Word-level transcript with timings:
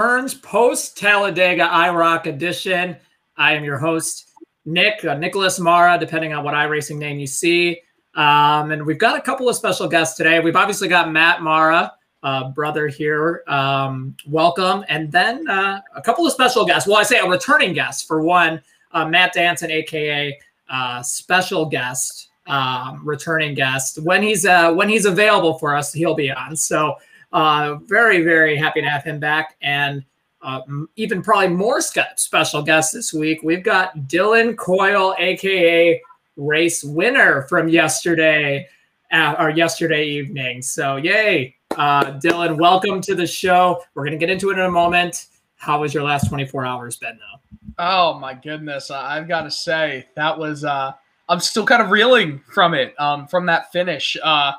returns 0.00 0.32
post 0.32 0.96
Talladega 0.96 1.68
IROC 1.68 2.24
edition. 2.24 2.96
I 3.36 3.52
am 3.52 3.62
your 3.62 3.76
host, 3.76 4.30
Nick, 4.64 5.04
uh, 5.04 5.12
Nicholas 5.12 5.60
Mara, 5.60 5.98
depending 5.98 6.32
on 6.32 6.42
what 6.42 6.54
iRacing 6.54 6.96
name 6.96 7.18
you 7.18 7.26
see. 7.26 7.82
Um, 8.14 8.70
and 8.70 8.86
we've 8.86 8.96
got 8.96 9.18
a 9.18 9.20
couple 9.20 9.46
of 9.46 9.56
special 9.56 9.86
guests 9.88 10.16
today. 10.16 10.40
We've 10.40 10.56
obviously 10.56 10.88
got 10.88 11.12
Matt 11.12 11.42
Mara, 11.42 11.92
uh, 12.22 12.48
brother 12.48 12.88
here. 12.88 13.42
Um, 13.46 14.16
welcome. 14.26 14.86
And 14.88 15.12
then 15.12 15.46
uh, 15.50 15.82
a 15.94 16.00
couple 16.00 16.26
of 16.26 16.32
special 16.32 16.64
guests. 16.64 16.88
Well, 16.88 16.96
I 16.96 17.02
say 17.02 17.18
a 17.18 17.28
returning 17.28 17.74
guest 17.74 18.06
for 18.06 18.22
one, 18.22 18.62
uh, 18.92 19.04
Matt 19.04 19.34
Danson, 19.34 19.70
aka 19.70 20.38
uh, 20.70 21.02
special 21.02 21.66
guest, 21.66 22.30
um, 22.46 23.02
returning 23.04 23.52
guest. 23.52 23.98
When 24.02 24.22
he's 24.22 24.46
uh, 24.46 24.72
when 24.72 24.88
he's 24.88 25.04
available 25.04 25.58
for 25.58 25.76
us, 25.76 25.92
he'll 25.92 26.14
be 26.14 26.30
on. 26.30 26.56
So 26.56 26.96
uh, 27.32 27.76
very 27.86 28.22
very 28.22 28.56
happy 28.56 28.80
to 28.80 28.88
have 28.88 29.04
him 29.04 29.20
back, 29.20 29.56
and 29.62 30.04
uh, 30.42 30.60
even 30.96 31.22
probably 31.22 31.48
more 31.48 31.80
special 31.80 32.62
guests 32.62 32.92
this 32.92 33.12
week. 33.12 33.40
We've 33.42 33.64
got 33.64 33.96
Dylan 34.08 34.56
Coyle, 34.56 35.14
aka 35.18 36.00
race 36.36 36.82
winner 36.82 37.42
from 37.42 37.68
yesterday 37.68 38.66
uh, 39.12 39.36
or 39.38 39.50
yesterday 39.50 40.06
evening. 40.06 40.62
So 40.62 40.96
yay, 40.96 41.56
uh, 41.76 42.18
Dylan, 42.18 42.58
welcome 42.58 43.00
to 43.02 43.14
the 43.14 43.26
show. 43.26 43.82
We're 43.94 44.04
gonna 44.04 44.16
get 44.16 44.30
into 44.30 44.50
it 44.50 44.54
in 44.54 44.60
a 44.60 44.70
moment. 44.70 45.26
How 45.56 45.80
was 45.80 45.92
your 45.92 46.04
last 46.04 46.28
24 46.28 46.64
hours 46.64 46.96
been 46.96 47.18
though? 47.18 47.40
Oh 47.78 48.18
my 48.18 48.34
goodness, 48.34 48.90
I've 48.90 49.28
got 49.28 49.42
to 49.42 49.50
say 49.50 50.06
that 50.14 50.38
was. 50.38 50.64
Uh, 50.64 50.92
I'm 51.28 51.40
still 51.40 51.64
kind 51.64 51.80
of 51.80 51.90
reeling 51.90 52.40
from 52.52 52.74
it, 52.74 52.98
um, 52.98 53.26
from 53.26 53.46
that 53.46 53.70
finish. 53.70 54.16
Uh, 54.22 54.52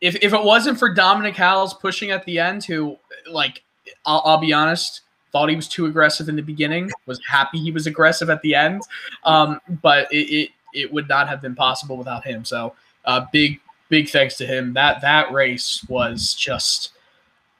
if 0.00 0.16
if 0.16 0.32
it 0.32 0.42
wasn't 0.42 0.78
for 0.78 0.92
Dominic 0.92 1.36
Howells 1.36 1.74
pushing 1.74 2.10
at 2.10 2.24
the 2.24 2.38
end, 2.38 2.64
who 2.64 2.96
like 3.30 3.62
I'll, 4.06 4.22
I'll, 4.24 4.38
be 4.38 4.52
honest, 4.52 5.02
thought 5.32 5.48
he 5.48 5.56
was 5.56 5.68
too 5.68 5.86
aggressive 5.86 6.28
in 6.28 6.36
the 6.36 6.42
beginning, 6.42 6.90
was 7.06 7.20
happy 7.26 7.58
he 7.58 7.72
was 7.72 7.86
aggressive 7.86 8.30
at 8.30 8.40
the 8.42 8.54
end, 8.54 8.82
um, 9.24 9.60
but 9.82 10.12
it, 10.12 10.30
it, 10.32 10.50
it 10.74 10.92
would 10.92 11.08
not 11.08 11.28
have 11.28 11.40
been 11.40 11.54
possible 11.54 11.96
without 11.96 12.24
him. 12.24 12.44
So 12.44 12.74
uh, 13.04 13.26
big 13.32 13.60
big 13.88 14.08
thanks 14.08 14.36
to 14.36 14.46
him. 14.46 14.72
That 14.74 15.00
that 15.00 15.32
race 15.32 15.84
was 15.88 16.34
just. 16.34 16.92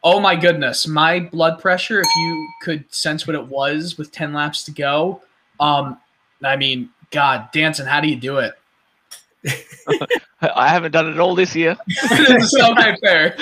Oh 0.05 0.21
my 0.21 0.37
goodness, 0.37 0.87
my 0.87 1.19
blood 1.19 1.61
pressure, 1.61 2.01
if 2.01 2.07
you 2.17 2.49
could 2.62 2.95
sense 2.95 3.27
what 3.27 3.34
it 3.34 3.45
was 3.49 3.99
with 3.99 4.12
10 4.12 4.33
laps 4.33 4.62
to 4.67 4.71
go. 4.71 5.23
Um, 5.59 5.99
I 6.41 6.55
mean, 6.55 6.91
God, 7.11 7.49
Danson, 7.53 7.84
how 7.84 8.01
do 8.01 8.09
you 8.09 8.15
do 8.15 8.39
it? 8.39 8.55
I 10.41 10.69
haven't 10.69 10.92
done 10.92 11.08
it 11.08 11.19
all 11.19 11.34
this 11.34 11.55
year. 11.55 11.77
so 12.41 12.75
fair. 13.03 13.36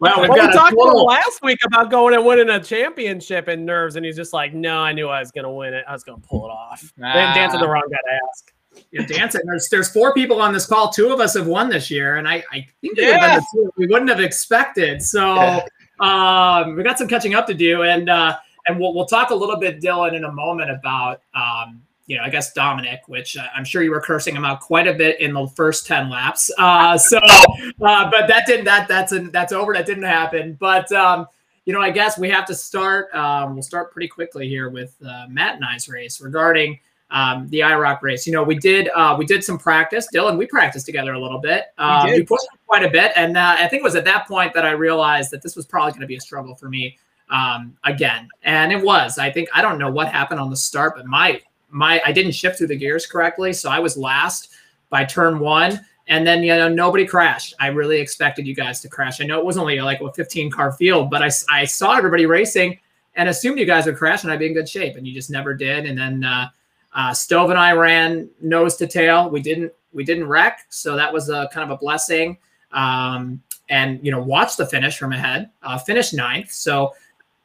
Well, 0.00 0.22
we 0.22 0.28
well, 0.28 0.52
talked 0.52 0.72
about 0.72 0.94
last 0.94 1.42
week 1.42 1.58
about 1.66 1.90
going 1.90 2.14
and 2.14 2.24
winning 2.24 2.50
a 2.50 2.62
championship 2.62 3.48
in 3.48 3.64
nerves, 3.64 3.96
and 3.96 4.04
he's 4.04 4.16
just 4.16 4.32
like, 4.32 4.54
"No, 4.54 4.78
I 4.78 4.92
knew 4.92 5.08
I 5.08 5.20
was 5.20 5.30
going 5.30 5.44
to 5.44 5.50
win 5.50 5.74
it. 5.74 5.84
I 5.88 5.92
was 5.92 6.04
going 6.04 6.20
to 6.20 6.26
pull 6.26 6.44
it 6.46 6.50
off." 6.50 6.92
Ah. 7.02 7.32
Danson's 7.34 7.62
the 7.62 7.68
wrong 7.68 7.88
guy 7.90 7.96
to 7.96 8.20
ask. 8.28 8.52
Yeah, 8.90 9.06
Danson. 9.06 9.42
There's 9.44 9.68
there's 9.68 9.88
four 9.88 10.14
people 10.14 10.40
on 10.40 10.52
this 10.52 10.66
call. 10.66 10.90
Two 10.90 11.12
of 11.12 11.20
us 11.20 11.34
have 11.34 11.46
won 11.46 11.68
this 11.68 11.90
year, 11.90 12.16
and 12.16 12.28
I 12.28 12.44
I 12.52 12.66
think 12.80 12.96
yeah. 12.96 13.40
we 13.76 13.86
wouldn't 13.86 14.10
have 14.10 14.20
expected. 14.20 15.02
So 15.02 15.62
um, 16.00 16.76
we 16.76 16.82
got 16.82 16.98
some 16.98 17.08
catching 17.08 17.34
up 17.34 17.46
to 17.46 17.54
do, 17.54 17.82
and 17.82 18.08
uh, 18.08 18.36
and 18.66 18.78
we'll 18.78 18.94
we'll 18.94 19.06
talk 19.06 19.30
a 19.30 19.34
little 19.34 19.56
bit, 19.56 19.80
Dylan, 19.80 20.14
in 20.14 20.24
a 20.24 20.32
moment 20.32 20.70
about 20.70 21.22
um, 21.34 21.82
you 22.06 22.16
know, 22.16 22.22
I 22.22 22.28
guess 22.28 22.52
Dominic, 22.52 23.02
which 23.06 23.36
uh, 23.36 23.46
I'm 23.54 23.64
sure 23.64 23.82
you 23.82 23.90
were 23.90 24.00
cursing 24.00 24.36
him 24.36 24.44
out 24.44 24.60
quite 24.60 24.86
a 24.86 24.92
bit 24.92 25.20
in 25.20 25.32
the 25.32 25.46
first 25.48 25.86
ten 25.86 26.10
laps. 26.10 26.50
Uh, 26.58 26.98
so, 26.98 27.18
uh, 27.18 28.10
but 28.10 28.26
that 28.28 28.44
didn't 28.46 28.64
that 28.66 28.88
that's 28.88 29.12
a, 29.12 29.20
that's 29.20 29.52
over. 29.52 29.72
That 29.72 29.86
didn't 29.86 30.04
happen. 30.04 30.56
But 30.60 30.90
um, 30.92 31.26
you 31.64 31.72
know, 31.72 31.80
I 31.80 31.90
guess 31.90 32.18
we 32.18 32.28
have 32.30 32.46
to 32.46 32.54
start. 32.54 33.14
Um, 33.14 33.54
we'll 33.54 33.62
start 33.62 33.92
pretty 33.92 34.08
quickly 34.08 34.48
here 34.48 34.68
with 34.68 34.94
uh, 35.06 35.26
Matt 35.28 35.56
and 35.56 35.64
I's 35.64 35.88
race 35.88 36.20
regarding 36.20 36.78
um, 37.10 37.48
the 37.48 37.60
IROC 37.60 38.02
race. 38.02 38.26
You 38.26 38.34
know, 38.34 38.42
we 38.42 38.56
did 38.56 38.90
uh, 38.94 39.16
we 39.18 39.24
did 39.24 39.42
some 39.42 39.58
practice. 39.58 40.06
Dylan, 40.14 40.36
we 40.36 40.46
practiced 40.46 40.84
together 40.84 41.14
a 41.14 41.20
little 41.20 41.40
bit. 41.40 41.66
Um, 41.78 42.06
we, 42.06 42.18
we 42.18 42.22
pushed 42.24 42.46
quite 42.66 42.84
a 42.84 42.90
bit, 42.90 43.12
and 43.16 43.36
uh, 43.36 43.56
I 43.58 43.68
think 43.68 43.80
it 43.80 43.84
was 43.84 43.94
at 43.94 44.04
that 44.04 44.28
point 44.28 44.52
that 44.54 44.66
I 44.66 44.72
realized 44.72 45.30
that 45.30 45.40
this 45.40 45.56
was 45.56 45.64
probably 45.64 45.92
going 45.92 46.02
to 46.02 46.06
be 46.06 46.16
a 46.16 46.20
struggle 46.20 46.54
for 46.54 46.68
me 46.68 46.98
um, 47.30 47.76
again, 47.84 48.28
and 48.42 48.72
it 48.72 48.82
was. 48.82 49.18
I 49.18 49.30
think 49.30 49.48
I 49.54 49.62
don't 49.62 49.78
know 49.78 49.90
what 49.90 50.08
happened 50.08 50.40
on 50.40 50.50
the 50.50 50.56
start, 50.56 50.96
but 50.96 51.06
my 51.06 51.40
my 51.74 52.00
I 52.06 52.12
didn't 52.12 52.32
shift 52.32 52.58
through 52.58 52.68
the 52.68 52.76
gears 52.76 53.04
correctly, 53.04 53.52
so 53.52 53.68
I 53.68 53.80
was 53.80 53.96
last 53.96 54.50
by 54.90 55.04
turn 55.04 55.40
one. 55.40 55.80
And 56.06 56.26
then 56.26 56.42
you 56.42 56.54
know 56.54 56.68
nobody 56.68 57.04
crashed. 57.06 57.54
I 57.58 57.68
really 57.68 57.98
expected 57.98 58.46
you 58.46 58.54
guys 58.54 58.80
to 58.82 58.88
crash. 58.88 59.20
I 59.20 59.24
know 59.24 59.38
it 59.38 59.44
was 59.44 59.56
only 59.56 59.80
like 59.80 60.00
a 60.00 60.12
15 60.12 60.50
car 60.50 60.72
field, 60.72 61.10
but 61.10 61.22
I, 61.22 61.30
I 61.50 61.64
saw 61.64 61.96
everybody 61.96 62.26
racing 62.26 62.78
and 63.16 63.28
assumed 63.28 63.58
you 63.58 63.64
guys 63.64 63.86
would 63.86 63.96
crash 63.96 64.22
and 64.22 64.32
I'd 64.32 64.38
be 64.38 64.46
in 64.46 64.54
good 64.54 64.68
shape, 64.68 64.96
and 64.96 65.06
you 65.06 65.14
just 65.14 65.30
never 65.30 65.54
did. 65.54 65.86
And 65.86 65.98
then 65.98 66.24
uh, 66.24 66.48
uh, 66.94 67.12
Stove 67.12 67.50
and 67.50 67.58
I 67.58 67.72
ran 67.72 68.30
nose 68.40 68.76
to 68.76 68.86
tail. 68.86 69.28
We 69.28 69.42
didn't 69.42 69.72
we 69.92 70.04
didn't 70.04 70.28
wreck, 70.28 70.66
so 70.68 70.94
that 70.94 71.12
was 71.12 71.28
a 71.28 71.48
kind 71.52 71.68
of 71.68 71.76
a 71.76 71.78
blessing. 71.78 72.38
Um, 72.70 73.42
and 73.68 73.98
you 74.04 74.12
know, 74.12 74.22
watch 74.22 74.56
the 74.56 74.66
finish 74.66 74.96
from 74.96 75.12
ahead. 75.12 75.50
Uh, 75.62 75.78
finished 75.78 76.14
ninth, 76.14 76.52
so 76.52 76.92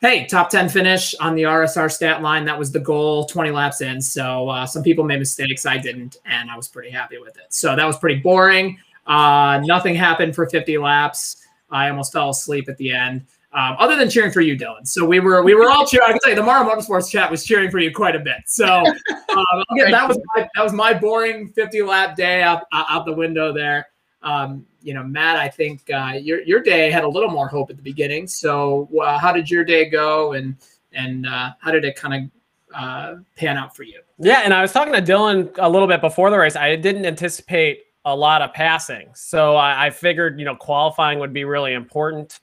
hey, 0.02 0.26
top 0.26 0.50
10 0.50 0.70
finish 0.70 1.14
on 1.16 1.36
the 1.36 1.44
RSR 1.44 1.92
stat 1.92 2.22
line. 2.22 2.46
That 2.46 2.58
was 2.58 2.72
the 2.72 2.80
goal 2.80 3.26
20 3.26 3.52
laps 3.52 3.82
in. 3.82 4.02
So 4.02 4.50
uh, 4.50 4.66
some 4.66 4.84
people 4.84 5.04
made 5.04 5.20
mistakes. 5.20 5.66
I 5.66 5.78
didn't, 5.78 6.18
and 6.26 6.50
I 6.50 6.56
was 6.56 6.68
pretty 6.68 6.90
happy 6.90 7.18
with 7.18 7.38
it. 7.38 7.48
So 7.50 7.76
that 7.76 7.86
was 7.86 7.98
pretty 7.98 8.22
boring. 8.22 8.78
Uh, 9.06 9.62
nothing 9.64 9.96
happened 9.96 10.36
for 10.36 10.48
50 10.50 10.78
laps. 10.78 11.46
I 11.70 11.90
almost 11.90 12.14
fell 12.14 12.30
asleep 12.30 12.70
at 12.70 12.78
the 12.78 12.92
end. 12.92 13.26
Um, 13.52 13.76
other 13.80 13.96
than 13.96 14.12
cheering 14.12 14.32
for 14.32 14.42
you, 14.42 14.56
Dylan. 14.56 14.88
So 14.88 15.04
we 15.04 15.20
were 15.20 15.42
we 15.42 15.56
were 15.56 15.72
all 15.72 15.84
cheering. 15.86 16.06
I 16.08 16.12
can 16.12 16.20
tell 16.20 16.30
you, 16.30 16.36
the 16.36 16.44
Mara 16.44 16.64
Motorsports 16.64 17.10
chat 17.10 17.32
was 17.32 17.44
cheering 17.44 17.72
for 17.72 17.80
you 17.80 17.92
quite 17.92 18.16
a 18.16 18.20
bit. 18.20 18.38
So 18.46 18.66
um, 18.68 18.86
that 19.90 20.08
was 20.08 20.20
my, 20.36 20.48
that 20.54 20.64
was 20.64 20.72
my 20.72 20.94
boring 20.94 21.50
50 21.50 21.82
lap 21.82 22.16
day 22.16 22.44
out 22.44 22.66
out 22.72 23.08
the 23.08 23.14
window 23.14 23.52
there. 23.52 23.88
Um, 24.22 24.66
you 24.82 24.94
know, 24.94 25.04
Matt, 25.04 25.38
I 25.38 25.48
think 25.48 25.90
uh, 25.94 26.14
your 26.20 26.42
your 26.42 26.62
day 26.62 26.92
had 26.92 27.04
a 27.04 27.08
little 27.08 27.30
more 27.30 27.48
hope 27.48 27.70
at 27.70 27.78
the 27.78 27.82
beginning. 27.82 28.28
So, 28.28 28.90
uh, 29.02 29.18
how 29.18 29.32
did 29.32 29.50
your 29.50 29.64
day 29.64 29.90
go, 29.90 30.34
and 30.34 30.56
and 30.94 31.26
uh, 31.26 31.52
how 31.60 31.72
did 31.72 31.86
it 31.86 31.96
kind 31.96 32.30
of 32.74 32.76
uh, 32.76 33.16
pan 33.38 33.58
out 33.58 33.76
for 33.76 33.84
you? 33.84 34.02
Yeah, 34.18 34.42
and 34.44 34.54
I 34.54 34.62
was 34.62 34.72
talking 34.72 34.94
to 34.94 35.02
Dylan 35.02 35.52
a 35.58 35.70
little 35.70 35.88
bit 35.88 36.02
before 36.02 36.30
the 36.30 36.38
race. 36.38 36.56
I 36.56 36.76
didn't 36.76 37.06
anticipate 37.06 37.84
a 38.06 38.16
lot 38.16 38.42
of 38.42 38.54
passing, 38.54 39.10
so 39.14 39.56
I, 39.56 39.88
I 39.88 39.90
figured 39.90 40.40
you 40.40 40.46
know 40.46 40.56
qualifying 40.56 41.20
would 41.20 41.34
be 41.34 41.46
really 41.46 41.74
important. 41.74 42.40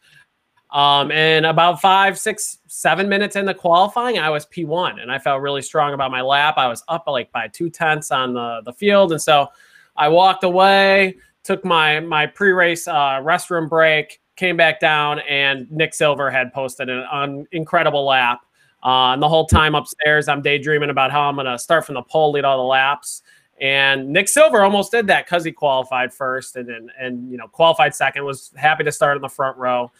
Um, 0.70 1.10
and 1.10 1.46
about 1.46 1.80
five, 1.80 2.18
six, 2.18 2.58
seven 2.66 3.08
minutes 3.08 3.36
in 3.36 3.46
the 3.46 3.54
qualifying, 3.54 4.18
I 4.18 4.30
was 4.30 4.46
P1 4.46 5.00
and 5.00 5.10
I 5.10 5.18
felt 5.18 5.40
really 5.40 5.62
strong 5.62 5.94
about 5.94 6.10
my 6.10 6.20
lap. 6.20 6.54
I 6.58 6.66
was 6.66 6.82
up 6.88 7.04
like 7.06 7.30
by 7.32 7.48
two 7.48 7.70
tenths 7.70 8.10
on 8.10 8.34
the, 8.34 8.62
the 8.64 8.72
field. 8.72 9.12
And 9.12 9.22
so 9.22 9.48
I 9.96 10.08
walked 10.08 10.44
away, 10.44 11.16
took 11.46 11.64
my 11.64 12.00
my 12.00 12.26
pre-race 12.26 12.88
uh, 12.88 13.20
restroom 13.22 13.68
break, 13.68 14.20
came 14.34 14.56
back 14.56 14.80
down, 14.80 15.20
and 15.20 15.70
Nick 15.70 15.94
Silver 15.94 16.30
had 16.30 16.52
posted 16.52 16.90
an, 16.90 17.46
incredible 17.52 18.04
lap. 18.04 18.40
Uh, 18.84 19.12
and 19.14 19.22
the 19.22 19.28
whole 19.28 19.46
time 19.46 19.74
upstairs, 19.74 20.28
I'm 20.28 20.42
daydreaming 20.42 20.90
about 20.90 21.10
how 21.10 21.22
I'm 21.22 21.36
going 21.36 21.46
to 21.46 21.58
start 21.58 21.86
from 21.86 21.94
the 21.94 22.02
pole, 22.02 22.32
lead 22.32 22.44
all 22.44 22.58
the 22.58 22.64
laps. 22.64 23.22
And 23.60 24.12
Nick 24.12 24.28
Silver 24.28 24.62
almost 24.62 24.90
did 24.90 25.06
that 25.06 25.24
because 25.24 25.44
he 25.44 25.52
qualified 25.52 26.12
first 26.12 26.56
and, 26.56 26.68
and 26.68 26.90
and 26.98 27.30
you 27.30 27.38
know 27.38 27.46
qualified 27.46 27.94
second. 27.94 28.24
Was 28.24 28.50
happy 28.56 28.84
to 28.84 28.92
start 28.92 29.16
in 29.16 29.22
the 29.22 29.28
front 29.28 29.56
row, 29.56 29.90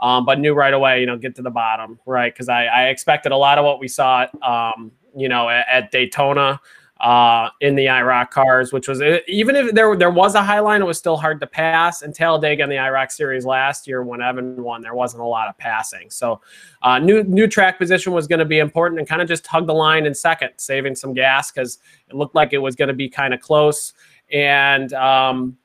um, 0.00 0.24
but 0.24 0.40
knew 0.40 0.54
right 0.54 0.74
away 0.74 1.00
you 1.00 1.06
know 1.06 1.16
get 1.16 1.36
to 1.36 1.42
the 1.42 1.50
bottom 1.50 2.00
right 2.06 2.32
because 2.32 2.48
I, 2.48 2.64
I 2.64 2.88
expected 2.88 3.30
a 3.30 3.36
lot 3.36 3.58
of 3.58 3.64
what 3.64 3.78
we 3.78 3.86
saw 3.86 4.26
um, 4.42 4.90
you 5.14 5.28
know 5.28 5.48
at, 5.48 5.66
at 5.68 5.90
Daytona 5.92 6.60
uh, 7.04 7.50
in 7.60 7.74
the 7.74 7.84
IROC 7.84 8.30
cars, 8.30 8.72
which 8.72 8.88
was 8.88 9.02
uh, 9.02 9.18
even 9.28 9.54
if 9.56 9.74
there 9.74 9.94
there 9.94 10.10
was 10.10 10.34
a 10.34 10.42
high 10.42 10.60
line, 10.60 10.80
it 10.80 10.86
was 10.86 10.96
still 10.96 11.18
hard 11.18 11.38
to 11.38 11.46
pass. 11.46 12.00
And 12.00 12.14
Talladega 12.14 12.62
in 12.62 12.70
the 12.70 12.76
IROC 12.76 13.12
series 13.12 13.44
last 13.44 13.86
year, 13.86 14.02
when 14.02 14.22
Evan 14.22 14.62
won, 14.62 14.80
there 14.80 14.94
wasn't 14.94 15.22
a 15.22 15.26
lot 15.26 15.48
of 15.48 15.58
passing. 15.58 16.08
So 16.08 16.40
uh, 16.80 16.98
new 16.98 17.22
new 17.22 17.46
track 17.46 17.78
position 17.78 18.14
was 18.14 18.26
going 18.26 18.38
to 18.38 18.46
be 18.46 18.58
important, 18.58 18.98
and 18.98 19.06
kind 19.06 19.20
of 19.20 19.28
just 19.28 19.46
hug 19.46 19.66
the 19.66 19.74
line 19.74 20.06
in 20.06 20.14
second, 20.14 20.52
saving 20.56 20.94
some 20.96 21.12
gas 21.12 21.52
because 21.52 21.78
it 22.08 22.14
looked 22.14 22.34
like 22.34 22.54
it 22.54 22.58
was 22.58 22.74
going 22.74 22.88
to 22.88 22.94
be 22.94 23.10
kind 23.10 23.34
of 23.34 23.40
close, 23.40 23.92
and 24.32 24.94
um, 24.94 25.58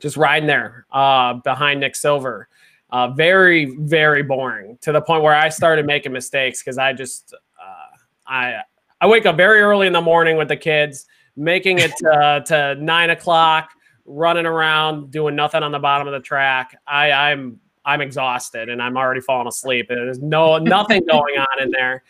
just 0.00 0.18
riding 0.18 0.46
there 0.46 0.84
uh, 0.92 1.32
behind 1.32 1.80
Nick 1.80 1.96
Silver. 1.96 2.46
Uh, 2.90 3.08
very 3.08 3.74
very 3.80 4.22
boring 4.22 4.76
to 4.82 4.92
the 4.92 5.00
point 5.00 5.22
where 5.22 5.34
I 5.34 5.48
started 5.48 5.86
making 5.86 6.12
mistakes 6.12 6.62
because 6.62 6.76
I 6.76 6.92
just 6.92 7.32
uh, 7.32 7.96
I 8.26 8.60
I 9.00 9.06
wake 9.06 9.26
up 9.26 9.36
very 9.36 9.60
early 9.60 9.86
in 9.86 9.92
the 9.92 10.00
morning 10.00 10.36
with 10.36 10.48
the 10.48 10.56
kids, 10.56 11.06
making 11.36 11.78
it 11.78 11.92
to, 11.98 12.42
to 12.46 12.74
nine 12.76 13.10
o'clock, 13.10 13.70
running 14.06 14.46
around, 14.46 15.10
doing 15.10 15.34
nothing 15.34 15.62
on 15.62 15.72
the 15.72 15.78
bottom 15.78 16.06
of 16.06 16.12
the 16.12 16.20
track. 16.20 16.76
I, 16.86 17.10
I'm 17.10 17.60
I'm 17.86 18.00
exhausted 18.00 18.68
and 18.68 18.80
I'm 18.80 18.96
already 18.96 19.20
falling 19.20 19.46
asleep. 19.46 19.86
There's 19.88 20.18
no 20.18 20.58
nothing 20.58 21.04
going 21.10 21.38
on 21.38 21.62
in 21.62 21.70
there. 21.70 22.02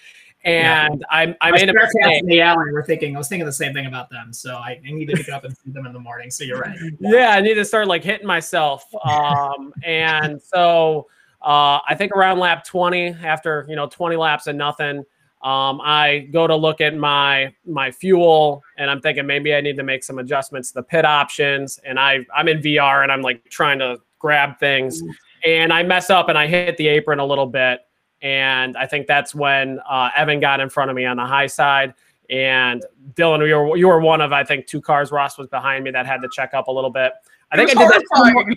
And 0.44 1.00
yeah. 1.00 1.06
I, 1.10 1.36
I 1.40 1.50
made 1.52 1.70
a 1.70 1.72
mistake. 1.72 2.26
The 2.26 2.42
alley, 2.42 2.70
we're 2.70 2.84
thinking, 2.84 3.16
I 3.16 3.19
was 3.19 3.28
thinking 3.28 3.46
the 3.46 3.52
same 3.52 3.72
thing 3.72 3.86
about 3.86 4.10
them. 4.10 4.31
So 4.32 4.56
I, 4.56 4.78
I 4.86 4.92
need 4.92 5.06
to 5.06 5.14
get 5.14 5.31
up 5.31 5.44
and 5.44 5.56
see 5.56 5.70
them 5.70 5.86
in 5.86 5.94
the 5.94 5.98
morning. 5.98 6.31
So 6.31 6.44
you're 6.44 6.60
right. 6.60 6.78
Yeah, 7.00 7.31
I 7.31 7.40
need 7.40 7.54
to 7.54 7.64
start 7.64 7.88
like 7.88 8.04
hitting 8.04 8.26
myself. 8.26 8.84
Um, 9.04 9.72
and 9.82 10.40
so 10.40 11.06
uh, 11.40 11.81
I 11.88 11.94
think 11.96 12.12
around 12.12 12.40
lap 12.40 12.64
20, 12.64 13.16
after 13.25 13.64
you 13.70 13.75
know 13.75 13.86
20 13.86 14.16
laps 14.16 14.46
and 14.46 14.58
nothing, 14.58 15.04
um, 15.44 15.82
I 15.85 16.29
go 16.32 16.46
to 16.46 16.56
look 16.56 16.81
at 16.81 16.96
my 16.96 17.55
my 17.67 17.91
fuel, 17.91 18.62
and 18.79 18.91
I'm 18.91 19.02
thinking 19.02 19.26
maybe 19.26 19.55
I 19.55 19.61
need 19.61 19.76
to 19.76 19.82
make 19.82 20.02
some 20.02 20.19
adjustments 20.19 20.69
to 20.69 20.76
the 20.76 20.82
pit 20.82 21.05
options. 21.05 21.79
And 21.85 22.00
I 22.00 22.25
I'm 22.35 22.49
in 22.49 22.61
VR, 22.61 23.02
and 23.02 23.12
I'm 23.12 23.20
like 23.20 23.44
trying 23.50 23.79
to 23.81 24.00
grab 24.19 24.58
things, 24.58 25.02
and 25.44 25.70
I 25.70 25.82
mess 25.82 26.08
up, 26.08 26.31
and 26.31 26.38
I 26.38 26.46
hit 26.46 26.79
the 26.79 26.88
apron 26.88 27.19
a 27.19 27.26
little 27.26 27.46
bit, 27.46 27.81
and 28.23 28.75
I 28.79 28.87
think 28.87 29.06
that's 29.06 29.35
when 29.35 29.81
uh, 29.87 30.08
Evan 30.17 30.41
got 30.41 30.61
in 30.61 30.70
front 30.70 30.91
of 30.91 30.96
me 30.96 31.05
on 31.05 31.19
the 31.19 31.26
high 31.26 31.46
side. 31.46 31.93
And 32.31 32.82
Dylan, 33.12 33.46
you 33.46 33.55
were 33.55 33.76
you 33.76 33.88
were 33.88 34.00
one 34.00 34.23
of 34.23 34.32
I 34.32 34.44
think 34.44 34.67
two 34.67 34.81
cars. 34.81 35.12
Ross 35.12 35.37
was 35.37 35.49
behind 35.49 35.85
me 35.85 35.91
that 35.91 36.06
had 36.06 36.23
to 36.23 36.29
check 36.32 36.55
up 36.55 36.69
a 36.69 36.73
little 36.73 36.88
bit. 36.88 37.12
I 37.52 37.56
think 37.56 37.69
I 37.69 37.75
did 37.75 37.91
that. 37.91 38.56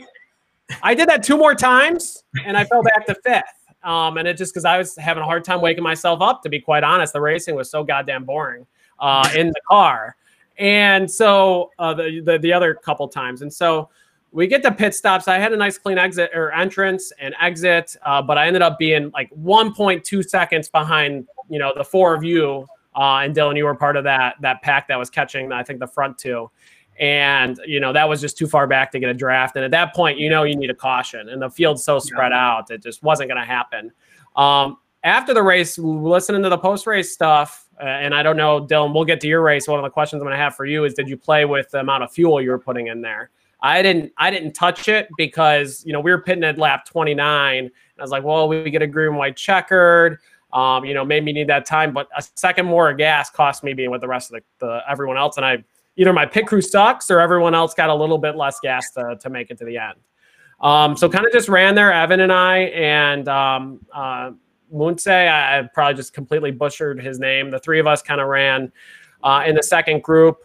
I 0.82 0.94
did 0.94 1.10
that 1.10 1.22
two 1.22 1.38
more 1.38 1.54
times, 1.54 2.24
and 2.46 2.56
I 2.56 2.64
fell 2.64 2.82
back 2.82 3.06
to 3.08 3.16
fifth. 3.16 3.44
Um, 3.84 4.18
and 4.18 4.28
it 4.28 4.38
just 4.38 4.54
because 4.54 4.66
I 4.66 4.78
was 4.78 4.96
having 4.96 5.24
a 5.24 5.26
hard 5.26 5.44
time 5.44 5.62
waking 5.62 5.84
myself 5.84 6.22
up, 6.22 6.44
to 6.44 6.50
be 6.50 6.60
quite 6.60 6.84
honest. 6.84 7.14
The 7.14 7.22
racing 7.22 7.56
was 7.56 7.70
so 7.70 7.84
goddamn 7.84 8.26
boring 8.26 8.66
uh, 9.00 9.30
in 9.36 9.48
the 9.48 9.62
car, 9.68 10.16
and 10.58 11.10
so 11.10 11.72
uh, 11.80 11.94
the, 11.94 12.22
the 12.24 12.40
the 12.40 12.54
other 12.54 12.74
couple 12.74 13.08
times, 13.08 13.42
and 13.42 13.54
so 13.54 13.90
we 14.32 14.48
get 14.48 14.62
to 14.64 14.72
pit 14.72 14.94
stops. 14.94 15.28
I 15.28 15.40
had 15.40 15.54
a 15.54 15.58
nice 15.58 15.78
clean 15.78 15.98
exit 15.98 16.32
or 16.34 16.52
entrance 16.52 17.12
and 17.20 17.34
exit, 17.42 17.96
uh, 18.06 18.22
but 18.22 18.38
I 18.38 18.48
ended 18.48 18.62
up 18.62 18.78
being 18.78 19.10
like 19.12 19.32
1.2 19.32 20.24
seconds 20.28 20.70
behind, 20.70 21.28
you 21.50 21.60
know, 21.60 21.74
the 21.76 21.84
four 21.84 22.14
of 22.14 22.24
you. 22.24 22.68
Uh, 22.96 23.20
and 23.20 23.36
Dylan, 23.36 23.56
you 23.56 23.66
were 23.66 23.76
part 23.76 23.96
of 23.96 24.04
that 24.04 24.36
that 24.42 24.62
pack 24.62 24.88
that 24.90 24.98
was 24.98 25.10
catching, 25.10 25.52
I 25.52 25.64
think, 25.64 25.80
the 25.80 25.88
front 25.88 26.18
two 26.18 26.50
and 27.00 27.60
you 27.66 27.80
know 27.80 27.94
that 27.94 28.08
was 28.08 28.22
just 28.22 28.38
too 28.38 28.48
far 28.48 28.68
back 28.68 28.92
to 28.92 29.00
get 29.00 29.10
a 29.10 29.14
draft. 29.14 29.56
And 29.56 29.66
at 29.66 29.72
that 29.72 29.94
point 29.94 30.18
you 30.18 30.30
know 30.30 30.44
you 30.44 30.56
need 30.56 30.70
a 30.70 30.76
caution. 30.76 31.30
And 31.30 31.42
the 31.42 31.50
field's 31.50 31.84
so 31.84 32.00
spread 32.00 32.32
yeah. 32.32 32.48
out 32.48 32.72
it 32.72 32.82
just 32.82 33.04
wasn't 33.04 33.30
going 33.30 33.40
to 33.40 33.46
happen. 33.46 33.92
Um, 34.36 34.78
after 35.04 35.34
the 35.34 35.44
race 35.44 35.78
listening 35.78 36.44
to 36.44 36.50
the 36.50 36.58
post 36.58 36.88
race 36.88 37.14
stuff 37.14 37.68
uh, 37.80 37.86
and 37.86 38.14
i 38.14 38.24
don't 38.24 38.36
know 38.36 38.66
dylan 38.66 38.94
we'll 38.94 39.06
get 39.06 39.22
to 39.22 39.28
your 39.28 39.42
race. 39.42 39.68
One 39.68 39.80
of 39.80 39.84
the 39.84 39.90
questions 39.90 40.22
i'm 40.22 40.26
going 40.26 40.38
to 40.38 40.44
have 40.44 40.56
for 40.56 40.66
you 40.66 40.84
is 40.86 40.94
did 40.94 41.08
you 41.08 41.18
play 41.18 41.46
with 41.46 41.70
the 41.72 41.80
amount 41.80 42.04
of 42.04 42.12
fuel 42.12 42.42
you 42.42 42.50
were 42.50 42.60
putting 42.60 42.88
in 42.88 43.02
there? 43.02 43.30
I 43.62 43.82
didn't 43.82 44.12
i 44.18 44.30
didn't 44.30 44.54
touch 44.54 44.88
it 44.88 45.08
because 45.18 45.84
you 45.86 45.94
know 45.94 46.00
we 46.00 46.12
were 46.12 46.22
pitting 46.22 46.44
at 46.44 46.58
lap 46.58 46.86
29 46.86 47.58
and 47.58 47.72
i 47.98 48.02
was 48.02 48.12
like 48.12 48.24
well 48.24 48.48
we 48.48 48.70
get 48.70 48.82
a 48.82 48.88
green 48.88 49.16
white 49.16 49.36
checkered. 49.36 50.20
Um, 50.54 50.86
you 50.86 50.94
know, 50.94 51.04
made 51.04 51.26
me 51.26 51.34
need 51.34 51.50
that 51.50 51.66
time, 51.66 51.94
but 51.94 52.08
a 52.18 52.24
second 52.36 52.68
more 52.68 52.90
of 52.90 52.98
gas 52.98 53.30
cost 53.30 53.66
me 53.66 53.74
being 53.74 53.92
with 53.92 54.00
the 54.00 54.08
rest 54.08 54.32
of 54.32 54.42
the, 54.60 54.66
the 54.66 54.82
everyone 54.90 55.18
else, 55.18 55.36
and 55.36 55.46
I 55.46 55.64
either 55.98 56.14
my 56.14 56.26
pit 56.26 56.48
crew 56.48 56.62
sucks 56.62 57.12
or 57.12 57.20
everyone 57.20 57.54
else 57.54 57.74
got 57.74 57.90
a 57.90 57.96
little 57.96 58.18
bit 58.18 58.36
less 58.36 58.60
gas 58.62 58.92
to, 58.92 59.18
to 59.20 59.30
make 59.30 59.52
it 59.52 59.58
to 59.58 59.66
the 59.66 59.78
end. 59.78 59.96
Um, 60.62 60.96
so 60.96 61.10
kind 61.10 61.26
of 61.26 61.32
just 61.32 61.50
ran 61.50 61.76
there, 61.76 61.92
Evan 61.92 62.22
and 62.22 62.32
I, 62.32 62.58
and 62.58 63.28
um, 63.28 63.86
uh, 63.94 64.32
Munse, 64.74 65.08
I, 65.08 65.60
I 65.60 65.70
probably 65.74 65.96
just 65.96 66.14
completely 66.14 66.52
butchered 66.52 67.02
his 67.02 67.20
name. 67.20 67.52
The 67.52 67.60
three 67.60 67.80
of 67.80 67.86
us 67.86 68.02
kind 68.02 68.22
of 68.22 68.28
ran 68.28 68.72
uh, 69.24 69.44
in 69.46 69.56
the 69.56 69.62
second 69.62 70.02
group, 70.02 70.38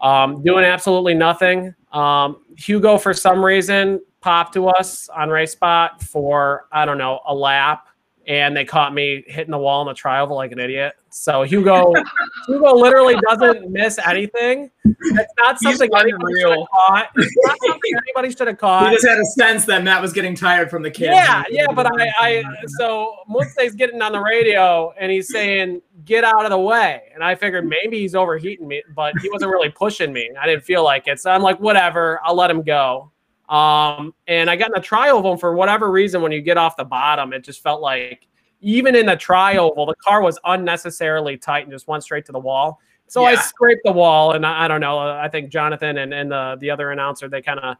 um, 0.00 0.42
doing 0.42 0.64
absolutely 0.64 1.14
nothing. 1.14 1.74
Um, 1.92 2.44
Hugo, 2.56 2.96
for 2.96 3.12
some 3.12 3.44
reason, 3.44 4.00
popped 4.20 4.54
to 4.54 4.68
us 4.68 5.08
on 5.10 5.28
RaceSpot 5.28 6.00
for, 6.02 6.66
I 6.72 6.84
don't 6.84 6.98
know, 6.98 7.20
a 7.26 7.34
lap 7.34 7.88
and 8.28 8.54
they 8.54 8.64
caught 8.64 8.92
me 8.92 9.24
hitting 9.26 9.50
the 9.50 9.58
wall 9.58 9.80
in 9.82 9.88
the 9.88 9.98
trioval 9.98 10.36
like 10.36 10.52
an 10.52 10.60
idiot. 10.60 10.94
So 11.10 11.42
Hugo, 11.42 11.92
Hugo 12.46 12.74
literally 12.74 13.16
doesn't 13.28 13.70
miss 13.70 13.98
anything. 14.06 14.70
It's 14.84 15.32
not 15.38 15.60
something 15.60 15.90
anybody 15.94 16.40
should 16.40 16.58
have 16.58 16.68
caught. 16.68 17.08
It's 17.16 17.36
not 17.44 17.56
something 17.66 17.92
anybody 18.06 18.34
should 18.34 18.46
have 18.46 18.58
caught. 18.58 18.90
He 18.90 18.96
just 18.96 19.06
had 19.06 19.18
a 19.18 19.24
sense 19.24 19.64
that 19.66 19.84
Matt 19.84 20.02
was 20.02 20.12
getting 20.12 20.34
tired 20.34 20.70
from 20.70 20.82
the 20.82 20.90
kid. 20.90 21.06
Yeah, 21.06 21.44
yeah, 21.50 21.66
but 21.72 21.86
I, 21.86 22.12
I 22.18 22.44
so 22.78 23.16
Munse's 23.28 23.74
getting 23.74 24.02
on 24.02 24.12
the 24.12 24.20
radio 24.20 24.92
and 24.98 25.10
he's 25.10 25.30
saying, 25.30 25.80
"Get 26.04 26.24
out 26.24 26.44
of 26.44 26.50
the 26.50 26.58
way," 26.58 27.02
and 27.14 27.22
I 27.24 27.34
figured 27.34 27.66
maybe 27.66 27.98
he's 27.98 28.14
overheating 28.14 28.68
me, 28.68 28.82
but 28.94 29.14
he 29.20 29.30
wasn't 29.30 29.50
really 29.50 29.70
pushing 29.70 30.12
me. 30.12 30.30
I 30.40 30.46
didn't 30.46 30.64
feel 30.64 30.84
like 30.84 31.08
it, 31.08 31.20
so 31.20 31.30
I'm 31.30 31.42
like, 31.42 31.58
whatever, 31.60 32.20
I'll 32.24 32.36
let 32.36 32.50
him 32.50 32.62
go. 32.62 33.12
Um, 33.48 34.14
and 34.26 34.50
I 34.50 34.56
got 34.56 34.70
in 34.70 34.76
a 34.76 34.82
trial 34.82 35.18
of 35.18 35.24
him 35.24 35.38
for 35.38 35.54
whatever 35.54 35.90
reason. 35.90 36.20
When 36.20 36.32
you 36.32 36.42
get 36.42 36.58
off 36.58 36.76
the 36.76 36.84
bottom, 36.84 37.32
it 37.32 37.44
just 37.44 37.62
felt 37.62 37.80
like 37.80 38.26
even 38.60 38.96
in 38.96 39.06
the 39.06 39.16
trioval, 39.16 39.86
the 39.86 39.94
car 39.96 40.22
was 40.22 40.38
unnecessarily 40.44 41.36
tight 41.36 41.64
and 41.64 41.72
just 41.72 41.86
went 41.88 42.02
straight 42.02 42.26
to 42.26 42.32
the 42.32 42.38
wall. 42.38 42.80
So 43.06 43.22
yeah. 43.22 43.28
I 43.28 43.34
scraped 43.36 43.82
the 43.84 43.92
wall, 43.92 44.32
and 44.32 44.44
I, 44.44 44.64
I, 44.64 44.68
don't 44.68 44.80
know. 44.80 44.98
I 44.98 45.28
think 45.28 45.50
Jonathan 45.50 45.98
and, 45.98 46.12
and 46.12 46.30
the 46.30 46.56
the 46.60 46.70
other 46.70 46.90
announcer 46.90 47.28
they 47.28 47.40
kind 47.40 47.58
of 47.58 47.76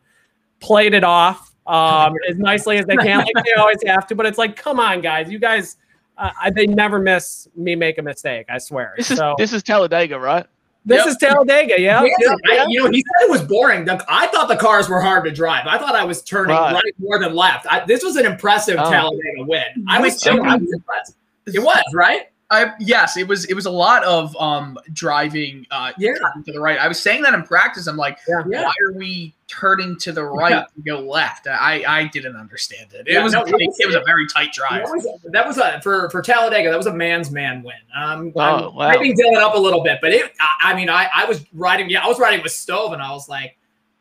played 0.60 0.94
it 0.94 1.04
off 1.04 1.54
um, 1.66 2.14
as 2.28 2.38
nicely 2.38 2.78
as 2.78 2.86
they 2.86 2.96
can, 2.96 3.18
like 3.18 3.44
they 3.44 3.52
always 3.52 3.78
have 3.86 4.06
to. 4.08 4.14
But 4.14 4.26
it's 4.26 4.38
like, 4.38 4.56
come 4.56 4.80
on, 4.80 5.00
guys, 5.00 5.30
you 5.30 5.38
guys, 5.38 5.76
uh, 6.16 6.30
they 6.54 6.66
never 6.66 6.98
miss 6.98 7.46
me 7.54 7.74
make 7.74 7.98
a 7.98 8.02
mistake. 8.02 8.46
I 8.48 8.58
swear. 8.58 8.94
This 8.96 9.10
is 9.10 9.18
so, 9.18 9.34
this 9.38 9.52
is 9.52 9.62
Talladega, 9.62 10.18
right? 10.18 10.46
This 10.88 11.04
yep. 11.04 11.08
is 11.08 11.16
Talladega, 11.18 11.78
yeah. 11.78 12.02
yeah, 12.02 12.34
I, 12.50 12.66
you 12.66 12.82
know, 12.82 12.90
he 12.90 13.02
said 13.02 13.26
it 13.26 13.30
was 13.30 13.42
boring. 13.42 13.86
I 14.08 14.26
thought 14.28 14.48
the 14.48 14.56
cars 14.56 14.88
were 14.88 15.02
hard 15.02 15.24
to 15.26 15.30
drive. 15.30 15.66
I 15.66 15.76
thought 15.76 15.94
I 15.94 16.02
was 16.02 16.22
turning 16.22 16.56
right, 16.56 16.72
right 16.72 16.94
more 16.98 17.18
than 17.18 17.34
left. 17.34 17.66
I, 17.70 17.84
this 17.84 18.02
was 18.02 18.16
an 18.16 18.24
impressive 18.24 18.76
oh. 18.78 18.90
Talladega 18.90 19.44
win. 19.44 19.84
I 19.86 20.00
was, 20.00 20.18
so, 20.18 20.42
I 20.42 20.56
was 20.56 20.72
impressed. 20.72 21.14
It 21.44 21.60
was 21.60 21.84
right. 21.92 22.27
I, 22.50 22.72
yes, 22.80 23.18
it 23.18 23.28
was. 23.28 23.44
It 23.44 23.54
was 23.54 23.66
a 23.66 23.70
lot 23.70 24.02
of 24.04 24.34
um, 24.36 24.78
driving. 24.94 25.66
Uh, 25.70 25.92
yeah. 25.98 26.14
to 26.46 26.52
the 26.52 26.60
right. 26.60 26.78
I 26.78 26.88
was 26.88 26.98
saying 26.98 27.20
that 27.22 27.34
in 27.34 27.42
practice. 27.42 27.86
I'm 27.86 27.98
like, 27.98 28.18
yeah. 28.26 28.42
why 28.46 28.72
are 28.86 28.92
we 28.94 29.34
turning 29.48 29.98
to 29.98 30.12
the 30.12 30.24
right 30.24 30.52
yeah. 30.52 30.64
to 30.74 30.82
go 30.82 31.00
left? 31.00 31.46
I, 31.46 31.84
I 31.86 32.06
didn't 32.06 32.36
understand 32.36 32.94
it. 32.94 33.06
It 33.06 33.12
yeah, 33.12 33.22
was 33.22 33.34
no, 33.34 33.44
it, 33.44 33.52
was, 33.52 33.76
it 33.78 33.86
was 33.86 33.96
a 33.96 34.02
very 34.06 34.26
tight 34.28 34.54
drive. 34.54 34.86
That 34.86 34.94
was, 34.94 35.08
that 35.24 35.46
was 35.46 35.58
a 35.58 35.82
for 35.82 36.08
for 36.08 36.22
Talladega. 36.22 36.70
That 36.70 36.78
was 36.78 36.86
a 36.86 36.94
man's 36.94 37.30
man 37.30 37.62
win. 37.62 37.74
Um, 37.94 38.32
oh, 38.34 38.40
I'm 38.40 38.74
wow. 38.74 38.92
Dylan 38.94 39.42
up 39.42 39.54
a 39.54 39.58
little 39.58 39.82
bit, 39.82 39.98
but 40.00 40.14
it. 40.14 40.32
I, 40.40 40.72
I 40.72 40.74
mean, 40.74 40.88
I 40.88 41.06
I 41.14 41.26
was 41.26 41.44
riding. 41.52 41.90
Yeah, 41.90 42.02
I 42.02 42.08
was 42.08 42.18
riding 42.18 42.42
with 42.42 42.52
Stove, 42.52 42.94
and 42.94 43.02
I 43.02 43.10
was 43.10 43.28
like 43.28 43.57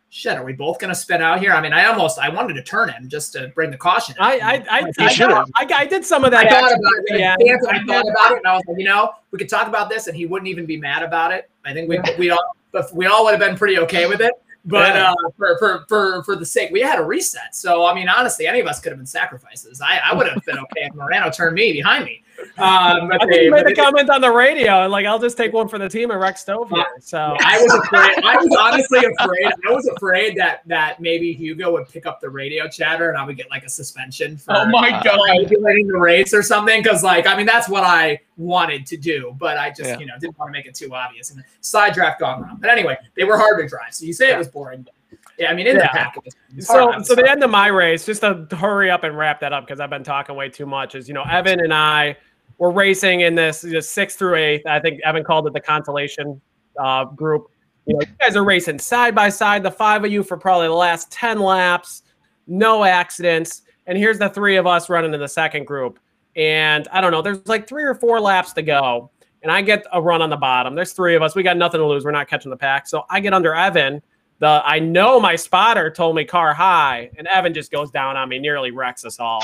shit, 0.09 0.37
are 0.37 0.43
we 0.43 0.53
both 0.53 0.79
going 0.79 0.89
to 0.89 0.95
spit 0.95 1.21
out 1.21 1.39
here? 1.39 1.51
I 1.51 1.61
mean, 1.61 1.73
I 1.73 1.85
almost, 1.85 2.19
I 2.19 2.29
wanted 2.29 2.53
to 2.53 2.63
turn 2.63 2.89
him 2.89 3.09
just 3.09 3.33
to 3.33 3.49
bring 3.49 3.71
the 3.71 3.77
caution. 3.77 4.15
I, 4.19 4.39
I, 4.39 4.53
I, 4.53 4.91
I, 4.99 5.43
I, 5.55 5.67
I, 5.75 5.85
did 5.85 6.05
some 6.05 6.23
of 6.23 6.31
that. 6.31 6.45
I 6.45 6.49
thought 6.49 6.71
about 6.71 6.93
it. 7.05 7.19
Yeah, 7.19 7.35
I 7.39 7.83
thought 7.85 8.07
about 8.07 8.31
it, 8.31 8.37
and 8.37 8.47
I 8.47 8.55
was 8.55 8.63
like, 8.67 8.77
you 8.77 8.85
know, 8.85 9.11
we 9.31 9.39
could 9.39 9.49
talk 9.49 9.67
about 9.67 9.89
this, 9.89 10.07
and 10.07 10.15
he 10.15 10.25
wouldn't 10.25 10.49
even 10.49 10.65
be 10.65 10.77
mad 10.77 11.03
about 11.03 11.31
it. 11.31 11.49
I 11.65 11.73
think 11.73 11.89
we, 11.89 11.99
we 12.17 12.29
all, 12.29 12.55
but 12.71 12.93
we 12.93 13.05
all 13.05 13.25
would 13.25 13.31
have 13.31 13.39
been 13.39 13.57
pretty 13.57 13.77
okay 13.79 14.07
with 14.07 14.21
it. 14.21 14.33
But 14.65 14.95
yeah. 14.95 15.11
uh, 15.11 15.29
for, 15.37 15.57
for 15.59 15.85
for 15.87 16.23
for 16.23 16.35
the 16.35 16.45
sake, 16.45 16.71
we 16.71 16.81
had 16.81 16.99
a 16.99 17.03
reset. 17.03 17.55
So 17.55 17.85
I 17.85 17.95
mean, 17.95 18.09
honestly, 18.09 18.47
any 18.47 18.59
of 18.59 18.67
us 18.67 18.81
could 18.81 18.91
have 18.91 18.99
been 18.99 19.05
sacrifices. 19.05 19.79
I, 19.81 20.01
I 20.03 20.13
would 20.13 20.27
have 20.27 20.43
been 20.43 20.57
okay 20.59 20.81
if 20.81 20.93
Morano 20.93 21.29
turned 21.29 21.55
me 21.55 21.71
behind 21.71 22.03
me. 22.03 22.21
Um, 22.39 23.11
I 23.11 23.17
think 23.19 23.41
you 23.43 23.51
made 23.51 23.65
a 23.65 23.75
comment 23.75 24.09
on 24.09 24.21
the 24.21 24.31
radio, 24.31 24.83
and 24.83 24.91
like 24.91 25.05
I'll 25.05 25.19
just 25.19 25.37
take 25.37 25.53
one 25.53 25.67
for 25.67 25.77
the 25.77 25.89
team 25.89 26.11
and 26.11 26.19
wrecks 26.19 26.41
Stove 26.41 26.69
here. 26.69 26.85
So 26.99 27.35
I 27.39 27.61
was 27.61 27.73
afraid. 27.73 28.23
I 28.23 28.37
was 28.37 28.57
honestly 28.59 28.99
afraid. 28.99 29.53
I 29.67 29.71
was 29.71 29.87
afraid 29.95 30.37
that 30.37 30.61
that 30.67 30.99
maybe 30.99 31.33
Hugo 31.33 31.71
would 31.73 31.89
pick 31.89 32.05
up 32.05 32.21
the 32.21 32.29
radio 32.29 32.67
chatter, 32.67 33.09
and 33.09 33.17
I 33.17 33.25
would 33.25 33.37
get 33.37 33.49
like 33.49 33.63
a 33.63 33.69
suspension 33.69 34.37
for 34.37 34.55
oh 34.55 34.65
my 34.65 34.89
uh, 34.89 35.03
god 35.03 35.19
manipulating 35.27 35.87
the 35.87 35.97
race 35.97 36.33
or 36.33 36.43
something. 36.43 36.81
Because 36.81 37.03
like 37.03 37.27
I 37.27 37.35
mean, 37.35 37.45
that's 37.45 37.69
what 37.69 37.83
I 37.83 38.19
wanted 38.37 38.85
to 38.87 38.97
do, 38.97 39.35
but 39.39 39.57
I 39.57 39.69
just 39.69 39.89
yeah. 39.89 39.99
you 39.99 40.05
know 40.05 40.13
didn't 40.19 40.37
want 40.37 40.49
to 40.49 40.53
make 40.53 40.65
it 40.65 40.75
too 40.75 40.93
obvious. 40.93 41.31
And 41.31 41.43
side 41.61 41.93
draft 41.93 42.19
gone 42.19 42.41
wrong. 42.41 42.57
But 42.59 42.69
anyway, 42.69 42.97
they 43.15 43.23
were 43.23 43.37
hard 43.37 43.59
to 43.59 43.67
drive. 43.67 43.93
So 43.93 44.05
you 44.05 44.13
say 44.13 44.29
yeah. 44.29 44.35
it 44.35 44.37
was 44.37 44.47
boring. 44.47 44.81
But 44.83 44.93
yeah, 45.37 45.51
I 45.51 45.53
mean, 45.53 45.67
in 45.67 45.75
yeah. 45.75 45.83
the 45.83 45.87
pack. 45.89 46.17
So, 46.59 46.91
so 47.03 47.13
the 47.13 47.29
end 47.29 47.43
of 47.43 47.51
my 47.51 47.67
race, 47.67 48.05
just 48.05 48.21
to 48.21 48.47
hurry 48.55 48.89
up 48.89 49.03
and 49.03 49.15
wrap 49.15 49.39
that 49.41 49.53
up 49.53 49.65
because 49.65 49.79
I've 49.79 49.89
been 49.89 50.03
talking 50.03 50.35
way 50.35 50.49
too 50.49 50.65
much. 50.65 50.95
Is 50.95 51.07
you 51.07 51.13
know, 51.13 51.23
Evan 51.23 51.59
and 51.59 51.73
I 51.73 52.17
were 52.57 52.71
racing 52.71 53.21
in 53.21 53.35
this 53.35 53.61
just 53.61 53.91
sixth 53.91 54.17
through 54.17 54.35
eighth. 54.35 54.65
I 54.65 54.79
think 54.79 55.01
Evan 55.01 55.23
called 55.23 55.47
it 55.47 55.53
the 55.53 55.61
consolation 55.61 56.41
uh, 56.79 57.05
group. 57.05 57.49
You 57.85 57.93
know, 57.93 58.01
you 58.01 58.07
guys 58.19 58.35
are 58.35 58.43
racing 58.43 58.79
side 58.79 59.15
by 59.15 59.29
side, 59.29 59.63
the 59.63 59.71
five 59.71 60.03
of 60.03 60.11
you 60.11 60.23
for 60.23 60.37
probably 60.37 60.67
the 60.67 60.73
last 60.73 61.11
ten 61.11 61.39
laps, 61.39 62.03
no 62.47 62.83
accidents. 62.83 63.61
And 63.85 63.97
here's 63.97 64.19
the 64.19 64.29
three 64.29 64.57
of 64.57 64.67
us 64.67 64.89
running 64.89 65.13
in 65.13 65.19
the 65.19 65.27
second 65.27 65.65
group. 65.65 65.99
And 66.35 66.87
I 66.91 66.99
don't 66.99 67.11
know, 67.11 67.21
there's 67.21 67.47
like 67.47 67.67
three 67.67 67.83
or 67.83 67.95
four 67.95 68.19
laps 68.19 68.53
to 68.53 68.61
go. 68.61 69.11
And 69.43 69.51
I 69.51 69.61
get 69.61 69.85
a 69.93 70.01
run 70.01 70.21
on 70.21 70.29
the 70.29 70.37
bottom. 70.37 70.75
There's 70.75 70.93
three 70.93 71.15
of 71.15 71.21
us. 71.21 71.35
We 71.35 71.43
got 71.43 71.57
nothing 71.57 71.79
to 71.79 71.85
lose. 71.85 72.03
We're 72.03 72.11
not 72.11 72.27
catching 72.27 72.49
the 72.49 72.57
pack. 72.57 72.87
So 72.87 73.05
I 73.09 73.19
get 73.19 73.33
under 73.33 73.53
Evan 73.53 74.01
the 74.39 74.61
I 74.63 74.79
know 74.79 75.19
my 75.19 75.35
spotter 75.35 75.89
told 75.89 76.15
me 76.15 76.23
car 76.23 76.53
high, 76.53 77.09
and 77.17 77.27
Evan 77.27 77.53
just 77.53 77.71
goes 77.71 77.89
down 77.89 78.17
on 78.17 78.29
me, 78.29 78.39
nearly 78.39 78.71
wrecks 78.71 79.03
us 79.05 79.19
all. 79.19 79.43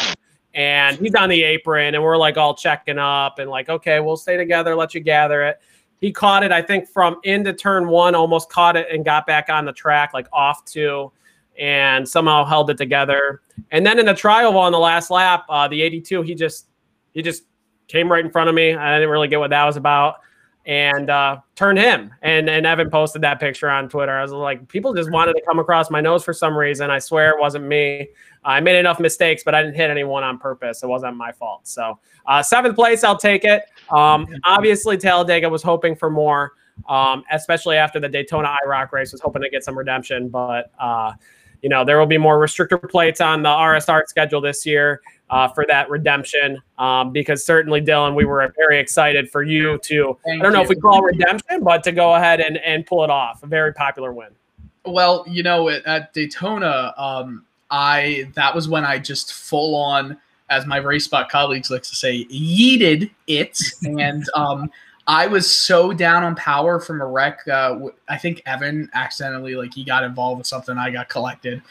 And 0.53 0.97
he's 0.97 1.15
on 1.15 1.29
the 1.29 1.43
apron, 1.43 1.95
and 1.95 2.03
we're 2.03 2.17
like 2.17 2.37
all 2.37 2.53
checking 2.53 2.99
up 2.99 3.39
and 3.39 3.49
like, 3.49 3.69
okay, 3.69 3.99
we'll 3.99 4.17
stay 4.17 4.37
together, 4.37 4.75
let 4.75 4.93
you 4.93 5.01
gather 5.01 5.41
it. 5.43 5.59
He 5.99 6.11
caught 6.11 6.43
it, 6.43 6.51
I 6.51 6.61
think, 6.61 6.87
from 6.87 7.19
into 7.23 7.53
turn 7.53 7.87
one, 7.87 8.13
almost 8.13 8.49
caught 8.49 8.75
it 8.75 8.87
and 8.91 9.03
got 9.05 9.25
back 9.25 9.49
on 9.49 9.65
the 9.65 9.71
track, 9.71 10.13
like 10.13 10.27
off 10.33 10.63
two, 10.65 11.11
and 11.57 12.07
somehow 12.07 12.45
held 12.45 12.69
it 12.69 12.77
together. 12.77 13.41
And 13.71 13.85
then 13.85 13.97
in 13.97 14.05
the 14.05 14.13
trioval 14.13 14.57
on 14.57 14.71
the 14.71 14.79
last 14.79 15.09
lap, 15.09 15.45
uh, 15.49 15.67
the 15.67 15.81
82, 15.81 16.21
he 16.21 16.35
just 16.35 16.67
he 17.13 17.21
just 17.21 17.43
came 17.87 18.11
right 18.11 18.23
in 18.23 18.31
front 18.31 18.49
of 18.49 18.55
me. 18.55 18.73
I 18.73 18.95
didn't 18.95 19.09
really 19.09 19.27
get 19.27 19.39
what 19.39 19.51
that 19.51 19.63
was 19.63 19.77
about. 19.77 20.17
And 20.65 21.09
uh, 21.09 21.37
turn 21.55 21.77
him. 21.77 22.13
And 22.21 22.49
and 22.49 22.65
Evan 22.65 22.89
posted 22.89 23.21
that 23.23 23.39
picture 23.39 23.69
on 23.69 23.89
Twitter. 23.89 24.11
I 24.11 24.21
was 24.21 24.31
like, 24.31 24.67
people 24.67 24.93
just 24.93 25.11
wanted 25.11 25.33
to 25.33 25.41
come 25.41 25.59
across 25.59 25.89
my 25.89 26.01
nose 26.01 26.23
for 26.23 26.33
some 26.33 26.55
reason. 26.55 26.89
I 26.89 26.99
swear 26.99 27.31
it 27.31 27.39
wasn't 27.39 27.65
me. 27.65 28.09
I 28.45 28.59
made 28.59 28.77
enough 28.77 28.99
mistakes, 28.99 29.43
but 29.43 29.55
I 29.55 29.61
didn't 29.61 29.75
hit 29.75 29.89
anyone 29.89 30.23
on 30.23 30.37
purpose. 30.37 30.83
It 30.83 30.87
wasn't 30.87 31.15
my 31.15 31.31
fault. 31.31 31.67
So 31.67 31.99
uh, 32.25 32.43
seventh 32.43 32.75
place, 32.75 33.03
I'll 33.03 33.17
take 33.17 33.45
it. 33.45 33.63
Um, 33.89 34.27
obviously, 34.45 34.97
Talladega 34.97 35.49
was 35.49 35.63
hoping 35.63 35.95
for 35.95 36.09
more, 36.09 36.53
um, 36.89 37.23
especially 37.31 37.77
after 37.77 37.99
the 37.99 38.09
Daytona 38.09 38.55
IROC 38.65 38.91
race. 38.91 39.11
Was 39.11 39.21
hoping 39.21 39.41
to 39.41 39.49
get 39.49 39.63
some 39.63 39.77
redemption, 39.77 40.29
but 40.29 40.71
uh, 40.79 41.13
you 41.61 41.69
know 41.69 41.83
there 41.83 41.99
will 41.99 42.05
be 42.05 42.17
more 42.17 42.39
restrictor 42.39 42.89
plates 42.89 43.21
on 43.21 43.43
the 43.43 43.49
RSR 43.49 44.07
schedule 44.07 44.41
this 44.41 44.65
year 44.65 45.01
uh, 45.33 45.47
for 45.47 45.65
that 45.65 45.89
redemption. 45.89 46.61
Um, 46.77 47.11
because 47.11 47.43
certainly, 47.43 47.81
Dylan, 47.81 48.13
we 48.13 48.23
were 48.23 48.53
very 48.55 48.79
excited 48.79 49.31
for 49.31 49.41
you 49.41 49.79
to, 49.79 50.17
Thank 50.23 50.39
I 50.39 50.43
don't 50.43 50.53
know 50.53 50.59
you. 50.59 50.63
if 50.63 50.69
we 50.69 50.75
call 50.75 50.99
it 50.99 51.05
redemption, 51.05 51.63
but 51.63 51.83
to 51.85 51.91
go 51.91 52.13
ahead 52.13 52.39
and, 52.39 52.57
and 52.57 52.85
pull 52.85 53.03
it 53.03 53.09
off. 53.09 53.41
A 53.41 53.47
very 53.47 53.73
popular 53.73 54.13
win. 54.13 54.29
Well, 54.85 55.25
you 55.27 55.41
know, 55.41 55.69
at, 55.69 55.83
at 55.85 56.13
Daytona, 56.13 56.93
um, 56.97 57.45
I 57.71 58.29
that 58.35 58.53
was 58.53 58.67
when 58.67 58.85
I 58.85 58.99
just 58.99 59.33
full 59.33 59.75
on, 59.75 60.19
as 60.51 60.67
my 60.67 60.79
RaceSpot 60.79 61.27
colleagues 61.29 61.71
like 61.71 61.81
to 61.83 61.95
say, 61.95 62.25
yeeted 62.25 63.09
it, 63.25 63.57
and 63.83 64.23
um, 64.35 64.69
I 65.07 65.25
was 65.25 65.49
so 65.49 65.93
down 65.93 66.23
on 66.23 66.35
power 66.35 66.79
from 66.79 67.01
a 67.01 67.07
wreck. 67.07 67.47
Uh, 67.47 67.87
I 68.07 68.17
think 68.19 68.43
Evan 68.45 68.87
accidentally 68.93 69.55
like 69.55 69.73
he 69.73 69.83
got 69.83 70.03
involved 70.03 70.37
with 70.37 70.47
something. 70.47 70.77
I 70.77 70.91
got 70.91 71.09
collected. 71.09 71.63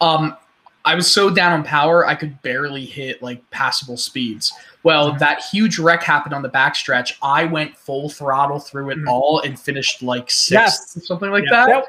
Um, 0.00 0.36
I 0.84 0.94
was 0.94 1.12
so 1.12 1.30
down 1.30 1.52
on 1.52 1.62
power, 1.62 2.06
I 2.06 2.14
could 2.14 2.40
barely 2.42 2.84
hit 2.84 3.22
like 3.22 3.48
passable 3.50 3.96
speeds. 3.96 4.52
Well, 4.82 5.12
that 5.18 5.42
huge 5.50 5.78
wreck 5.78 6.02
happened 6.02 6.34
on 6.34 6.42
the 6.42 6.48
backstretch. 6.48 7.14
I 7.22 7.44
went 7.44 7.76
full 7.76 8.08
throttle 8.08 8.58
through 8.58 8.90
it 8.90 8.98
Mhm. 8.98 9.08
all 9.08 9.40
and 9.40 9.58
finished 9.60 10.02
like 10.02 10.30
sixth 10.30 10.50
Yes. 10.52 10.96
or 10.96 11.00
something 11.00 11.30
like 11.30 11.44
Yeah. 11.44 11.66
that. 11.66 11.68
Yep. 11.68 11.86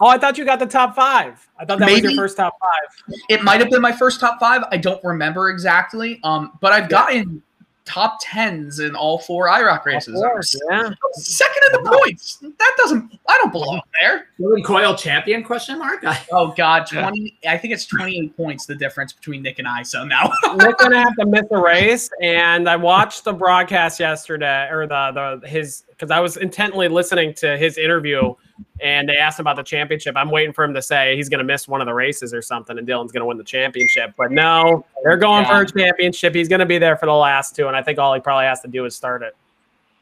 Oh, 0.00 0.06
I 0.08 0.18
thought 0.18 0.38
you 0.38 0.44
got 0.44 0.58
the 0.58 0.66
top 0.66 0.94
five. 0.94 1.44
I 1.58 1.64
thought 1.64 1.78
that 1.78 1.90
was 1.90 2.02
your 2.02 2.14
first 2.14 2.36
top 2.36 2.54
five. 2.60 3.16
It 3.28 3.42
might 3.42 3.60
have 3.60 3.70
been 3.70 3.80
my 3.82 3.92
first 3.92 4.20
top 4.20 4.38
five. 4.38 4.62
I 4.70 4.76
don't 4.76 5.02
remember 5.02 5.50
exactly. 5.50 6.20
Um, 6.24 6.52
but 6.60 6.72
I've 6.72 6.88
gotten 6.88 7.42
top 7.84 8.18
tens 8.20 8.78
in 8.78 8.94
all 8.96 9.18
four 9.18 9.48
IROC 9.48 9.84
races. 9.84 10.14
Course, 10.14 10.54
yeah. 10.70 10.90
Second 11.12 11.62
in 11.74 11.84
the 11.84 11.90
points. 11.98 12.36
That 12.58 12.74
doesn't. 12.78 13.18
I 13.28 13.38
don't 13.42 13.52
belong 13.52 13.80
there. 14.00 14.26
Dylan 14.40 14.64
Coyle 14.64 14.94
champion? 14.94 15.42
Question 15.44 15.78
mark. 15.78 16.02
Oh 16.32 16.48
God, 16.56 16.90
Yeah. 16.92 17.02
twenty. 17.02 17.38
I 17.46 17.58
think 17.58 17.74
it's 17.74 17.86
twenty-eight 17.86 18.36
points 18.36 18.66
the 18.66 18.74
difference 18.74 19.12
between 19.12 19.42
Nick 19.42 19.58
and 19.58 19.68
I. 19.68 19.82
So 19.82 20.04
now. 20.04 20.30
Nick's 20.56 20.82
gonna 20.82 20.98
have 21.02 21.14
to 21.16 21.26
miss 21.26 21.44
a 21.50 21.58
race, 21.58 22.08
and 22.22 22.68
I 22.68 22.76
watched 22.76 23.24
the 23.24 23.32
broadcast 23.32 24.00
yesterday, 24.00 24.68
or 24.70 24.86
the 24.86 25.40
the 25.42 25.48
his 25.48 25.84
because 26.04 26.14
I 26.14 26.20
was 26.20 26.36
intently 26.36 26.86
listening 26.88 27.32
to 27.34 27.56
his 27.56 27.78
interview, 27.78 28.34
and 28.80 29.08
they 29.08 29.16
asked 29.16 29.38
him 29.38 29.44
about 29.44 29.56
the 29.56 29.62
championship. 29.62 30.16
I'm 30.16 30.30
waiting 30.30 30.52
for 30.52 30.62
him 30.62 30.74
to 30.74 30.82
say 30.82 31.16
he's 31.16 31.30
gonna 31.30 31.44
miss 31.44 31.66
one 31.66 31.80
of 31.80 31.86
the 31.86 31.94
races 31.94 32.34
or 32.34 32.42
something, 32.42 32.76
and 32.76 32.86
Dylan's 32.86 33.10
gonna 33.10 33.24
win 33.24 33.38
the 33.38 33.44
championship. 33.44 34.12
But 34.18 34.30
no, 34.30 34.84
they're 35.02 35.16
going 35.16 35.46
for 35.46 35.62
a 35.62 35.66
championship. 35.66 36.34
He's 36.34 36.48
gonna 36.48 36.66
be 36.66 36.76
there 36.76 36.96
for 36.98 37.06
the 37.06 37.12
last 37.14 37.56
two, 37.56 37.68
and 37.68 37.76
I 37.76 37.82
think 37.82 37.98
all 37.98 38.12
he 38.12 38.20
probably 38.20 38.44
has 38.44 38.60
to 38.60 38.68
do 38.68 38.84
is 38.84 38.94
start 38.94 39.22
it. 39.22 39.34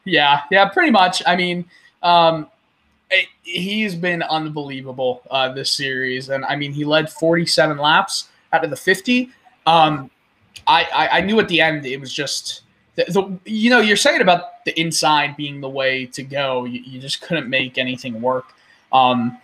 Yeah, 0.04 0.40
yeah, 0.50 0.68
pretty 0.68 0.90
much. 0.90 1.22
I 1.24 1.36
mean, 1.36 1.64
um, 2.02 2.48
it- 3.10 3.28
he's 3.44 3.94
been 3.94 4.22
unbelievable 4.24 5.22
uh, 5.30 5.52
this 5.52 5.70
series, 5.70 6.30
and 6.30 6.44
I 6.46 6.56
mean, 6.56 6.72
he 6.72 6.84
led 6.84 7.10
47 7.10 7.78
laps 7.78 8.28
out 8.52 8.64
of 8.64 8.70
the 8.70 8.76
50. 8.76 9.30
Um, 9.66 10.10
I, 10.66 10.84
I 10.92 11.08
I 11.18 11.20
knew 11.20 11.38
at 11.38 11.46
the 11.46 11.60
end 11.60 11.86
it 11.86 12.00
was 12.00 12.12
just 12.12 12.61
the, 12.94 13.04
the 13.04 13.50
you 13.50 13.70
know 13.70 13.80
you're 13.80 13.96
saying 13.96 14.20
about 14.20 14.64
the 14.64 14.78
inside 14.78 15.36
being 15.36 15.60
the 15.60 15.68
way 15.68 16.06
to 16.06 16.22
go. 16.22 16.64
You, 16.64 16.80
you 16.80 17.00
just 17.00 17.22
couldn't 17.22 17.48
make 17.48 17.78
anything 17.78 18.20
work. 18.20 18.46
Um, 18.92 19.38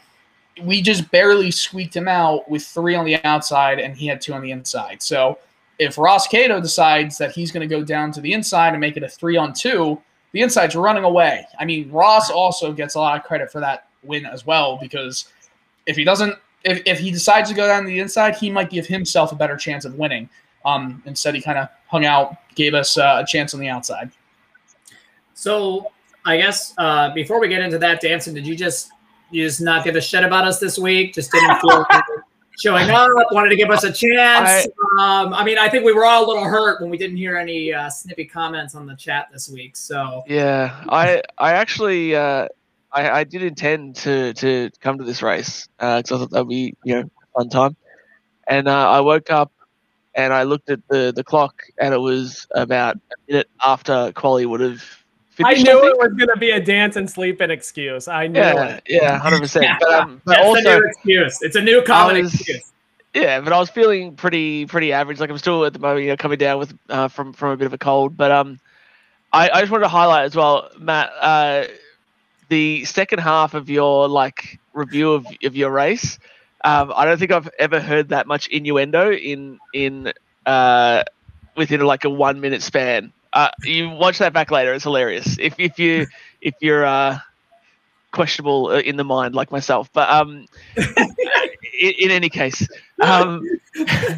we 0.63 0.83
just 0.83 1.11
barely 1.11 1.51
squeaked 1.51 1.95
him 1.95 2.09
out 2.09 2.51
with 2.51 2.65
three 2.65 2.95
on 2.95 3.05
the 3.05 3.23
outside, 3.25 3.79
and 3.79 3.97
he 3.97 4.07
had 4.07 4.21
two 4.21 4.35
on 4.35 4.43
the 4.43 4.51
inside. 4.51 5.03
So 5.03 5.39
if 5.79 5.97
Ross 5.97 6.27
Cato 6.27 6.61
decides 6.61 7.19
that 7.19 7.33
he's 7.33 7.53
going 7.53 7.67
to 7.67 7.73
go 7.73 7.85
down 7.85 8.11
to 8.13 8.21
the 8.21 8.33
inside 8.33 8.71
and 8.71 8.81
make 8.81 8.97
it 8.97 9.03
a 9.03 9.09
three 9.09 9.37
on 9.37 9.53
two, 9.53 10.01
the 10.33 10.41
inside's 10.41 10.77
running 10.77 11.05
away. 11.05 11.47
I 11.59 11.65
mean, 11.65 11.91
Ross 11.91 12.31
also 12.31 12.73
gets 12.73 12.97
a 12.97 12.99
lot 12.99 13.17
of 13.17 13.25
credit 13.25 13.51
for 13.51 13.61
that 13.61 13.89
win 14.03 14.27
as 14.27 14.45
well 14.45 14.79
because 14.81 15.33
if 15.87 15.97
he 15.97 16.05
doesn't, 16.05 16.35
if, 16.65 16.83
if 16.85 16.99
he 16.99 17.11
decides 17.11 17.49
to 17.51 17.55
go 17.55 17.67
down 17.67 17.83
to 17.83 17.89
the 17.89 18.01
inside, 18.01 18.35
he 18.35 18.51
might 18.51 18.71
give 18.71 18.87
himself 18.87 19.33
a 19.33 19.37
better 19.37 19.57
chance 19.57 19.85
of 19.85 19.95
winning. 19.95 20.29
Um, 20.69 21.03
instead, 21.07 21.35
he 21.35 21.41
kind 21.41 21.59
of 21.59 21.69
hung 21.87 22.05
out, 22.05 22.37
gave 22.55 22.75
us 22.75 22.99
uh, 22.99 23.23
a 23.23 23.27
chance 23.27 23.55
on 23.55 23.61
the 23.61 23.69
outside. 23.69 24.11
so 25.35 25.91
I 26.25 26.37
guess 26.37 26.75
uh, 26.79 27.13
before 27.15 27.41
we 27.41 27.49
get 27.49 27.63
into 27.63 27.79
that, 27.79 28.01
Danson, 28.01 28.35
did 28.35 28.47
you 28.47 28.55
just 28.55 28.91
you 29.31 29.45
just 29.45 29.61
not 29.61 29.85
give 29.85 29.97
a 29.97 30.01
shit 30.01 30.25
about 30.25 30.47
us 30.47 30.59
this 30.59 30.79
week? 30.79 31.15
Just 31.15 31.33
didn't 31.33 31.57
feel 31.61 31.87
showing 32.59 32.91
up, 32.91 33.09
wanted 33.31 33.51
to 33.51 33.57
give 33.57 33.71
us 33.71 33.85
a 33.85 33.93
chance. 33.93 34.67
I, 34.99 35.23
um, 35.23 35.33
I 35.33 35.45
mean, 35.45 35.59
I 35.59 35.69
think 35.69 35.85
we 35.85 35.93
were 35.93 36.05
all 36.05 36.27
a 36.27 36.29
little 36.29 36.45
hurt 36.45 36.81
when 36.81 36.91
we 36.91 36.99
didn't 36.99 37.17
hear 37.17 37.37
any 37.37 37.73
uh, 37.73 37.89
snippy 37.89 38.25
comments 38.25 38.75
on 38.75 38.87
the 38.87 38.97
chat 38.97 39.29
this 39.33 39.49
week. 39.49 39.77
So 39.77 40.23
Yeah, 40.27 40.85
I 40.89 41.23
I 41.39 41.53
actually 41.53 42.15
uh, 42.15 42.49
I, 42.93 43.11
I 43.11 43.25
did 43.25 43.43
intend 43.43 43.97
to 43.97 44.35
to 44.35 44.71
come 44.81 44.99
to 44.99 45.05
this 45.05 45.23
race 45.23 45.69
because 45.79 46.13
I 46.13 46.19
thought 46.19 46.31
that'd 46.31 46.49
be 46.49 46.75
you 46.85 46.97
know 46.97 47.01
a 47.01 47.39
fun 47.39 47.49
time, 47.49 47.77
and 48.49 48.69
uh, 48.69 48.91
I 48.91 49.01
woke 49.01 49.31
up 49.31 49.53
and 50.19 50.35
I 50.35 50.43
looked 50.43 50.69
at 50.69 50.81
the 50.89 51.13
the 51.15 51.25
clock 51.25 51.63
and 51.81 51.95
it 51.95 51.99
was 51.99 52.47
about 52.55 52.97
a 52.97 53.01
minute 53.33 53.49
after 53.65 54.13
Quali 54.13 54.45
would 54.45 54.61
have 54.61 54.83
finished. 55.31 55.61
I 55.61 55.63
knew 55.63 55.87
it 55.87 55.97
was 55.97 56.13
gonna 56.19 56.37
be 56.37 56.51
a 56.51 56.61
dance 56.61 56.97
and 56.97 57.09
sleeping 57.09 57.51
excuse. 57.51 58.09
I 58.09 58.27
knew 58.27 58.41
Yeah, 58.41 58.75
it. 58.75 58.83
yeah, 58.89 59.19
hundred 59.19 59.41
percent. 59.41 59.67
But 59.81 59.95
um, 59.95 60.21
but 60.25 60.33
that's 60.35 60.45
also 60.47 60.59
a 60.77 60.81
new 60.81 60.87
excuse. 60.87 61.39
It's 61.43 61.57
a 61.57 61.63
new 61.63 61.83
common 61.83 62.23
was- 62.23 62.35
excuse. 62.35 62.65
Yeah, 63.15 63.41
but 63.41 63.53
I 63.55 63.59
was 63.59 63.71
feeling 63.71 64.15
pretty 64.17 64.67
pretty 64.67 64.93
average. 64.93 65.19
Like 65.19 65.31
I'm 65.31 65.39
still 65.39 65.65
at 65.65 65.73
the 65.73 65.79
moment, 65.79 66.03
you 66.05 66.11
know, 66.11 66.17
coming 66.17 66.37
down 66.39 66.59
with 66.59 66.77
uh, 66.91 67.09
from 67.09 67.33
from 67.33 67.51
a 67.53 67.57
bit 67.57 67.67
of 67.67 67.73
a 67.73 67.79
cold. 67.79 68.17
But 68.17 68.31
um, 68.31 68.61
I, 69.33 69.49
I 69.49 69.61
just 69.61 69.73
wanted 69.73 69.85
to 69.85 69.89
highlight 69.89 70.25
as 70.27 70.37
well, 70.37 70.69
Matt, 70.79 71.11
uh, 71.21 71.65
the 72.49 72.85
second 72.85 73.21
half 73.21 73.55
of 73.55 73.71
your 73.71 74.09
like 74.09 74.59
review 74.75 75.13
of, 75.13 75.27
of 75.43 75.57
your 75.57 75.71
race. 75.71 76.19
Um, 76.65 76.93
I 76.95 77.05
don't 77.05 77.19
think 77.19 77.31
I've 77.33 77.49
ever 77.59 77.81
heard 77.81 78.09
that 78.09 78.27
much 78.27 78.49
innuendo 78.49 79.13
in 79.13 79.59
in 79.73 80.13
uh, 80.45 81.05
within 81.57 81.81
like 81.81 82.05
a 82.05 82.11
one 82.11 82.41
minute 82.41 82.63
span. 82.63 83.13
Uh, 83.33 83.51
you 83.63 83.91
watch 83.91 84.19
that 84.19 84.33
back 84.33 84.51
later; 84.51 84.73
it's 84.73 84.85
hilarious. 84.85 85.39
If 85.39 85.59
if 85.59 85.79
you 85.79 86.07
if 86.41 86.55
you're 86.61 86.85
uh, 86.85 87.19
questionable 88.13 88.69
uh, 88.69 88.81
in 88.81 88.97
the 88.97 89.05
mind 89.05 89.35
like 89.35 89.53
myself, 89.53 89.91
but 89.93 90.09
um, 90.11 90.47
in, 90.77 91.93
in 91.99 92.11
any 92.11 92.29
case, 92.29 92.67
um, 93.01 93.43
I, 93.77 94.13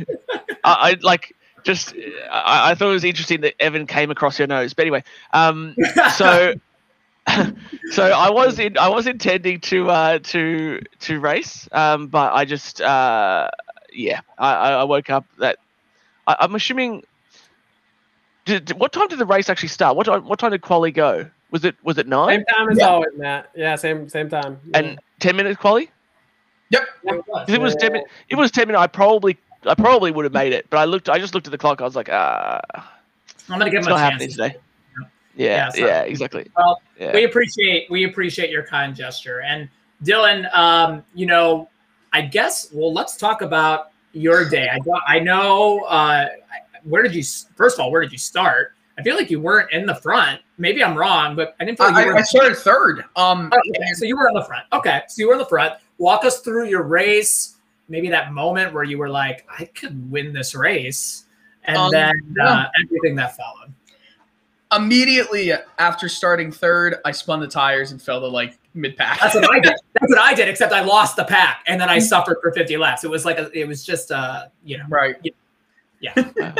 I 0.65 0.97
like 1.03 1.35
just 1.65 1.95
I, 2.31 2.71
I 2.71 2.75
thought 2.75 2.91
it 2.91 2.95
was 2.95 3.05
interesting 3.05 3.43
that 3.43 3.55
Evan 3.61 3.87
came 3.87 4.11
across 4.11 4.39
your 4.39 4.49
nose. 4.49 4.75
But 4.75 4.83
anyway, 4.83 5.05
um, 5.33 5.77
so 6.17 6.55
so 7.93 8.05
I 8.05 8.31
was 8.31 8.59
in 8.59 8.77
I 8.79 8.89
was 8.89 9.07
intending 9.07 9.61
to 9.61 9.91
uh, 9.91 10.19
to 10.21 10.81
to 11.00 11.21
race, 11.21 11.69
um, 11.73 12.09
but 12.09 12.33
I 12.33 12.45
just 12.45 12.81
uh, 12.81 13.49
yeah 13.93 14.21
I, 14.39 14.55
I 14.55 14.71
I 14.73 14.85
woke 14.85 15.11
up 15.11 15.25
that 15.39 15.59
I, 16.27 16.37
I'm 16.41 16.55
assuming. 16.55 17.03
Did, 18.47 18.65
did- 18.65 18.81
what 18.81 18.93
time 18.93 19.09
did 19.09 19.19
the 19.19 19.27
race 19.27 19.49
actually 19.50 19.69
start? 19.69 19.97
What 19.97 20.07
time, 20.07 20.25
what 20.25 20.39
time 20.39 20.50
did 20.50 20.62
quali 20.62 20.91
go? 20.93 21.29
Was 21.50 21.65
it 21.65 21.77
was 21.83 21.99
it 21.99 22.07
nine 22.09 22.39
Same 22.39 22.45
time 22.47 22.69
as 22.71 22.79
Yeah. 22.79 22.89
always, 22.89 23.11
Matt. 23.17 23.50
Yeah, 23.55 23.75
same 23.77 24.09
same 24.09 24.29
time. 24.29 24.59
and 24.75 24.99
ten 25.21 25.37
minutes 25.37 25.61
quali? 25.61 25.91
Yep. 26.71 26.89
Yeah. 27.05 27.12
'Cause 27.27 27.49
it 27.55 27.61
was 27.61 27.77
ten 27.77 27.93
minutes. 27.93 28.11
It 28.29 28.37
was 28.37 28.50
ten 28.50 28.67
minutes. 28.69 28.81
I 28.83 28.87
probably 28.87 29.37
I 29.67 29.75
probably 29.75 30.11
would 30.11 30.25
have 30.25 30.33
made 30.33 30.53
it, 30.53 30.67
but 30.71 30.79
I 30.79 30.85
looked. 30.85 31.09
I 31.11 31.19
just 31.19 31.35
looked 31.35 31.47
at 31.47 31.50
the 31.50 31.59
clock. 31.59 31.81
I 31.81 31.85
was 31.85 31.95
like, 31.97 32.09
ah, 32.11 32.61
I'm 32.75 33.59
gonna 33.59 33.67
give 33.71 33.79
it's 33.81 33.87
him 33.89 33.93
a 33.93 33.97
not 33.97 34.00
happening 34.00 34.29
chance. 34.29 34.37
today. 34.37 34.57
Yeah, 35.37 35.47
Yeah, 35.57 35.69
so- 35.71 35.87
yeah, 35.87 36.03
exactly. 36.03 36.51
Well, 36.57 36.81
Yeah. 36.99 37.13
we 37.15 37.25
appreciate 37.25 37.91
we 37.91 38.05
appreciate 38.05 38.51
your 38.51 38.63
kind 38.65 38.95
gesture 38.95 39.41
and 39.43 39.69
dylan 40.03 40.49
um 40.57 41.05
you 41.15 41.27
know 41.27 41.69
i 42.15 42.23
guess 42.23 42.69
well 42.73 42.91
let's 42.93 43.19
talk 43.19 43.43
about 43.43 43.91
your 44.13 44.49
day 44.49 44.67
i 44.71 44.79
i 45.07 45.19
know 45.19 45.81
uh 45.85 46.27
where 46.85 47.03
did 47.03 47.15
you 47.15 47.23
first 47.55 47.77
of 47.79 47.81
all 47.85 47.91
where 47.91 48.01
did 48.01 48.11
you 48.11 48.17
start 48.17 48.73
i 48.99 49.03
feel 49.03 49.15
like 49.15 49.31
you 49.31 49.39
weren't 49.39 49.71
in 49.73 49.85
the 49.85 49.95
front 49.95 50.41
maybe 50.57 50.83
i'm 50.83 50.97
wrong 50.97 51.37
but 51.37 51.55
i 51.61 51.65
didn't 51.67 51.77
feel 51.77 51.89
like 51.89 51.97
I, 51.97 52.01
you 52.05 52.07
were 52.09 52.17
I 52.17 52.23
started 52.23 52.57
third. 52.57 53.05
Um, 53.15 53.53
okay, 53.53 53.93
so 53.95 54.07
you 54.07 54.17
were 54.17 54.27
on 54.29 54.35
the 54.35 54.45
front 54.45 54.65
okay 54.73 55.03
so 55.07 55.21
you 55.21 55.27
were 55.29 55.35
in 55.35 55.39
the 55.39 55.45
front 55.47 55.75
walk 55.99 56.25
us 56.25 56.41
through 56.41 56.67
your 56.69 56.83
race 56.83 57.57
maybe 57.91 58.09
that 58.09 58.33
moment 58.33 58.73
where 58.73 58.85
you 58.85 58.97
were 58.97 59.11
like 59.11 59.47
i 59.59 59.67
could 59.67 60.11
win 60.11 60.33
this 60.33 60.55
race 60.55 61.27
and 61.65 61.77
Um, 61.77 61.91
then 61.91 62.11
uh, 62.41 62.45
yeah. 62.45 62.83
everything 62.83 63.15
that 63.17 63.37
followed 63.37 63.71
immediately 64.77 65.53
after 65.79 66.09
starting 66.09 66.53
third, 66.53 66.97
I 67.05 67.12
spun 67.12 67.41
the 67.41 67.49
tires 67.49 67.93
and 67.93 68.00
fell 68.00 68.21
to 68.21 68.27
like 68.29 68.59
mid 68.75 68.97
pack. 68.97 69.21
That's 69.21 69.35
what 69.35 69.50
I 69.50 69.61
did. 69.61 69.75
That's 70.00 70.11
what 70.12 70.19
I 70.21 70.35
did. 70.35 70.49
Except 70.49 70.73
I 70.73 70.83
lost 70.83 71.17
the 71.17 71.25
pack, 71.25 71.62
and 71.67 71.81
then 71.81 71.89
I 71.89 71.99
suffered 71.99 72.39
for 72.43 72.53
50 72.53 72.77
laps. 72.77 73.05
It 73.05 73.11
was 73.11 73.25
like 73.25 73.39
a, 73.39 73.50
it 73.59 73.67
was 73.67 73.85
just 73.85 74.11
uh, 74.12 74.47
you 74.65 74.79
know, 74.79 74.85
right. 74.89 75.17
Yeah. 76.03 76.15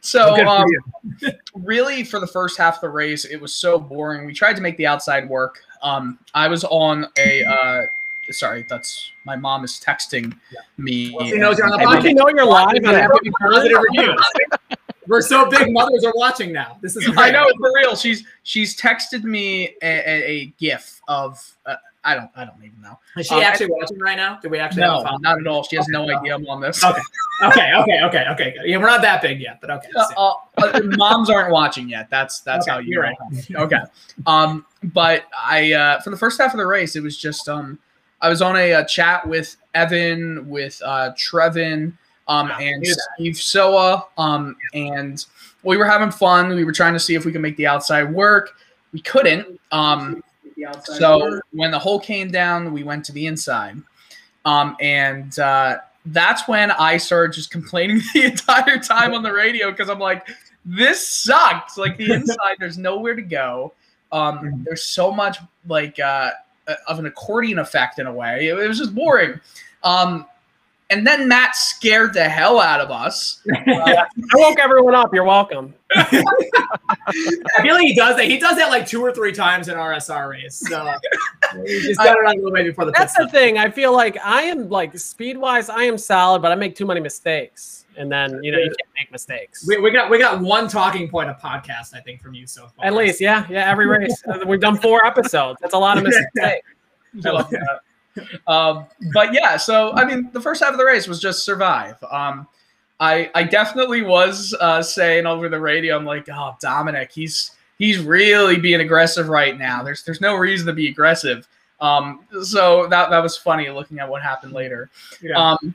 so 0.00 0.34
Good 0.36 0.44
for 0.44 0.48
um, 0.48 1.32
really 1.54 2.02
for 2.02 2.18
the 2.18 2.26
first 2.26 2.56
half 2.56 2.76
of 2.76 2.80
the 2.80 2.88
race 2.88 3.26
it 3.26 3.38
was 3.38 3.52
so 3.52 3.78
boring 3.78 4.24
we 4.24 4.32
tried 4.32 4.56
to 4.56 4.62
make 4.62 4.74
the 4.78 4.86
outside 4.86 5.28
work 5.28 5.58
um 5.82 6.18
i 6.32 6.48
was 6.48 6.64
on 6.64 7.06
a 7.18 7.44
uh 7.44 7.82
sorry 8.30 8.64
that's 8.70 9.12
my 9.24 9.36
mom 9.36 9.64
is 9.64 9.72
texting 9.84 10.34
me 10.78 11.14
Well, 11.14 11.26
she 11.28 11.36
knows 11.36 11.58
you're 11.58 11.66
on 11.66 11.72
the 11.72 11.78
Hey, 11.78 11.84
podcast. 11.84 12.02
did 12.04 12.08
you 12.08 12.14
know 12.14 12.28
you're 12.30 12.46
live? 12.46 12.68
on 12.68 12.82
Yeah, 12.82 13.08
positive 13.38 13.78
reviews. 13.92 14.75
We're 15.08 15.20
so 15.22 15.48
big, 15.48 15.72
mothers 15.72 16.04
are 16.04 16.12
watching 16.16 16.52
now. 16.52 16.78
This 16.80 16.96
is 16.96 17.08
i 17.10 17.12
great. 17.12 17.32
know 17.32 17.46
for 17.58 17.72
real 17.76 17.96
she's 17.96 18.24
she's 18.42 18.76
texted 18.76 19.24
me 19.24 19.74
a, 19.82 19.86
a, 19.86 20.24
a 20.30 20.44
gif 20.58 21.00
of 21.08 21.42
uh, 21.66 21.76
i 22.04 22.14
don't 22.14 22.30
i 22.36 22.44
don't 22.44 22.56
even 22.64 22.80
know 22.82 22.98
Is 23.16 23.26
she 23.26 23.34
Um, 23.34 23.42
actually 23.42 23.70
watching 23.70 23.98
right 23.98 24.16
now? 24.16 24.38
Do 24.42 24.48
we 24.48 24.58
actually 24.58 24.82
no 24.82 25.00
a 25.00 25.18
not 25.20 25.38
at 25.40 25.46
all 25.46 25.62
she 25.64 25.76
has 25.76 25.88
no 25.88 26.08
idea 26.10 26.34
i'm 26.36 26.46
on 26.48 26.60
this 26.60 26.82
Okay. 26.84 27.00
Okay, 27.44 27.72
okay, 27.74 28.00
okay, 28.02 28.24
okay. 28.30 28.52
Good. 28.52 28.62
Yeah, 28.64 28.78
we're 28.78 28.86
not 28.86 29.02
that 29.02 29.20
big 29.20 29.42
yet, 29.42 29.58
but 29.60 29.68
okay. 29.70 29.88
Uh, 30.16 30.32
uh, 30.56 30.80
moms 30.96 31.28
aren't 31.28 31.50
watching 31.52 31.86
yet. 31.86 32.08
That's 32.08 32.40
that's 32.40 32.66
Okay, 32.66 32.72
how 32.72 32.78
you 32.78 32.92
you're 32.94 33.02
right. 33.02 33.16
Okay. 33.54 33.76
Um, 34.26 34.64
but 34.82 35.24
I 35.38 35.74
uh, 35.74 36.00
for 36.00 36.08
the 36.08 36.16
first 36.16 36.40
half 36.40 36.54
of 36.54 36.56
the 36.58 36.66
race, 36.66 36.96
it 36.96 37.02
was 37.02 37.18
just 37.18 37.46
um, 37.46 37.78
I 38.22 38.30
was 38.30 38.40
on 38.40 38.56
a, 38.56 38.72
uh 38.72 38.84
chat 38.84 39.28
with 39.28 39.54
Evan, 39.74 40.48
with 40.48 40.80
uh, 40.82 41.10
Trevin, 41.14 41.92
um, 42.28 42.48
Wow, 42.48 42.58
and. 42.60 42.86
Steve 43.14 43.36
Soa, 43.36 44.04
um, 44.18 44.56
and 44.74 45.24
we 45.62 45.76
were 45.76 45.84
having 45.86 46.10
fun. 46.10 46.48
We 46.48 46.64
were 46.64 46.72
trying 46.72 46.92
to 46.92 47.00
see 47.00 47.14
if 47.14 47.24
we 47.24 47.32
could 47.32 47.40
make 47.40 47.56
the 47.56 47.66
outside 47.66 48.12
work. 48.12 48.56
We 48.92 49.00
couldn't. 49.00 49.60
Um, 49.72 50.22
so 50.84 51.40
when 51.52 51.70
the 51.70 51.78
hole 51.78 52.00
came 52.00 52.30
down, 52.30 52.72
we 52.72 52.82
went 52.82 53.04
to 53.06 53.12
the 53.12 53.26
inside, 53.26 53.76
um, 54.44 54.76
and 54.80 55.38
uh, 55.38 55.78
that's 56.06 56.48
when 56.48 56.70
I 56.70 56.96
started 56.96 57.34
just 57.34 57.50
complaining 57.50 58.00
the 58.14 58.24
entire 58.24 58.78
time 58.78 59.12
on 59.14 59.22
the 59.22 59.32
radio 59.32 59.70
because 59.70 59.90
I'm 59.90 59.98
like, 59.98 60.28
this 60.64 61.06
sucks. 61.06 61.76
Like 61.76 61.96
the 61.96 62.12
inside, 62.14 62.56
there's 62.58 62.78
nowhere 62.78 63.14
to 63.14 63.22
go. 63.22 63.72
Um, 64.12 64.38
Mhm. 64.38 64.64
there's 64.64 64.84
so 64.84 65.10
much 65.10 65.38
like 65.66 65.98
uh, 65.98 66.30
of 66.86 66.98
an 66.98 67.06
accordion 67.06 67.58
effect 67.58 67.98
in 67.98 68.06
a 68.06 68.12
way. 68.12 68.48
It, 68.48 68.58
it 68.58 68.68
was 68.68 68.78
just 68.78 68.94
boring. 68.94 69.40
Um, 69.82 70.26
and 70.90 71.06
then 71.06 71.26
Matt 71.26 71.56
scared 71.56 72.14
the 72.14 72.28
hell 72.28 72.60
out 72.60 72.80
of 72.80 72.90
us. 72.90 73.40
I 73.68 74.06
woke 74.34 74.58
everyone 74.60 74.94
up. 74.94 75.12
You're 75.12 75.24
welcome. 75.24 75.74
I 75.94 76.04
feel 77.62 77.74
like 77.74 77.86
he 77.86 77.94
does 77.94 78.16
that. 78.16 78.26
He 78.26 78.38
does 78.38 78.56
that 78.56 78.68
like 78.68 78.86
two 78.86 79.02
or 79.02 79.12
three 79.12 79.32
times 79.32 79.68
in 79.68 79.74
RSR 79.76 80.30
race. 80.30 80.62
So 80.68 80.92
he 81.66 81.80
just 81.80 81.98
got 81.98 82.16
it 82.16 82.26
on 82.26 82.34
a 82.34 82.36
little 82.36 82.52
bit 82.52 82.66
before 82.66 82.84
the 82.84 82.92
pit 82.92 83.00
That's 83.00 83.16
the 83.16 83.28
thing. 83.28 83.58
I 83.58 83.70
feel 83.70 83.92
like 83.92 84.16
I 84.24 84.42
am 84.42 84.68
like 84.68 84.96
speed 84.98 85.36
wise, 85.36 85.68
I 85.68 85.82
am 85.84 85.98
solid, 85.98 86.40
but 86.40 86.52
I 86.52 86.54
make 86.54 86.76
too 86.76 86.86
many 86.86 87.00
mistakes. 87.00 87.84
And 87.98 88.12
then 88.12 88.42
you 88.44 88.52
know 88.52 88.58
you 88.58 88.66
can't 88.66 88.90
make 88.98 89.10
mistakes. 89.10 89.66
We, 89.66 89.78
we 89.78 89.90
got 89.90 90.10
we 90.10 90.18
got 90.18 90.40
one 90.40 90.68
talking 90.68 91.08
point 91.08 91.30
of 91.30 91.38
podcast, 91.38 91.94
I 91.94 92.00
think, 92.00 92.20
from 92.20 92.34
you 92.34 92.46
so 92.46 92.68
far. 92.76 92.84
At 92.84 92.94
least, 92.94 93.22
yeah, 93.22 93.46
yeah. 93.48 93.70
Every 93.70 93.86
race, 93.86 94.22
Uh, 94.28 94.40
we've 94.46 94.60
done 94.60 94.76
four 94.76 95.06
episodes. 95.06 95.58
That's 95.62 95.74
a 95.74 95.78
lot 95.78 95.96
of 95.96 96.04
mistakes. 96.04 96.68
I 98.16 98.20
love 98.20 98.28
that. 98.46 98.50
Um, 98.50 98.86
but 99.12 99.32
yeah, 99.32 99.56
so 99.56 99.92
I 99.92 100.04
mean, 100.04 100.30
the 100.32 100.40
first 100.40 100.62
half 100.62 100.72
of 100.72 100.78
the 100.78 100.84
race 100.84 101.06
was 101.06 101.20
just 101.20 101.44
survive. 101.44 102.02
Um, 102.10 102.46
I 103.00 103.30
I 103.34 103.42
definitely 103.42 104.02
was 104.02 104.54
uh, 104.60 104.82
saying 104.82 105.26
over 105.26 105.48
the 105.48 105.60
radio, 105.60 105.96
I'm 105.96 106.04
like, 106.04 106.28
oh, 106.28 106.56
Dominic, 106.60 107.12
he's 107.12 107.52
he's 107.78 107.98
really 107.98 108.58
being 108.58 108.80
aggressive 108.80 109.28
right 109.28 109.58
now. 109.58 109.82
There's 109.82 110.02
there's 110.04 110.20
no 110.20 110.36
reason 110.36 110.66
to 110.66 110.72
be 110.72 110.88
aggressive. 110.88 111.46
Um, 111.80 112.20
so 112.42 112.86
that 112.88 113.10
that 113.10 113.22
was 113.22 113.36
funny 113.36 113.68
looking 113.68 113.98
at 113.98 114.08
what 114.08 114.22
happened 114.22 114.52
later. 114.52 114.88
Yeah. 115.20 115.52
Um, 115.52 115.74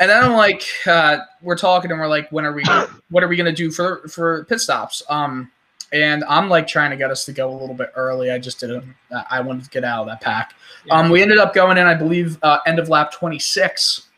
and 0.00 0.08
then 0.08 0.22
I'm 0.22 0.34
like, 0.34 0.64
uh, 0.86 1.18
we're 1.42 1.56
talking 1.56 1.90
and 1.90 1.98
we're 1.98 2.08
like, 2.08 2.30
when 2.30 2.44
are 2.44 2.52
we? 2.52 2.64
What 3.10 3.24
are 3.24 3.28
we 3.28 3.36
gonna 3.36 3.52
do 3.52 3.70
for 3.70 4.06
for 4.08 4.44
pit 4.44 4.60
stops? 4.60 5.02
Um, 5.08 5.50
and 5.92 6.24
I'm 6.24 6.48
like 6.48 6.66
trying 6.66 6.90
to 6.90 6.96
get 6.96 7.10
us 7.10 7.24
to 7.26 7.32
go 7.32 7.50
a 7.50 7.56
little 7.56 7.74
bit 7.74 7.92
early. 7.96 8.30
I 8.30 8.38
just 8.38 8.60
didn't. 8.60 8.94
I 9.30 9.40
wanted 9.40 9.64
to 9.64 9.70
get 9.70 9.84
out 9.84 10.02
of 10.02 10.06
that 10.08 10.20
pack. 10.20 10.54
Um, 10.90 11.10
we 11.10 11.22
ended 11.22 11.38
up 11.38 11.54
going 11.54 11.78
in, 11.78 11.86
I 11.86 11.94
believe, 11.94 12.38
uh, 12.42 12.58
end 12.66 12.78
of 12.78 12.88
lap 12.88 13.12
26, 13.12 14.08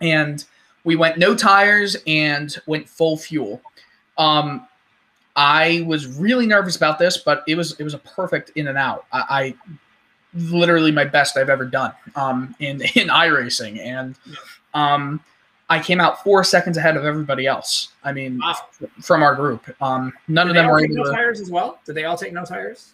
and 0.00 0.44
we 0.84 0.96
went 0.96 1.18
no 1.18 1.34
tires 1.34 1.96
and 2.06 2.54
went 2.66 2.88
full 2.88 3.16
fuel. 3.16 3.62
Um, 4.18 4.66
I 5.36 5.84
was 5.86 6.06
really 6.06 6.46
nervous 6.46 6.76
about 6.76 6.98
this, 6.98 7.18
but 7.18 7.42
it 7.46 7.56
was 7.56 7.78
it 7.78 7.84
was 7.84 7.94
a 7.94 7.98
perfect 7.98 8.50
in 8.56 8.68
and 8.68 8.78
out. 8.78 9.06
I, 9.12 9.24
I 9.28 9.54
literally 10.34 10.92
my 10.92 11.04
best 11.04 11.36
I've 11.36 11.50
ever 11.50 11.64
done 11.64 11.92
um, 12.16 12.54
in 12.58 12.80
in 12.94 13.08
iRacing, 13.08 13.78
and 13.78 14.16
um, 14.74 15.20
I 15.72 15.80
came 15.82 16.00
out 16.00 16.22
four 16.22 16.44
seconds 16.44 16.76
ahead 16.76 16.96
of 16.98 17.04
everybody 17.06 17.46
else. 17.46 17.88
I 18.04 18.12
mean, 18.12 18.38
Wow. 18.42 18.56
from 19.00 19.22
our 19.22 19.34
group, 19.34 19.64
um, 19.80 20.12
none 20.28 20.46
Did 20.48 20.56
of 20.56 20.62
them 20.62 20.70
were 20.70 20.80
able 20.84 20.96
no 20.96 21.04
to. 21.04 21.10
tires 21.12 21.40
as 21.40 21.50
well? 21.50 21.78
Did 21.86 21.94
they 21.94 22.04
all 22.04 22.16
take 22.16 22.32
no 22.34 22.44
tires? 22.44 22.92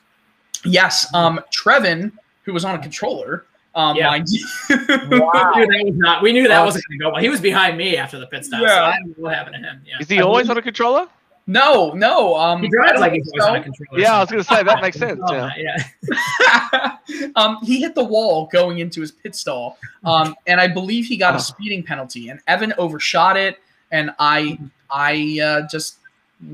Yes, 0.65 1.13
um, 1.13 1.41
Trevin, 1.53 2.13
who 2.45 2.53
was 2.53 2.65
on 2.65 2.77
a 2.77 2.79
controller, 2.79 3.47
um, 3.75 3.97
Yeah. 3.97 4.09
mind 4.11 4.29
you. 4.29 4.47
We 4.69 4.77
knew 4.83 5.27
that 5.27 5.83
was 5.85 5.95
not. 5.97 6.23
We 6.23 6.33
knew 6.33 6.47
that 6.49 6.61
Uh, 6.63 6.65
wasn't 6.67 6.85
going 6.89 6.99
to 6.99 7.05
go 7.05 7.11
well. 7.13 7.21
He 7.23 7.29
was 7.29 7.41
behind 7.41 7.77
me 7.77 7.97
after 7.97 8.19
the 8.19 8.27
pit 8.29 8.45
stop. 8.45 8.61
So 8.61 8.67
Yeah. 8.67 8.85
I 8.85 8.99
don't 8.99 9.09
know 9.09 9.15
what 9.25 9.35
happened 9.35 9.57
to 9.57 9.61
him. 9.71 9.83
Yeah. 9.85 9.97
Is 10.01 10.09
he 10.09 10.21
always 10.23 10.49
on 10.49 10.57
a 10.57 10.63
controller? 10.63 11.07
No, 11.49 11.93
no. 11.93 12.37
Um, 12.37 12.63
He 12.63 12.69
drives 12.69 13.01
like 13.01 13.13
he's 13.13 13.27
always 13.31 13.45
on 13.45 13.57
a 13.57 13.63
controller. 13.63 14.01
Yeah, 14.01 14.17
I 14.17 14.21
was 14.21 14.31
going 14.31 14.45
to 14.45 14.49
say 14.49 14.63
that 14.63 14.83
makes 14.83 14.99
sense. 14.99 15.19
Oh, 15.25 15.33
Yeah. 15.33 15.51
yeah. 15.57 16.97
um, 17.37 17.59
he 17.63 17.81
hit 17.81 17.95
the 17.95 18.05
wall 18.05 18.49
going 18.53 18.79
into 18.81 19.01
his 19.01 19.11
pit 19.11 19.35
stall, 19.35 19.79
um, 20.05 20.35
and 20.47 20.61
I 20.61 20.69
believe 20.69 21.07
he 21.07 21.17
got 21.17 21.33
Oh. 21.35 21.39
a 21.39 21.41
speeding 21.41 21.83
penalty. 21.83 22.29
And 22.29 22.39
Evan 22.47 22.75
overshot 22.77 23.39
it, 23.39 23.59
and 23.91 24.11
I, 24.19 24.59
I 24.91 25.41
uh, 25.43 25.69
just 25.69 25.97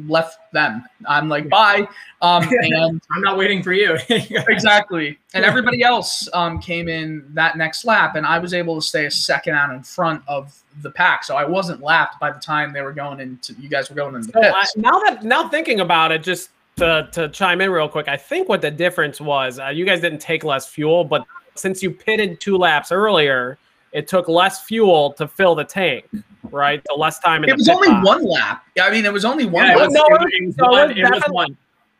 left 0.06 0.38
them. 0.52 0.84
I'm 1.06 1.28
like, 1.28 1.48
bye. 1.48 1.86
Um, 2.22 2.48
and 2.50 3.00
I'm 3.14 3.22
not 3.22 3.36
waiting 3.36 3.62
for 3.62 3.72
you. 3.72 3.96
exactly. 4.08 5.18
And 5.34 5.44
everybody 5.44 5.82
else 5.82 6.28
um, 6.32 6.60
came 6.60 6.88
in 6.88 7.24
that 7.34 7.56
next 7.56 7.84
lap, 7.84 8.16
and 8.16 8.26
I 8.26 8.38
was 8.38 8.54
able 8.54 8.76
to 8.76 8.82
stay 8.82 9.06
a 9.06 9.10
second 9.10 9.54
out 9.54 9.74
in 9.74 9.82
front 9.82 10.22
of 10.26 10.58
the 10.82 10.90
pack. 10.90 11.24
So 11.24 11.36
I 11.36 11.44
wasn't 11.44 11.82
lapped 11.82 12.18
by 12.20 12.30
the 12.30 12.40
time 12.40 12.72
they 12.72 12.82
were 12.82 12.92
going 12.92 13.20
into. 13.20 13.52
You 13.54 13.68
guys 13.68 13.90
were 13.90 13.96
going 13.96 14.14
into 14.14 14.28
the 14.28 14.42
So 14.42 14.48
I, 14.48 14.64
now 14.76 14.98
that 15.00 15.22
now 15.22 15.48
thinking 15.48 15.80
about 15.80 16.12
it, 16.12 16.22
just 16.22 16.50
to, 16.76 17.08
to 17.12 17.28
chime 17.28 17.60
in 17.60 17.70
real 17.70 17.88
quick, 17.88 18.08
I 18.08 18.16
think 18.16 18.48
what 18.48 18.60
the 18.60 18.70
difference 18.70 19.20
was, 19.20 19.58
uh, 19.58 19.68
you 19.68 19.84
guys 19.84 20.00
didn't 20.00 20.20
take 20.20 20.44
less 20.44 20.66
fuel, 20.66 21.04
but 21.04 21.24
since 21.54 21.82
you 21.82 21.90
pitted 21.90 22.40
two 22.40 22.56
laps 22.56 22.90
earlier, 22.90 23.58
it 23.94 24.06
took 24.08 24.28
less 24.28 24.62
fuel 24.64 25.12
to 25.14 25.26
fill 25.26 25.54
the 25.54 25.64
tank, 25.64 26.04
right? 26.50 26.82
The 26.86 26.94
less 26.94 27.20
time 27.20 27.44
in 27.44 27.48
it 27.50 27.52
the 27.52 27.56
was 27.58 27.68
only 27.70 27.88
box. 27.88 28.06
one 28.06 28.24
lap. 28.24 28.64
I 28.78 28.90
mean, 28.90 29.06
it 29.06 29.12
was 29.12 29.24
only 29.24 29.46
one. 29.46 29.64
Yeah, 29.66 29.76
lap. 29.76 29.90
No, 29.92 30.04
it 30.04 30.12
it 30.12 30.20
was, 30.20 30.32
it 30.34 30.46
was 30.46 30.56
no, 30.58 30.66
one. 30.66 30.88
was 30.88 30.96
It 30.98 31.10
was 31.14 31.22
one. 31.30 31.56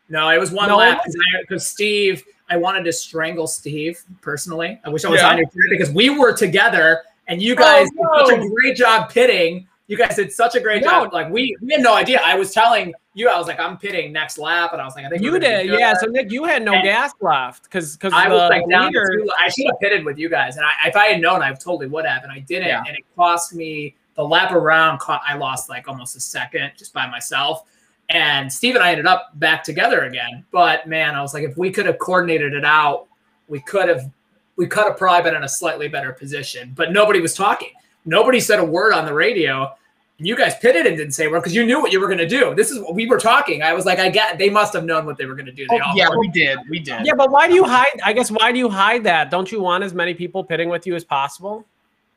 No, 0.09 0.29
it 0.29 0.39
was 0.39 0.51
one 0.51 0.69
No, 0.69 0.77
lap 0.77 1.01
because 1.41 1.65
Steve. 1.65 2.23
I 2.47 2.57
wanted 2.57 2.83
to 2.83 2.93
strangle 2.93 3.47
Steve 3.47 4.03
personally. 4.21 4.79
I 4.85 4.89
wish 4.89 5.03
I 5.03 5.09
was 5.09 5.19
Yeah. 5.19 5.29
on 5.29 5.37
your 5.37 5.47
team 5.47 5.63
because 5.71 5.89
we 5.89 6.11
were 6.11 6.31
together 6.31 7.01
and 7.27 7.41
you 7.41 7.53
oh, 7.53 7.55
guys 7.55 7.87
Oh, 7.99 8.29
did 8.29 8.35
such 8.37 8.45
a 8.45 8.49
great 8.49 8.77
job 8.77 9.09
pitting. 9.09 9.67
You 9.87 9.97
guys 9.97 10.15
did 10.15 10.31
such 10.31 10.55
a 10.55 10.59
great 10.59 10.83
No. 10.83 10.89
job. 10.89 11.13
Like 11.13 11.29
we, 11.29 11.55
we 11.61 11.73
had 11.73 11.81
no 11.81 11.93
idea. 11.93 12.19
I 12.23 12.35
was 12.35 12.51
telling 12.51 12.91
you, 13.13 13.29
I 13.29 13.37
was 13.37 13.47
like, 13.47 13.59
I'm 13.59 13.77
pitting 13.77 14.11
next 14.11 14.37
lap, 14.39 14.71
and 14.73 14.81
I 14.81 14.85
was 14.85 14.95
like, 14.95 15.05
I 15.05 15.09
think 15.09 15.21
You 15.21 15.37
did, 15.39 15.67
yeah. 15.67 15.93
So 15.93 16.07
Nick, 16.07 16.31
you 16.31 16.43
had 16.43 16.63
no 16.63 16.73
And- 16.73 16.83
gas 16.83 17.13
left 17.21 17.63
because 17.65 17.95
because 17.95 18.11
I 18.13 18.27
was 18.27 18.49
like 18.49 18.67
down 18.67 18.91
two. 18.91 19.29
I 19.39 19.47
should 19.49 19.67
have 19.67 19.79
pitted 19.79 20.03
with 20.03 20.17
you 20.17 20.27
guys, 20.27 20.57
and 20.57 20.65
I, 20.65 20.87
if 20.87 20.95
I 20.95 21.05
had 21.07 21.21
known, 21.21 21.41
I 21.43 21.53
totally 21.53 21.87
would 21.87 22.05
have, 22.05 22.23
and 22.23 22.31
I 22.31 22.39
didn't, 22.39 22.67
Yeah. 22.69 22.83
and 22.87 22.97
it 22.97 23.03
cost 23.15 23.53
me 23.53 23.95
the 24.15 24.23
lap 24.23 24.51
around. 24.51 24.99
Caught, 24.99 25.21
I 25.27 25.35
lost 25.37 25.69
like 25.69 25.87
almost 25.87 26.15
a 26.15 26.19
second 26.19 26.71
just 26.77 26.91
by 26.91 27.07
myself, 27.07 27.63
and 28.09 28.51
Steve 28.51 28.73
and 28.75 28.83
I 28.83 28.89
ended 28.91 29.05
up 29.05 29.31
back 29.39 29.63
together 29.63 30.01
again. 30.05 30.43
But 30.51 30.87
man, 30.87 31.15
I 31.15 31.21
was 31.21 31.33
like, 31.35 31.43
if 31.43 31.55
we 31.57 31.69
could 31.71 31.85
have 31.85 31.99
coordinated 31.99 32.53
it 32.55 32.65
out, 32.65 33.05
we 33.47 33.59
could 33.61 33.87
have, 33.87 34.09
we 34.55 34.65
could 34.65 34.85
have 34.85 34.97
probably 34.97 35.29
been 35.29 35.35
in 35.37 35.43
a 35.43 35.49
slightly 35.49 35.87
better 35.87 36.11
position. 36.11 36.73
But 36.75 36.91
nobody 36.91 37.21
was 37.21 37.35
talking. 37.35 37.69
Nobody 38.05 38.39
said 38.39 38.59
a 38.59 38.65
word 38.65 38.93
on 38.93 39.05
the 39.05 39.13
radio. 39.13 39.71
And 40.17 40.25
you 40.25 40.37
guys 40.37 40.55
pitted 40.55 40.85
and 40.85 40.95
didn't 40.95 41.11
say 41.13 41.25
a 41.25 41.29
word 41.29 41.41
because 41.41 41.53
you 41.53 41.65
knew 41.65 41.81
what 41.81 41.91
you 41.91 41.99
were 41.99 42.07
going 42.07 42.19
to 42.19 42.27
do. 42.27 42.55
This 42.55 42.71
is 42.71 42.79
what 42.79 42.95
we 42.95 43.05
were 43.05 43.17
talking. 43.19 43.61
I 43.61 43.73
was 43.73 43.85
like, 43.85 43.99
I 43.99 44.09
get. 44.09 44.37
They 44.37 44.49
must 44.49 44.71
have 44.73 44.85
known 44.85 45.05
what 45.05 45.17
they 45.17 45.25
were 45.25 45.35
going 45.35 45.47
to 45.47 45.51
do. 45.51 45.67
They 45.69 45.77
Oh, 45.77 45.89
all 45.89 45.97
yeah, 45.97 46.07
we 46.17 46.29
did. 46.29 46.57
We 46.69 46.79
did. 46.79 47.05
Yeah, 47.05 47.15
but 47.15 47.31
why 47.31 47.47
do 47.49 47.53
you 47.53 47.65
hide? 47.65 47.99
I 48.03 48.13
guess 48.13 48.31
why 48.31 48.53
do 48.53 48.57
you 48.57 48.69
hide 48.69 49.03
that? 49.03 49.29
Don't 49.29 49.51
you 49.51 49.59
want 49.59 49.83
as 49.83 49.93
many 49.93 50.13
people 50.13 50.41
pitting 50.43 50.69
with 50.69 50.87
you 50.87 50.95
as 50.95 51.03
possible? 51.03 51.65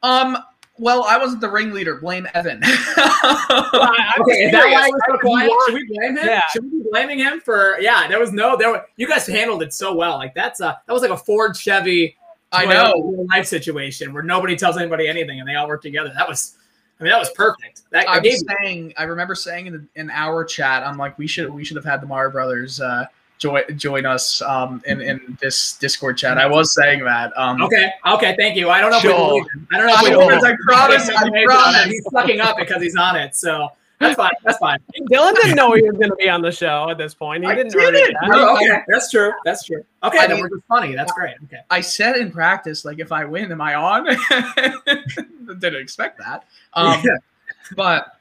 Um. 0.03 0.39
Well, 0.81 1.03
I 1.03 1.19
wasn't 1.19 1.41
the 1.41 1.51
ringleader. 1.51 1.97
Blame 1.97 2.29
Evan. 2.35 2.63
Okay, 4.21 4.45
is 4.45 4.53
that 4.53 4.65
why 4.67 4.89
we're 4.91 5.15
so 5.15 5.19
quiet? 5.19 5.51
Should 5.67 5.75
we 5.75 5.87
blame 5.89 6.17
him? 6.17 6.27
Yeah. 6.27 6.41
Should 6.53 6.65
we 6.65 6.71
be 6.71 6.85
blaming 6.91 7.19
him 7.19 7.41
for? 7.41 7.79
Yeah, 7.81 8.07
there 8.09 8.19
was 8.19 8.33
no. 8.33 8.57
There 8.57 8.71
were. 8.71 8.85
You 8.97 9.09
guys 9.09 9.27
handled 9.27 9.63
it 9.63 9.73
so 9.73 9.95
well. 9.95 10.17
Like 10.17 10.35
that's 10.35 10.61
a 10.61 10.81
that 10.87 10.93
was 10.93 11.03
like 11.03 11.11
a 11.11 11.17
Ford 11.17 11.57
Chevy. 11.57 12.17
I 12.53 12.65
know. 12.65 12.95
real 13.03 13.27
life 13.27 13.47
situation 13.47 14.13
where 14.13 14.23
nobody 14.23 14.57
tells 14.57 14.79
anybody 14.79 15.09
anything 15.09 15.41
and 15.41 15.49
they 15.49 15.55
all 15.55 15.69
work 15.69 15.83
together. 15.83 16.13
That 16.17 16.29
was. 16.29 16.55
I 17.01 17.05
mean, 17.05 17.13
that 17.13 17.19
was 17.21 17.31
perfect. 17.31 17.83
That 17.91 18.09
I 18.09 18.19
was 18.19 18.45
saying. 18.61 18.93
I 18.97 19.05
remember 19.05 19.37
saying 19.37 19.67
in, 19.67 19.89
in 19.95 20.11
our 20.11 20.45
chat, 20.45 20.83
I'm 20.85 20.97
like, 20.99 21.17
we 21.17 21.29
should 21.29 21.49
we 21.49 21.65
should 21.65 21.77
have 21.77 21.85
had 21.85 22.01
the 22.03 22.07
Mara 22.07 22.29
brothers 22.31 22.81
uh, 22.81 23.07
join 23.39 23.63
join 23.77 24.05
us 24.05 24.43
um, 24.43 24.83
in 24.87 25.01
in 25.01 25.39
this 25.41 25.77
Discord 25.77 26.19
chat. 26.19 26.39
I 26.39 26.47
was 26.47 26.75
saying 26.75 27.05
that. 27.05 27.37
Um, 27.39 27.63
Okay. 27.63 27.91
Okay. 28.07 28.35
Thank 28.37 28.57
you. 28.57 28.71
I 28.71 28.81
don't 28.81 28.91
know 28.91 28.97
if 28.97 29.05
we 29.05 29.11
Sure. 29.11 29.29
believe 29.29 29.45
him. 29.55 29.69
I 29.73 29.79
don't 29.79 29.87
know 29.87 29.93
if 29.95 30.01
I 30.01 30.03
we 30.03 30.09
Sure. 30.09 30.27
promise. 30.27 30.43
I 30.45 30.57
promise, 30.65 31.09
I 31.11 31.45
promise. 31.45 31.85
He's 31.85 32.07
sucking 32.13 32.41
up 32.41 32.57
because 32.57 32.83
he's 32.83 32.97
on 32.97 33.15
it. 33.15 33.37
So 33.37 33.69
That's 34.01 34.15
fine. 34.15 34.31
That's 34.45 34.59
fine. 34.59 34.79
Dylan 35.11 35.35
didn't 35.35 35.57
know 35.57 35.73
he 35.73 35.83
was 35.83 35.97
going 35.99 36.11
to 36.11 36.17
be 36.17 36.29
on 36.29 36.41
the 36.41 36.53
show 36.53 36.89
at 36.89 36.99
this 36.99 37.15
point. 37.15 37.43
He 37.45 37.51
I 37.51 37.55
didn't. 37.57 37.73
did 37.73 37.83
earn 37.83 37.95
it. 37.97 38.11
it. 38.11 38.17
Oh, 38.25 38.55
okay, 38.57 38.83
that's 38.87 39.11
true. 39.11 39.33
That's 39.45 39.65
true. 39.65 39.85
Okay, 40.05 40.19
I 40.19 40.27
then 40.29 40.37
mean- 40.37 40.43
we're 40.45 40.57
just 40.57 40.67
funny. 40.69 40.95
That's 40.95 41.13
great. 41.13 41.35
Okay. 41.45 41.59
I 41.71 41.81
said 41.81 42.17
in 42.17 42.31
practice, 42.31 42.85
like 42.85 43.01
if 43.01 43.11
I 43.11 43.25
win, 43.25 43.51
am 43.51 43.61
I 43.61 43.75
on? 43.75 44.05
Didn't 45.59 45.83
expect 45.83 46.19
that. 46.19 46.45
Um, 46.75 47.01
Yeah. 47.05 47.17
But 47.77 48.17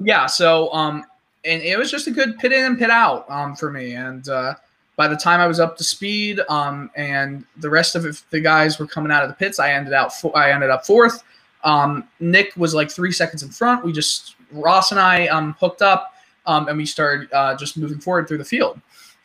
yeah, 0.00 0.26
so 0.26 0.72
um, 0.72 1.04
and 1.44 1.62
it 1.62 1.78
was 1.78 1.90
just 1.90 2.06
a 2.06 2.10
good 2.10 2.38
pit 2.38 2.52
in 2.52 2.64
and 2.64 2.78
pit 2.78 2.90
out 2.90 3.30
um, 3.30 3.54
for 3.54 3.70
me. 3.70 3.92
And 3.92 4.28
uh, 4.28 4.54
by 4.96 5.08
the 5.08 5.16
time 5.16 5.40
I 5.40 5.46
was 5.46 5.60
up 5.60 5.76
to 5.78 5.84
speed, 5.84 6.40
um, 6.48 6.90
and 6.96 7.44
the 7.58 7.70
rest 7.70 7.94
of 7.96 8.04
it, 8.06 8.22
the 8.30 8.40
guys 8.40 8.78
were 8.78 8.86
coming 8.86 9.12
out 9.12 9.22
of 9.22 9.28
the 9.28 9.34
pits, 9.36 9.58
I 9.58 9.72
ended 9.72 9.92
out. 9.92 10.12
Fo- 10.14 10.30
I 10.32 10.50
ended 10.52 10.70
up 10.70 10.84
fourth. 10.86 11.22
Um, 11.64 12.08
Nick 12.18 12.52
was 12.56 12.74
like 12.74 12.90
three 12.90 13.12
seconds 13.12 13.42
in 13.44 13.50
front. 13.50 13.84
We 13.84 13.92
just 13.92 14.34
Ross 14.52 14.90
and 14.92 15.00
I 15.00 15.26
um, 15.28 15.54
hooked 15.58 15.82
up, 15.82 16.14
um, 16.46 16.68
and 16.68 16.76
we 16.76 16.86
started 16.86 17.32
uh, 17.32 17.56
just 17.56 17.76
moving 17.76 17.98
forward 17.98 18.28
through 18.28 18.38
the 18.38 18.44
field. 18.44 18.80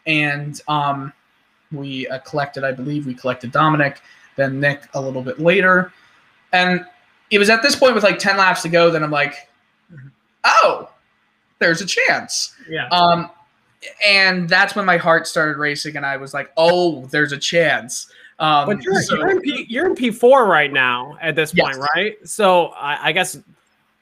And 0.06 0.60
um, 0.68 1.12
we 1.72 2.08
uh, 2.08 2.20
collected, 2.20 2.64
I 2.64 2.72
believe, 2.72 3.06
we 3.06 3.14
collected 3.14 3.52
Dominic, 3.52 4.02
then 4.36 4.60
Nick 4.60 4.84
a 4.94 5.02
little 5.02 5.22
bit 5.22 5.40
later, 5.40 5.92
and 6.54 6.86
it 7.30 7.40
was 7.40 7.50
at 7.50 7.62
this 7.62 7.76
point 7.76 7.94
with 7.94 8.04
like 8.04 8.20
ten 8.20 8.38
laps 8.38 8.62
to 8.62 8.70
go. 8.70 8.90
Then 8.90 9.04
I'm 9.04 9.12
like, 9.12 9.50
oh, 10.44 10.90
there's 11.60 11.82
a 11.82 11.86
chance. 11.86 12.56
Yeah. 12.70 12.88
Um, 12.90 13.30
and 14.06 14.48
that's 14.50 14.76
when 14.76 14.86
my 14.86 14.98
heart 14.98 15.28
started 15.28 15.58
racing, 15.58 15.98
and 15.98 16.06
I 16.06 16.18
was 16.18 16.34
like, 16.34 16.52
"Oh, 16.58 17.06
there's 17.08 17.32
a 17.32 17.38
chance." 17.38 18.10
Um, 18.40 18.68
But 18.68 18.84
you're, 18.84 19.02
so- 19.02 19.16
you're, 19.16 19.30
in 19.32 19.42
P, 19.42 19.66
you're 19.70 19.86
in 19.88 19.96
P4 19.96 20.48
right 20.48 20.72
now 20.72 21.18
at 21.22 21.36
this 21.36 21.54
point, 21.54 21.76
Yes. 21.78 21.88
right? 21.96 22.28
So 22.28 22.68
I, 22.68 23.10
I 23.10 23.12
guess 23.12 23.38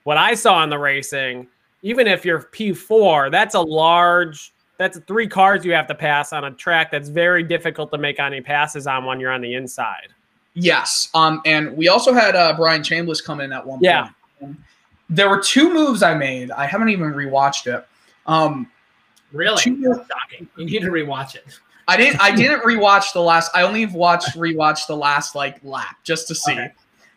what 0.05 0.17
I 0.17 0.33
saw 0.33 0.63
in 0.63 0.69
the 0.69 0.79
racing, 0.79 1.47
even 1.83 2.07
if 2.07 2.23
you're 2.23 2.39
P4, 2.41 3.29
that's 3.31 3.53
a 3.55 3.59
large, 3.59 4.53
that's 4.77 4.97
three 5.07 5.27
cars 5.27 5.65
you 5.65 5.73
have 5.73 5.87
to 5.87 5.95
pass 5.95 6.31
on 6.33 6.45
a 6.45 6.51
track 6.51 6.89
that's 6.91 7.09
very 7.09 7.43
difficult 7.43 7.91
to 7.91 7.97
make 7.97 8.19
any 8.19 8.39
passes 8.41 8.87
on 8.87 9.03
when 9.05 9.19
you're 9.19 9.31
on 9.31 9.41
the 9.41 9.53
inside. 9.55 10.07
yes. 10.53 11.09
Um, 11.13 11.41
and 11.45 11.75
we 11.75 11.89
also 11.89 12.13
had 12.13 12.35
uh, 12.35 12.53
Brian 12.55 12.81
Chambliss 12.81 13.23
come 13.23 13.41
in 13.41 13.51
at 13.51 13.65
one 13.65 13.79
Yeah. 13.81 14.03
point. 14.03 14.15
And 14.41 14.57
There 15.09 15.29
were 15.29 15.39
two 15.39 15.73
moves 15.73 16.01
I 16.01 16.13
made. 16.15 16.49
I 16.51 16.65
haven't 16.65 16.89
even 16.89 17.11
rewatched 17.13 17.67
it. 17.67 17.85
Um, 18.25 18.71
Really 19.33 19.61
two- 19.61 19.81
shocking. 19.83 20.47
You 20.55 20.65
need 20.65 20.81
to 20.83 20.89
rewatch 20.91 21.35
it. 21.35 21.43
I 21.89 21.97
didn't. 21.97 22.21
I 22.21 22.31
didn't 22.33 22.61
rewatch 22.65 23.11
the 23.11 23.19
last. 23.21 23.51
I 23.53 23.63
only 23.63 23.85
watched 23.85 24.35
rewatched 24.37 24.87
the 24.87 24.95
last 24.95 25.35
like 25.35 25.57
lap 25.63 25.97
just 26.03 26.27
to 26.29 26.35
see. 26.35 26.53
Okay. 26.53 26.71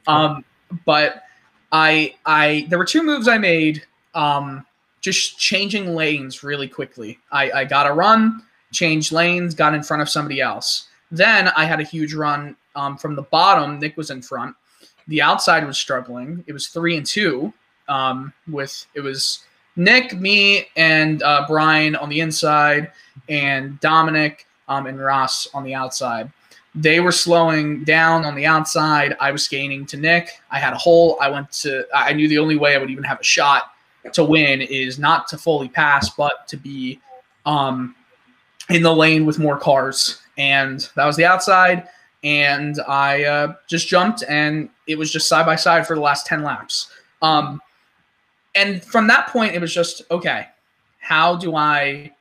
Um, 0.08 0.44
but 0.84 1.22
I 1.72 2.14
I 2.26 2.66
there 2.68 2.78
were 2.78 2.84
two 2.84 3.02
moves 3.02 3.28
I 3.28 3.38
made. 3.38 3.84
Um, 4.14 4.64
just 5.00 5.38
changing 5.38 5.94
lanes 5.94 6.42
really 6.42 6.68
quickly. 6.68 7.18
I 7.30 7.50
I 7.50 7.64
got 7.64 7.86
a 7.86 7.92
run, 7.92 8.42
changed 8.72 9.12
lanes, 9.12 9.54
got 9.54 9.74
in 9.74 9.82
front 9.82 10.02
of 10.02 10.08
somebody 10.08 10.40
else. 10.40 10.88
Then 11.10 11.48
I 11.48 11.64
had 11.64 11.80
a 11.80 11.84
huge 11.84 12.14
run 12.14 12.56
um, 12.74 12.96
from 12.96 13.14
the 13.14 13.22
bottom. 13.22 13.78
Nick 13.78 13.96
was 13.96 14.10
in 14.10 14.22
front. 14.22 14.54
The 15.08 15.22
outside 15.22 15.66
was 15.66 15.78
struggling. 15.78 16.44
It 16.46 16.52
was 16.52 16.68
three 16.68 16.96
and 16.96 17.06
two. 17.06 17.52
Um, 17.88 18.34
with 18.50 18.86
it 18.94 19.00
was 19.00 19.44
Nick, 19.76 20.18
me, 20.18 20.66
and 20.76 21.22
uh, 21.22 21.44
Brian 21.48 21.96
on 21.96 22.08
the 22.08 22.20
inside, 22.20 22.92
and 23.28 23.80
Dominic 23.80 24.46
um, 24.68 24.86
and 24.86 25.00
Ross 25.00 25.48
on 25.54 25.64
the 25.64 25.74
outside. 25.74 26.30
They 26.74 27.00
were 27.00 27.12
slowing 27.12 27.82
down 27.84 28.24
on 28.24 28.34
the 28.34 28.46
outside. 28.46 29.16
I 29.20 29.32
was 29.32 29.48
gaining 29.48 29.86
to 29.86 29.96
Nick. 29.96 30.30
I 30.50 30.58
had 30.58 30.72
a 30.72 30.76
hole. 30.76 31.16
I 31.20 31.28
went 31.30 31.50
to. 31.52 31.86
I 31.94 32.12
knew 32.12 32.28
the 32.28 32.38
only 32.38 32.56
way 32.56 32.74
I 32.74 32.78
would 32.78 32.90
even 32.90 33.04
have 33.04 33.20
a 33.20 33.24
shot 33.24 33.72
to 34.12 34.24
win 34.24 34.60
is 34.60 34.98
not 34.98 35.26
to 35.28 35.38
fully 35.38 35.68
pass, 35.68 36.10
but 36.10 36.46
to 36.48 36.56
be 36.56 37.00
um, 37.46 37.94
in 38.68 38.82
the 38.82 38.94
lane 38.94 39.26
with 39.26 39.38
more 39.38 39.58
cars. 39.58 40.20
And 40.36 40.88
that 40.94 41.04
was 41.06 41.16
the 41.16 41.24
outside. 41.24 41.88
And 42.22 42.80
I 42.86 43.24
uh, 43.24 43.54
just 43.68 43.88
jumped, 43.88 44.22
and 44.28 44.68
it 44.86 44.98
was 44.98 45.10
just 45.12 45.28
side 45.28 45.46
by 45.46 45.56
side 45.56 45.86
for 45.86 45.94
the 45.94 46.02
last 46.02 46.26
ten 46.26 46.42
laps. 46.42 46.90
Um, 47.22 47.60
and 48.54 48.82
from 48.84 49.06
that 49.06 49.28
point, 49.28 49.54
it 49.54 49.60
was 49.60 49.72
just 49.72 50.02
okay. 50.10 50.46
How 51.00 51.36
do 51.36 51.56
I? 51.56 52.12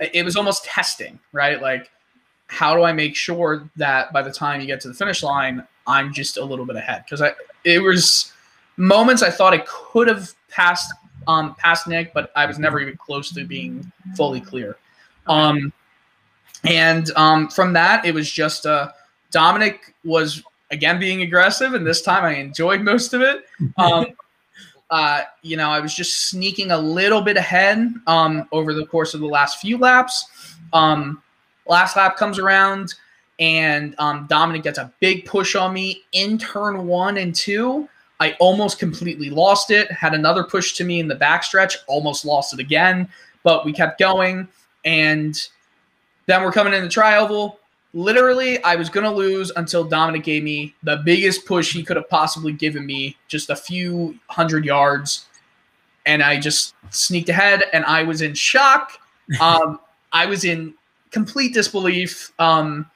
It 0.00 0.24
was 0.24 0.36
almost 0.36 0.64
testing, 0.64 1.18
right? 1.32 1.60
Like, 1.60 1.90
how 2.48 2.74
do 2.74 2.82
I 2.82 2.92
make 2.92 3.14
sure 3.14 3.68
that 3.76 4.12
by 4.12 4.22
the 4.22 4.32
time 4.32 4.60
you 4.60 4.66
get 4.66 4.80
to 4.82 4.88
the 4.88 4.94
finish 4.94 5.22
line, 5.22 5.66
I'm 5.86 6.12
just 6.12 6.36
a 6.36 6.44
little 6.44 6.66
bit 6.66 6.76
ahead? 6.76 7.04
Because 7.04 7.22
I, 7.22 7.32
it 7.64 7.80
was 7.80 8.32
moments 8.76 9.22
I 9.22 9.30
thought 9.30 9.52
I 9.52 9.64
could 9.66 10.08
have 10.08 10.32
passed, 10.50 10.92
um, 11.26 11.54
past 11.56 11.86
Nick, 11.86 12.12
but 12.14 12.32
I 12.34 12.46
was 12.46 12.58
never 12.58 12.80
even 12.80 12.96
close 12.96 13.30
to 13.32 13.44
being 13.44 13.90
fully 14.16 14.40
clear. 14.40 14.76
Um, 15.26 15.72
and 16.64 17.10
um, 17.16 17.48
from 17.48 17.72
that, 17.74 18.04
it 18.04 18.14
was 18.14 18.30
just 18.30 18.66
uh, 18.66 18.90
Dominic 19.30 19.94
was 20.04 20.42
again 20.70 20.98
being 20.98 21.22
aggressive, 21.22 21.74
and 21.74 21.86
this 21.86 22.02
time 22.02 22.24
I 22.24 22.36
enjoyed 22.36 22.80
most 22.80 23.14
of 23.14 23.20
it. 23.20 23.44
Um, 23.76 24.06
uh, 24.90 25.22
you 25.42 25.58
know, 25.58 25.68
I 25.68 25.80
was 25.80 25.94
just 25.94 26.30
sneaking 26.30 26.70
a 26.70 26.78
little 26.78 27.20
bit 27.20 27.36
ahead 27.36 27.92
um, 28.06 28.48
over 28.52 28.72
the 28.72 28.86
course 28.86 29.12
of 29.12 29.20
the 29.20 29.26
last 29.26 29.58
few 29.60 29.76
laps. 29.76 30.56
Um, 30.72 31.22
last 31.68 31.96
lap 31.96 32.16
comes 32.16 32.38
around, 32.38 32.94
and 33.38 33.94
um, 33.98 34.26
Dominic 34.28 34.62
gets 34.62 34.78
a 34.78 34.92
big 35.00 35.24
push 35.24 35.54
on 35.54 35.72
me 35.72 36.02
in 36.12 36.38
turn 36.38 36.86
one 36.86 37.18
and 37.18 37.34
two. 37.34 37.88
I 38.20 38.32
almost 38.40 38.78
completely 38.78 39.30
lost 39.30 39.70
it. 39.70 39.90
Had 39.92 40.14
another 40.14 40.42
push 40.42 40.72
to 40.74 40.84
me 40.84 40.98
in 40.98 41.06
the 41.06 41.14
backstretch, 41.14 41.76
almost 41.86 42.24
lost 42.24 42.52
it 42.52 42.58
again, 42.58 43.08
but 43.44 43.64
we 43.64 43.72
kept 43.72 43.98
going. 44.00 44.48
And 44.84 45.40
then 46.26 46.42
we're 46.42 46.52
coming 46.52 46.72
in 46.72 46.82
the 46.82 46.88
tri-oval. 46.88 47.60
Literally, 47.94 48.62
I 48.64 48.74
was 48.74 48.90
gonna 48.90 49.12
lose 49.12 49.52
until 49.56 49.84
Dominic 49.84 50.24
gave 50.24 50.42
me 50.42 50.74
the 50.82 51.00
biggest 51.04 51.46
push 51.46 51.72
he 51.72 51.84
could 51.84 51.96
have 51.96 52.08
possibly 52.08 52.52
given 52.52 52.84
me, 52.84 53.16
just 53.28 53.50
a 53.50 53.56
few 53.56 54.18
hundred 54.28 54.64
yards, 54.64 55.26
and 56.04 56.22
I 56.22 56.38
just 56.38 56.74
sneaked 56.90 57.28
ahead. 57.28 57.64
And 57.72 57.84
I 57.84 58.02
was 58.02 58.22
in 58.22 58.34
shock. 58.34 58.98
Um, 59.42 59.78
I 60.10 60.24
was 60.24 60.46
in 60.46 60.72
complete 61.10 61.54
disbelief. 61.54 62.32
Um, 62.38 62.90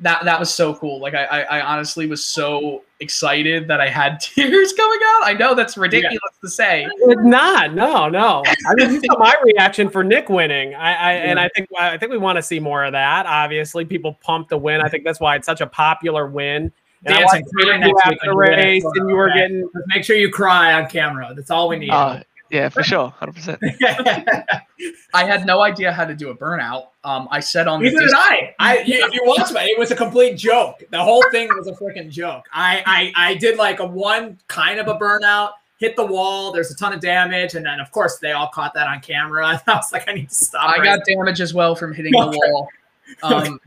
that 0.00 0.24
that 0.24 0.38
was 0.38 0.54
so 0.54 0.74
cool. 0.76 1.00
Like 1.00 1.14
I, 1.14 1.24
I, 1.24 1.40
I 1.40 1.60
honestly 1.60 2.06
was 2.06 2.24
so 2.24 2.84
excited 3.00 3.66
that 3.66 3.80
I 3.80 3.88
had 3.88 4.20
tears 4.20 4.72
coming 4.72 4.98
out. 5.04 5.22
I 5.26 5.34
know 5.34 5.54
that's 5.56 5.76
ridiculous 5.76 6.20
to 6.40 6.48
say. 6.48 6.86
It's 6.88 7.20
not. 7.24 7.74
No, 7.74 8.08
no. 8.08 8.44
I 8.46 8.74
mean, 8.76 8.92
you 8.92 9.00
saw 9.00 9.18
my 9.18 9.34
reaction 9.42 9.90
for 9.90 10.04
Nick 10.04 10.28
winning. 10.28 10.74
I, 10.76 10.94
I 10.94 11.12
and 11.14 11.40
I 11.40 11.48
think 11.56 11.68
I 11.76 11.98
think 11.98 12.12
we 12.12 12.18
want 12.18 12.36
to 12.36 12.42
see 12.42 12.60
more 12.60 12.84
of 12.84 12.92
that. 12.92 13.26
Obviously, 13.26 13.84
people 13.84 14.16
pumped 14.22 14.50
the 14.50 14.58
win. 14.58 14.80
I 14.80 14.88
think 14.88 15.02
that's 15.02 15.18
why 15.18 15.34
it's 15.34 15.46
such 15.46 15.60
a 15.60 15.66
popular 15.66 16.28
win. 16.28 16.70
And 17.04 17.14
I 17.14 17.18
Dancing 17.20 17.42
watched 17.42 17.54
you 17.84 17.98
after 17.98 18.18
the 18.26 18.34
when 18.34 18.46
you 18.46 18.50
win 18.50 18.58
it. 18.60 18.62
race, 18.62 18.84
and 18.84 19.08
you 19.08 19.16
were 19.16 19.30
Okay. 19.30 19.38
getting. 19.40 19.62
Just 19.62 19.86
make 19.88 20.04
sure 20.04 20.16
you 20.16 20.30
cry 20.30 20.74
on 20.74 20.88
camera. 20.88 21.32
That's 21.34 21.50
all 21.50 21.68
we 21.68 21.76
need. 21.78 21.90
Oh, 21.90 22.20
yeah, 22.50 22.68
for 22.68 22.82
sure, 22.82 23.08
hundred 23.10 23.34
percent. 23.34 23.60
I 25.14 25.24
had 25.24 25.46
no 25.46 25.62
idea 25.62 25.92
how 25.92 26.04
to 26.04 26.14
do 26.14 26.30
a 26.30 26.36
burnout. 26.36 26.88
Um, 27.04 27.28
I 27.30 27.40
said 27.40 27.66
on 27.66 27.82
the 27.82 27.90
Neither 27.90 28.06
did 28.06 28.14
I. 28.14 28.54
I 28.58 28.78
you, 28.80 29.04
if 29.04 29.14
you 29.14 29.22
watch 29.24 29.50
it, 29.50 29.56
it 29.56 29.78
was 29.78 29.90
a 29.90 29.96
complete 29.96 30.36
joke. 30.36 30.82
The 30.90 31.02
whole 31.02 31.24
thing 31.30 31.48
was 31.48 31.66
a 31.66 31.72
freaking 31.72 32.10
joke. 32.10 32.44
I, 32.52 32.82
I 32.86 33.28
I 33.30 33.34
did 33.34 33.58
like 33.58 33.80
a 33.80 33.86
one 33.86 34.38
kind 34.48 34.80
of 34.80 34.88
a 34.88 34.94
burnout, 34.94 35.52
hit 35.78 35.96
the 35.96 36.06
wall. 36.06 36.52
There's 36.52 36.70
a 36.70 36.76
ton 36.76 36.92
of 36.92 37.00
damage, 37.00 37.54
and 37.54 37.64
then 37.64 37.80
of 37.80 37.90
course 37.90 38.18
they 38.18 38.32
all 38.32 38.48
caught 38.48 38.74
that 38.74 38.86
on 38.86 39.00
camera. 39.00 39.48
And 39.48 39.60
I 39.66 39.76
was 39.76 39.92
like, 39.92 40.08
I 40.08 40.12
need 40.12 40.28
to 40.28 40.34
stop. 40.34 40.68
I 40.68 40.78
right 40.78 40.84
got 40.84 41.00
damage 41.06 41.40
as 41.40 41.54
well 41.54 41.74
from 41.74 41.94
hitting 41.94 42.12
the 42.12 42.18
wall. 42.18 42.68
Um, 43.22 43.58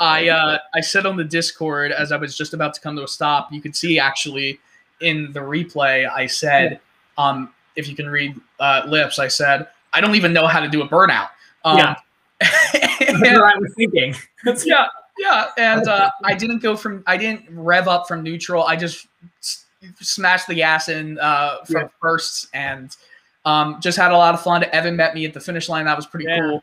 I 0.00 0.30
uh, 0.30 0.58
I 0.74 0.80
said 0.80 1.04
on 1.04 1.18
the 1.18 1.24
Discord 1.24 1.92
as 1.92 2.12
I 2.12 2.16
was 2.16 2.34
just 2.34 2.54
about 2.54 2.72
to 2.74 2.80
come 2.80 2.96
to 2.96 3.04
a 3.04 3.08
stop. 3.08 3.52
You 3.52 3.60
could 3.60 3.76
see 3.76 3.98
actually 3.98 4.58
in 5.00 5.32
the 5.32 5.40
replay. 5.40 6.10
I 6.10 6.26
said, 6.26 6.80
um, 7.18 7.52
if 7.76 7.88
you 7.88 7.94
can 7.96 8.08
read 8.08 8.34
uh, 8.60 8.82
lips, 8.86 9.18
I 9.18 9.28
said 9.28 9.68
I 9.92 10.00
don't 10.00 10.14
even 10.14 10.32
know 10.32 10.46
how 10.46 10.60
to 10.60 10.68
do 10.68 10.82
a 10.82 10.88
burnout. 10.88 11.28
Um, 11.64 11.78
Yeah. 11.78 11.94
That's 12.40 13.00
and- 13.12 13.20
what 13.20 13.54
I 13.54 13.58
was 13.58 13.72
thinking. 13.76 14.14
yeah, 14.66 14.86
yeah, 15.18 15.46
and 15.56 15.88
uh, 15.88 16.10
I 16.24 16.34
didn't 16.34 16.58
go 16.58 16.76
from 16.76 17.02
I 17.06 17.16
didn't 17.16 17.44
rev 17.50 17.88
up 17.88 18.06
from 18.08 18.22
neutral. 18.22 18.64
I 18.64 18.76
just 18.76 19.06
s- 19.40 19.64
smashed 20.00 20.46
the 20.46 20.54
gas 20.54 20.88
in 20.88 21.18
uh, 21.18 21.64
from 21.64 21.82
Yeah. 21.82 21.88
firsts 22.00 22.48
and 22.52 22.94
um, 23.46 23.80
just 23.80 23.96
had 23.96 24.12
a 24.12 24.16
lot 24.16 24.34
of 24.34 24.42
fun. 24.42 24.64
Evan 24.64 24.96
met 24.96 25.14
me 25.14 25.24
at 25.24 25.32
the 25.32 25.40
finish 25.40 25.68
line. 25.68 25.84
That 25.86 25.96
was 25.96 26.06
pretty 26.06 26.26
Yeah. 26.28 26.40
cool. 26.40 26.62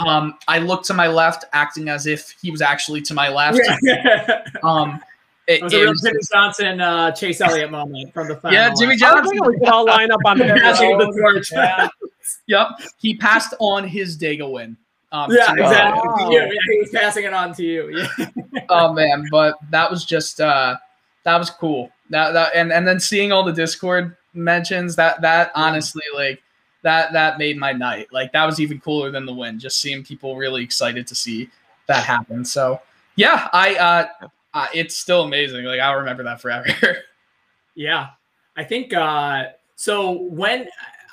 Um, 0.00 0.34
I 0.48 0.58
looked 0.58 0.86
to 0.86 0.94
my 0.94 1.06
left, 1.06 1.44
acting 1.52 1.88
as 1.88 2.06
if 2.06 2.34
he 2.42 2.50
was 2.50 2.60
actually 2.60 3.00
to 3.02 3.14
my 3.14 3.28
left. 3.28 3.60
Um, 4.62 5.00
it, 5.48 5.62
was 5.62 5.72
a 5.72 5.80
real 5.80 5.94
Jimmie 5.94 6.18
Johnson, 6.30 6.80
uh, 6.80 7.10
Chase 7.12 7.40
Elliott 7.40 7.70
moment 7.70 8.12
from 8.12 8.28
the 8.28 8.36
final. 8.36 8.54
yeah, 8.54 8.72
Jimmie 8.78 8.96
Johnson. 8.96 9.30
think 9.30 9.46
we 9.46 9.58
could 9.58 9.68
all 9.68 9.86
line 9.86 10.10
up 10.10 10.20
on 10.26 10.38
the 10.38 10.44
Passing 10.44 10.98
the 10.98 11.06
torch. 11.06 11.52
Yeah. 11.52 11.88
Yep, 12.46 12.68
he 12.98 13.16
passed 13.16 13.54
on 13.58 13.88
his 13.88 14.18
Daigo 14.18 14.52
win. 14.52 14.76
Um, 15.12 15.30
Yeah, 15.32 15.46
to 15.46 15.52
exactly. 15.62 16.08
Wow. 16.08 16.16
To 16.16 16.32
you. 16.34 16.40
Yeah, 16.40 16.50
he 16.70 16.78
was 16.78 16.90
passing 16.90 17.24
it 17.24 17.32
on 17.32 17.54
to 17.54 17.64
you. 17.64 18.06
Yeah. 18.18 18.60
oh 18.68 18.92
man, 18.92 19.24
but 19.30 19.56
that 19.70 19.90
was 19.90 20.04
just 20.04 20.40
uh 20.40 20.76
that 21.24 21.38
was 21.38 21.48
cool. 21.48 21.90
That 22.10 22.32
that 22.32 22.52
and 22.54 22.70
and 22.70 22.86
then 22.86 23.00
seeing 23.00 23.32
all 23.32 23.42
the 23.42 23.52
Discord 23.52 24.14
mentions 24.34 24.94
that 24.96 25.22
that 25.22 25.52
honestly 25.54 26.02
like 26.14 26.42
that 26.82 27.12
that 27.14 27.38
made 27.38 27.56
my 27.56 27.72
night. 27.72 28.08
Like 28.12 28.32
that 28.32 28.44
was 28.44 28.60
even 28.60 28.80
cooler 28.80 29.10
than 29.10 29.24
the 29.24 29.32
win. 29.32 29.58
Just 29.58 29.80
seeing 29.80 30.04
people 30.04 30.36
really 30.36 30.62
excited 30.62 31.06
to 31.06 31.14
see 31.14 31.48
that 31.86 32.04
happen. 32.04 32.44
So 32.44 32.80
yeah, 33.16 33.48
I 33.54 33.74
uh, 33.76 34.28
uh 34.54 34.66
it's 34.74 34.96
still 34.96 35.22
amazing. 35.22 35.64
Like 35.64 35.80
I'll 35.80 35.96
remember 35.96 36.24
that 36.24 36.40
forever. 36.40 36.68
yeah, 37.74 38.08
I 38.56 38.64
think 38.64 38.92
uh 38.94 39.46
so 39.76 40.22
when 40.22 40.68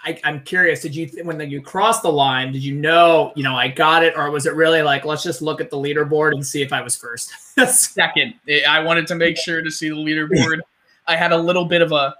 I, 0.05 0.19
am 0.23 0.41
curious. 0.41 0.81
Did 0.81 0.95
you 0.95 1.09
when 1.23 1.39
you 1.49 1.61
crossed 1.61 2.03
the 2.03 2.11
line? 2.11 2.51
Did 2.51 2.63
you 2.63 2.75
know 2.75 3.33
you 3.35 3.43
know 3.43 3.55
I 3.55 3.67
got 3.67 4.03
it, 4.03 4.13
or 4.15 4.29
was 4.29 4.45
it 4.45 4.53
really 4.53 4.83
like 4.83 5.03
let's 5.03 5.23
just 5.23 5.41
look 5.41 5.59
at 5.59 5.71
the 5.71 5.77
leaderboard 5.77 6.33
and 6.33 6.45
see 6.45 6.61
if 6.61 6.71
I 6.71 6.81
was 6.81 6.95
first? 6.95 7.31
Second, 7.67 8.35
I 8.67 8.79
wanted 8.81 9.07
to 9.07 9.15
make 9.15 9.37
sure 9.37 9.63
to 9.63 9.71
see 9.71 9.89
the 9.89 9.95
leaderboard. 9.95 10.59
I 11.07 11.15
had 11.15 11.31
a 11.31 11.37
little 11.37 11.65
bit 11.65 11.81
of 11.81 11.91
a 11.91 12.15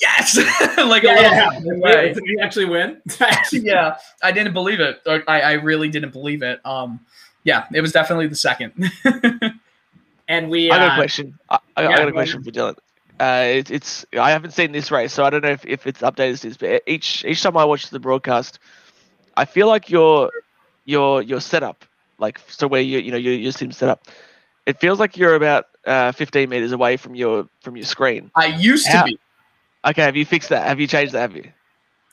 yes, 0.00 0.36
like 0.78 1.02
yeah, 1.02 1.50
a 1.50 1.60
little 1.60 1.80
yeah. 1.80 2.12
Did 2.12 2.22
we 2.22 2.38
actually 2.40 2.66
win? 2.66 3.02
yeah, 3.52 3.96
I 4.22 4.30
didn't 4.30 4.52
believe 4.52 4.78
it. 4.78 5.00
I, 5.06 5.40
I 5.40 5.52
really 5.54 5.88
didn't 5.88 6.12
believe 6.12 6.42
it. 6.42 6.64
Um, 6.64 7.00
yeah, 7.42 7.66
it 7.74 7.80
was 7.80 7.90
definitely 7.90 8.28
the 8.28 8.36
second. 8.36 8.72
And 10.28 10.50
we. 10.50 10.70
I 10.70 10.78
got 10.78 10.88
a 10.88 10.92
uh, 10.92 10.96
question. 10.96 11.38
I, 11.50 11.58
I 11.76 11.82
yeah, 11.82 11.96
got 11.96 12.08
a 12.08 12.12
question 12.12 12.42
for 12.42 12.50
Dylan. 12.50 12.76
Uh, 13.20 13.44
it, 13.58 13.70
it's 13.70 14.04
I 14.18 14.30
haven't 14.30 14.52
seen 14.52 14.72
this 14.72 14.90
race, 14.90 15.12
so 15.12 15.24
I 15.24 15.30
don't 15.30 15.42
know 15.42 15.50
if, 15.50 15.64
if 15.64 15.86
it's 15.86 16.00
updated 16.00 16.40
this. 16.40 16.56
But 16.56 16.82
each 16.86 17.24
each 17.24 17.42
time 17.42 17.56
I 17.56 17.64
watch 17.64 17.90
the 17.90 18.00
broadcast, 18.00 18.58
I 19.36 19.44
feel 19.44 19.68
like 19.68 19.88
your 19.88 20.30
your 20.84 21.22
your 21.22 21.40
setup, 21.40 21.84
like 22.18 22.40
so 22.48 22.66
where 22.66 22.80
you 22.80 22.98
you 22.98 23.10
know 23.10 23.16
your 23.16 23.34
your 23.34 23.52
sim 23.52 23.70
setup, 23.70 24.08
it 24.66 24.80
feels 24.80 24.98
like 24.98 25.16
you're 25.16 25.34
about 25.34 25.66
uh, 25.86 26.12
15 26.12 26.48
meters 26.48 26.72
away 26.72 26.96
from 26.96 27.14
your 27.14 27.48
from 27.60 27.76
your 27.76 27.84
screen. 27.84 28.30
I 28.34 28.46
used 28.46 28.88
How, 28.88 29.02
to 29.02 29.04
be. 29.04 29.18
Okay, 29.84 30.02
have 30.02 30.16
you 30.16 30.24
fixed 30.24 30.48
that? 30.48 30.66
Have 30.66 30.80
you 30.80 30.86
changed 30.86 31.12
that? 31.12 31.20
Have 31.20 31.36
you? 31.36 31.50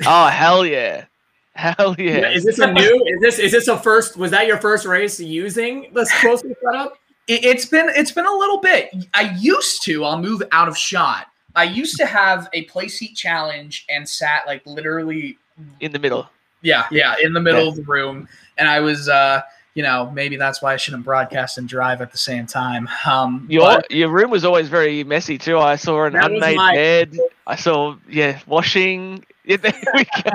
Oh 0.06 0.28
hell 0.28 0.66
yeah! 0.66 1.06
Hell 1.54 1.96
yeah! 1.98 2.30
Is 2.30 2.44
this 2.44 2.60
a 2.60 2.72
new? 2.72 3.06
Is 3.08 3.22
this 3.22 3.40
is 3.40 3.52
this 3.52 3.68
a 3.68 3.78
first? 3.78 4.18
Was 4.18 4.32
that 4.32 4.48
your 4.48 4.58
first 4.58 4.86
race 4.86 5.20
using 5.20 5.90
the 5.94 6.10
closer 6.22 6.56
setup? 6.64 6.98
It, 7.32 7.46
it's 7.46 7.66
been 7.66 7.90
it's 7.96 8.12
been 8.12 8.26
a 8.26 8.34
little 8.34 8.60
bit. 8.60 8.94
I 9.14 9.36
used 9.40 9.84
to. 9.84 10.04
I'll 10.04 10.22
move 10.22 10.44
out 10.52 10.68
of 10.68 10.78
shot. 10.78 11.28
I 11.56 11.64
used 11.64 11.98
to 11.98 12.06
have 12.06 12.50
a 12.54 12.66
Playseat 12.66 13.16
Challenge 13.16 13.86
and 13.90 14.08
sat 14.08 14.44
like 14.46 14.66
literally 14.66 15.38
in 15.80 15.92
the 15.92 16.00
middle. 16.00 16.30
Yeah, 16.62 16.88
yeah, 16.92 17.16
in 17.24 17.34
the 17.34 17.40
middle 17.40 17.64
yeah. 17.64 17.70
of 17.70 17.76
the 17.76 17.84
room, 17.84 18.28
and 18.58 18.68
I 18.68 18.80
was. 18.80 19.08
uh 19.10 19.42
you 19.74 19.84
know, 19.84 20.12
maybe 20.12 20.36
that's 20.36 20.62
why 20.62 20.74
I 20.74 20.78
shouldn't 20.78 21.06
broadcast 21.06 21.58
and 21.58 21.68
drive 21.68 22.02
at 22.02 22.12
the 22.12 22.18
same 22.18 22.46
time. 22.46 22.90
Um, 23.06 23.48
your 23.50 23.82
your 23.90 24.10
room 24.10 24.30
was 24.30 24.44
always 24.44 24.68
very 24.68 25.04
messy 25.04 25.38
too. 25.38 25.58
I 25.58 25.78
saw 25.78 26.06
an 26.06 26.16
unmade 26.16 26.58
my, 26.58 26.74
bed. 26.74 27.18
I 27.48 27.56
saw 27.56 27.96
yeah 28.10 28.40
washing. 28.48 29.26
Yeah, 29.44 29.58
there 29.58 29.74
we 29.96 30.04
go. 30.04 30.32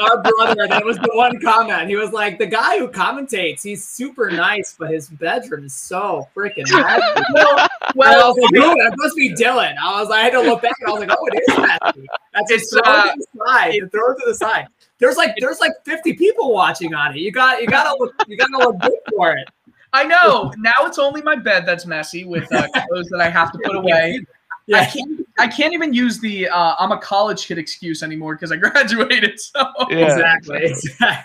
our 0.00 0.20
brother, 0.20 0.66
that 0.66 0.82
was 0.84 0.96
the 0.96 1.10
one 1.14 1.40
comment. 1.40 1.88
He 1.88 1.94
was 1.94 2.10
like, 2.10 2.38
the 2.38 2.46
guy 2.46 2.76
who 2.76 2.88
commentates, 2.88 3.62
he's 3.62 3.86
super 3.86 4.32
nice, 4.32 4.74
but 4.76 4.90
his 4.90 5.08
bedroom 5.08 5.66
is 5.66 5.74
so 5.74 6.28
freaking 6.34 6.64
messy. 6.72 7.22
well, 7.34 7.68
well, 7.94 8.24
I 8.24 8.28
was 8.28 8.36
like, 8.36 8.52
that 8.52 8.94
must 8.96 9.14
be 9.14 9.32
Dylan. 9.32 9.76
I 9.80 10.00
was 10.00 10.08
like, 10.08 10.18
I 10.18 10.22
had 10.24 10.32
to 10.32 10.40
look 10.40 10.60
back 10.60 10.74
and 10.80 10.88
I 10.88 10.92
was 10.92 11.00
like, 11.00 11.16
oh, 11.16 11.26
it 11.26 11.42
is 11.48 11.56
messy. 11.56 12.08
That's 12.34 12.50
just 12.50 12.72
throw 12.72 12.82
uh, 12.82 13.04
it 13.06 13.12
to 13.12 13.26
the 13.32 13.46
side. 13.46 13.92
Throw 13.92 14.10
it 14.10 14.16
to 14.16 14.24
the 14.26 14.34
side. 14.34 14.66
There's 14.98 15.16
like 15.16 15.34
there's 15.38 15.60
like 15.60 15.72
50 15.84 16.14
people 16.14 16.52
watching 16.52 16.94
on 16.94 17.14
it. 17.14 17.20
You 17.20 17.30
got 17.30 17.60
you 17.60 17.68
gotta 17.68 17.96
look 17.98 18.14
you 18.26 18.36
gotta 18.36 18.58
look 18.58 18.78
good 18.80 18.98
for 19.14 19.32
it. 19.32 19.48
I 19.92 20.04
know. 20.04 20.52
Now 20.58 20.72
it's 20.80 20.98
only 20.98 21.22
my 21.22 21.36
bed 21.36 21.64
that's 21.64 21.86
messy 21.86 22.24
with 22.24 22.52
uh, 22.52 22.68
clothes 22.68 23.08
that 23.08 23.20
I 23.20 23.30
have 23.30 23.52
to 23.52 23.58
put 23.64 23.76
away. 23.76 24.20
Yeah. 24.66 24.80
I 24.80 24.84
can't, 24.84 25.26
I 25.38 25.48
can't 25.48 25.72
even 25.72 25.94
use 25.94 26.20
the 26.20 26.48
uh, 26.48 26.74
I'm 26.78 26.92
a 26.92 26.98
college 26.98 27.46
kid 27.46 27.56
excuse 27.58 28.02
anymore 28.02 28.34
because 28.34 28.52
I 28.52 28.56
graduated. 28.56 29.40
So 29.40 29.60
yeah. 29.88 29.96
exactly, 30.04 30.74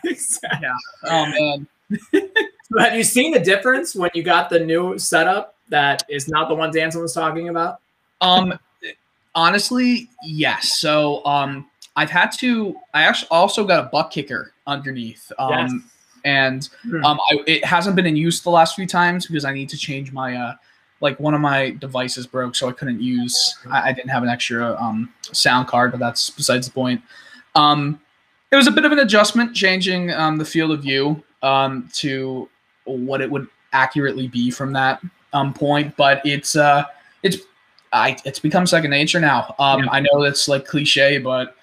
exactly. 0.06 0.18
Yeah. 0.62 0.74
Oh 1.04 1.26
man. 1.26 1.68
so 2.12 2.80
have 2.80 2.96
you 2.96 3.04
seen 3.04 3.34
the 3.34 3.40
difference 3.40 3.96
when 3.96 4.12
you 4.14 4.24
got 4.24 4.50
the 4.50 4.60
new 4.60 4.98
setup 4.98 5.56
that 5.70 6.04
is 6.10 6.30
not 6.30 6.48
the 6.48 6.56
one 6.56 6.72
Danson 6.72 7.02
was 7.02 7.14
talking 7.14 7.50
about? 7.50 7.82
Um, 8.22 8.58
honestly, 9.36 10.08
yes. 10.24 10.80
So 10.80 11.26
um, 11.26 11.70
I've 11.96 12.10
had 12.10 12.32
to. 12.40 12.76
I 12.94 13.04
actually 13.04 13.30
also 13.30 13.66
got 13.66 13.86
a 13.86 13.96
ButtKicker 13.96 14.48
underneath. 14.66 15.32
Um, 15.38 15.52
yes. 15.52 15.72
and 16.26 16.70
hmm. 16.84 17.04
um, 17.06 17.20
I, 17.30 17.44
it 17.46 17.66
hasn't 17.66 17.96
been 17.96 18.06
in 18.06 18.16
use 18.16 18.42
the 18.42 18.50
last 18.50 18.76
few 18.76 18.88
times 18.88 19.28
because 19.28 19.46
I 19.46 19.54
need 19.54 19.70
to 19.70 19.78
change 19.78 20.12
my 20.12 20.36
uh, 20.36 20.56
like 21.02 21.20
one 21.20 21.34
of 21.34 21.42
my 21.42 21.72
devices 21.72 22.26
broke, 22.26 22.56
so 22.56 22.70
I 22.70 22.72
couldn't 22.72 23.02
use. 23.02 23.58
I, 23.70 23.90
I 23.90 23.92
didn't 23.92 24.10
have 24.10 24.24
an 24.24 24.30
extra 24.30 24.76
um, 24.82 25.14
sound 25.22 25.68
card, 25.68 25.92
but 25.92 26.00
that's 26.00 26.30
besides 26.30 26.68
the 26.68 26.74
point. 26.74 27.02
Um, 27.56 28.00
it 28.52 28.56
was 28.56 28.68
a 28.68 28.72
bit 28.72 28.86
of 28.86 28.92
an 28.92 29.00
adjustment, 29.00 29.56
changing 29.56 30.12
um, 30.12 30.38
the 30.38 30.46
field 30.46 30.72
of 30.72 30.82
view 30.82 31.24
um, 31.42 31.90
to 31.94 32.50
what 32.86 33.22
it 33.22 33.30
would 33.30 33.48
accurately 33.74 34.28
be 34.28 34.52
from 34.52 34.74
that 34.74 35.02
um, 35.34 35.54
point. 35.54 35.96
But 35.98 36.22
it's 36.26 36.56
uh, 36.56 36.86
it's 37.22 37.38
I, 37.92 38.18
it's 38.26 38.40
become 38.40 38.66
second 38.66 38.92
nature 38.92 39.20
now. 39.20 39.54
Um, 39.60 39.84
yeah. 39.84 39.92
I 39.92 40.00
know 40.00 40.24
that's 40.24 40.48
like 40.48 40.66
cliche, 40.66 41.18
but 41.18 41.56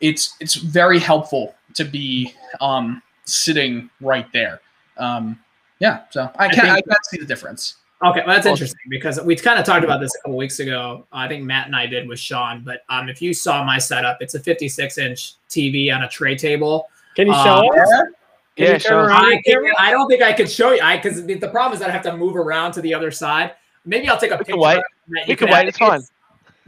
it's 0.00 0.36
it's 0.40 0.54
very 0.54 0.98
helpful 0.98 1.54
to 1.74 1.84
be 1.84 2.34
um, 2.60 3.02
sitting 3.24 3.90
right 4.00 4.26
there. 4.32 4.60
Um, 4.96 5.38
yeah, 5.78 6.02
so 6.10 6.30
I 6.36 6.48
can 6.48 6.66
I, 6.68 6.76
I 6.76 6.80
can 6.80 6.96
see 7.04 7.18
the 7.18 7.26
difference. 7.26 7.76
Okay, 8.04 8.22
well, 8.24 8.36
that's 8.36 8.46
interesting 8.46 8.78
because 8.90 9.20
we 9.20 9.34
kind 9.34 9.58
of 9.58 9.64
talked 9.64 9.84
about 9.84 10.00
this 10.00 10.14
a 10.14 10.18
couple 10.22 10.36
weeks 10.36 10.60
ago. 10.60 11.04
I 11.12 11.26
think 11.26 11.44
Matt 11.44 11.66
and 11.66 11.74
I 11.74 11.86
did 11.86 12.06
with 12.06 12.20
Sean, 12.20 12.62
but 12.64 12.82
um, 12.88 13.08
if 13.08 13.20
you 13.20 13.34
saw 13.34 13.64
my 13.64 13.78
setup, 13.78 14.18
it's 14.20 14.34
a 14.34 14.40
56 14.40 14.98
inch 14.98 15.34
TV 15.48 15.92
on 15.92 16.04
a 16.04 16.08
tray 16.08 16.36
table. 16.36 16.88
Can 17.16 17.26
you 17.26 17.34
show 17.34 17.68
um, 17.68 17.80
us? 17.80 17.90
yeah, 18.56 18.78
sure. 18.78 19.10
I, 19.10 19.42
I, 19.78 19.90
don't 19.90 20.08
think 20.08 20.22
I 20.22 20.32
could 20.32 20.48
show 20.48 20.70
you. 20.70 20.80
I 20.80 20.96
because 20.96 21.24
the, 21.26 21.34
the, 21.34 21.48
problem 21.48 21.72
is 21.72 21.80
that 21.80 21.88
I 21.88 21.92
have 21.92 22.02
to 22.02 22.16
move 22.16 22.36
around 22.36 22.70
to 22.72 22.80
the 22.80 22.94
other 22.94 23.10
side. 23.10 23.54
Maybe 23.84 24.08
I'll 24.08 24.18
take 24.18 24.30
a 24.30 24.34
we 24.34 24.38
picture. 24.38 24.52
Can 24.52 24.60
wait. 24.60 24.82
We 25.26 25.34
can 25.34 25.50
wait. 25.50 25.66
It's 25.66 25.78
fine. 25.78 26.00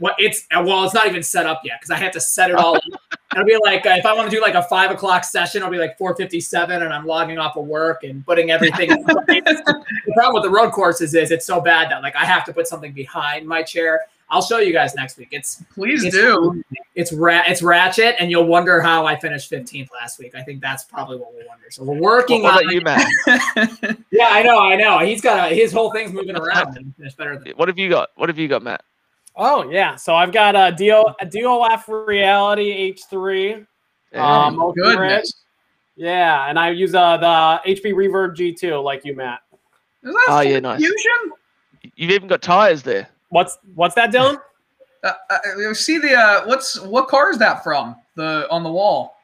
Well, 0.01 0.15
it's 0.17 0.47
well, 0.51 0.83
it's 0.83 0.95
not 0.95 1.05
even 1.05 1.21
set 1.21 1.45
up 1.45 1.61
yet 1.63 1.79
because 1.79 1.91
I 1.91 1.97
have 1.97 2.11
to 2.13 2.19
set 2.19 2.49
it 2.49 2.55
all. 2.55 2.75
Up. 2.81 2.83
It'll 3.33 3.45
be 3.45 3.55
like 3.63 3.85
if 3.85 4.05
I 4.05 4.13
want 4.13 4.29
to 4.29 4.35
do 4.35 4.41
like 4.41 4.55
a 4.55 4.63
five 4.63 4.89
o'clock 4.89 5.23
session, 5.23 5.61
it'll 5.61 5.71
be 5.71 5.77
like 5.77 5.95
four 5.97 6.15
fifty 6.15 6.41
seven, 6.41 6.81
and 6.81 6.91
I'm 6.91 7.05
logging 7.05 7.37
off 7.37 7.55
of 7.55 7.67
work 7.67 8.03
and 8.03 8.25
putting 8.25 8.49
everything. 8.49 8.89
the 9.05 9.83
problem 10.15 10.33
with 10.33 10.43
the 10.43 10.49
road 10.49 10.71
courses 10.71 11.13
is 11.13 11.29
it's 11.29 11.45
so 11.45 11.61
bad 11.61 11.91
that 11.91 12.01
like 12.01 12.15
I 12.15 12.25
have 12.25 12.43
to 12.45 12.53
put 12.53 12.67
something 12.67 12.93
behind 12.93 13.47
my 13.47 13.61
chair. 13.61 14.01
I'll 14.31 14.41
show 14.41 14.57
you 14.57 14.73
guys 14.73 14.95
next 14.95 15.17
week. 15.17 15.29
It's 15.31 15.63
please 15.73 16.03
it's, 16.03 16.15
do. 16.15 16.63
It's 16.95 17.13
ra- 17.13 17.43
it's 17.45 17.61
ratchet, 17.61 18.15
and 18.19 18.31
you'll 18.31 18.47
wonder 18.47 18.81
how 18.81 19.05
I 19.05 19.19
finished 19.19 19.51
15th 19.51 19.89
last 19.91 20.19
week. 20.19 20.33
I 20.33 20.41
think 20.41 20.61
that's 20.61 20.85
probably 20.85 21.17
what 21.17 21.33
we'll 21.33 21.47
wonder. 21.47 21.65
So 21.69 21.83
we're 21.83 21.99
working 21.99 22.43
what 22.43 22.65
on 22.65 22.71
you, 22.71 22.81
Matt. 22.81 23.05
yeah, 24.09 24.29
I 24.29 24.41
know, 24.41 24.57
I 24.57 24.77
know. 24.77 24.99
He's 24.99 25.21
got 25.21 25.51
a, 25.51 25.53
his 25.53 25.73
whole 25.73 25.91
thing's 25.91 26.13
moving 26.13 26.37
around 26.37 26.77
and 26.77 26.95
finish 26.95 27.13
better. 27.13 27.37
Than 27.37 27.51
what 27.57 27.67
have 27.67 27.77
you 27.77 27.89
got? 27.89 28.09
What 28.15 28.29
have 28.29 28.39
you 28.39 28.47
got, 28.47 28.63
Matt? 28.63 28.83
Oh 29.35 29.69
yeah, 29.69 29.95
so 29.95 30.15
I've 30.15 30.31
got 30.31 30.55
a 30.55 30.75
DO 30.75 31.05
a 31.19 31.25
DOF 31.25 31.87
Reality 31.87 32.93
H3. 32.93 33.65
Um, 34.13 34.61
oh, 34.61 34.73
goodness. 34.73 35.33
Yeah, 35.95 36.49
and 36.49 36.59
I 36.59 36.71
use 36.71 36.95
uh, 36.95 37.17
the 37.17 37.61
HP 37.71 37.93
Reverb 37.93 38.35
G2 38.35 38.83
like 38.83 39.05
you, 39.05 39.15
Matt. 39.15 39.39
oh 40.27 40.41
yeah, 40.41 40.59
nice. 40.59 40.79
Fusion? 40.79 41.31
You've 41.95 42.11
even 42.11 42.27
got 42.27 42.41
tires 42.41 42.83
there. 42.83 43.07
What's 43.29 43.57
what's 43.75 43.95
that, 43.95 44.11
Dylan? 44.11 44.37
Uh, 45.03 45.13
uh, 45.31 45.73
see 45.73 45.97
the 45.97 46.13
uh, 46.13 46.45
what's 46.45 46.79
what 46.81 47.07
car 47.07 47.31
is 47.31 47.39
that 47.39 47.63
from? 47.63 47.95
The 48.15 48.47
on 48.51 48.61
the 48.61 48.71
wall. 48.71 49.15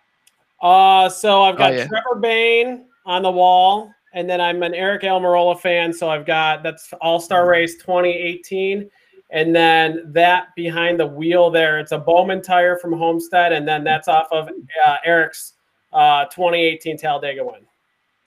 Uh, 0.59 1.07
so 1.07 1.43
I've 1.43 1.55
got 1.55 1.71
oh, 1.71 1.75
yeah. 1.75 1.87
Trevor 1.87 2.15
Bayne 2.19 2.85
on 3.05 3.21
the 3.21 3.29
wall, 3.29 3.93
and 4.15 4.27
then 4.27 4.41
I'm 4.41 4.63
an 4.63 4.71
Aric 4.71 5.03
Almirola 5.03 5.59
fan, 5.59 5.93
so 5.93 6.09
I've 6.09 6.25
got 6.25 6.63
that's 6.63 6.91
All 6.99 7.19
Star 7.19 7.47
Race 7.47 7.75
2018, 7.75 8.89
and 9.29 9.55
then 9.55 10.03
that 10.13 10.55
behind 10.55 10.99
the 10.99 11.05
wheel 11.05 11.49
there, 11.49 11.79
it's 11.79 11.91
a 11.91 11.97
Bowman 11.97 12.41
tire 12.41 12.77
from 12.77 12.93
Homestead, 12.93 13.53
and 13.53 13.67
then 13.67 13.83
that's 13.83 14.07
off 14.07 14.27
of 14.31 14.49
uh, 14.85 14.97
Aric's 15.05 15.53
uh, 15.93 16.25
2018 16.25 16.97
Talladega 16.97 17.43
win. 17.43 17.65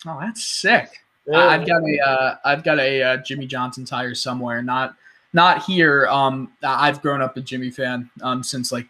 Oh, 0.06 0.18
that's 0.20 0.44
sick. 0.44 0.90
Yeah. 1.26 1.38
I've 1.38 1.66
got 1.66 1.82
a 1.82 2.00
uh, 2.00 2.36
I've 2.44 2.64
got 2.64 2.78
a 2.78 3.02
uh, 3.02 3.16
Jimmie 3.18 3.46
Johnson 3.46 3.84
tire 3.84 4.14
somewhere, 4.14 4.62
not 4.62 4.94
not 5.32 5.62
here. 5.62 6.06
Um, 6.08 6.52
I've 6.62 7.00
grown 7.02 7.22
up 7.22 7.36
a 7.36 7.40
Jimmie 7.40 7.70
fan 7.70 8.10
um, 8.22 8.42
since 8.42 8.72
like 8.72 8.86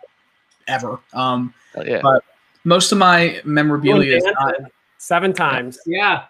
ever. 0.66 0.98
Um, 1.12 1.52
oh, 1.76 1.82
yeah. 1.84 2.00
But 2.02 2.24
most 2.64 2.92
of 2.92 2.98
my 2.98 3.40
memorabilia 3.44 4.16
is 4.16 4.24
not, 4.24 4.54
seven 4.98 5.32
times. 5.32 5.78
Yeah. 5.86 6.24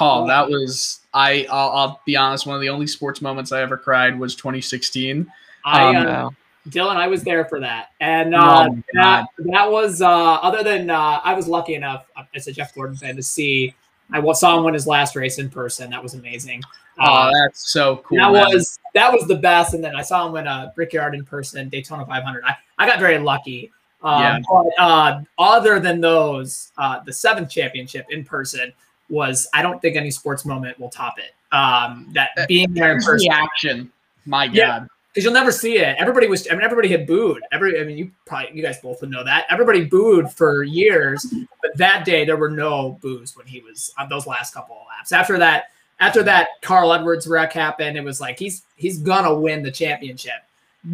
Oh, 0.00 0.26
that 0.26 0.48
was 0.48 1.00
I. 1.14 1.46
I'll, 1.50 1.70
I'll, 1.70 2.00
be 2.04 2.16
honest. 2.16 2.46
One 2.46 2.56
of 2.56 2.60
the 2.60 2.68
only 2.68 2.86
sports 2.86 3.22
moments 3.22 3.52
I 3.52 3.62
ever 3.62 3.76
cried 3.76 4.18
was 4.18 4.34
2016. 4.34 5.30
I, 5.64 5.94
um, 5.94 6.06
uh, 6.06 6.30
Dylan, 6.68 6.96
I 6.96 7.08
was 7.08 7.22
there 7.22 7.44
for 7.44 7.60
that, 7.60 7.90
and 8.00 8.34
uh, 8.34 8.68
oh 8.70 8.82
that 8.94 9.26
that 9.38 9.70
was 9.70 10.00
uh, 10.02 10.08
other 10.08 10.62
than 10.62 10.90
uh, 10.90 11.20
I 11.22 11.34
was 11.34 11.48
lucky 11.48 11.74
enough 11.74 12.06
as 12.34 12.46
a 12.46 12.52
Jeff 12.52 12.74
Gordon 12.74 12.96
fan 12.96 13.16
to 13.16 13.22
see. 13.22 13.74
I 14.12 14.32
saw 14.32 14.58
him 14.58 14.64
win 14.64 14.74
his 14.74 14.86
last 14.86 15.16
race 15.16 15.38
in 15.38 15.48
person. 15.48 15.90
That 15.90 16.02
was 16.02 16.14
amazing. 16.14 16.62
Oh, 16.98 17.04
uh, 17.04 17.30
that's 17.32 17.72
so 17.72 17.96
cool. 18.06 18.18
That 18.18 18.32
man. 18.32 18.46
was 18.52 18.78
that 18.94 19.12
was 19.12 19.26
the 19.26 19.36
best. 19.36 19.74
And 19.74 19.82
then 19.82 19.96
I 19.96 20.02
saw 20.02 20.26
him 20.26 20.32
win 20.32 20.46
a 20.46 20.72
Brickyard 20.74 21.14
in 21.14 21.24
person, 21.24 21.68
Daytona 21.68 22.04
500. 22.04 22.44
I, 22.44 22.56
I 22.78 22.86
got 22.86 22.98
very 22.98 23.18
lucky 23.18 23.72
Um, 24.02 24.20
Yeah. 24.20 24.38
But 24.48 24.66
uh, 24.78 25.20
other 25.38 25.80
than 25.80 26.00
those, 26.00 26.72
uh, 26.76 27.00
the 27.04 27.12
seventh 27.12 27.50
championship 27.50 28.06
in 28.10 28.24
person 28.24 28.72
was. 29.08 29.48
I 29.54 29.62
don't 29.62 29.80
think 29.82 29.96
any 29.96 30.10
sports 30.10 30.44
moment 30.44 30.78
will 30.80 30.88
top 30.90 31.18
it. 31.18 31.32
Um, 31.54 32.08
that 32.14 32.30
Uh, 32.38 32.46
being 32.48 32.72
there 32.72 32.92
in 32.96 33.02
person 33.02 33.28
the 33.28 33.34
action. 33.34 33.92
My 34.24 34.46
God. 34.46 34.54
Yeah. 34.56 34.84
because 35.08 35.24
you'll 35.24 35.32
never 35.34 35.52
see 35.52 35.76
it. 35.78 35.96
Everybody 35.98 36.26
was. 36.28 36.46
I 36.50 36.54
mean, 36.54 36.62
everybody 36.62 36.88
had 36.88 37.06
booed. 37.06 37.42
Every. 37.52 37.78
I 37.80 37.84
mean, 37.84 37.98
you 37.98 38.10
probably. 38.24 38.50
You 38.54 38.62
guys 38.62 38.78
both 38.80 39.00
would 39.02 39.10
know 39.10 39.22
that. 39.24 39.44
Everybody 39.50 39.84
booed 39.84 40.30
for 40.30 40.62
years, 40.62 41.26
but 41.60 41.76
that 41.76 42.04
day 42.06 42.24
there 42.24 42.36
were 42.38 42.48
no 42.50 42.98
boos 43.02 43.36
when 43.36 43.46
he 43.46 43.60
was 43.60 43.92
on 43.98 44.08
those 44.08 44.26
last 44.26 44.54
couple 44.54 44.76
of 44.76 44.82
laps. 44.88 45.12
After 45.12 45.36
that, 45.38 45.64
after 46.00 46.22
that 46.22 46.48
Carl 46.62 46.92
Edwards 46.94 47.26
wreck 47.26 47.52
happened, 47.52 47.98
it 47.98 48.04
was 48.04 48.20
like 48.20 48.38
he's 48.38 48.62
he's 48.76 48.98
gonna 48.98 49.34
win 49.34 49.62
the 49.62 49.70
championship. 49.70 50.40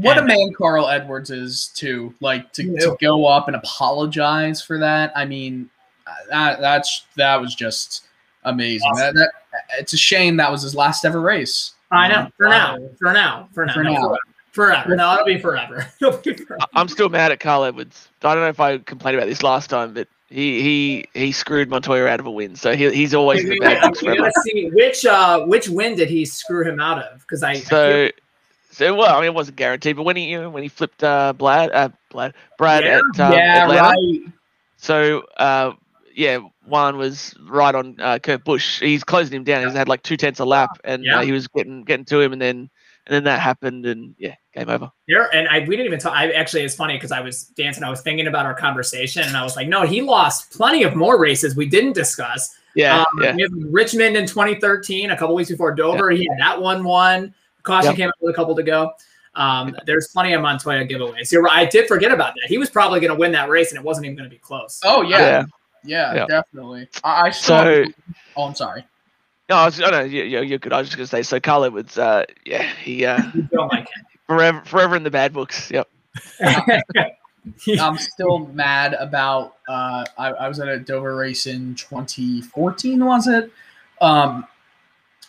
What 0.01 0.17
a 0.17 0.21
And- 0.21 0.29
man 0.29 0.53
Carl 0.57 0.89
Edwards 0.89 1.31
is 1.31 1.69
too. 1.77 2.13
Like 2.21 2.53
to, 2.55 2.63
to 2.81 2.97
go 3.01 3.25
up 3.27 3.47
and 3.47 3.57
apologize 3.57 4.61
for 4.61 4.79
that. 4.79 5.13
I 5.15 5.25
mean, 5.25 5.71
that 6.31 6.61
that's 6.61 7.05
that 7.17 7.41
was 7.41 7.55
just 7.55 8.07
amazing. 8.45 8.91
That, 8.97 9.15
that 9.15 9.31
it's 9.79 9.93
a 9.93 9.97
shame 9.99 10.37
that 10.39 10.51
was 10.51 10.63
his 10.63 10.75
last 10.75 11.05
ever 11.05 11.21
race. 11.21 11.75
I 11.91 12.09
know 12.09 12.21
Um, 12.21 12.33
for 12.37 12.49
now, 12.49 12.77
for 12.99 13.13
now, 13.13 13.49
for 13.55 13.65
now, 13.67 13.73
For 13.75 13.83
no, 13.85 13.93
now. 13.93 14.01
forever. 14.01 14.19
forever. 14.53 14.97
No, 14.97 15.15
it'll 15.15 15.25
be 15.27 15.39
forever. 15.39 15.87
It'll 16.03 16.19
be 16.19 16.35
forever. 16.35 16.59
I- 16.61 16.81
I'm 16.81 16.89
still 16.89 17.09
mad 17.09 17.33
at 17.33 17.41
Carl 17.41 17.65
Edwards. 17.65 18.09
I 18.23 18.35
don't 18.35 18.43
know 18.43 18.49
if 18.51 18.61
I 18.61 18.79
complained 18.79 19.17
about 19.17 19.27
this 19.29 19.43
last 19.43 19.71
time, 19.71 19.95
but 19.95 20.07
he 20.29 20.61
he 20.63 21.05
he 21.15 21.33
screwed 21.33 21.71
Montoya 21.71 22.07
out 22.07 22.21
of 22.21 22.27
a 22.27 22.31
win, 22.31 22.55
so 22.57 22.77
he, 22.77 22.91
he's 22.93 23.15
always 23.15 23.43
in 23.43 23.49
the 23.51 23.59
bad 23.61 23.81
books 23.81 24.01
forever. 24.01 24.19
gotta 24.19 24.33
see 24.45 24.69
which 24.75 25.07
uh 25.07 25.41
which 25.47 25.69
win 25.71 25.95
did 25.97 26.11
he 26.11 26.25
screw 26.27 26.63
him 26.69 26.79
out 26.81 26.99
of? 27.03 27.21
Because 27.21 27.43
I, 27.43 27.53
I 27.53 27.55
feel- 27.55 27.65
So, 27.69 28.09
so 28.71 28.95
well, 28.95 29.17
I 29.17 29.21
mean, 29.21 29.29
it 29.29 29.35
wasn't 29.35 29.57
guaranteed, 29.57 29.97
but 29.97 30.03
when 30.03 30.17
he 30.17 30.25
you 30.27 30.43
know, 30.43 30.51
when 30.51 30.63
he 30.63 30.69
flipped 30.69 31.03
uh, 31.03 31.33
Blad, 31.33 31.71
uh, 31.73 31.89
Blad, 32.11 32.35
Brad 32.59 32.85
Yeah. 32.85 32.99
at 33.15 33.21
um, 33.21 33.33
yeah, 33.33 33.63
Atlanta, 33.65 33.83
right. 33.83 34.21
so 34.77 35.23
uh, 35.39 35.73
yeah, 36.19 36.41
one 36.67 36.99
was 36.99 37.33
right 37.49 37.73
on 37.73 37.95
uh, 38.01 38.19
Kurt 38.19 38.43
Busch. 38.45 38.81
He's 38.81 39.05
closing 39.05 39.37
him 39.37 39.45
down. 39.45 39.65
He's 39.65 39.77
had 39.77 39.89
like 39.89 40.03
two 40.03 40.17
tenths 40.17 40.41
a 40.41 40.45
lap, 40.45 40.71
and 40.83 41.05
Yeah. 41.05 41.19
uh, 41.21 41.23
he 41.23 41.31
was 41.31 41.47
getting 41.47 41.85
getting 41.85 42.05
to 42.07 42.21
him, 42.21 42.33
and 42.33 42.43
then 42.43 42.69
and 43.07 43.15
then 43.15 43.23
that 43.25 43.39
happened, 43.39 43.87
and 43.87 44.17
yeah, 44.19 44.35
game 44.53 44.69
over. 44.69 44.91
There 45.07 45.33
and 45.33 45.47
I 45.47 45.61
we 45.61 45.77
didn't 45.77 45.87
even 45.87 46.01
talk. 46.01 46.15
I 46.15 46.33
actually 46.33 46.63
it's 46.65 46.75
funny 46.75 46.95
because 46.95 47.13
I 47.13 47.21
was 47.21 47.45
Danson. 47.57 47.85
I 47.85 47.91
was 47.91 48.01
thinking 48.01 48.27
about 48.27 48.47
our 48.47 48.55
conversation, 48.55 49.23
and 49.23 49.37
I 49.37 49.45
was 49.45 49.55
like, 49.55 49.69
no, 49.69 49.83
he 49.87 50.03
lost 50.03 50.51
plenty 50.51 50.83
of 50.83 50.97
more 50.97 51.21
races 51.21 51.55
we 51.55 51.67
didn't 51.69 51.93
discuss. 51.93 52.57
Yeah, 52.75 52.99
um, 52.99 53.07
yeah, 53.23 53.37
we 53.37 53.43
have 53.43 53.53
Richmond 53.71 54.17
in 54.17 54.27
2013, 54.27 55.13
a 55.13 55.17
couple 55.17 55.37
weeks 55.37 55.51
before 55.51 55.73
Dover. 55.73 56.11
He 56.11 56.27
had 56.29 56.39
that 56.41 56.61
one 56.61 56.83
one. 56.83 57.33
Caution 57.63 57.91
Yep. 57.91 57.97
came 57.97 58.09
out 58.09 58.15
with 58.21 58.35
a 58.35 58.37
couple 58.37 58.57
to 58.57 58.63
go. 58.65 58.91
Um, 59.35 59.77
there's 59.87 60.09
plenty 60.09 60.33
of 60.33 60.43
Montoya 60.43 60.85
giveaways. 60.85 61.31
You're 61.31 61.43
right. 61.43 61.59
I 61.59 61.65
did 61.65 61.87
forget 61.87 62.11
about 62.11 62.35
that. 62.35 62.49
He 62.49 62.59
was 62.59 62.71
probably 62.71 62.99
going 62.99 63.13
to 63.13 63.19
win 63.19 63.31
that 63.33 63.49
race, 63.49 63.71
and 63.71 63.79
it 63.79 63.85
wasn't 63.85 64.07
even 64.07 64.17
going 64.17 64.29
to 64.29 64.35
be 64.35 64.41
close. 64.41 64.81
Oh 64.85 65.03
yeah, 65.03 65.19
yeah. 65.19 65.45
Yeah, 65.89 66.15
Yeah. 66.15 66.27
definitely. 66.27 66.89
I, 67.03 67.23
I 67.27 67.31
still. 67.31 67.57
So 67.57 67.85
oh, 68.37 68.45
I'm 68.45 68.55
sorry. 68.55 68.85
no, 69.49 69.57
I 69.57 69.65
was, 69.65 69.81
oh, 69.81 69.91
no, 69.91 70.01
you, 70.03 70.23
you- 70.25 70.43
you're 70.43 70.59
good. 70.59 70.73
I 70.73 70.79
was 70.79 70.89
just 70.89 70.97
gonna 70.97 71.07
say. 71.07 71.23
So 71.23 71.41
Carl 71.41 71.65
Edwards, 71.65 71.97
uh, 71.99 72.25
yeah, 72.45 72.63
he 72.63 73.05
uh, 73.05 73.23
like 73.53 73.89
forever 74.27 74.63
forever 74.65 74.95
in 74.97 75.03
the 75.03 75.11
bad 75.11 75.33
books. 75.33 75.71
Yep. 75.71 75.89
I'm 77.81 77.97
still 77.99 78.41
mad 78.53 78.95
about. 78.95 79.57
Uh, 79.69 80.05
I, 80.19 80.29
I 80.33 80.49
was 80.49 80.61
at 80.61 80.69
a 80.69 80.79
Dover 80.79 81.17
race 81.17 81.47
in 81.47 81.75
2014, 81.77 83.05
was 83.05 83.27
it? 83.27 83.51
Um, 84.01 84.47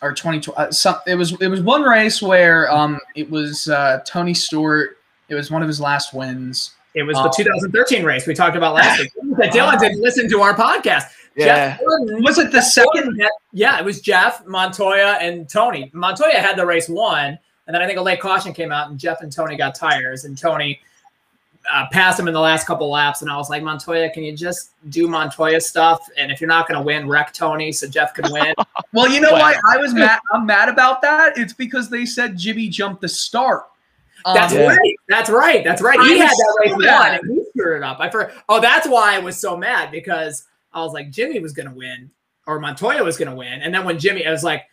or 0.02 0.12
2020? 0.12 0.56
Uh, 0.56 0.70
some, 0.70 0.96
it 1.06 1.14
was. 1.14 1.32
It 1.40 1.48
was 1.48 1.62
one 1.62 1.82
race 1.82 2.20
where 2.20 2.70
um, 2.70 2.98
it 3.14 3.30
was 3.30 3.68
uh, 3.68 4.00
Tony 4.06 4.34
Stewart. 4.34 4.98
It 5.28 5.34
was 5.34 5.50
one 5.50 5.62
of 5.62 5.68
his 5.68 5.80
last 5.80 6.12
wins. 6.12 6.72
It 6.94 7.04
was 7.04 7.16
the 7.16 7.24
Um, 7.24 7.32
2013 7.36 8.04
race 8.04 8.26
we 8.26 8.34
talked 8.34 8.56
about 8.56 8.74
last 8.74 9.00
week. 9.00 9.10
That 9.36 9.52
Dylan 9.54 9.78
didn't 9.78 10.00
listen 10.00 10.28
to 10.30 10.40
our 10.40 10.54
podcast. 10.54 11.04
Yeah. 11.36 11.76
Jeff 11.76 11.80
Gordon, 11.80 12.22
Was 12.22 12.38
it 12.38 12.50
the 12.50 12.60
second? 12.60 13.04
Gordon 13.04 13.28
yeah, 13.52 13.78
it 13.78 13.84
was 13.84 14.00
Jeff, 14.00 14.44
Montoya, 14.46 15.18
and 15.20 15.48
Tony. 15.48 15.90
Montoya 15.92 16.38
had 16.38 16.56
the 16.56 16.66
race 16.66 16.88
won, 16.88 17.38
and 17.66 17.74
then 17.74 17.80
I 17.82 17.86
think 17.86 17.98
a 17.98 18.02
late 18.02 18.20
caution 18.20 18.52
came 18.52 18.72
out, 18.72 18.90
and 18.90 18.98
Jeff 18.98 19.20
and 19.22 19.32
Tony 19.32 19.56
got 19.56 19.74
tires, 19.74 20.24
and 20.24 20.36
Tony 20.36 20.80
uh, 21.72 21.86
passed 21.92 22.18
him 22.18 22.26
in 22.26 22.34
the 22.34 22.40
last 22.40 22.66
couple 22.66 22.90
laps, 22.90 23.22
and 23.22 23.30
I 23.30 23.36
was 23.36 23.50
like, 23.50 23.62
Montoya, 23.62 24.10
can 24.10 24.22
you 24.24 24.36
just 24.36 24.70
do 24.90 25.06
Montoya 25.06 25.60
stuff? 25.60 26.08
And 26.16 26.32
if 26.32 26.40
you're 26.40 26.48
not 26.48 26.66
going 26.66 26.78
to 26.78 26.84
win, 26.84 27.06
wreck 27.08 27.32
Tony 27.32 27.70
so 27.70 27.86
Jeff 27.86 28.14
can 28.14 28.30
win. 28.32 28.54
Well, 28.92 29.08
you 29.08 29.20
know 29.20 29.30
why 29.30 29.54
I 29.70 29.76
was 29.76 29.94
mad. 29.94 30.18
I'm 30.32 30.46
mad 30.46 30.68
about 30.68 31.00
that. 31.02 31.38
It's 31.38 31.52
because 31.52 31.88
they 31.88 32.04
said 32.04 32.36
Jimmie 32.36 32.68
jumped 32.68 33.00
the 33.00 33.08
start. 33.08 33.69
Um, 34.24 34.34
That's 34.34 34.52
Yeah. 34.54 34.66
right. 34.66 34.94
That's 35.08 35.30
right. 35.30 35.64
That's 35.64 35.82
right. 35.82 35.98
He 36.00 36.20
I 36.20 36.24
had 36.24 36.30
that 36.30 36.56
race 36.60 36.70
saw 36.72 36.98
won, 36.98 37.14
and 37.14 37.30
he 37.30 37.44
screwed 37.56 37.76
it 37.78 37.82
up. 37.82 37.98
I 38.00 38.10
for 38.10 38.32
oh, 38.48 38.60
that's 38.60 38.88
why 38.88 39.14
I 39.14 39.18
was 39.18 39.36
so 39.36 39.56
mad 39.56 39.90
because 39.90 40.44
I 40.72 40.80
was 40.82 40.92
like 40.92 41.10
Jimmie 41.10 41.40
was 41.40 41.52
going 41.52 41.68
to 41.68 41.74
win 41.74 42.10
or 42.46 42.58
Montoya 42.60 43.02
was 43.02 43.16
going 43.16 43.30
to 43.30 43.36
win, 43.36 43.60
and 43.62 43.74
then 43.74 43.84
when 43.84 43.98
Jimmie, 43.98 44.26
I 44.26 44.30
was 44.30 44.44
like, 44.44 44.64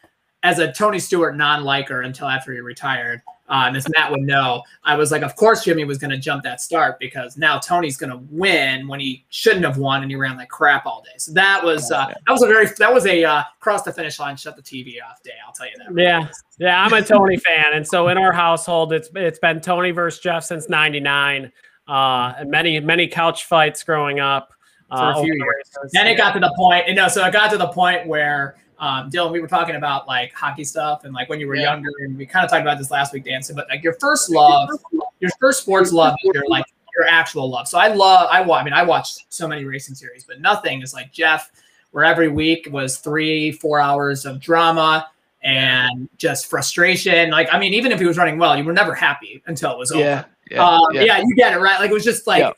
as 0.44 0.60
a 0.60 0.72
Tony 0.72 1.00
Stewart 1.00 1.36
non-liker 1.36 2.02
until 2.02 2.28
after 2.28 2.54
he 2.54 2.60
retired, 2.60 3.22
um, 3.50 3.76
as 3.76 3.88
Matt 3.96 4.12
would 4.12 4.22
know, 4.22 4.62
I 4.84 4.96
was 4.96 5.12
like, 5.12 5.22
of 5.22 5.36
course 5.36 5.64
Jimmie 5.64 5.86
was 5.86 5.98
going 5.98 6.12
to 6.12 6.18
jump 6.18 6.44
that 6.44 6.60
start 6.60 7.00
because 7.00 7.38
now 7.38 7.58
Tony's 7.58 7.96
going 7.96 8.10
to 8.10 8.20
win 8.30 8.88
when 8.88 9.00
he 9.00 9.26
shouldn't 9.30 9.64
have 9.64 9.78
won, 9.78 10.02
and 10.02 10.12
he 10.12 10.18
ran 10.18 10.36
like 10.36 10.50
crap 10.50 10.86
all 10.86 11.02
day. 11.02 11.18
So 11.18 11.32
that 11.34 11.64
was 11.64 11.90
uh, 11.92 12.08
that 12.08 12.32
was 12.32 12.44
a 12.44 12.48
very 12.48 12.68
that 12.78 12.94
was 12.94 13.06
a 13.06 13.24
uh, 13.24 13.44
cross 13.60 13.84
the 13.84 13.94
finish 13.94 14.20
line, 14.20 14.36
shut 14.36 14.58
the 14.58 14.62
TV 14.62 14.96
off 15.02 15.24
day. 15.24 15.32
I'll 15.46 15.54
tell 15.54 15.68
you 15.68 15.74
that. 15.78 16.02
Yeah, 16.02 16.28
yeah, 16.60 16.84
I'm 16.84 16.92
a 16.92 17.02
Tony 17.02 17.38
fan, 17.38 17.74
and 17.74 17.88
so 17.88 18.10
in 18.10 18.18
our 18.18 18.34
household, 18.34 18.92
it's 18.92 19.10
it's 19.16 19.40
been 19.40 19.62
Tony 19.62 19.92
versus 19.92 20.20
Jeff 20.20 20.44
since 20.44 20.68
'99. 20.68 21.52
Uh, 21.88 22.34
and 22.38 22.52
many 22.52 22.78
many 22.82 23.08
couch 23.08 23.46
fights 23.46 23.82
growing 23.82 24.20
up. 24.20 24.52
Uh, 24.92 25.14
For 25.14 25.20
a 25.20 25.24
few 25.24 25.34
years. 25.34 25.72
races. 25.76 25.92
Then 25.94 26.08
it 26.08 26.16
got 26.16 26.34
to 26.34 26.40
the 26.40 26.54
point, 26.56 26.88
you 26.88 26.96
know, 26.96 27.08
so 27.10 27.26
it 27.26 27.34
got 27.34 27.50
to 27.52 27.58
the 27.58 27.68
point 27.68 28.08
where 28.08 28.56
um, 28.80 29.10
Dylan, 29.10 29.32
we 29.32 29.40
were 29.40 29.48
talking 29.48 29.76
about 29.76 30.08
like 30.08 30.34
hockey 30.34 30.64
stuff 30.64 31.04
and 31.04 31.14
like 31.14 31.30
when 31.30 31.40
you 31.40 31.48
were 31.48 31.56
Yeah. 31.56 31.74
younger, 31.74 31.90
and 32.00 32.18
we 32.18 32.26
kind 32.26 32.46
of 32.46 32.52
talked 32.52 32.62
about 32.62 32.78
this 32.78 32.92
last 32.92 33.14
week, 33.14 33.26
Danson, 33.26 33.56
but 33.56 33.68
like 33.70 33.84
your 33.84 33.94
first 33.94 34.30
love, 34.30 34.70
your 35.20 35.32
first 35.40 35.62
sports 35.62 35.92
love 35.92 36.16
your 36.24 36.48
like 36.48 36.66
your 36.96 37.08
actual 37.08 37.50
love. 37.50 37.68
So 37.68 37.78
I 37.78 37.88
love, 37.90 38.28
I 38.32 38.42
I 38.42 38.64
mean, 38.64 38.74
I 38.74 38.84
watched 38.84 39.26
so 39.30 39.48
many 39.48 39.64
racing 39.66 39.96
series, 39.96 40.24
but 40.24 40.42
nothing 40.42 40.82
is 40.82 40.94
like 40.94 41.12
Jeff, 41.12 41.52
where 41.92 42.04
every 42.04 42.28
week 42.28 42.68
was 42.72 42.98
three, 42.98 43.52
four 43.52 43.80
hours 43.80 44.26
of 44.26 44.40
drama 44.40 45.08
and 45.44 46.10
just 46.18 46.48
frustration. 46.48 47.30
Like, 47.30 47.48
I 47.54 47.60
mean, 47.60 47.74
even 47.74 47.92
if 47.92 48.00
he 48.00 48.06
was 48.06 48.18
running 48.18 48.38
well, 48.38 48.58
you 48.58 48.64
were 48.64 48.74
never 48.74 48.94
happy 48.94 49.44
until 49.46 49.72
it 49.72 49.78
was 49.78 49.92
over. 49.92 50.02
Yeah. 50.02 50.26
Yeah. 50.50 50.68
Um, 50.68 50.88
yeah. 50.92 51.04
yeah. 51.04 51.18
you 51.20 51.36
get 51.36 51.54
it 51.54 51.60
right. 51.60 51.80
Like 51.80 51.92
it 51.92 51.94
was 51.94 52.04
just 52.04 52.28
like. 52.28 52.56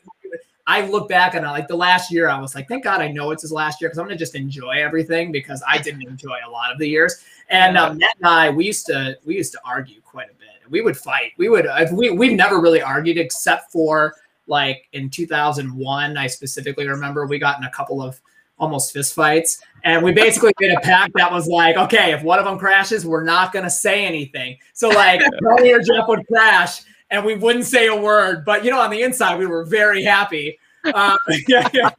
I 0.70 0.86
look 0.86 1.08
back 1.08 1.34
and 1.34 1.44
I 1.44 1.50
like 1.50 1.66
the 1.66 1.76
last 1.76 2.12
year. 2.12 2.28
I 2.28 2.38
was 2.38 2.54
like, 2.54 2.68
thank 2.68 2.84
God 2.84 3.00
I 3.00 3.08
know 3.08 3.32
it's 3.32 3.42
his 3.42 3.50
last 3.50 3.80
year 3.80 3.90
because 3.90 3.98
I'm 3.98 4.06
gonna 4.06 4.16
just 4.16 4.36
enjoy 4.36 4.82
everything 4.82 5.32
because 5.32 5.62
I 5.66 5.78
didn't 5.78 6.06
enjoy 6.06 6.38
a 6.46 6.50
lot 6.50 6.70
of 6.70 6.78
the 6.78 6.88
years. 6.88 7.24
And 7.48 7.76
um, 7.76 7.98
Matt 7.98 8.14
and 8.18 8.26
I, 8.26 8.50
we 8.50 8.66
used 8.66 8.86
to 8.86 9.18
we 9.24 9.36
used 9.36 9.52
to 9.52 9.60
argue 9.64 10.00
quite 10.00 10.30
a 10.30 10.34
bit. 10.34 10.70
We 10.70 10.80
would 10.80 10.96
fight. 10.96 11.32
We 11.38 11.48
would. 11.48 11.66
If 11.68 11.90
we 11.90 12.10
we've 12.10 12.36
never 12.36 12.60
really 12.60 12.80
argued 12.80 13.18
except 13.18 13.72
for 13.72 14.14
like 14.46 14.88
in 14.92 15.10
2001. 15.10 16.16
I 16.16 16.26
specifically 16.26 16.86
remember 16.86 17.26
we 17.26 17.38
got 17.38 17.58
in 17.58 17.64
a 17.64 17.70
couple 17.70 18.02
of 18.02 18.20
almost 18.58 18.92
fist 18.92 19.14
fights 19.14 19.62
and 19.84 20.04
we 20.04 20.12
basically 20.12 20.52
made 20.60 20.72
a 20.76 20.80
pact 20.80 21.12
that 21.16 21.32
was 21.32 21.46
like 21.46 21.78
okay 21.78 22.12
if 22.12 22.22
one 22.22 22.38
of 22.38 22.44
them 22.44 22.58
crashes 22.58 23.06
we're 23.06 23.24
not 23.24 23.54
going 23.54 23.64
to 23.64 23.70
say 23.70 24.04
anything 24.04 24.54
so 24.74 24.90
like 24.90 25.18
Tony 25.42 25.72
or 25.72 25.80
jeff 25.80 26.06
would 26.08 26.26
crash 26.26 26.82
and 27.10 27.24
we 27.24 27.36
wouldn't 27.36 27.64
say 27.64 27.86
a 27.86 27.96
word 27.96 28.44
but 28.44 28.62
you 28.62 28.70
know 28.70 28.78
on 28.78 28.90
the 28.90 29.00
inside 29.00 29.38
we 29.38 29.46
were 29.46 29.64
very 29.64 30.02
happy 30.04 30.58
uh, 30.84 31.16
yeah, 31.48 31.68
yeah. 31.74 31.90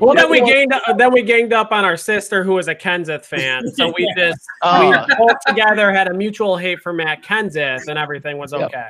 Well, 0.00 0.14
then 0.14 0.30
we 0.30 0.40
gained 0.40 0.72
then 0.96 1.12
we 1.12 1.22
ganged 1.22 1.52
up 1.52 1.72
on 1.72 1.84
our 1.84 1.96
sister 1.96 2.44
who 2.44 2.54
was 2.54 2.68
a 2.68 2.74
Kenseth 2.74 3.24
fan. 3.24 3.68
So 3.74 3.92
we 3.96 4.12
just 4.16 4.38
Oh, 4.62 4.90
we 4.90 5.14
both 5.16 5.38
together 5.46 5.92
had 5.92 6.08
a 6.08 6.14
mutual 6.14 6.56
hate 6.56 6.80
for 6.80 6.92
Matt 6.92 7.22
Kenseth, 7.22 7.88
and 7.88 7.98
everything 7.98 8.38
was 8.38 8.52
okay. 8.52 8.88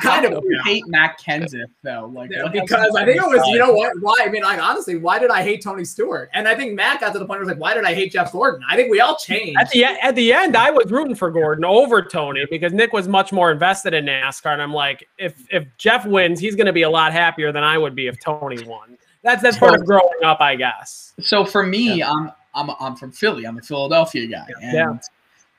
How 0.00 0.20
Kind 0.20 0.26
of, 0.26 0.44
you 0.44 0.56
yeah. 0.56 0.62
hate 0.64 0.84
Matt 0.86 1.20
Kenseth 1.20 1.70
though? 1.82 2.10
Like 2.12 2.30
Yeah, 2.30 2.48
because 2.52 2.94
I 2.96 3.04
think 3.04 3.16
it 3.16 3.26
was, 3.26 3.46
you 3.48 3.58
know 3.58 3.72
what? 3.72 3.92
Why? 4.00 4.16
I 4.20 4.28
mean, 4.28 4.42
like 4.42 4.60
honestly, 4.60 4.96
why 4.96 5.18
did 5.18 5.30
I 5.30 5.42
hate 5.42 5.62
Tony 5.62 5.84
Stewart? 5.84 6.30
And 6.34 6.48
I 6.48 6.54
think 6.54 6.74
Matt 6.74 7.00
got 7.00 7.12
to 7.12 7.18
the 7.18 7.26
point 7.26 7.40
where 7.40 7.42
it 7.42 7.46
was 7.46 7.48
like, 7.50 7.60
why 7.60 7.74
did 7.74 7.84
I 7.84 7.94
hate 7.94 8.12
Jeff 8.12 8.32
Gordon? 8.32 8.62
I 8.68 8.76
think 8.76 8.90
we 8.90 9.00
all 9.00 9.16
changed. 9.16 9.58
At 9.60 9.70
the 9.70 9.84
at 9.84 10.14
the 10.14 10.32
end, 10.32 10.56
I 10.56 10.70
was 10.70 10.90
rooting 10.90 11.14
for 11.14 11.30
Gordon 11.30 11.64
over 11.64 12.02
Tony 12.02 12.46
because 12.50 12.72
Nick 12.72 12.92
was 12.92 13.08
much 13.08 13.32
more 13.32 13.50
invested 13.50 13.94
in 13.94 14.06
NASCAR, 14.06 14.52
and 14.52 14.62
I'm 14.62 14.72
like, 14.72 15.08
if 15.18 15.34
if 15.50 15.66
Jeff 15.78 16.06
wins, 16.06 16.40
he's 16.40 16.54
going 16.54 16.66
to 16.66 16.72
be 16.72 16.82
a 16.82 16.90
lot 16.90 17.12
happier 17.12 17.52
than 17.52 17.64
I 17.64 17.78
would 17.78 17.94
be 17.94 18.06
if 18.06 18.18
Tony 18.20 18.62
won. 18.64 18.96
That's 19.22 19.42
that's 19.42 19.58
part 19.58 19.74
of 19.74 19.84
growing 19.84 20.24
up, 20.24 20.40
I 20.40 20.56
guess. 20.56 21.14
So 21.20 21.44
for 21.44 21.64
me, 21.64 22.02
I'm 22.02 22.32
I'm 22.54 22.70
I'm 22.80 22.96
from 22.96 23.12
Philly. 23.12 23.46
I'm 23.46 23.58
a 23.58 23.62
Philadelphia 23.62 24.26
guy. 24.26 24.46
And 24.62 24.72
Yeah. 24.72 24.98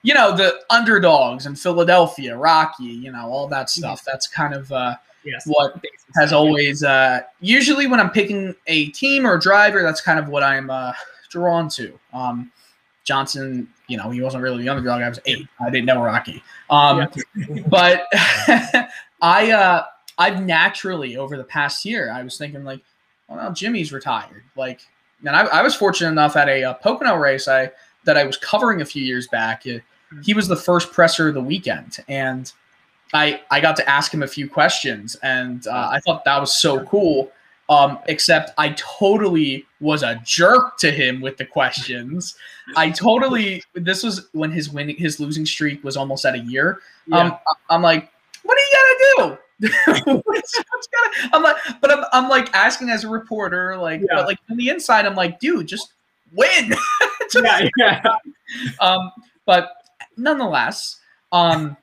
You 0.02 0.14
know, 0.14 0.36
the 0.36 0.62
underdogs 0.70 1.46
in 1.46 1.56
Philadelphia, 1.56 2.38
Rocky, 2.38 2.86
you 2.86 3.12
know, 3.12 3.30
all 3.30 3.48
that 3.48 3.70
stuff. 3.70 4.04
That's 4.06 4.28
kind 4.28 4.54
of 4.54 4.72
uh, 4.72 4.96
yes. 5.26 5.44
what 5.46 5.76
has 6.16 6.32
always 6.32 6.84
uh, 6.84 7.22
usually 7.42 7.88
when 7.88 8.00
I'm 8.00 8.10
picking 8.10 8.56
a 8.68 8.88
team 8.88 9.26
or 9.26 9.36
a 9.36 9.40
driver, 9.40 9.82
that's 9.82 10.02
kind 10.02 10.20
of 10.20 10.30
what 10.30 10.44
I'm 10.44 10.70
uh, 10.70 10.94
drawn 11.30 11.70
to. 11.70 12.00
Um, 12.14 12.52
Johnson, 13.04 13.68
you 13.88 13.98
know, 13.98 14.10
he 14.10 14.22
wasn't 14.22 14.44
really 14.44 14.64
the 14.64 14.70
underdog. 14.70 15.02
I 15.02 15.10
was 15.10 15.20
eight. 15.26 15.48
I 15.60 15.70
didn't 15.70 15.86
know 15.86 16.02
Rocky. 16.02 16.44
Um, 16.70 17.10
but 17.68 18.06
I 19.22 19.52
uh, 19.52 19.86
I've 20.18 20.44
naturally 20.44 21.18
over 21.18 21.38
the 21.38 21.44
past 21.44 21.86
year, 21.86 22.12
I 22.12 22.24
was 22.24 22.38
thinking 22.38 22.64
like, 22.64 22.82
well, 23.28 23.52
Jimmie's 23.52 23.92
retired. 23.92 24.44
Like, 24.56 24.82
and 25.26 25.36
I, 25.36 25.46
I 25.46 25.62
was 25.62 25.76
fortunate 25.76 26.12
enough 26.12 26.36
at 26.36 26.48
a, 26.50 26.64
a 26.64 26.74
Pocono 26.76 27.16
race 27.16 27.48
I 27.48 27.72
that 28.06 28.18
I 28.18 28.26
was 28.26 28.38
covering 28.38 28.82
a 28.82 28.86
few 28.86 29.04
years 29.04 29.28
back. 29.28 29.66
It, 29.66 29.84
he 30.24 30.34
was 30.34 30.48
the 30.48 30.56
first 30.56 30.92
presser 30.92 31.30
of 31.30 31.34
the 31.34 31.42
weekend, 31.42 31.98
and 32.08 32.52
I 33.14 33.42
I 33.52 33.60
got 33.60 33.76
to 33.78 33.90
ask 33.90 34.14
him 34.14 34.24
a 34.24 34.28
few 34.28 34.50
questions, 34.50 35.16
and 35.24 35.66
uh, 35.68 35.90
I 35.92 36.00
thought 36.00 36.26
that 36.26 36.40
was 36.40 36.60
so 36.60 36.84
cool. 36.86 37.32
Um, 37.70 38.00
except 38.08 38.52
I 38.58 38.70
totally 38.70 39.64
was 39.80 40.02
a 40.02 40.20
jerk 40.26 40.80
to 40.80 40.90
him 40.90 41.22
with 41.22 41.38
the 41.38 41.46
questions. 41.46 42.36
I 42.76 42.90
totally 42.90 43.64
this 43.76 44.02
was 44.02 44.28
when 44.32 44.52
his 44.52 44.72
winning 44.72 44.96
his 44.98 45.20
losing 45.20 45.46
streak 45.46 45.84
was 45.84 45.96
almost 45.96 46.26
at 46.26 46.34
a 46.34 46.40
year. 46.40 46.80
Um, 47.12 47.38
I'm 47.70 47.84
like, 47.84 48.12
what 48.42 48.58
are 48.58 48.62
you 48.62 49.18
gonna 49.18 49.30
do? 49.30 49.38
what's, 50.26 50.26
what's 50.26 50.88
gonna, 50.88 51.30
I'm 51.34 51.44
like, 51.44 51.58
but 51.82 51.92
I'm, 51.92 52.06
I'm 52.14 52.30
like 52.30 52.54
asking 52.56 52.90
as 52.90 53.04
a 53.04 53.10
reporter, 53.10 53.78
like, 53.78 54.02
Yeah. 54.02 54.08
but 54.16 54.26
like 54.26 54.40
on 54.50 54.58
the 54.58 54.70
inside, 54.70 55.06
I'm 55.06 55.16
like, 55.16 55.40
dude, 55.40 55.68
just 55.68 55.94
win. 56.34 56.74
Just- 57.32 57.36
yeah, 57.46 57.68
yeah. 57.78 58.02
um, 58.80 59.12
but 59.46 59.74
nonetheless, 60.20 60.98
um, 61.32 61.78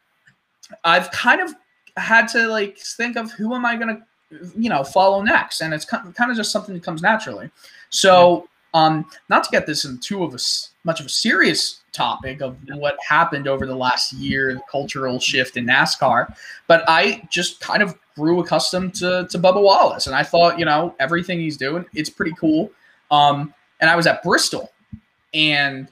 I've 0.84 1.11
kind 1.11 1.41
of 1.41 1.55
had 1.97 2.26
to 2.28 2.49
like 2.49 2.78
think 2.78 3.16
of 3.16 3.30
who 3.32 3.55
am 3.55 3.64
I 3.64 3.76
gonna, 3.76 4.07
you 4.57 4.68
know, 4.68 4.84
follow 4.84 5.22
next, 5.22 5.61
and 5.61 5.72
it's 5.72 5.84
kind 5.84 6.14
kind 6.14 6.30
of 6.30 6.37
just 6.37 6.53
something 6.53 6.74
that 6.74 6.82
comes 6.82 7.03
naturally. 7.03 7.51
So, 7.91 8.49
um, 8.74 9.07
not 9.28 9.45
to 9.45 9.51
get 9.51 9.66
this 9.66 9.84
into 9.84 10.01
too 10.01 10.24
of 10.24 10.34
a 10.34 10.39
much 10.84 11.01
of 11.01 11.07
a 11.07 11.11
serious 11.11 11.80
topic 11.93 12.43
of 12.43 12.57
what 12.74 12.97
happened 13.09 13.49
over 13.49 13.66
the 13.66 13.74
last 13.74 14.12
year, 14.12 14.55
the 14.55 14.61
cultural 14.70 15.18
shift 15.18 15.57
in 15.57 15.66
NASCAR, 15.66 16.37
but 16.66 16.84
I 16.87 17.26
just 17.30 17.61
kind 17.61 17.82
of 17.82 17.97
grew 18.14 18.41
accustomed 18.41 18.95
to 18.97 19.26
to 19.30 19.39
Bubba 19.39 19.62
Wallace, 19.62 20.07
and 20.07 20.16
I 20.16 20.22
thought, 20.22 20.59
you 20.59 20.64
know, 20.64 20.95
everything 21.01 21.41
he's 21.41 21.57
doing, 21.57 21.84
it's 21.95 22.11
pretty 22.11 22.32
cool. 22.39 22.70
Um, 23.11 23.55
and 23.80 23.89
I 23.89 23.97
was 23.97 24.07
at 24.07 24.22
Bristol, 24.22 24.72
and 25.32 25.89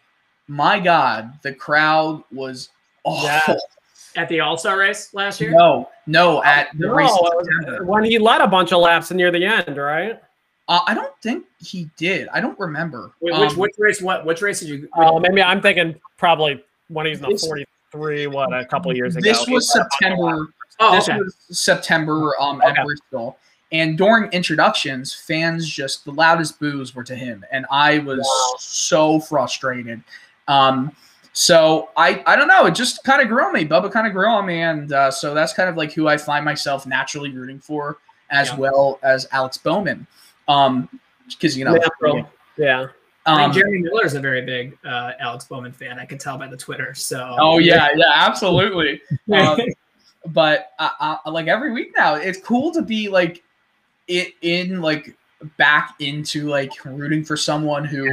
my 0.49 0.79
God, 0.79 1.33
the 1.43 1.53
crowd 1.53 2.23
was 2.33 2.71
awful. 3.05 3.55
Yeah. 3.55 4.23
At 4.23 4.29
the 4.29 4.41
All 4.41 4.57
Star 4.57 4.79
race 4.79 5.13
last 5.13 5.41
year. 5.41 5.51
No, 5.51 5.91
no, 6.07 6.43
at 6.45 6.69
the 6.79 6.87
No, 6.87 6.95
race 6.95 7.11
in 7.11 7.17
it 7.17 7.23
was- 7.35 7.47
September. 7.65 7.85
when 7.85 8.05
he 8.05 8.19
led 8.19 8.41
a 8.41 8.47
bunch 8.47 8.73
of 8.73 8.81
laps 8.81 9.11
near 9.11 9.31
the 9.33 9.45
end, 9.45 9.77
right? 9.77 10.21
Uh, 10.69 10.81
I 10.87 10.95
don't 10.95 11.13
think 11.21 11.45
he 11.59 11.91
did. 11.97 12.29
I 12.29 12.41
don't 12.41 12.59
remember. 12.59 13.11
Wait, 13.21 13.39
which 13.39 13.51
Um, 13.51 13.57
which 13.59 13.73
race? 13.77 14.01
What 14.01 14.25
which 14.25 14.41
race 14.41 14.61
did 14.61 14.69
you? 14.69 14.89
Uh, 14.97 15.19
maybe 15.19 15.43
I'm 15.43 15.61
thinking 15.61 16.01
probably 16.17 16.65
when 16.89 17.07
he's 17.07 17.21
in 17.21 17.29
the 17.29 17.37
43, 17.37 18.29
what 18.29 18.53
a 18.57 18.65
couple 18.65 18.91
of 18.91 18.97
years 18.97 19.17
ago. 19.17 19.29
this 19.29 19.47
was 19.49 19.71
led 19.75 19.81
a 19.81 19.85
bunch 19.85 19.87
of 19.87 19.93
September. 19.93 20.47
oh, 20.81 20.95
This 20.95 21.09
okay. 21.09 21.19
was 21.19 21.35
September 21.51 22.41
um, 22.41 22.63
Okay. 22.63 22.69
at 22.81 22.85
Bristol. 22.87 23.37
And 23.73 23.99
during 23.99 24.31
introductions, 24.31 25.13
fans 25.13 25.69
just 25.69 26.05
the 26.05 26.13
loudest 26.13 26.61
boos 26.61 26.95
were 26.95 27.03
to 27.05 27.17
him, 27.17 27.45
and 27.51 27.67
I 27.71 27.99
was 27.99 28.19
Wow. 28.21 28.55
so 28.59 29.21
frustrated. 29.21 30.03
Um, 30.49 30.95
so 31.33 31.91
I 31.97 32.23
I 32.27 32.37
don't 32.37 32.49
know. 32.49 32.67
It 32.67 32.75
just 32.75 33.03
kind 33.05 33.21
of 33.21 33.29
grew 33.29 33.43
on 33.45 33.53
me. 33.53 33.65
Bubba 33.65 33.91
kind 33.91 34.07
of 34.07 34.13
grew 34.13 34.29
on 34.29 34.47
me, 34.47 34.61
and 34.61 34.93
uh, 34.93 35.11
so 35.11 35.35
that's 35.35 35.53
kind 35.53 35.69
of 35.69 35.77
like 35.77 35.93
who 35.93 36.07
I 36.07 36.17
find 36.17 36.45
myself 36.45 36.87
naturally 36.87 37.31
rooting 37.31 37.59
for, 37.59 37.99
as 38.31 38.49
Yeah. 38.49 38.57
well 38.57 38.99
as 39.03 39.27
Alex 39.33 39.59
Bowman. 39.59 40.07
Um, 40.49 40.89
because 41.29 41.57
you 41.57 41.65
know. 41.65 41.79
Yeah. 42.57 42.87
I 43.27 43.33
um, 43.33 43.53
think 43.53 43.55
Jeremy 43.55 43.79
Miller's 43.79 44.15
a 44.15 44.21
very 44.21 44.43
big 44.43 44.77
uh, 44.85 45.13
Alex 45.19 45.47
Bowman 45.47 45.73
fan. 45.73 45.99
I 45.99 46.05
can 46.05 46.19
tell 46.19 46.37
by 46.37 46.47
the 46.47 46.57
Twitter. 46.57 46.95
So. 46.95 47.35
Oh 47.39 47.59
yeah, 47.59 47.89
yeah, 47.97 48.13
absolutely. 48.15 49.01
Um, 49.33 49.59
but 50.27 50.73
I, 50.79 51.19
I, 51.25 51.31
like 51.31 51.49
every 51.49 51.73
week 51.73 51.93
now, 51.97 52.17
it's 52.17 52.39
cool 52.39 52.71
to 52.73 52.83
be 52.83 53.09
like 53.09 53.43
it 54.09 54.35
in 54.43 54.83
like 54.83 55.17
back 55.57 55.95
into 56.01 56.49
like 56.49 56.73
rooting 56.85 57.25
for 57.25 57.37
someone 57.37 57.85
who, 57.85 58.11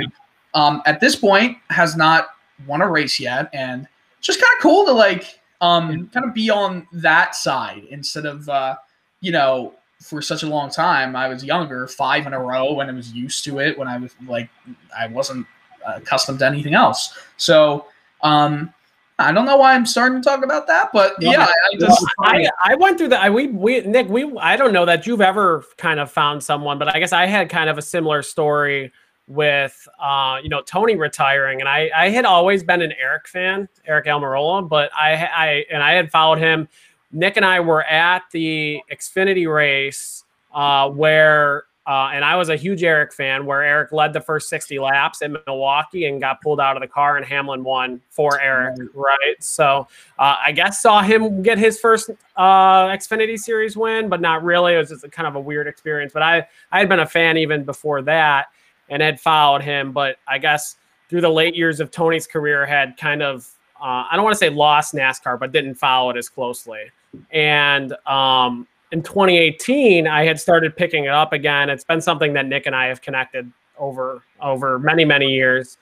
um, 0.53 0.81
at 0.85 0.99
this 0.99 1.15
point 1.15 1.57
has 1.69 1.95
not 1.95 2.29
won 2.67 2.81
a 2.81 2.87
race 2.87 3.19
yet, 3.19 3.49
and 3.53 3.87
it's 4.17 4.27
just 4.27 4.39
kind 4.39 4.53
of 4.55 4.61
cool 4.61 4.85
to 4.85 4.91
like 4.91 5.39
um 5.61 6.09
kind 6.09 6.25
of 6.25 6.33
be 6.33 6.49
on 6.49 6.87
that 6.91 7.35
side 7.35 7.83
instead 7.89 8.25
of 8.25 8.49
uh 8.49 8.75
you 9.21 9.31
know 9.31 9.73
for 10.01 10.21
such 10.21 10.43
a 10.43 10.47
long 10.47 10.69
time 10.69 11.15
I 11.15 11.27
was 11.27 11.43
younger 11.43 11.87
five 11.87 12.25
in 12.25 12.33
a 12.33 12.39
row 12.39 12.73
when 12.73 12.89
I 12.89 12.93
was 12.93 13.13
used 13.13 13.43
to 13.45 13.59
it 13.59 13.77
when 13.77 13.87
I 13.87 13.97
was 13.97 14.13
like 14.27 14.49
I 14.97 15.07
wasn't 15.07 15.45
accustomed 15.85 16.39
to 16.39 16.47
anything 16.47 16.73
else 16.73 17.17
so 17.37 17.85
um 18.23 18.73
I 19.19 19.31
don't 19.31 19.45
know 19.45 19.57
why 19.57 19.73
I'm 19.73 19.85
starting 19.85 20.19
to 20.19 20.27
talk 20.27 20.43
about 20.43 20.65
that, 20.65 20.89
but 20.91 21.13
yeah, 21.19 21.45
I, 21.45 21.53
I 21.73 21.77
just 21.79 22.05
I, 22.21 22.49
I 22.63 22.75
went 22.75 22.97
through 22.97 23.09
that. 23.09 23.21
I 23.21 23.29
we 23.29 23.47
we 23.47 23.81
Nick 23.81 24.07
we 24.09 24.35
I 24.39 24.55
don't 24.55 24.73
know 24.73 24.83
that 24.85 25.05
you've 25.05 25.21
ever 25.21 25.63
kind 25.77 25.99
of 25.99 26.11
found 26.11 26.43
someone, 26.43 26.79
but 26.79 26.87
I 26.87 26.97
guess 26.97 27.13
I 27.13 27.27
had 27.27 27.47
kind 27.47 27.69
of 27.69 27.77
a 27.77 27.83
similar 27.83 28.23
story 28.23 28.91
with 29.31 29.87
uh 29.99 30.39
you 30.43 30.49
know 30.49 30.61
Tony 30.61 30.95
retiring, 30.95 31.59
and 31.59 31.69
I 31.69 31.89
I 31.95 32.09
had 32.09 32.25
always 32.25 32.63
been 32.63 32.81
an 32.81 32.93
Aric 33.03 33.27
fan, 33.27 33.67
Aric 33.89 34.05
Almirola, 34.05 34.67
but 34.67 34.91
I 34.93 35.13
I 35.13 35.65
and 35.71 35.81
I 35.81 35.93
had 35.93 36.11
followed 36.11 36.39
him. 36.39 36.67
Nick 37.13 37.35
and 37.35 37.45
I 37.45 37.59
were 37.59 37.83
at 37.83 38.23
the 38.31 38.81
Xfinity 38.91 39.51
race 39.53 40.23
uh, 40.53 40.89
where. 40.89 41.65
Uh, 41.87 42.11
and 42.13 42.23
I 42.23 42.35
was 42.35 42.49
a 42.49 42.55
huge 42.55 42.81
Aric 42.81 43.11
fan 43.11 43.43
where 43.47 43.61
Aric 43.61 43.91
led 43.91 44.13
the 44.13 44.21
first 44.21 44.49
60 44.49 44.77
laps 44.77 45.23
in 45.23 45.35
Milwaukee 45.47 46.05
and 46.05 46.21
got 46.21 46.39
pulled 46.39 46.59
out 46.61 46.77
of 46.77 46.81
the 46.81 46.87
car, 46.87 47.17
and 47.17 47.25
Hamlin 47.25 47.63
won 47.63 47.99
for 48.11 48.39
Aric, 48.39 48.87
right? 48.93 49.35
So 49.39 49.87
uh, 50.19 50.35
I 50.39 50.51
guess 50.51 50.79
saw 50.79 51.01
him 51.01 51.41
get 51.41 51.57
his 51.57 51.79
first 51.79 52.11
uh, 52.37 52.85
Xfinity 52.89 53.37
Series 53.37 53.75
win, 53.75 54.09
but 54.09 54.21
not 54.21 54.43
really. 54.43 54.75
It 54.75 54.77
was 54.77 54.89
just 54.89 55.03
a 55.03 55.09
kind 55.09 55.27
of 55.27 55.35
a 55.35 55.39
weird 55.39 55.65
experience. 55.65 56.13
But 56.13 56.21
I 56.21 56.47
I 56.71 56.77
had 56.77 56.87
been 56.87 56.99
a 56.99 57.07
fan 57.07 57.37
even 57.37 57.63
before 57.63 58.03
that 58.03 58.45
and 58.91 59.01
had 59.01 59.19
followed 59.19 59.63
him. 59.63 59.91
But 59.91 60.17
I 60.27 60.37
guess 60.37 60.75
through 61.09 61.21
the 61.21 61.29
late 61.29 61.55
years 61.55 61.79
of 61.79 61.89
Tony's 61.89 62.27
career, 62.27 62.65
had 62.67 62.95
kind 62.97 63.23
of 63.23 63.49
uh, 63.81 64.05
I 64.09 64.11
don't 64.13 64.23
want 64.23 64.35
to 64.35 64.37
say 64.37 64.49
lost 64.49 64.93
NASCAR, 64.93 65.39
but 65.39 65.51
didn't 65.51 65.73
follow 65.73 66.11
it 66.11 66.17
as 66.17 66.29
closely. 66.29 66.83
And 67.31 67.93
um, 68.05 68.67
in 68.91 69.01
2018, 69.01 70.05
I 70.05 70.23
had 70.23 70.39
started 70.39 70.75
picking 70.75 71.05
it 71.05 71.11
up 71.11 71.33
again. 71.33 71.67
It's 71.71 71.83
been 71.83 71.99
something 72.01 72.33
that 72.33 72.45
Nick 72.45 72.67
and 72.67 72.75
I 72.75 72.85
have 72.85 73.01
connected 73.01 73.51
over 73.79 74.21
over 74.39 74.77
many 74.77 75.03
many 75.03 75.31
years 75.31 75.79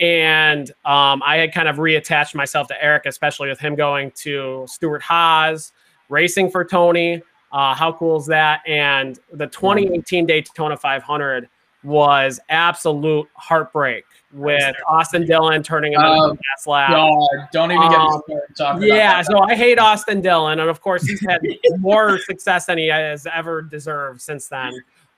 and 0.00 0.70
um, 0.86 1.22
I 1.22 1.36
had 1.36 1.52
kind 1.52 1.68
of 1.68 1.76
reattached 1.76 2.34
myself 2.34 2.68
to 2.68 2.74
Aric, 2.82 3.04
especially 3.04 3.48
with 3.48 3.60
him 3.60 3.74
going 3.74 4.10
to 4.22 4.64
Stewart-Haas, 4.66 5.72
racing 6.08 6.50
for 6.50 6.64
Tony. 6.64 7.22
Uh, 7.52 7.74
how 7.74 7.92
cool 7.92 8.16
is 8.16 8.26
that? 8.26 8.62
And 8.66 9.18
the 9.32 9.46
2018 9.46 10.24
Daytona 10.24 10.76
500 10.76 11.48
was 11.82 12.38
absolute 12.48 13.28
heartbreak 13.34 14.04
with 14.32 14.74
Austin 14.88 15.26
Dillon 15.26 15.62
turning 15.62 15.92
him 15.94 16.00
into 16.02 16.12
Oh, 16.12 16.28
the 16.28 16.38
last 16.54 16.66
lap. 16.66 16.90
God, 16.90 17.28
don't 17.52 17.72
even 17.72 17.90
get 17.90 17.98
me 17.98 18.04
Um, 18.06 18.22
started 18.26 18.56
talking 18.56 18.82
Yeah, 18.88 18.94
about 19.20 19.26
that. 19.26 19.26
so 19.26 19.40
I 19.40 19.54
hate 19.56 19.78
Austin 19.78 20.20
Dillon, 20.20 20.60
and 20.60 20.68
of 20.70 20.80
course 20.80 21.04
he's 21.04 21.20
had 21.26 21.40
more 21.78 22.18
success 22.18 22.66
than 22.66 22.78
he 22.78 22.86
has 22.88 23.26
ever 23.26 23.62
deserved 23.62 24.20
since 24.20 24.46
then. 24.48 24.72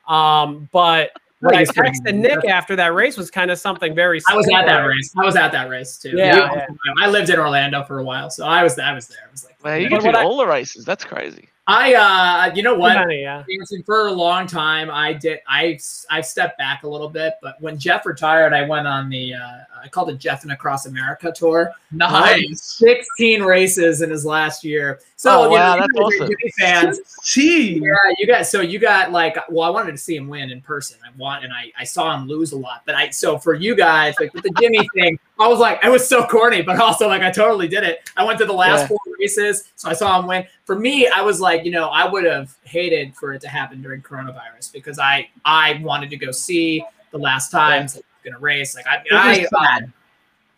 Um, 0.09 0.69
but 0.73 1.11
what 1.41 1.57
I 1.57 1.65
texted. 1.65 2.15
Nick 2.15 2.45
after 2.47 2.77
that 2.77 2.95
race 2.95 3.17
was 3.17 3.29
kind 3.31 3.51
of 3.51 3.59
something 3.59 3.95
very. 3.95 4.21
I 4.29 4.37
was 4.37 4.49
at 4.55 4.65
that 4.67 4.83
race. 4.85 5.13
I 5.19 5.25
was 5.25 5.35
at 5.37 5.51
that 5.53 5.69
race 5.69 5.99
too. 5.99 6.11
Yeah, 6.17 6.37
yeah. 6.55 6.67
I 7.01 7.09
lived 7.09 7.29
in 7.31 7.39
Orlando 7.39 7.83
for 7.83 7.99
a 7.99 8.05
while, 8.05 8.31
so 8.31 8.47
I 8.47 8.63
was 8.63 8.79
I 8.79 8.93
was 8.95 9.09
there. 9.09 9.19
I 9.27 9.31
was 9.33 9.45
like, 9.45 9.63
Man, 9.65 9.81
you 9.83 9.91
But 9.91 9.97
get 9.97 10.01
to 10.03 10.07
what 10.07 10.17
I- 10.17 10.25
all 10.25 10.37
the 10.37 10.47
races. 10.47 10.85
That's 10.85 11.05
crazy. 11.05 11.49
I 11.67 11.95
uh, 11.95 12.55
you 12.55 12.63
know 12.63 12.75
what? 12.75 12.95
Many, 12.95 13.23
yeah. 13.23 13.45
dancing 13.49 13.85
for 13.85 14.09
a 14.09 14.13
long 14.13 14.49
time. 14.49 14.91
I 14.91 15.13
did. 15.13 15.39
I 15.47 15.79
I 16.11 16.21
stepped 16.21 16.59
back 16.59 16.83
a 16.83 16.89
little 16.89 17.09
bit, 17.09 17.35
but 17.41 17.61
when 17.61 17.79
Jeff 17.79 18.05
retired, 18.05 18.53
I 18.53 18.67
went 18.67 18.89
on 18.89 19.09
the 19.09 19.35
uh, 19.35 19.59
I 19.83 19.89
called 19.89 20.11
it 20.11 20.19
Jeff 20.19 20.43
and 20.43 20.51
Across 20.51 20.87
America 20.87 21.33
tour. 21.35 21.73
Nice. 21.93 22.63
Sixteen 22.63 23.43
races 23.45 24.03
in 24.03 24.11
his 24.11 24.25
last 24.25 24.65
year. 24.65 25.01
So 25.23 25.43
Oh, 25.43 25.45
you 25.45 25.51
wow, 25.53 25.77
know, 25.77 25.83
that's 25.83 26.21
awesome. 26.21 26.35
Fans. 26.59 26.99
See, 27.23 27.75
Yeah, 27.79 27.95
you 28.19 28.27
got 28.27 28.45
so 28.45 28.61
you 28.61 28.81
got 28.81 29.13
like 29.13 29.37
well, 29.49 29.63
I 29.63 29.71
wanted 29.71 29.93
to 29.93 29.97
see 29.99 30.17
him 30.17 30.27
win 30.27 30.51
in 30.51 30.61
person. 30.61 30.99
I 31.07 31.17
want 31.17 31.45
and 31.45 31.53
I, 31.53 31.71
I 31.79 31.85
saw 31.85 32.13
him 32.17 32.27
lose 32.27 32.51
a 32.51 32.57
lot. 32.59 32.83
But 32.87 32.97
I 32.97 33.11
so 33.11 33.39
for 33.39 33.55
you 33.55 33.77
guys, 33.77 34.17
like 34.19 34.35
with 34.35 34.43
the 34.43 34.51
Jimmie 34.59 34.89
thing, 34.97 35.21
I 35.39 35.47
was 35.47 35.61
like, 35.61 35.79
I 35.85 35.91
was 35.91 36.09
so 36.09 36.27
corny, 36.27 36.61
but 36.61 36.81
also 36.81 37.07
like 37.07 37.23
I 37.23 37.31
totally 37.31 37.69
did 37.69 37.85
it. 37.85 38.11
I 38.17 38.25
went 38.25 38.37
to 38.41 38.47
the 38.47 38.53
last 38.53 38.81
Yeah. 38.81 38.87
four 38.89 38.99
races, 39.21 39.71
so 39.77 39.89
I 39.89 39.93
saw 39.93 40.19
him 40.19 40.27
win. 40.27 40.45
For 40.65 40.77
me, 40.77 41.07
I 41.07 41.21
was 41.21 41.41
like, 41.41 41.65
you 41.65 41.71
know, 41.71 41.87
I 41.91 42.05
would 42.11 42.25
have 42.25 42.57
hated 42.65 43.15
for 43.15 43.33
it 43.33 43.41
to 43.43 43.49
happen 43.49 43.81
during 43.81 44.03
coronavirus 44.03 44.73
because 44.73 44.99
I 44.99 45.29
I 45.45 45.81
wanted 45.85 46.11
to 46.11 46.17
go 46.17 46.33
see 46.33 46.85
the 47.13 47.19
last 47.19 47.53
times 47.53 47.95
like, 47.95 48.05
gonna 48.25 48.41
race. 48.41 48.75
Like 48.75 48.89
I 48.89 48.97
it 48.97 49.13
was 49.13 49.23
I, 49.23 49.45
sad. 49.45 49.93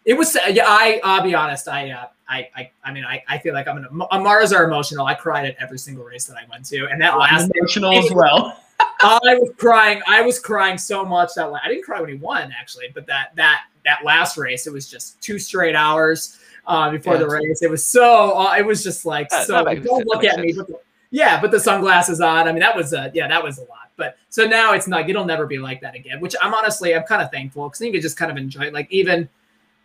it 0.07 0.15
was 0.15 0.39
yeah. 0.49 0.65
I 0.67 1.03
I'll 1.05 1.23
be 1.23 1.35
honest. 1.35 1.69
I 1.69 1.91
uh, 1.91 2.07
I 2.29 2.49
I 2.57 2.70
I 2.85 2.93
mean 2.93 3.05
I, 3.05 3.22
I 3.29 3.39
feel 3.39 3.55
like 3.55 3.68
I'm 3.68 3.77
an 3.79 3.87
Amara's 4.11 4.53
are 4.53 4.64
emotional. 4.64 5.07
I 5.07 5.14
cried 5.14 5.45
at 5.47 5.57
every 5.59 5.79
single 5.79 6.05
race 6.05 6.25
that 6.27 6.37
I 6.37 6.45
went 6.51 6.64
to, 6.66 6.87
and 6.87 7.01
that 7.01 7.18
last 7.18 7.45
I'm 7.45 7.51
emotional 7.57 7.99
as 7.99 8.11
well. 8.12 8.61
I 9.01 9.37
was 9.39 9.51
crying. 9.57 10.01
I 10.07 10.22
was 10.22 10.39
crying 10.39 10.79
so 10.79 11.05
much 11.05 11.31
that 11.37 11.47
I 11.62 11.68
didn't 11.68 11.85
cry 11.85 12.01
when 12.01 12.09
he 12.09 12.16
won 12.16 12.53
actually, 12.59 12.87
but 12.95 13.07
that 13.07 13.35
that 13.37 13.64
that 13.85 14.05
last 14.05 14.37
race, 14.39 14.66
it 14.66 14.72
was 14.72 14.91
just 14.91 15.20
two 15.20 15.39
straight 15.39 15.75
hours 15.75 16.39
uh, 16.66 16.91
before 16.91 17.14
Yeah. 17.14 17.20
the 17.20 17.29
race. 17.29 17.62
It 17.62 17.70
was 17.70 17.85
so. 17.85 18.39
Uh, 18.39 18.55
it 18.59 18.64
was 18.64 18.83
just 18.83 19.05
like 19.05 19.29
That- 19.29 19.47
so. 19.47 19.64
that 19.64 19.83
don't 19.85 20.07
look 20.07 20.25
at 20.25 20.39
me. 20.39 20.53
But, 20.53 20.83
yeah, 21.11 21.39
put 21.39 21.51
the 21.51 21.61
sunglasses 21.61 22.20
on. 22.20 22.49
I 22.49 22.53
mean, 22.53 22.61
that 22.61 22.75
was 22.75 22.93
a 22.93 23.11
yeah, 23.14 23.29
that 23.29 23.43
was 23.43 23.59
a 23.59 23.62
lot. 23.62 23.91
But 23.97 24.16
so 24.31 24.47
now 24.47 24.72
it's 24.72 24.89
not. 24.89 25.09
It'll 25.09 25.25
never 25.25 25.47
be 25.47 25.59
like 25.59 25.81
that 25.83 25.95
again. 25.95 26.20
Which 26.20 26.35
I'm 26.43 26.55
honestly, 26.55 26.95
I'm 26.95 27.05
kind 27.05 27.22
of 27.22 27.31
thankful 27.31 27.68
because 27.68 27.79
then 27.79 27.87
you 27.87 27.93
can 27.93 28.03
just 28.03 28.16
kind 28.16 28.31
of 28.31 28.37
enjoy. 28.37 28.62
It. 28.62 28.72
Like 28.75 28.91
even 28.91 29.29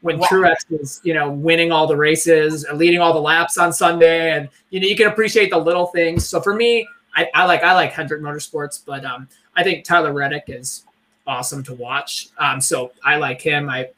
when 0.01 0.19
wow. 0.19 0.27
Truex 0.27 0.55
is, 0.69 1.01
you 1.03 1.13
know, 1.13 1.29
winning 1.29 1.71
all 1.71 1.87
the 1.87 1.95
races, 1.95 2.65
or 2.65 2.75
leading 2.75 2.99
all 2.99 3.13
the 3.13 3.21
laps 3.21 3.57
on 3.57 3.73
Sunday, 3.73 4.31
and 4.31 4.49
you 4.69 4.79
know, 4.79 4.87
you 4.87 4.95
can 4.95 5.07
appreciate 5.07 5.49
the 5.49 5.57
little 5.57 5.87
things. 5.87 6.27
So 6.27 6.41
for 6.41 6.53
me, 6.53 6.87
I, 7.15 7.27
I 7.33 7.45
like 7.45 7.63
I 7.63 7.73
like 7.73 7.91
Hendrick 7.91 8.21
Motorsports, 8.21 8.81
but 8.85 9.03
um, 9.05 9.27
I 9.55 9.63
think 9.63 9.83
Tyler 9.83 10.13
Reddick 10.13 10.45
is 10.47 10.85
awesome 11.27 11.63
to 11.63 11.73
watch. 11.73 12.29
Um, 12.37 12.59
so 12.61 12.91
I 13.03 13.17
like 13.17 13.41
him. 13.41 13.69
I 13.69 13.89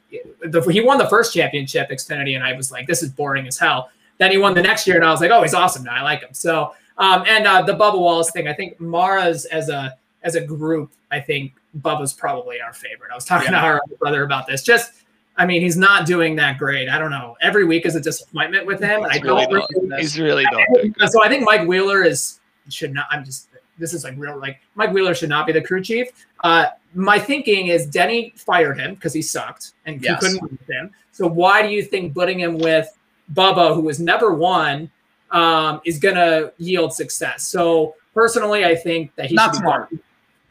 the, 0.44 0.60
he 0.70 0.80
won 0.80 0.98
the 0.98 1.08
first 1.08 1.34
championship 1.34 1.90
Xfinity, 1.90 2.34
and 2.34 2.44
I 2.44 2.52
was 2.52 2.72
like, 2.72 2.86
this 2.86 3.02
is 3.02 3.10
boring 3.10 3.46
as 3.46 3.58
hell. 3.58 3.90
Then 4.18 4.30
he 4.30 4.38
won 4.38 4.54
the 4.54 4.62
next 4.62 4.86
year, 4.86 4.96
and 4.96 5.04
I 5.04 5.10
was 5.10 5.20
like, 5.20 5.30
oh, 5.30 5.42
he's 5.42 5.54
awesome 5.54 5.84
now. 5.84 5.94
I 5.94 6.02
like 6.02 6.20
him. 6.20 6.32
So 6.34 6.74
um, 6.98 7.24
and 7.26 7.46
uh, 7.46 7.62
the 7.62 7.72
Bubba 7.72 7.98
Wallace 7.98 8.30
thing, 8.30 8.48
I 8.48 8.52
think 8.52 8.80
Mara's 8.80 9.44
as 9.46 9.68
a 9.68 9.96
as 10.22 10.36
a 10.36 10.40
group, 10.40 10.92
I 11.10 11.20
think 11.20 11.54
Bubba's 11.80 12.12
probably 12.12 12.60
our 12.60 12.72
favorite. 12.72 13.10
I 13.10 13.14
was 13.14 13.24
talking 13.24 13.52
yeah. 13.52 13.60
to 13.60 13.66
our 13.66 13.82
brother 13.98 14.22
about 14.22 14.46
this. 14.46 14.62
Just, 14.62 14.92
I 15.36 15.46
mean, 15.46 15.62
he's 15.62 15.76
not 15.76 16.06
doing 16.06 16.36
that 16.36 16.58
great. 16.58 16.88
I 16.88 16.98
don't 16.98 17.10
know. 17.10 17.36
Every 17.40 17.64
week 17.64 17.86
is 17.86 17.96
a 17.96 18.00
disappointment 18.00 18.66
with 18.66 18.80
him. 18.80 19.04
I 19.04 19.18
don't 19.18 19.50
really 19.50 20.00
he's 20.00 20.18
really 20.20 20.44
not. 20.44 20.66
So 21.10 21.24
I 21.24 21.28
think 21.28 21.44
Mike 21.44 21.66
Wheeler 21.66 22.02
is 22.02 22.40
should 22.68 22.92
not. 22.92 23.06
I'm 23.10 23.24
just. 23.24 23.48
This 23.78 23.94
is 23.94 24.04
like 24.04 24.14
real. 24.18 24.38
Like 24.38 24.60
Mike 24.74 24.92
Wheeler 24.92 25.14
should 25.14 25.30
not 25.30 25.46
be 25.46 25.52
the 25.52 25.62
crew 25.62 25.82
chief. 25.82 26.08
Uh, 26.44 26.66
my 26.94 27.18
thinking 27.18 27.68
is 27.68 27.86
Denny 27.86 28.34
fired 28.36 28.78
him 28.78 28.94
because 28.94 29.14
he 29.14 29.22
sucked 29.22 29.72
and 29.86 30.02
yes. 30.02 30.20
he 30.20 30.26
couldn't 30.26 30.42
win 30.42 30.58
with 30.60 30.70
him. 30.70 30.90
So 31.12 31.26
why 31.26 31.62
do 31.62 31.68
you 31.68 31.82
think 31.82 32.14
putting 32.14 32.38
him 32.38 32.58
with 32.58 32.88
Bubba, 33.32 33.74
who 33.74 33.80
was 33.80 33.98
never 33.98 34.34
won, 34.34 34.90
um, 35.30 35.80
is 35.86 35.98
going 35.98 36.16
to 36.16 36.52
yield 36.58 36.92
success? 36.92 37.48
So 37.48 37.94
personally, 38.12 38.64
I 38.64 38.74
think 38.74 39.14
that 39.16 39.26
he 39.26 39.34
not 39.34 39.54
should 39.54 39.62
smart. 39.62 39.90
Be 39.90 39.98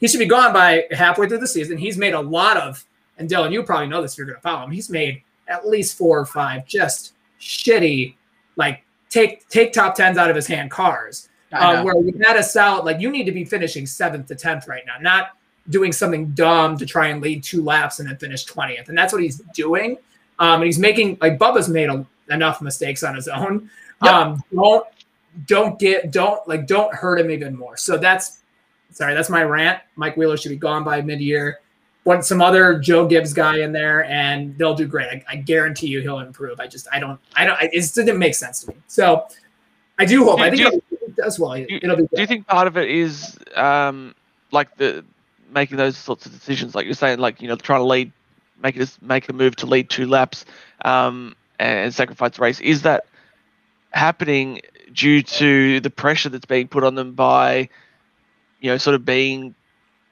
he 0.02 0.08
should 0.08 0.20
be 0.20 0.26
gone 0.26 0.52
by 0.52 0.88
halfway 0.92 1.30
through 1.30 1.38
the 1.38 1.48
season. 1.48 1.78
He's 1.78 1.96
made 1.96 2.16
a 2.16 2.20
lot 2.20 2.58
of, 2.58 2.84
and 3.22 3.30
Dylan, 3.30 3.54
you 3.54 3.64
probably 3.64 3.88
know 3.88 4.02
this. 4.02 4.14
If 4.14 4.18
you're 4.18 4.28
going 4.28 4.38
to 4.38 4.42
follow 4.42 4.66
him. 4.66 4.72
He's 4.72 4.90
made 4.90 5.22
at 5.48 5.68
least 5.68 5.98
four 5.98 6.20
or 6.20 6.26
five 6.26 6.66
just 6.66 7.14
shitty, 7.40 8.16
like 8.56 8.84
take 9.10 9.48
take 9.48 9.72
top 9.72 9.96
tens 9.96 10.18
out 10.18 10.30
of 10.30 10.36
his 10.36 10.48
hand 10.48 10.72
cars. 10.72 11.30
Um, 11.54 11.84
where 11.84 11.96
with 11.98 12.18
Mattis 12.18 12.56
out, 12.56 12.86
like 12.86 13.00
you 13.00 13.12
need 13.12 13.26
to 13.26 13.32
be 13.32 13.44
finishing 13.44 13.86
seventh 13.86 14.28
to 14.28 14.36
tenth 14.36 14.68
right 14.68 14.84
now, 14.86 14.96
not 15.02 15.32
doing 15.70 15.92
something 15.92 16.32
dumb 16.32 16.78
to 16.78 16.86
try 16.86 17.08
and 17.08 17.22
lead 17.22 17.44
two 17.44 17.62
laps 17.64 18.00
and 18.00 18.10
then 18.10 18.18
finish 18.18 18.46
twentieth. 18.46 18.90
And 18.90 18.98
that's 18.98 19.14
what 19.14 19.22
he's 19.22 19.38
doing. 19.54 19.98
Um, 20.40 20.62
and 20.62 20.64
he's 20.64 20.80
making 20.80 21.18
like 21.22 21.38
Bubba's 21.38 21.70
made 21.70 21.90
a, 21.90 22.06
enough 22.30 22.62
mistakes 22.62 23.04
on 23.04 23.16
his 23.16 23.28
own. 23.28 23.70
Yep. 24.04 24.14
Um, 24.14 24.44
don't 24.54 24.88
don't 25.46 25.78
get 25.78 26.12
don't 26.12 26.46
like 26.48 26.66
don't 26.68 26.94
hurt 26.96 27.20
him 27.20 27.30
even 27.30 27.56
more. 27.56 27.78
So 27.78 27.98
that's 27.98 28.40
sorry, 28.92 29.14
that's 29.14 29.30
my 29.30 29.44
rant. 29.44 29.80
Mike 29.96 30.18
Wheeler 30.18 30.38
should 30.38 30.50
be 30.50 30.56
gone 30.56 30.84
by 30.84 31.02
mid-year. 31.02 31.60
Want 32.04 32.26
some 32.26 32.42
other 32.42 32.80
Joe 32.80 33.06
Gibbs 33.08 33.32
guy 33.32 33.60
in 33.60 33.72
there, 33.72 34.06
and 34.06 34.58
they'll 34.58 34.74
do 34.74 34.88
great. 34.88 35.08
I, 35.08 35.24
I 35.30 35.36
guarantee 35.36 35.88
you 35.88 36.02
he'll 36.02 36.20
improve. 36.20 36.60
I 36.60 36.68
just 36.68 36.88
I 36.92 37.00
don't 37.00 37.20
I 37.36 37.46
don't 37.46 37.58
it 37.62 37.92
didn't 37.94 38.18
make 38.18 38.34
sense 38.34 38.64
to 38.64 38.72
me. 38.72 38.76
So 38.88 39.28
I 40.00 40.06
do 40.06 40.24
hope. 40.24 40.38
Do, 40.38 40.44
I 40.44 40.50
think 40.50 40.72
do 40.72 40.82
it 40.92 41.16
does 41.16 41.40
well. 41.40 41.54
Do, 41.54 41.68
it'll 41.70 41.96
be. 41.96 42.02
Good. 42.04 42.16
Do 42.16 42.22
you 42.22 42.28
think 42.28 42.48
part 42.48 42.68
of 42.68 42.76
it 42.76 42.90
is 42.90 43.38
um 43.56 44.16
like 44.52 44.76
the 44.78 45.06
making 45.52 45.78
those 45.78 45.98
sorts 45.98 46.26
of 46.26 46.32
decisions, 46.32 46.74
like 46.74 46.86
you're 46.86 46.96
saying, 46.96 47.20
like 47.20 47.42
you 47.42 47.48
know, 47.48 47.56
trying 47.56 47.82
to 47.82 47.86
lead, 47.86 48.12
make 48.64 48.78
it 48.78 48.98
make 49.02 49.30
a 49.30 49.34
move 49.34 49.56
to 49.58 49.68
lead 49.68 49.90
two 49.90 50.08
laps, 50.08 50.46
um, 50.86 51.36
and 51.60 51.94
sacrifice 51.94 52.36
the 52.36 52.42
race. 52.42 52.60
Is 52.62 52.82
that 52.82 53.06
happening 53.92 54.62
due 54.92 55.22
to 55.22 55.80
the 55.82 55.90
pressure 55.90 56.30
that's 56.30 56.46
being 56.46 56.68
put 56.68 56.84
on 56.84 56.96
them 56.96 57.14
by 57.14 57.70
you 58.62 58.70
know, 58.70 58.78
sort 58.78 58.96
of 58.96 59.04
being, 59.04 59.54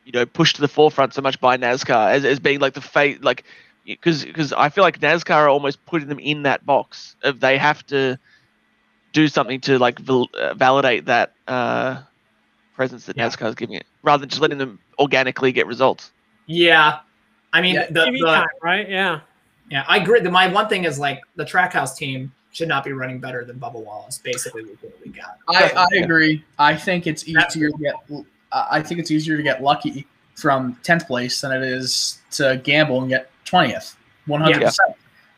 you 0.10 0.20
know, 0.20 0.26
pushed 0.26 0.55
to 0.55 0.62
the 0.62 0.68
forefront 0.68 1.14
so 1.14 1.22
much 1.22 1.39
by 1.39 1.55
NASCAR 1.55 2.12
as, 2.12 2.26
as 2.26 2.39
being 2.39 2.60
like 2.60 2.74
the 2.74 2.82
fate, 2.82 3.24
like, 3.24 3.43
because 3.86 4.26
because 4.26 4.51
I 4.53 4.70
feel 4.70 4.84
like 4.84 4.99
NASCAR 4.99 5.36
are 5.36 5.49
almost 5.49 5.86
putting 5.86 6.07
them 6.07 6.18
in 6.18 6.41
that 6.43 6.66
box 6.66 7.16
of 7.22 7.39
they 7.39 7.60
have 7.60 7.86
to 7.88 8.18
do 9.14 9.28
something 9.28 9.62
to 9.62 9.78
like 9.78 9.99
val- 9.99 10.30
uh, 10.34 10.55
validate 10.55 11.05
that 11.05 11.34
uh, 11.47 12.01
presence 12.74 13.05
that 13.05 13.18
yeah. 13.18 13.28
NASCAR 13.28 13.49
is 13.49 13.55
giving 13.55 13.76
it, 13.76 13.86
rather 14.01 14.22
than 14.22 14.30
just 14.30 14.41
letting 14.41 14.57
them 14.57 14.80
organically 14.97 15.51
get 15.51 15.68
results. 15.68 16.12
Yeah, 16.47 17.01
I 17.53 17.62
mean, 17.62 17.76
yeah, 17.76 17.86
the, 17.91 18.10
the 18.12 18.26
time, 18.26 18.47
right? 18.64 18.89
Yeah, 18.89 19.20
yeah, 19.70 19.86
I 19.88 19.97
agree. 19.97 20.22
The, 20.22 20.32
my 20.32 20.47
one 20.47 20.68
thing 20.68 20.86
is 20.86 20.97
like 20.97 21.22
the 21.36 21.45
Trackhouse 21.45 21.95
team 21.95 22.32
should 22.51 22.68
not 22.68 22.84
be 22.84 22.93
running 22.93 23.20
better 23.20 23.45
than 23.45 23.60
Bubba 23.60 23.86
Wallace. 23.86 24.18
Basically, 24.18 24.64
what 24.64 24.91
we 25.05 25.12
got. 25.12 25.38
I, 25.47 25.72
I 25.76 25.97
agree. 25.97 26.43
I 26.57 26.76
think 26.76 27.05
it's 27.05 27.28
easier 27.28 27.70
to 27.70 27.78
get 27.78 27.93
I 28.51 28.81
think 28.81 28.99
it's 28.99 29.11
easier 29.11 29.37
to 29.37 29.43
get 29.43 29.61
lucky 29.61 30.07
from 30.35 30.77
10th 30.83 31.07
place 31.07 31.41
than 31.41 31.51
it 31.51 31.61
is 31.61 32.21
to 32.31 32.61
gamble 32.63 33.01
and 33.01 33.09
get 33.09 33.29
20th, 33.45 33.95
100% 34.27 34.59
yeah. 34.59 34.71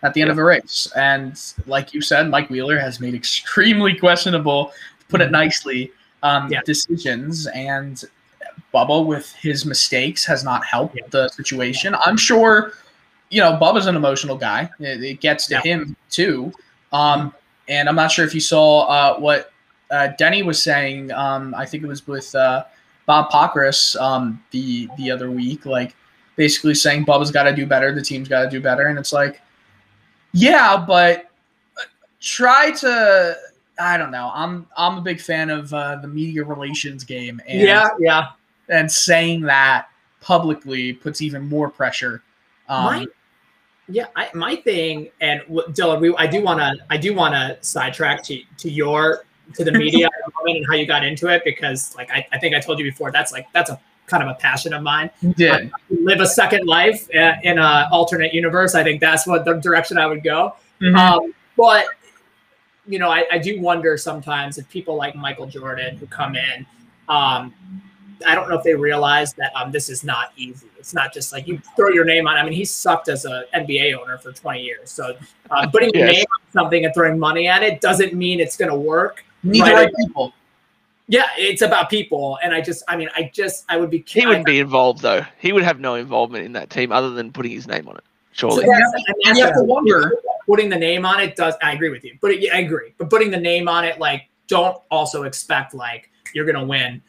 at 0.04 0.14
the 0.14 0.22
end 0.22 0.28
yeah. 0.28 0.32
of 0.32 0.38
a 0.38 0.44
race. 0.44 0.92
And 0.96 1.40
like 1.66 1.94
you 1.94 2.02
said, 2.02 2.30
Mike 2.30 2.50
Wheeler 2.50 2.80
has 2.80 3.00
made 3.00 3.14
extremely 3.22 3.96
questionable, 3.98 4.72
to 5.00 5.06
put 5.08 5.22
it 5.22 5.26
mm-hmm. 5.26 5.34
nicely, 5.34 5.92
um, 6.24 6.52
yeah. 6.52 6.62
decisions. 6.66 7.48
And 7.48 8.02
Bubba, 8.74 9.06
with 9.06 9.32
his 9.34 9.66
mistakes, 9.66 10.24
has 10.26 10.44
not 10.44 10.64
helped 10.64 10.98
the 11.10 11.28
situation. 11.30 11.96
I'm 11.96 12.18
sure, 12.18 12.74
you 13.30 13.42
know, 13.42 13.54
Bubba's 13.54 13.88
an 13.88 13.96
emotional 13.96 14.38
guy. 14.38 14.70
It, 14.80 15.04
it 15.04 15.20
gets 15.20 15.48
to 15.48 15.60
him 15.60 15.96
too. 16.10 16.54
Um, 16.94 17.34
and 17.68 17.90
I'm 17.90 17.96
not 17.96 18.12
sure 18.12 18.26
if 18.26 18.34
you 18.34 18.42
saw 18.42 18.82
uh, 18.82 19.20
what 19.20 19.52
uh, 19.90 20.10
Denny 20.18 20.44
was 20.44 20.62
saying. 20.62 21.12
Um, 21.12 21.54
I 21.56 21.66
think 21.66 21.84
it 21.84 21.88
was 21.88 22.06
with. 22.08 22.34
Uh, 22.36 22.66
Bob 23.12 23.30
Pockrass 23.30 24.00
um, 24.00 24.42
the 24.52 24.88
the 24.96 25.12
other 25.12 25.30
week, 25.30 25.66
like 25.66 25.98
basically 26.38 26.74
saying 26.74 27.06
Bubba's 27.06 27.30
got 27.30 27.44
to 27.44 27.54
do 27.54 27.66
better, 27.66 27.94
the 27.94 28.02
team's 28.02 28.30
got 28.30 28.44
to 28.44 28.50
do 28.50 28.62
better, 28.62 28.88
and 28.88 28.98
it's 28.98 29.12
like, 29.12 29.42
yeah, 30.32 30.78
but 30.78 31.30
uh, 31.78 31.82
try 32.22 32.72
to. 32.72 33.36
I 33.78 33.98
don't 33.98 34.12
know. 34.12 34.32
I'm 34.34 34.66
I'm 34.78 34.98
a 34.98 35.02
big 35.02 35.20
fan 35.20 35.50
of 35.50 35.74
uh, 35.74 35.98
the 35.98 36.08
media 36.08 36.46
relations 36.46 37.04
game, 37.04 37.42
and 37.46 37.60
yeah, 37.60 37.90
yeah, 38.00 38.28
and 38.70 38.90
saying 38.90 39.42
that 39.42 39.90
publicly 40.22 40.94
puts 40.94 41.22
even 41.22 41.50
more 41.50 41.70
pressure. 41.70 42.24
Um, 42.70 42.86
my, 42.86 43.08
yeah, 43.90 44.06
I, 44.16 44.30
my 44.34 44.56
thing, 44.56 45.10
and 45.20 45.42
Dylan, 45.50 46.00
we, 46.00 46.16
I 46.16 46.28
do 46.28 46.42
want 46.42 46.62
to, 46.62 46.82
I 46.90 46.96
do 46.96 47.14
want 47.14 47.34
to 47.34 47.58
sidetrack 47.60 48.24
to 48.24 48.42
to 48.60 48.70
your 48.70 49.26
to 49.56 49.64
the 49.64 49.72
media 49.72 50.10
and 50.46 50.66
how 50.68 50.76
you 50.76 50.86
got 50.86 51.04
into 51.04 51.28
it 51.28 51.44
because 51.44 51.96
like 51.96 52.10
I, 52.12 52.26
I 52.32 52.40
think 52.40 52.56
I 52.56 52.60
told 52.60 52.80
you 52.80 52.86
before 52.86 53.12
that's 53.12 53.32
like 53.32 53.48
that's 53.54 53.70
a 53.70 53.80
kind 54.08 54.24
of 54.24 54.30
a 54.30 54.36
passion 54.36 54.74
of 54.74 54.84
mine. 54.84 55.10
Yeah. 55.38 55.62
live 55.90 56.20
a 56.20 56.26
second 56.26 56.68
life 56.68 57.08
uh, 57.16 57.36
in 57.44 57.58
an 57.58 57.88
alternate 57.92 58.34
universe. 58.34 58.76
I 58.76 58.84
think 58.84 59.00
that's 59.00 59.26
what 59.26 59.46
the 59.46 59.54
direction 59.54 59.98
I 59.98 60.06
would 60.06 60.24
go. 60.24 60.56
Mm-hmm. 60.82 60.96
Um, 60.96 61.34
but 61.56 61.86
you 62.88 63.00
know, 63.00 63.10
I, 63.10 63.26
I, 63.32 63.38
do 63.38 63.62
wonder 63.62 63.96
sometimes 63.96 64.58
if 64.58 64.68
people 64.68 64.96
like 64.96 65.16
Michael 65.16 65.46
Jordan 65.46 65.98
who 65.98 66.08
come 66.08 66.36
in, 66.36 66.66
um, 67.08 67.54
I 68.26 68.36
don't 68.36 68.50
know 68.50 68.58
if 68.58 68.64
they 68.64 68.74
realize 68.74 69.34
that 69.36 69.52
um, 69.56 69.72
this 69.72 69.90
is 69.90 70.04
not 70.04 70.34
easy. 70.36 70.68
It's 70.78 70.94
not 70.94 71.14
just 71.14 71.32
like 71.32 71.48
you 71.48 71.62
throw 71.76 71.90
your 71.90 72.06
name 72.06 72.28
on. 72.28 72.38
I 72.38 72.44
mean, 72.44 72.54
he 72.54 72.66
sucked 72.66 73.08
as 73.08 73.26
an 73.26 73.46
NBA 73.54 74.00
owner 74.00 74.18
for 74.18 74.32
20 74.32 74.62
years. 74.62 74.92
So 74.92 75.16
uh, 75.50 75.68
putting 75.70 75.92
yes. 75.94 76.00
your 76.00 76.08
name 76.08 76.26
on 76.26 76.52
something 76.52 76.86
and 76.86 76.94
throwing 76.94 77.20
money 77.20 77.48
at 77.48 77.64
it 77.64 77.82
doesn't 77.82 78.14
mean 78.14 78.40
it's 78.40 78.58
going 78.58 78.72
to 78.72 78.78
work. 78.78 79.24
Need 79.44 79.62
right? 79.62 79.70
the 79.70 79.76
right 79.76 79.94
people. 79.98 80.34
Yeah, 81.08 81.26
it's 81.38 81.62
about 81.62 81.90
people, 81.90 82.40
and 82.42 82.54
I 82.54 82.62
just, 82.62 82.84
I 82.88 82.96
mean, 82.96 83.10
I 83.16 83.30
just, 83.34 83.66
I 83.68 83.76
would 83.76 83.90
be. 83.90 84.04
He 84.08 84.26
wouldn't 84.26 84.46
be 84.46 84.60
involved 84.60 85.02
though. 85.02 85.26
He 85.40 85.52
would 85.52 85.64
have 85.64 85.80
no 85.80 85.96
involvement 85.96 86.46
in 86.46 86.54
that 86.54 86.70
team 86.70 86.92
other 86.92 87.10
than 87.10 87.34
putting 87.34 87.52
his 87.52 87.68
name 87.68 87.88
on 87.90 87.98
it. 87.98 88.04
Surely. 88.32 88.64
So 88.64 88.72
that's, 88.72 89.04
and 89.26 89.38
you 89.38 89.44
have 89.44 89.56
to 89.56 89.64
wonder. 89.64 90.14
Putting 90.48 90.70
the 90.70 90.78
name 90.78 91.06
on 91.06 91.20
it 91.20 91.36
does. 91.36 91.56
I 91.62 91.74
agree 91.74 91.90
with 91.90 92.04
you, 92.04 92.18
but 92.22 92.42
yeah, 92.42 92.56
I 92.56 92.60
agree. 92.60 92.94
But 92.98 93.10
putting 93.10 93.30
the 93.30 93.40
name 93.40 93.68
on 93.68 93.84
it, 93.86 94.00
like, 94.00 94.28
don't 94.48 94.78
also 94.90 95.24
expect 95.24 95.74
like 95.74 96.10
you're 96.34 96.46
gonna 96.46 96.66
win 96.66 97.02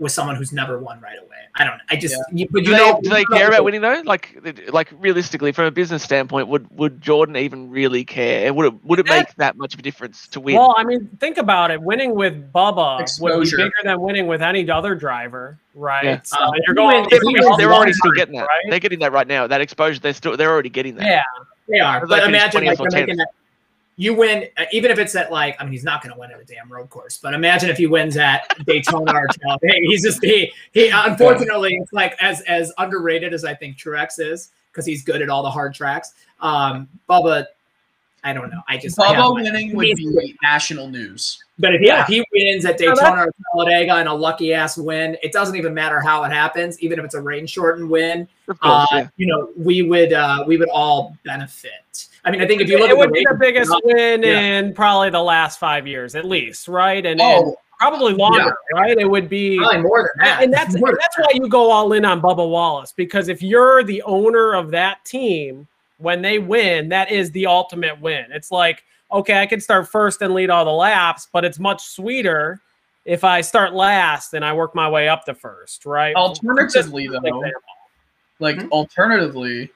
with 0.00 0.10
someone 0.10 0.34
who's 0.34 0.52
never 0.52 0.78
won 0.78 1.00
right 1.00 1.18
away. 1.18 1.36
I 1.54 1.64
don't. 1.64 1.80
I 1.90 1.96
just. 1.96 2.16
Yeah. 2.16 2.38
You, 2.38 2.48
but 2.50 2.64
do, 2.64 2.70
know, 2.72 2.94
they, 2.94 3.00
do 3.02 3.10
they 3.10 3.24
care 3.24 3.48
about 3.48 3.64
winning 3.64 3.82
though? 3.82 4.02
Like, 4.04 4.36
like 4.72 4.88
realistically, 4.98 5.52
from 5.52 5.66
a 5.66 5.70
business 5.70 6.02
standpoint, 6.02 6.48
would 6.48 6.66
would 6.76 7.00
Jordan 7.00 7.36
even 7.36 7.70
really 7.70 8.04
care? 8.04 8.52
Would 8.52 8.66
it 8.66 8.84
would 8.84 8.98
it 8.98 9.06
make 9.06 9.34
that 9.36 9.56
much 9.56 9.74
of 9.74 9.80
a 9.80 9.82
difference 9.82 10.26
to 10.28 10.40
win? 10.40 10.56
Well, 10.56 10.74
I 10.76 10.84
mean, 10.84 11.08
think 11.20 11.38
about 11.38 11.70
it. 11.70 11.80
Winning 11.82 12.14
with 12.14 12.52
Bubba 12.52 13.00
Exposure. 13.00 13.36
would 13.36 13.44
be 13.44 13.56
bigger 13.56 13.72
than 13.84 14.00
winning 14.00 14.26
with 14.26 14.42
any 14.42 14.68
other 14.70 14.94
driver, 14.94 15.58
right? 15.74 16.04
Yeah. 16.04 16.20
So 16.22 16.38
um, 16.38 16.54
you're 16.66 16.74
going. 16.74 17.06
They're, 17.10 17.20
they're 17.58 17.74
already 17.74 17.92
still 17.92 18.12
getting 18.12 18.36
that. 18.36 18.42
Right? 18.42 18.70
They're 18.70 18.80
getting 18.80 19.00
that 19.00 19.12
right 19.12 19.26
now. 19.26 19.46
That 19.46 19.60
exposure. 19.60 20.00
They're 20.00 20.14
still. 20.14 20.36
They're 20.36 20.50
already 20.50 20.70
getting 20.70 20.94
that. 20.96 21.06
Yeah, 21.06 21.22
they 21.68 21.80
are. 21.80 22.06
But 22.06 22.24
imagine 22.24 22.64
like 22.64 22.78
they're 22.78 22.90
making 22.90 23.16
that 23.16 23.28
you 24.00 24.14
win, 24.14 24.48
uh, 24.56 24.64
even 24.72 24.90
if 24.90 24.98
it's 24.98 25.14
at 25.14 25.30
like, 25.30 25.56
I 25.60 25.64
mean, 25.64 25.72
he's 25.72 25.84
not 25.84 26.02
going 26.02 26.14
to 26.14 26.18
win 26.18 26.30
at 26.30 26.40
a 26.40 26.44
damn 26.44 26.72
road 26.72 26.88
course, 26.88 27.18
but 27.18 27.34
imagine 27.34 27.68
if 27.68 27.76
he 27.76 27.86
wins 27.86 28.16
at 28.16 28.46
Daytona 28.64 29.12
or 29.14 29.26
Hey, 29.62 29.80
he's 29.82 30.02
just 30.02 30.24
he 30.24 30.50
he. 30.72 30.88
Unfortunately, 30.88 31.74
it's 31.74 31.92
like 31.92 32.16
as 32.20 32.40
as 32.42 32.72
underrated 32.78 33.34
as 33.34 33.44
I 33.44 33.54
think 33.54 33.76
Truex 33.76 34.18
is 34.18 34.52
because 34.72 34.86
he's 34.86 35.04
good 35.04 35.20
at 35.20 35.28
all 35.28 35.42
the 35.42 35.50
hard 35.50 35.74
tracks. 35.74 36.14
Um, 36.40 36.88
Bubba, 37.10 37.44
I 38.24 38.32
don't 38.32 38.50
know. 38.50 38.62
I 38.68 38.78
just 38.78 38.98
I 38.98 39.08
have 39.08 39.16
Bubba 39.16 39.34
my- 39.34 39.42
winning 39.42 39.76
would 39.76 39.96
be 39.96 40.34
national 40.42 40.88
news. 40.88 41.44
But 41.58 41.74
if, 41.74 41.82
Yeah. 41.82 42.00
if 42.00 42.06
he 42.06 42.24
wins 42.32 42.64
at 42.64 42.80
No, 42.80 42.94
Daytona 42.94 43.26
or 43.26 43.32
Talladega 43.52 44.00
in 44.00 44.06
a 44.06 44.14
lucky 44.14 44.54
ass 44.54 44.78
win, 44.78 45.18
it 45.22 45.30
doesn't 45.30 45.56
even 45.56 45.74
matter 45.74 46.00
how 46.00 46.24
it 46.24 46.32
happens, 46.32 46.80
even 46.80 46.98
if 46.98 47.04
it's 47.04 47.14
a 47.14 47.20
rain 47.20 47.46
shortened 47.46 47.90
win. 47.90 48.26
Course, 48.46 48.58
Uh, 48.62 48.86
yeah. 48.92 49.08
You 49.18 49.26
know, 49.26 49.50
we 49.58 49.82
would 49.82 50.14
uh, 50.14 50.44
we 50.46 50.56
would 50.56 50.70
all 50.70 51.18
benefit. 51.22 52.06
I 52.24 52.30
mean, 52.30 52.40
I 52.42 52.46
think 52.46 52.60
if 52.60 52.68
you 52.68 52.78
look 52.78 52.90
it 52.90 52.92
at 52.92 52.98
would 52.98 53.12
be 53.12 53.24
the 53.28 53.36
biggest 53.38 53.72
win 53.84 54.22
Yeah. 54.22 54.40
in 54.40 54.74
probably 54.74 55.10
the 55.10 55.22
last 55.22 55.58
five 55.58 55.86
years, 55.86 56.14
at 56.14 56.24
least, 56.24 56.68
right? 56.68 57.04
And, 57.04 57.20
and 57.20 57.44
Oh, 57.46 57.56
probably 57.78 58.12
longer, 58.12 58.54
right? 58.74 58.96
It 58.98 59.08
would 59.08 59.28
be. 59.28 59.56
probably 59.58 59.78
more 59.82 60.02
than 60.14 60.26
that. 60.26 60.42
and 60.42 60.52
that's 60.52 60.74
and 60.74 60.84
that's 60.84 61.18
why 61.18 61.28
you 61.34 61.48
go 61.48 61.70
all 61.70 61.92
in 61.94 62.04
on 62.04 62.20
Bubba 62.20 62.46
Wallace 62.48 62.92
because 62.92 63.28
if 63.28 63.42
you're 63.42 63.82
the 63.82 64.02
owner 64.02 64.52
of 64.54 64.70
that 64.72 65.02
team 65.04 65.66
when 65.98 66.20
they 66.20 66.38
win, 66.38 66.88
that 66.90 67.10
is 67.10 67.30
the 67.30 67.46
ultimate 67.46 67.98
win. 68.00 68.26
It's 68.32 68.50
like 68.50 68.84
okay, 69.12 69.40
I 69.40 69.46
can 69.46 69.60
start 69.60 69.88
first 69.88 70.22
and 70.22 70.34
lead 70.34 70.50
all 70.50 70.64
the 70.64 70.70
laps, 70.70 71.26
but 71.32 71.44
it's 71.44 71.58
much 71.58 71.82
sweeter 71.82 72.60
if 73.04 73.24
I 73.24 73.40
start 73.40 73.72
last 73.74 74.34
and 74.34 74.44
I 74.44 74.52
work 74.52 74.72
my 74.74 74.88
way 74.88 75.08
up 75.08 75.24
to 75.24 75.34
first, 75.34 75.84
right? 75.84 76.14
Alternatively, 76.14 77.08
though, 77.08 77.42
like 78.38 78.56
Mhm. 78.58 78.70
alternatively, 78.70 79.68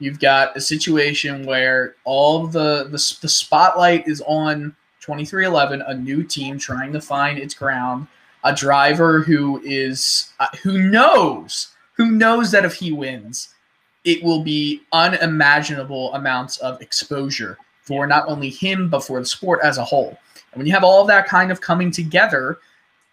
you've 0.00 0.18
got 0.18 0.56
a 0.56 0.60
situation 0.60 1.46
where 1.46 1.94
all 2.04 2.48
the, 2.48 2.84
the 2.84 3.18
the 3.20 3.28
spotlight 3.28 4.08
is 4.08 4.20
on 4.26 4.74
23XI, 5.00 5.82
a 5.86 5.94
new 5.94 6.24
team 6.24 6.58
trying 6.58 6.92
to 6.92 7.00
find 7.00 7.38
its 7.38 7.54
ground, 7.54 8.08
a 8.42 8.52
driver 8.52 9.20
who 9.20 9.60
is 9.64 10.32
uh, 10.40 10.48
who 10.62 10.90
knows 10.90 11.68
who 11.92 12.10
knows 12.10 12.50
that 12.50 12.64
if 12.64 12.74
he 12.74 12.90
wins, 12.90 13.54
it 14.04 14.22
will 14.24 14.42
be 14.42 14.82
unimaginable 14.92 16.12
amounts 16.14 16.56
of 16.58 16.80
exposure 16.80 17.58
for 17.82 18.06
not 18.06 18.26
only 18.26 18.48
him 18.48 18.88
but 18.88 19.04
for 19.04 19.20
the 19.20 19.26
sport 19.26 19.60
as 19.62 19.78
a 19.78 19.84
whole. 19.84 20.18
And 20.52 20.58
when 20.58 20.66
you 20.66 20.72
have 20.72 20.84
all 20.84 21.04
that 21.04 21.28
kind 21.28 21.52
of 21.52 21.60
coming 21.60 21.90
together, 21.90 22.58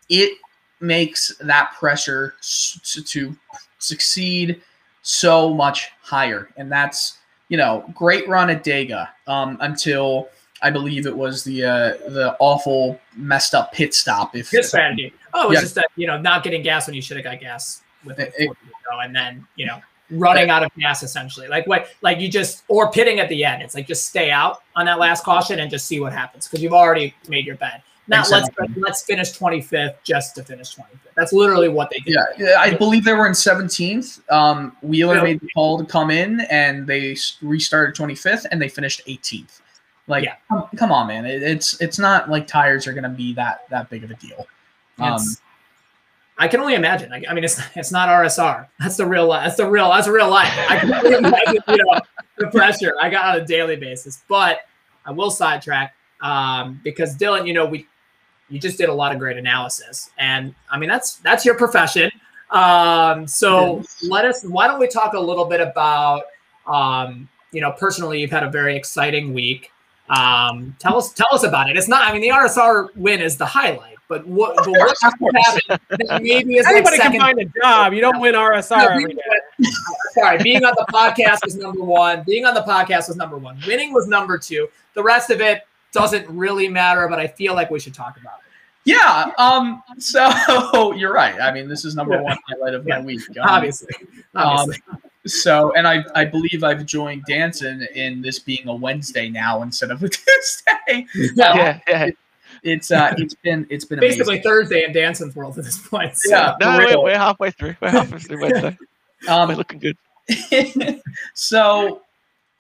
it 0.10 0.38
makes 0.80 1.36
that 1.42 1.74
pressure 1.78 2.36
to 2.42 3.36
succeed 3.80 4.62
so 5.08 5.54
much 5.54 5.90
higher. 6.02 6.50
And 6.58 6.70
that's, 6.70 7.18
you 7.48 7.56
know, 7.56 7.86
great 7.96 8.28
run 8.28 8.50
at 8.50 8.64
Dega 8.64 9.08
um, 9.26 9.58
until 9.62 10.28
I 10.62 10.70
believe 10.70 11.06
it 11.08 11.16
was 11.16 11.44
the 11.46 11.64
uh, 11.64 11.70
the 12.10 12.36
awful 12.40 13.00
messed 13.16 13.54
up 13.54 13.72
pit 13.72 13.94
stop. 13.94 14.36
If 14.36 14.52
good 14.52 14.66
strategy. 14.66 15.14
Oh, 15.34 15.44
it 15.46 15.50
was 15.50 15.56
Yeah. 15.56 15.62
just 15.62 15.76
that 15.76 15.88
you 15.96 16.08
know 16.08 16.20
not 16.20 16.44
getting 16.44 16.62
gas 16.62 16.88
when 16.88 16.94
you 16.94 17.02
should 17.02 17.16
have 17.16 17.24
got 17.24 17.40
gas 17.40 17.82
with 18.04 18.20
it, 18.20 18.34
It- 18.38 18.52
and 19.04 19.16
then 19.16 19.46
you 19.56 19.66
know 19.66 19.80
running 20.10 20.50
out 20.50 20.64
of 20.64 20.72
gas 20.78 21.04
essentially. 21.04 21.48
Like 21.48 21.68
what? 21.68 21.90
Like 22.02 22.20
you 22.20 22.30
just 22.30 22.64
or 22.68 22.92
pitting 22.92 23.20
at 23.20 23.30
the 23.30 23.46
end. 23.46 23.62
It's 23.62 23.76
like 23.76 23.88
just 23.88 24.08
stay 24.08 24.30
out 24.32 24.64
on 24.76 24.86
that 24.88 25.00
last 25.00 25.24
caution 25.24 25.60
and 25.60 25.70
just 25.72 25.86
see 25.86 26.00
what 26.00 26.12
happens 26.12 26.48
because 26.48 26.62
you've 26.62 26.74
already 26.74 27.14
made 27.30 27.46
your 27.46 27.56
bet. 27.58 27.82
Now 28.10 28.22
Exactly. 28.22 28.54
let's 28.68 28.78
let's 28.78 29.04
finish 29.04 29.32
25th 29.38 29.96
just 30.04 30.36
to 30.36 30.44
finish 30.44 30.76
25th. 30.76 30.86
That's 31.16 31.34
literally 31.34 31.68
what 31.68 31.90
they 31.90 32.00
did. 32.00 32.14
Yeah, 32.16 32.24
yeah, 32.50 32.56
I 32.60 32.74
believe 32.74 33.04
they 33.04 33.14
were 33.14 33.28
in 33.28 33.34
17th. 33.34 34.22
Um, 34.32 34.76
Wheeler 34.82 35.16
Yeah. 35.18 35.24
made 35.24 35.40
the 35.42 35.50
call 35.54 35.78
to 35.78 35.86
come 35.86 36.10
in, 36.10 36.42
and 36.50 36.88
they 36.88 37.18
restarted 37.42 37.96
25th, 37.96 38.46
and 38.52 38.62
they 38.62 38.70
finished 38.70 39.02
18th. 39.08 39.60
Like, 40.08 40.24
Yeah. 40.24 40.36
come, 40.48 40.70
come 40.78 40.92
on, 40.92 41.08
man! 41.08 41.26
It, 41.26 41.44
it's 41.44 41.80
it's 41.82 42.00
not 42.00 42.30
like 42.30 42.48
tires 42.48 42.88
are 42.88 42.94
going 42.94 43.04
to 43.04 43.10
be 43.10 43.34
that 43.34 43.68
that 43.70 43.90
big 43.90 44.06
of 44.06 44.12
a 44.12 44.16
deal. 44.16 44.48
Um, 45.00 45.20
I 46.40 46.48
can 46.48 46.60
only 46.62 46.76
imagine. 46.76 47.12
I, 47.12 47.24
I 47.30 47.34
mean, 47.34 47.44
it's 47.44 47.60
it's 47.76 47.92
not 47.92 48.08
RSR. 48.10 48.68
That's 48.80 48.96
the 48.96 49.06
real. 49.06 49.30
That's 49.32 49.58
the 49.58 49.70
real. 49.70 49.90
That's 49.90 50.08
real 50.08 50.30
life. 50.30 50.54
I 50.70 50.78
can 50.80 50.94
only 50.94 51.18
imagine, 51.18 51.58
you 51.68 51.78
know, 51.78 52.00
the 52.38 52.48
pressure 52.48 52.94
I 53.02 53.10
got 53.10 53.26
on 53.36 53.42
a 53.42 53.46
daily 53.46 53.76
basis. 53.76 54.24
But 54.30 54.62
I 55.06 55.12
will 55.12 55.30
sidetrack 55.32 55.94
um, 56.22 56.80
because 56.84 57.18
Dylan, 57.18 57.46
you 57.48 57.54
know, 57.54 57.66
we 57.66 57.86
you 58.50 58.60
just 58.60 58.78
did 58.78 58.90
a 58.90 58.94
lot 58.94 59.12
of 59.12 59.20
great 59.20 59.38
analysis, 59.38 60.10
and 60.18 60.54
I 60.72 60.78
mean 60.78 60.90
that's 60.90 61.16
that's 61.18 61.46
your 61.46 61.56
profession. 61.56 62.10
Um, 62.52 63.28
so 63.28 63.78
Yes. 63.78 64.04
let 64.08 64.26
us. 64.26 64.44
Why 64.44 64.68
don't 64.68 64.80
we 64.80 64.88
talk 64.88 65.14
a 65.14 65.20
little 65.20 65.46
bit 65.46 65.60
about 65.62 66.24
um, 66.66 67.28
you 67.52 67.62
know, 67.62 67.72
personally, 67.72 68.20
you've 68.20 68.32
had 68.32 68.44
a 68.44 68.50
very 68.50 68.76
exciting 68.76 69.34
week. 69.34 69.72
Um, 70.10 70.76
tell 70.80 70.98
us 70.98 71.12
tell 71.14 71.28
us 71.32 71.44
about 71.44 71.70
it. 71.70 71.78
It's 71.78 71.88
not. 71.90 72.08
I 72.08 72.14
mean, 72.14 72.22
the 72.22 72.30
RSR 72.30 72.90
win 72.96 73.22
is 73.22 73.36
the 73.38 73.46
highlight, 73.46 73.96
but 74.08 74.26
what 74.26 74.56
but 74.58 74.68
what 74.68 74.80
course, 74.80 75.04
of 75.04 75.20
course. 75.20 75.34
happened 75.68 75.80
that 76.10 76.22
maybe 76.24 76.56
is 76.56 76.66
like 76.66 76.76
Anybody 76.76 76.98
can 76.98 77.18
find 77.20 77.40
a 77.40 77.46
job. 77.62 77.94
You 77.94 78.00
don't 78.02 78.20
win 78.22 78.34
RSR 78.36 78.78
No, 78.78 78.88
every 78.88 79.06
being- 79.08 79.18
Sorry, 80.14 80.38
being 80.44 80.64
on 80.64 80.74
the 80.78 80.86
podcast 80.94 81.40
was 81.44 81.56
number 81.56 81.84
one. 81.84 82.24
Being 82.26 82.46
on 82.46 82.54
the 82.54 82.62
podcast 82.62 83.08
was 83.10 83.18
number 83.18 83.38
one. 83.38 83.60
Winning 83.68 83.94
was 83.94 84.08
number 84.08 84.38
two. 84.38 84.68
The 84.94 85.04
rest 85.04 85.30
of 85.30 85.42
it 85.42 85.64
doesn't 85.94 86.28
really 86.30 86.68
matter, 86.68 87.08
but 87.08 87.20
I 87.20 87.28
feel 87.28 87.54
like 87.56 87.70
we 87.72 87.80
should 87.80 87.94
talk 87.94 88.18
about 88.20 88.40
it. 88.40 88.44
Yeah. 88.86 89.32
Um. 89.38 89.84
So 89.98 90.94
you're 90.96 91.14
right. 91.14 91.40
I 91.42 91.52
mean, 91.52 91.68
this 91.68 91.84
is 91.86 91.96
number 91.96 92.16
Yeah. 92.16 92.22
one 92.22 92.38
highlight 92.48 92.74
of 92.74 92.88
Yeah. 92.88 93.00
my 93.00 93.06
week. 93.06 93.22
Um, 93.32 93.46
Obviously, 93.50 93.94
obviously. 94.36 94.84
So, 95.26 95.74
and 95.74 95.86
I 95.86 96.06
I 96.16 96.24
believe 96.24 96.64
I've 96.64 96.86
joined 96.86 97.24
Danson 97.28 97.86
in 97.96 98.22
this 98.22 98.40
being 98.40 98.66
a 98.70 98.74
Wednesday 98.76 99.28
now 99.30 99.62
instead 99.62 99.92
of 99.92 100.02
a 100.04 100.08
Tuesday. 100.10 101.06
yeah, 101.36 101.56
yeah, 101.56 101.80
yeah. 101.88 102.10
It's 102.64 102.92
uh, 102.92 103.14
it's 103.18 103.34
been 103.36 103.68
it's 103.70 103.84
been 103.84 104.00
basically 104.00 104.36
amazing. 104.36 104.44
Thursday 104.50 104.84
in 104.86 104.94
Danson's 104.94 105.36
world 105.36 105.58
at 105.58 105.66
this 105.66 105.78
point. 105.86 106.16
So. 106.16 106.30
Yeah. 106.36 106.56
No, 106.62 106.72
For 106.74 106.80
real. 106.80 107.04
we're, 107.04 107.12
we're 107.12 107.18
halfway 107.18 107.52
through. 107.52 107.76
We're 107.82 107.90
halfway 107.90 108.20
through 108.20 108.42
Wednesday. 108.42 108.78
We're 109.28 109.34
Um, 109.34 109.50
looking 109.52 109.80
good. 109.80 109.98
so, 111.34 112.02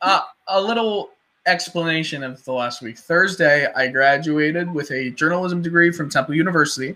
uh, 0.01 0.21
a 0.47 0.61
little 0.61 1.11
explanation 1.47 2.23
of 2.23 2.43
the 2.43 2.51
last 2.51 2.81
week. 2.81 2.97
Thursday, 2.97 3.71
I 3.73 3.87
graduated 3.87 4.71
with 4.71 4.91
a 4.91 5.11
journalism 5.11 5.61
degree 5.61 5.91
from 5.91 6.09
Temple 6.09 6.35
University. 6.35 6.95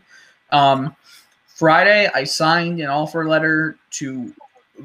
Um, 0.51 0.95
Friday, 1.47 2.09
I 2.13 2.23
signed 2.23 2.79
an 2.79 2.87
offer 2.87 3.27
letter 3.27 3.77
to 3.91 4.33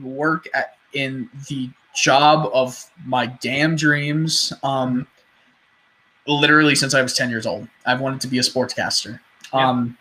work 0.02 0.46
at 0.54 0.76
in 0.92 1.28
the 1.48 1.68
job 1.94 2.50
of 2.54 2.82
my 3.04 3.26
damn 3.26 3.76
dreams. 3.76 4.52
Um, 4.62 5.06
literally 6.26 6.74
since 6.74 6.94
I 6.94 7.02
was 7.02 7.14
ten 7.14 7.30
years 7.30 7.46
old, 7.46 7.68
I've 7.84 8.00
wanted 8.00 8.20
to 8.22 8.28
be 8.28 8.38
a 8.38 8.42
sportscaster. 8.42 9.20
Yeah. 9.52 9.68
Um, 9.68 9.98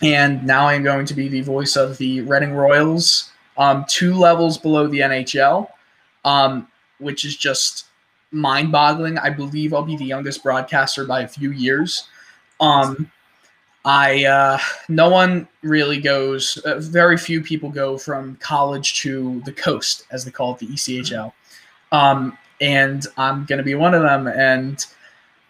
and 0.00 0.44
now 0.44 0.68
I'm 0.68 0.82
going 0.82 1.06
to 1.06 1.14
be 1.14 1.28
the 1.28 1.40
voice 1.40 1.76
of 1.76 1.98
the 1.98 2.20
Reading 2.22 2.52
Royals, 2.52 3.32
um, 3.56 3.84
two 3.88 4.14
levels 4.14 4.56
below 4.56 4.86
the 4.86 5.00
NHL, 5.00 5.68
um, 6.24 6.68
which 6.98 7.24
is 7.24 7.36
just 7.36 7.87
mind-boggling. 8.30 9.18
I 9.18 9.30
believe 9.30 9.72
I'll 9.72 9.82
be 9.82 9.96
the 9.96 10.04
youngest 10.04 10.42
broadcaster 10.42 11.04
by 11.04 11.22
a 11.22 11.28
few 11.28 11.50
years. 11.52 12.08
Um, 12.60 13.10
I 13.84 14.24
uh, 14.24 14.58
no 14.88 15.08
one 15.08 15.48
really 15.62 16.00
goes. 16.00 16.58
Uh, 16.58 16.78
very 16.78 17.16
few 17.16 17.40
people 17.40 17.70
go 17.70 17.96
from 17.96 18.36
college 18.36 19.00
to 19.00 19.40
the 19.44 19.52
coast, 19.52 20.04
as 20.10 20.24
they 20.24 20.30
call 20.30 20.54
it, 20.54 20.58
the 20.58 20.66
ECHL. 20.66 21.32
Um, 21.92 22.36
and 22.60 23.06
I'm 23.16 23.44
gonna 23.44 23.62
be 23.62 23.74
one 23.74 23.94
of 23.94 24.02
them, 24.02 24.26
and 24.26 24.84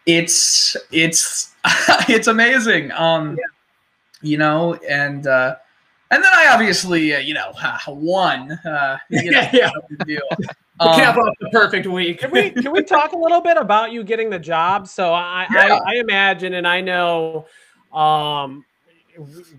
it's 0.06 0.76
it's 0.92 1.54
it's 2.08 2.28
amazing. 2.28 2.92
Um, 2.92 3.38
you 4.20 4.38
know, 4.38 4.74
and 4.88 5.26
uh, 5.26 5.56
and 6.10 6.22
then 6.22 6.32
I 6.34 6.48
obviously 6.52 7.14
uh, 7.14 7.18
you 7.18 7.34
know 7.34 7.52
won. 7.88 8.52
Uh, 8.52 8.98
you 9.08 9.30
know, 9.30 9.40
Yeah, 9.52 9.70
yeah. 10.06 10.20
Big. 10.78 10.94
Cap 10.94 11.16
Um, 11.16 11.28
off 11.28 11.34
the 11.40 11.48
perfect 11.50 11.86
week. 11.86 12.20
Can 12.20 12.30
we 12.30 12.50
can 12.50 12.72
we 12.72 12.82
talk 12.82 13.12
a 13.12 13.18
little 13.18 13.40
bit 13.40 13.56
about 13.56 13.92
you 13.92 14.04
getting 14.04 14.30
the 14.30 14.38
job? 14.38 14.88
So 14.88 15.12
I 15.12 15.46
Yeah. 15.52 15.78
I, 15.84 15.94
I 15.94 15.94
imagine 15.96 16.54
and 16.54 16.66
I 16.66 16.80
know 16.80 17.46
um 17.92 18.64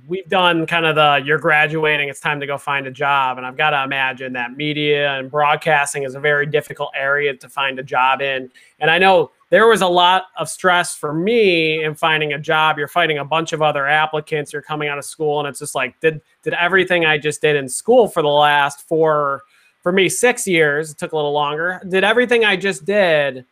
we've 0.07 0.27
done 0.29 0.65
kind 0.65 0.85
of 0.85 0.95
the 0.95 1.21
you're 1.25 1.37
graduating 1.37 2.07
it's 2.07 2.19
time 2.19 2.39
to 2.39 2.45
go 2.45 2.57
find 2.57 2.87
a 2.87 2.91
job 2.91 3.37
and 3.37 3.45
i've 3.45 3.57
got 3.57 3.71
to 3.71 3.83
imagine 3.83 4.31
that 4.31 4.55
media 4.55 5.17
and 5.17 5.29
broadcasting 5.29 6.03
is 6.03 6.15
a 6.15 6.19
very 6.19 6.45
difficult 6.45 6.89
area 6.95 7.33
to 7.35 7.49
find 7.49 7.77
a 7.79 7.83
job 7.83 8.21
in 8.21 8.49
and 8.79 8.89
i 8.89 8.97
know 8.97 9.31
there 9.49 9.67
was 9.67 9.81
a 9.81 9.87
lot 9.87 10.25
of 10.37 10.47
stress 10.47 10.95
for 10.95 11.13
me 11.13 11.83
in 11.83 11.93
finding 11.93 12.33
a 12.33 12.39
job 12.39 12.77
you're 12.77 12.87
fighting 12.87 13.17
a 13.17 13.25
bunch 13.25 13.51
of 13.51 13.61
other 13.61 13.85
applicants 13.85 14.53
you're 14.53 14.61
coming 14.61 14.87
out 14.87 14.97
of 14.97 15.03
school 15.03 15.39
and 15.39 15.47
it's 15.47 15.59
just 15.59 15.75
like 15.75 15.99
did 15.99 16.21
did 16.41 16.53
everything 16.53 17.05
i 17.05 17.17
just 17.17 17.41
did 17.41 17.55
in 17.55 17.67
school 17.67 18.07
for 18.07 18.21
the 18.21 18.27
last 18.29 18.87
four 18.87 19.41
for 19.81 19.91
me 19.91 20.09
six 20.09 20.47
years 20.47 20.91
it 20.91 20.97
took 20.97 21.11
a 21.11 21.15
little 21.15 21.33
longer. 21.33 21.81
Did 21.87 22.03
everything 22.03 22.45
i 22.45 22.55
just 22.55 22.85
did 22.85 23.45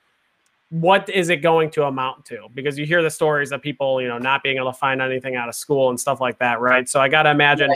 what 0.70 1.10
is 1.10 1.30
it 1.30 1.38
going 1.38 1.72
to 1.72 1.86
amount 1.86 2.26
to? 2.26 2.48
Because 2.54 2.78
you 2.78 2.86
hear 2.86 3.02
the 3.02 3.10
stories 3.10 3.54
of 3.54 3.62
people 3.62 4.02
you 4.02 4.08
know 4.08 4.18
not 4.18 4.44
being 4.44 4.58
able 4.58 4.72
to 4.72 4.78
find 4.78 5.02
anything 5.02 5.36
out 5.36 5.48
of 5.48 5.56
school 5.56 5.90
and 5.90 6.00
stuff 6.00 6.20
like 6.20 6.38
that 6.40 6.60
right? 6.60 6.88
So 6.90 7.00
i 7.00 7.08
gotta 7.08 7.32
imagine 7.32 7.72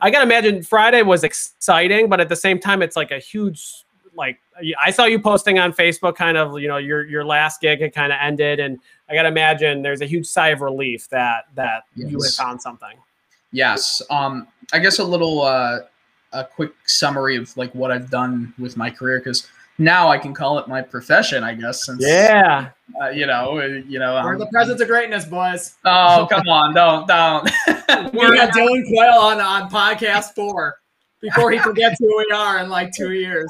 i 0.00 0.10
gotta 0.10 0.24
imagine 0.24 0.62
friday 0.62 1.02
was 1.02 1.24
exciting 1.24 2.08
but 2.08 2.20
at 2.20 2.28
the 2.28 2.36
same 2.36 2.58
time 2.58 2.80
it's 2.80 2.96
like 2.96 3.10
a 3.10 3.18
huge 3.18 3.84
like 4.16 4.38
i 4.82 4.90
saw 4.90 5.04
you 5.04 5.20
posting 5.20 5.58
on 5.58 5.74
facebook 5.74 6.16
kind 6.16 6.38
of 6.38 6.58
you 6.58 6.68
know 6.68 6.78
your 6.78 7.06
your 7.06 7.22
last 7.22 7.60
gig 7.60 7.82
had 7.82 7.94
kind 7.94 8.10
of 8.10 8.18
ended 8.20 8.58
and 8.58 8.78
i 9.10 9.14
gotta 9.14 9.28
imagine 9.28 9.82
there's 9.82 10.00
a 10.00 10.06
huge 10.06 10.26
sigh 10.26 10.48
of 10.48 10.62
relief 10.62 11.06
that 11.10 11.44
that 11.54 11.84
you 11.94 12.18
had 12.22 12.32
found 12.32 12.62
something. 12.62 12.96
Yes. 13.52 14.02
Um, 14.10 14.48
I 14.72 14.78
guess 14.78 14.98
a 14.98 15.04
little 15.04 15.42
uh, 15.42 15.80
a 16.32 16.44
quick 16.44 16.72
summary 16.86 17.36
of 17.36 17.54
like 17.56 17.74
what 17.74 17.90
I've 17.90 18.10
done 18.10 18.52
with 18.58 18.76
my 18.76 18.90
career 18.90 19.18
because 19.18 19.48
now 19.78 20.08
I 20.08 20.18
can 20.18 20.34
call 20.34 20.58
it 20.58 20.68
my 20.68 20.82
profession, 20.82 21.42
I 21.42 21.54
guess. 21.54 21.86
Since 21.86 22.04
Yeah. 22.06 22.68
uh, 23.02 23.08
you 23.08 23.26
know, 23.26 23.58
uh, 23.58 23.64
you 23.64 23.98
know. 23.98 24.14
We're 24.24 24.34
um, 24.34 24.38
the 24.38 24.46
presence 24.46 24.80
of 24.80 24.88
greatness, 24.88 25.24
boys. 25.24 25.76
oh 25.84 26.26
come 26.30 26.48
on, 26.48 26.74
don't 26.74 27.06
don't. 27.08 27.44
We 28.12 28.36
got 28.36 28.52
Dylan 28.52 28.86
Quayle 28.88 29.18
on 29.20 29.40
on 29.40 29.70
podcast 29.70 30.34
four 30.34 30.76
before 31.20 31.50
he 31.50 31.58
forgets 31.58 31.96
who 31.98 32.16
we 32.16 32.26
are 32.34 32.58
in 32.58 32.68
like 32.70 32.92
two 32.96 33.12
years. 33.12 33.48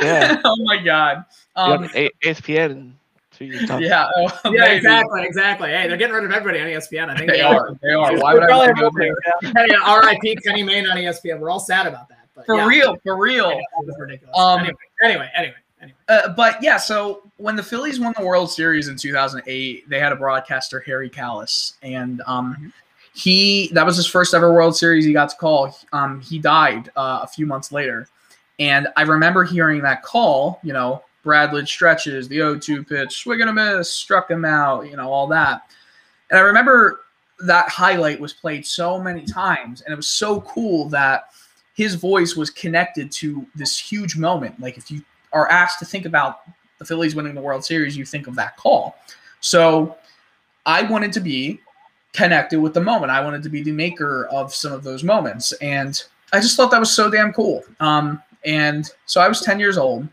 Yeah. 0.00 0.40
oh 0.44 0.56
my 0.64 0.76
god. 0.82 1.24
You 1.56 1.62
Um, 1.62 1.82
got 1.82 1.96
A- 1.96 2.10
ESPN 2.24 2.70
and 2.70 2.94
two 3.32 3.46
years 3.46 3.68
yeah. 3.80 4.08
Oh, 4.16 4.28
Yeah, 4.44 4.50
maybe. 4.62 4.76
exactly, 4.76 5.22
exactly. 5.24 5.68
Hey, 5.70 5.86
they're 5.88 5.96
getting 5.96 6.14
rid 6.14 6.24
of 6.24 6.32
everybody 6.32 6.60
on 6.62 6.66
ESPN. 6.68 7.08
I 7.08 7.16
think 7.16 7.30
They 7.30 7.40
are. 7.40 7.70
They 7.82 7.90
are. 7.92 8.16
Why 8.18 8.34
would 8.34 8.42
I 8.42 8.46
Probably 8.46 8.66
want 8.68 8.76
to 8.78 8.82
go 8.82 8.90
there? 8.98 9.14
yeah. 9.42 9.52
Hey, 9.66 9.74
R.I.P. 9.84 10.36
Kenny 10.44 10.62
Mayne 10.64 10.86
on 10.88 10.96
ESPN. 10.96 11.38
We're 11.40 11.50
all 11.50 11.60
sad 11.60 11.86
about 11.86 12.08
that. 12.08 12.17
For 12.46 12.56
yeah, 12.56 12.66
real, 12.66 12.96
for 13.02 13.16
real. 13.16 13.60
was 13.82 13.96
ridiculous. 13.98 14.36
Um, 14.36 14.60
anyway, 14.60 14.76
anyway, 15.02 15.30
anyway, 15.36 15.54
anyway. 15.80 15.98
Uh, 16.08 16.28
but 16.30 16.62
yeah, 16.62 16.76
so 16.76 17.22
when 17.36 17.56
the 17.56 17.62
Phillies 17.62 18.00
won 18.00 18.14
the 18.16 18.24
World 18.24 18.50
Series 18.50 18.88
in 18.88 18.96
2008, 18.96 19.88
they 19.88 19.98
had 19.98 20.12
a 20.12 20.16
broadcaster, 20.16 20.80
Harry 20.80 21.10
Kalas, 21.10 21.74
and 21.82 22.22
um, 22.26 22.72
he 23.14 23.68
that 23.72 23.84
was 23.84 23.96
his 23.96 24.06
first 24.06 24.34
ever 24.34 24.52
World 24.52 24.76
Series 24.76 25.04
he 25.04 25.12
got 25.12 25.30
to 25.30 25.36
call. 25.36 25.76
Um, 25.92 26.20
he 26.20 26.38
died 26.38 26.90
uh, 26.96 27.20
a 27.22 27.26
few 27.26 27.46
months 27.46 27.72
later, 27.72 28.08
and 28.58 28.88
I 28.96 29.02
remember 29.02 29.44
hearing 29.44 29.82
that 29.82 30.02
call. 30.02 30.60
You 30.62 30.72
know, 30.72 31.02
Brad 31.22 31.50
Lidge 31.50 31.68
stretches 31.68 32.28
the 32.28 32.38
0-2 32.38 32.88
pitch, 32.88 33.22
swing 33.22 33.40
and 33.40 33.50
a 33.50 33.52
miss, 33.52 33.92
struck 33.92 34.30
him 34.30 34.44
out. 34.44 34.88
You 34.88 34.96
know, 34.96 35.10
all 35.10 35.26
that, 35.28 35.62
and 36.30 36.38
I 36.38 36.42
remember 36.42 37.00
that 37.40 37.68
highlight 37.68 38.18
was 38.18 38.32
played 38.32 38.66
so 38.66 39.00
many 39.00 39.24
times, 39.24 39.82
and 39.82 39.92
it 39.92 39.96
was 39.96 40.08
so 40.08 40.40
cool 40.42 40.88
that 40.88 41.30
his 41.78 41.94
voice 41.94 42.34
was 42.34 42.50
connected 42.50 43.12
to 43.12 43.46
this 43.54 43.78
huge 43.78 44.16
moment. 44.16 44.58
Like 44.58 44.76
if 44.76 44.90
you 44.90 45.00
are 45.32 45.48
asked 45.48 45.78
to 45.78 45.84
think 45.84 46.06
about 46.06 46.40
the 46.78 46.84
Phillies 46.84 47.14
winning 47.14 47.36
the 47.36 47.40
World 47.40 47.64
Series, 47.64 47.96
you 47.96 48.04
think 48.04 48.26
of 48.26 48.34
that 48.34 48.56
call. 48.56 48.96
So 49.38 49.96
I 50.66 50.82
wanted 50.82 51.12
to 51.12 51.20
be 51.20 51.60
connected 52.12 52.58
with 52.58 52.74
the 52.74 52.80
moment. 52.80 53.12
I 53.12 53.20
wanted 53.20 53.44
to 53.44 53.48
be 53.48 53.62
the 53.62 53.70
maker 53.70 54.26
of 54.26 54.52
some 54.52 54.72
of 54.72 54.82
those 54.82 55.04
moments. 55.04 55.52
And 55.62 56.02
I 56.32 56.40
just 56.40 56.56
thought 56.56 56.72
that 56.72 56.80
was 56.80 56.90
so 56.90 57.08
damn 57.08 57.32
cool. 57.32 57.62
Um, 57.78 58.20
and 58.44 58.90
so 59.06 59.20
I 59.20 59.28
was 59.28 59.40
10 59.42 59.60
years 59.60 59.78
old 59.78 60.08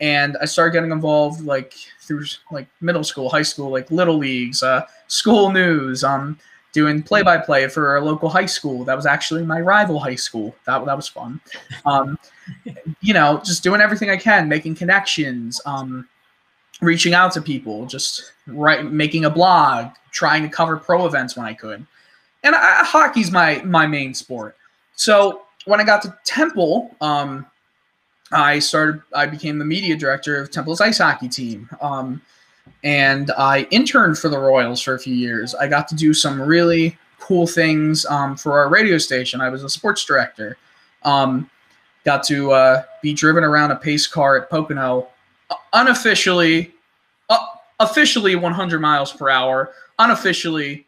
and 0.00 0.36
I 0.40 0.44
started 0.44 0.74
getting 0.74 0.92
involved 0.92 1.40
like 1.40 1.74
through 2.02 2.24
like 2.52 2.68
middle 2.80 3.02
school, 3.02 3.28
high 3.28 3.42
school, 3.42 3.70
like 3.70 3.90
little 3.90 4.16
leagues, 4.16 4.62
uh, 4.62 4.82
school 5.08 5.50
news, 5.50 6.04
um, 6.04 6.38
doing 6.72 7.02
play 7.02 7.22
by 7.22 7.38
play 7.38 7.68
for 7.68 7.96
a 7.96 8.00
local 8.00 8.28
high 8.28 8.46
school. 8.46 8.84
That 8.84 8.96
was 8.96 9.06
actually 9.06 9.44
my 9.44 9.60
rival 9.60 9.98
high 9.98 10.14
school. 10.14 10.54
That, 10.66 10.84
that 10.86 10.96
was 10.96 11.08
fun. 11.08 11.40
Um, 11.84 12.18
you 13.00 13.14
know, 13.14 13.40
just 13.44 13.62
doing 13.62 13.80
everything 13.80 14.10
I 14.10 14.16
can, 14.16 14.48
making 14.48 14.76
connections, 14.76 15.60
um, 15.66 16.08
reaching 16.80 17.14
out 17.14 17.32
to 17.32 17.42
people, 17.42 17.86
just 17.86 18.32
right, 18.46 18.84
making 18.84 19.24
a 19.24 19.30
blog, 19.30 19.92
trying 20.10 20.42
to 20.42 20.48
cover 20.48 20.76
pro 20.76 21.06
events 21.06 21.36
when 21.36 21.46
I 21.46 21.54
could. 21.54 21.86
And 22.42 22.54
I, 22.54 22.84
hockey's 22.84 23.30
my 23.30 23.62
my 23.64 23.86
main 23.86 24.14
sport. 24.14 24.56
So 24.94 25.42
when 25.66 25.80
I 25.80 25.84
got 25.84 26.02
to 26.02 26.16
Temple, 26.24 26.94
um, 27.00 27.46
I 28.32 28.58
started. 28.60 29.02
I 29.14 29.26
became 29.26 29.58
the 29.58 29.64
media 29.64 29.96
director 29.96 30.40
of 30.40 30.50
Temple's 30.50 30.80
ice 30.80 30.98
hockey 30.98 31.28
team, 31.28 31.68
um, 31.80 32.22
and 32.82 33.30
I 33.32 33.66
interned 33.70 34.18
for 34.18 34.28
the 34.28 34.38
Royals 34.38 34.80
for 34.80 34.94
a 34.94 34.98
few 34.98 35.14
years. 35.14 35.54
I 35.54 35.68
got 35.68 35.88
to 35.88 35.94
do 35.94 36.14
some 36.14 36.40
really 36.40 36.96
cool 37.18 37.46
things 37.46 38.06
um, 38.06 38.36
for 38.36 38.58
our 38.58 38.68
radio 38.68 38.98
station. 38.98 39.40
I 39.40 39.50
was 39.50 39.62
a 39.62 39.68
sports 39.68 40.04
director. 40.04 40.56
Um, 41.02 41.50
got 42.04 42.22
to 42.24 42.52
uh, 42.52 42.82
be 43.02 43.12
driven 43.12 43.44
around 43.44 43.70
a 43.70 43.76
pace 43.76 44.06
car 44.06 44.36
at 44.36 44.50
Pocono, 44.50 45.08
uh, 45.50 45.54
unofficially, 45.74 46.72
uh, 47.28 47.38
officially 47.78 48.36
100 48.36 48.80
miles 48.80 49.12
per 49.12 49.28
hour, 49.28 49.72
unofficially 49.98 50.86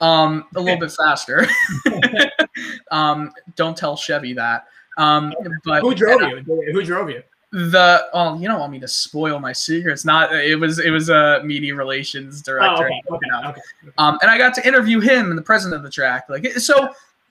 um, 0.00 0.46
a 0.54 0.60
little 0.60 0.78
bit 0.78 0.92
faster. 0.92 1.46
um, 2.90 3.32
don't 3.56 3.76
tell 3.76 3.96
Chevy 3.96 4.32
that. 4.34 4.66
Um, 4.96 5.32
but 5.64 5.82
Who 5.82 5.94
drove 5.94 6.20
you? 6.20 6.42
Who 6.72 6.82
drove 6.82 7.10
you? 7.10 7.22
The 7.50 8.06
oh, 8.12 8.38
you 8.38 8.46
don't 8.46 8.60
want 8.60 8.72
me 8.72 8.78
to 8.80 8.88
spoil 8.88 9.38
my 9.40 9.52
secrets. 9.52 10.04
Not 10.04 10.34
it 10.34 10.56
was 10.56 10.78
it 10.78 10.90
was 10.90 11.08
a 11.08 11.40
media 11.42 11.74
relations 11.74 12.42
director. 12.42 12.90
Oh, 13.10 13.14
okay, 13.14 13.30
okay, 13.32 13.48
okay. 13.48 13.60
Um, 13.96 14.18
and 14.20 14.30
I 14.30 14.36
got 14.36 14.52
to 14.56 14.68
interview 14.68 15.00
him 15.00 15.30
and 15.30 15.38
the 15.38 15.42
president 15.42 15.76
of 15.76 15.82
the 15.82 15.90
track. 15.90 16.28
Like 16.28 16.46
so, 16.58 16.90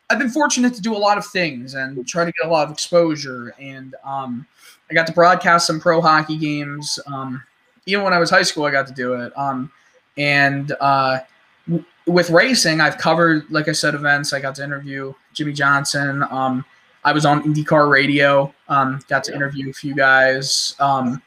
I've 0.09 0.17
been 0.17 0.29
fortunate 0.29 0.73
to 0.73 0.81
do 0.81 0.95
a 0.95 0.97
lot 0.97 1.17
of 1.17 1.25
things 1.25 1.75
and 1.75 2.07
try 2.07 2.25
to 2.25 2.31
get 2.31 2.47
a 2.47 2.49
lot 2.49 2.65
of 2.65 2.71
exposure. 2.71 3.53
And 3.59 3.93
um, 4.03 4.47
I 4.89 4.93
got 4.93 5.05
to 5.07 5.13
broadcast 5.13 5.67
some 5.67 5.79
pro 5.79 6.01
hockey 6.01 6.37
games. 6.37 6.97
Um, 7.07 7.43
even 7.85 8.03
when 8.03 8.13
I 8.13 8.19
was 8.19 8.29
high 8.29 8.43
school, 8.43 8.65
I 8.65 8.71
got 8.71 8.87
to 8.87 8.93
do 8.93 9.13
it. 9.13 9.37
Um, 9.37 9.71
and 10.17 10.71
uh, 10.79 11.19
w- 11.67 11.85
with 12.05 12.29
racing, 12.29 12.81
I've 12.81 12.97
covered, 12.97 13.49
like 13.51 13.67
I 13.67 13.73
said, 13.73 13.95
events. 13.95 14.33
I 14.33 14.39
got 14.39 14.55
to 14.55 14.63
interview 14.63 15.13
Jimmie 15.33 15.53
Johnson. 15.53 16.23
Um, 16.23 16.65
I 17.07 17.13
was 17.13 17.25
on 17.25 17.41
IndyCar 17.43 17.89
radio. 17.89 18.53
Um, 18.67 18.99
got 19.07 19.23
to 19.25 19.33
interview 19.33 19.69
a 19.69 19.73
few 19.73 19.95
guys. 19.95 20.75
Um, 20.77 21.21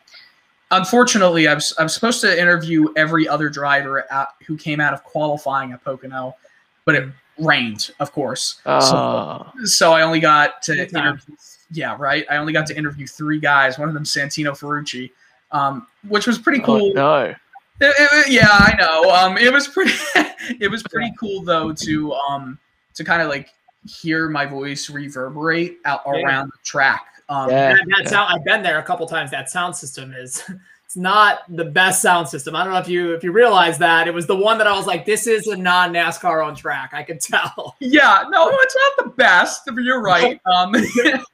unfortunately, 0.70 1.48
I 1.48 1.54
was, 1.54 1.72
I 1.78 1.82
was 1.84 1.94
supposed 1.94 2.20
to 2.20 2.38
interview 2.38 2.88
every 2.98 3.26
other 3.26 3.48
driver 3.48 4.04
at, 4.12 4.28
who 4.46 4.58
came 4.58 4.78
out 4.78 4.92
of 4.92 5.02
qualifying 5.04 5.72
at 5.72 5.82
Pocono, 5.82 6.36
but 6.84 6.96
it 6.96 7.08
rained, 7.38 7.92
of 7.98 8.12
course. 8.12 8.60
Oh, 8.66 9.50
So 9.64 9.92
I 9.94 10.02
only 10.02 10.20
got 10.20 10.60
to 10.64 10.74
interview, 10.86 11.34
yeah, 11.70 11.96
right. 11.98 12.26
I 12.30 12.36
only 12.36 12.52
got 12.52 12.66
to 12.66 12.76
interview 12.76 13.06
three 13.06 13.40
guys. 13.40 13.78
One 13.78 13.88
of 13.88 13.94
them, 13.94 14.04
Santino 14.04 14.50
Ferrucci, 14.50 15.10
um, 15.50 15.86
which 16.06 16.26
was 16.26 16.38
pretty 16.38 16.60
oh, 16.60 16.66
cool. 16.66 16.92
no. 16.92 17.22
It- 17.24 17.38
it- 17.80 18.28
yeah, 18.30 18.48
I 18.50 18.76
know. 18.78 19.10
Um, 19.10 19.38
it 19.38 19.50
was 19.50 19.66
pretty. 19.66 19.94
it 20.60 20.70
was 20.70 20.82
pretty 20.82 21.10
cool 21.18 21.42
though 21.42 21.72
to 21.72 22.12
um 22.12 22.58
to 22.92 23.02
kind 23.02 23.22
of 23.22 23.28
like 23.28 23.48
hear 23.86 24.28
my 24.28 24.46
voice 24.46 24.90
reverberate 24.90 25.78
out 25.84 26.02
Yeah. 26.06 26.22
around 26.22 26.48
the 26.48 26.58
track. 26.64 27.06
Um, 27.28 27.48
Yeah. 27.50 27.74
That, 27.74 27.86
that 27.98 28.08
sound 28.08 28.32
I've 28.32 28.44
been 28.44 28.62
there 28.62 28.78
a 28.78 28.82
couple 28.82 29.06
times. 29.06 29.30
That 29.30 29.48
sound 29.50 29.74
system 29.76 30.12
is 30.12 30.42
it's 30.84 30.96
not 30.96 31.40
the 31.48 31.64
best 31.64 32.02
sound 32.02 32.26
system. 32.28 32.56
I 32.56 32.64
don't 32.64 32.72
know 32.72 32.80
if 32.80 32.88
you 32.88 33.14
if 33.14 33.22
you 33.22 33.30
realize 33.30 33.78
that 33.78 34.08
it 34.08 34.14
was 34.14 34.26
the 34.26 34.34
one 34.34 34.58
that 34.58 34.66
I 34.66 34.76
was 34.76 34.86
like, 34.86 35.06
this 35.06 35.26
is 35.28 35.46
a 35.46 35.56
non 35.56 35.92
NASCAR 35.92 36.44
on 36.44 36.56
track. 36.56 36.90
I 36.92 37.02
could 37.04 37.20
tell. 37.20 37.76
Yeah, 37.80 38.24
no, 38.28 38.48
it's 38.52 38.76
not 38.76 39.04
the 39.06 39.10
best. 39.12 39.62
You're 39.76 40.02
right. 40.02 40.40
Um, 40.46 40.74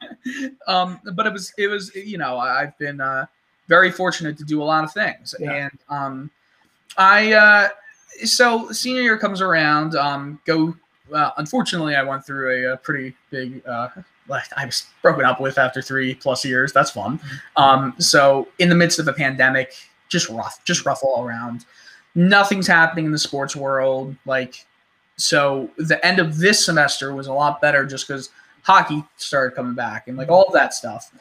um, 0.67 1.01
but 1.15 1.27
it 1.27 1.33
was, 1.33 1.53
it 1.59 1.69
was, 1.69 1.95
you 1.95 2.19
know, 2.19 2.39
I've 2.39 2.77
been 2.79 3.01
uh, 3.01 3.27
very 3.69 3.91
fortunate 3.91 4.37
to 4.39 4.45
do 4.45 4.63
a 4.63 4.65
lot 4.65 4.85
of 4.85 4.93
things, 4.93 5.35
Yeah. 5.41 5.53
and 5.53 5.79
um, 5.89 6.31
I, 6.99 7.33
uh, 7.33 7.69
so 8.25 8.71
senior 8.73 9.03
year 9.03 9.19
comes 9.19 9.41
around. 9.41 9.97
Um, 9.97 10.39
go. 10.47 10.75
Uh, 11.13 11.31
unfortunately, 11.37 11.95
I 11.95 12.03
went 12.03 12.25
through 12.27 12.69
a, 12.71 12.73
a 12.73 12.77
pretty 12.77 13.15
big. 13.31 13.67
Uh, 13.67 13.89
like 14.29 14.45
I 14.57 14.67
was 14.67 14.87
broken 15.03 15.25
up 15.25 15.41
with 15.41 15.57
after 15.57 15.81
three 15.81 16.15
plus 16.15 16.45
years. 16.45 16.73
That's 16.73 16.91
fun. 16.91 17.21
Um, 17.57 17.95
so 17.99 18.49
in 18.59 18.69
the 18.69 18.75
midst 18.75 18.99
of 18.99 19.07
a 19.07 19.13
pandemic, 19.13 19.73
just 20.09 20.29
rough, 20.29 20.65
just 20.65 20.85
rough 20.85 21.01
all 21.05 21.25
around. 21.25 21.65
Nothing's 22.17 22.67
happening 22.67 23.07
in 23.07 23.13
the 23.13 23.19
sports 23.19 23.55
world. 23.55 24.17
Like 24.27 24.67
so 25.17 25.71
the 25.79 26.05
end 26.05 26.19
of 26.19 26.39
this 26.39 26.65
semester 26.65 27.15
was 27.15 27.29
a 27.29 27.33
lot 27.33 27.61
better 27.61 27.87
just 27.87 28.09
because 28.09 28.31
hockey 28.63 29.05
started 29.17 29.55
coming 29.55 29.75
back 29.75 30.09
and 30.09 30.17
like 30.17 30.29
all 30.29 30.43
of 30.45 30.53
that 30.53 30.75
stuff. 30.75 31.13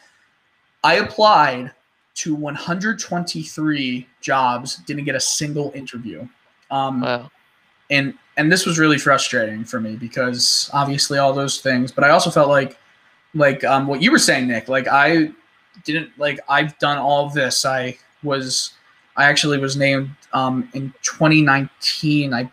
I 0.83 0.95
applied 0.95 1.71
to 2.15 2.33
123 2.33 4.07
jobs, 4.21 4.77
didn't 4.77 5.03
get 5.05 5.15
a 5.15 5.19
single 5.19 5.71
interview. 5.75 6.27
Um, 6.71 7.01
Wow. 7.01 7.29
and 7.91 8.15
and 8.37 8.51
this 8.51 8.65
was 8.65 8.77
really 8.77 8.97
frustrating 8.97 9.63
for 9.63 9.79
me 9.79 9.95
because 9.95 10.69
obviously 10.73 11.17
all 11.17 11.33
those 11.33 11.59
things, 11.61 11.91
but 11.91 12.03
I 12.03 12.09
also 12.09 12.29
felt 12.29 12.49
like 12.49 12.77
like 13.33 13.63
um, 13.63 13.87
what 13.87 14.01
you 14.01 14.11
were 14.11 14.19
saying, 14.19 14.47
Nick. 14.47 14.67
Like 14.69 14.87
I 14.87 15.31
didn't 15.83 16.11
like 16.17 16.39
I've 16.49 16.77
done 16.79 16.97
all 16.97 17.25
of 17.25 17.33
this. 17.33 17.65
I 17.65 17.97
was 18.23 18.73
I 19.15 19.25
actually 19.25 19.57
was 19.59 19.77
named 19.77 20.09
um, 20.33 20.69
in 20.73 20.93
2019. 21.03 22.33
I 22.33 22.49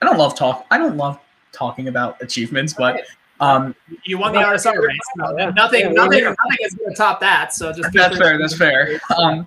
I 0.00 0.06
don't 0.06 0.18
love 0.18 0.36
talk. 0.36 0.66
I 0.70 0.78
don't 0.78 0.96
love 0.96 1.18
talking 1.52 1.88
about 1.88 2.20
achievements, 2.22 2.74
but 2.74 3.02
um, 3.40 3.74
You 4.04 4.18
won 4.18 4.32
the 4.32 4.40
RSR 4.40 4.76
race. 4.76 4.98
No, 5.16 5.34
Yeah. 5.38 5.50
Nothing, 5.50 5.80
Yeah, 5.80 5.92
nothing, 5.92 6.24
nothing 6.24 6.58
is 6.60 6.74
going 6.74 6.90
to 6.90 6.96
top 6.96 7.20
that. 7.20 7.54
So 7.54 7.72
just 7.72 7.92
that's 7.92 8.18
fair. 8.18 8.38
That's 8.38 8.56
fair. 8.56 9.00
Um, 9.16 9.46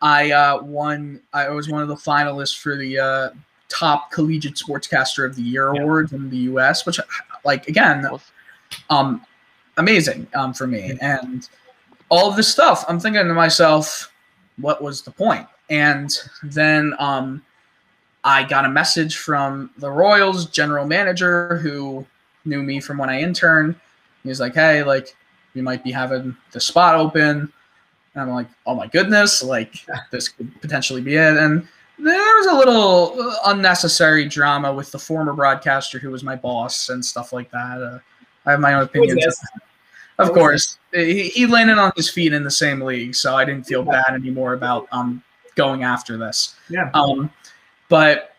I 0.00 0.32
uh, 0.32 0.62
won. 0.62 1.20
I 1.32 1.48
was 1.50 1.68
one 1.68 1.82
of 1.82 1.88
the 1.88 1.94
finalists 1.94 2.58
for 2.58 2.76
the 2.76 2.98
uh, 2.98 3.30
top 3.72 4.10
collegiate 4.10 4.54
sportscaster 4.54 5.24
of 5.24 5.34
the 5.34 5.42
year 5.42 5.72
Yeah. 5.74 5.82
award 5.82 6.12
in 6.12 6.28
the 6.30 6.36
U.S., 6.52 6.84
which, 6.84 7.00
like, 7.44 7.66
again, 7.68 8.06
um, 8.90 9.24
amazing 9.78 10.26
um, 10.34 10.52
for 10.52 10.66
me. 10.66 10.98
And 11.00 11.48
all 12.08 12.28
of 12.28 12.36
this 12.36 12.48
stuff, 12.48 12.84
I'm 12.88 13.00
thinking 13.00 13.26
to 13.26 13.34
myself, 13.34 14.12
what 14.58 14.82
was 14.82 15.02
the 15.02 15.10
point? 15.10 15.46
And 15.70 16.14
then 16.42 16.94
um, 16.98 17.42
I 18.24 18.44
got 18.44 18.66
a 18.66 18.68
message 18.68 19.16
from 19.16 19.70
the 19.78 19.90
Royals 19.90 20.46
general 20.46 20.86
manager 20.86 21.56
who 21.56 22.04
knew 22.44 22.62
me 22.62 22.80
from 22.80 22.98
when 22.98 23.08
I 23.08 23.20
interned. 23.22 23.74
He 24.22 24.28
was 24.28 24.40
like, 24.40 24.54
hey, 24.54 24.82
like, 24.84 25.16
we 25.54 25.62
might 25.62 25.82
be 25.82 25.90
having 25.90 26.36
the 26.52 26.60
spot 26.60 26.94
open. 26.94 27.52
And 28.14 28.22
I'm 28.22 28.30
like, 28.30 28.48
oh 28.66 28.74
my 28.74 28.86
goodness, 28.88 29.42
like 29.42 29.86
this 30.10 30.28
could 30.28 30.60
potentially 30.60 31.00
be 31.00 31.16
it. 31.16 31.36
And 31.36 31.66
there 31.98 32.36
was 32.36 32.46
a 32.46 32.54
little 32.54 33.14
uh, 33.20 33.36
unnecessary 33.46 34.26
drama 34.26 34.72
with 34.72 34.90
the 34.90 34.98
former 34.98 35.32
broadcaster 35.32 35.98
who 35.98 36.10
was 36.10 36.22
my 36.22 36.36
boss 36.36 36.88
and 36.88 37.04
stuff 37.04 37.32
like 37.32 37.50
that. 37.50 37.82
Uh, 37.82 37.98
I 38.46 38.52
have 38.52 38.60
my 38.60 38.74
own 38.74 38.82
opinions. 38.82 39.40
Of 40.18 40.32
course, 40.32 40.78
he, 40.92 41.28
he 41.28 41.46
landed 41.46 41.78
on 41.78 41.92
his 41.96 42.10
feet 42.10 42.32
in 42.32 42.44
the 42.44 42.50
same 42.50 42.80
league, 42.80 43.14
so 43.14 43.34
I 43.34 43.44
didn't 43.44 43.64
feel 43.64 43.82
bad 43.82 44.10
anymore 44.14 44.54
about 44.54 44.86
um 44.92 45.22
going 45.54 45.82
after 45.84 46.16
this. 46.16 46.56
Yeah. 46.68 46.90
Um, 46.94 47.30
but 47.88 48.36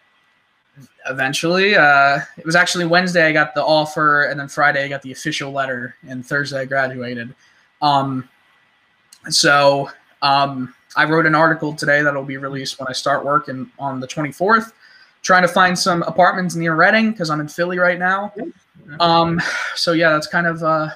eventually, 1.10 1.76
uh, 1.76 2.20
it 2.38 2.46
was 2.46 2.56
actually 2.56 2.86
Wednesday 2.86 3.28
I 3.28 3.32
got 3.34 3.54
the 3.56 3.64
offer, 3.64 4.26
and 4.26 4.40
then 4.40 4.48
Friday 4.48 4.84
I 4.84 4.88
got 4.88 5.02
the 5.02 5.12
official 5.12 5.52
letter, 5.52 5.96
and 6.08 6.26
Thursday 6.26 6.62
I 6.62 6.66
graduated. 6.66 7.34
Um, 7.82 8.30
so 9.30 9.90
um, 10.22 10.74
I 10.96 11.06
wrote 11.06 11.26
an 11.26 11.36
article 11.36 11.74
today 11.74 12.02
that'll 12.02 12.24
be 12.24 12.38
released 12.38 12.80
when 12.80 12.88
I 12.88 12.94
start 12.94 13.26
work 13.26 13.34
working 13.48 13.72
on 13.80 14.00
the 14.00 14.08
24th, 14.08 14.74
trying 15.22 15.42
to 15.42 15.48
find 15.48 15.78
some 15.78 16.04
apartments 16.04 16.56
near 16.56 16.76
Reading 16.76 17.12
because 17.12 17.30
I'm 17.30 17.40
in 17.40 17.48
Philly 17.48 17.80
right 17.80 17.98
now. 17.98 18.32
Um, 19.00 19.42
so 19.76 19.94
yeah, 19.94 20.12
that's 20.12 20.28
kind 20.28 20.46
of 20.46 20.62
uh, 20.64 20.90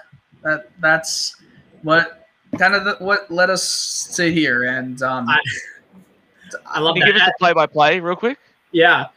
that 0.43 0.69
that's 0.79 1.37
what 1.81 2.27
kind 2.57 2.75
of 2.75 2.85
the, 2.85 2.95
what 3.03 3.29
let 3.31 3.49
us 3.49 3.63
sit 3.63 4.33
here 4.33 4.65
and 4.65 5.01
um, 5.01 5.27
I, 5.27 5.39
I 6.65 6.79
love 6.79 6.95
Can 6.95 7.07
you 7.07 7.13
give 7.13 7.21
us 7.21 7.27
a 7.27 7.33
play-by-play 7.39 7.99
real 7.99 8.15
quick? 8.15 8.39
Yeah. 8.71 9.07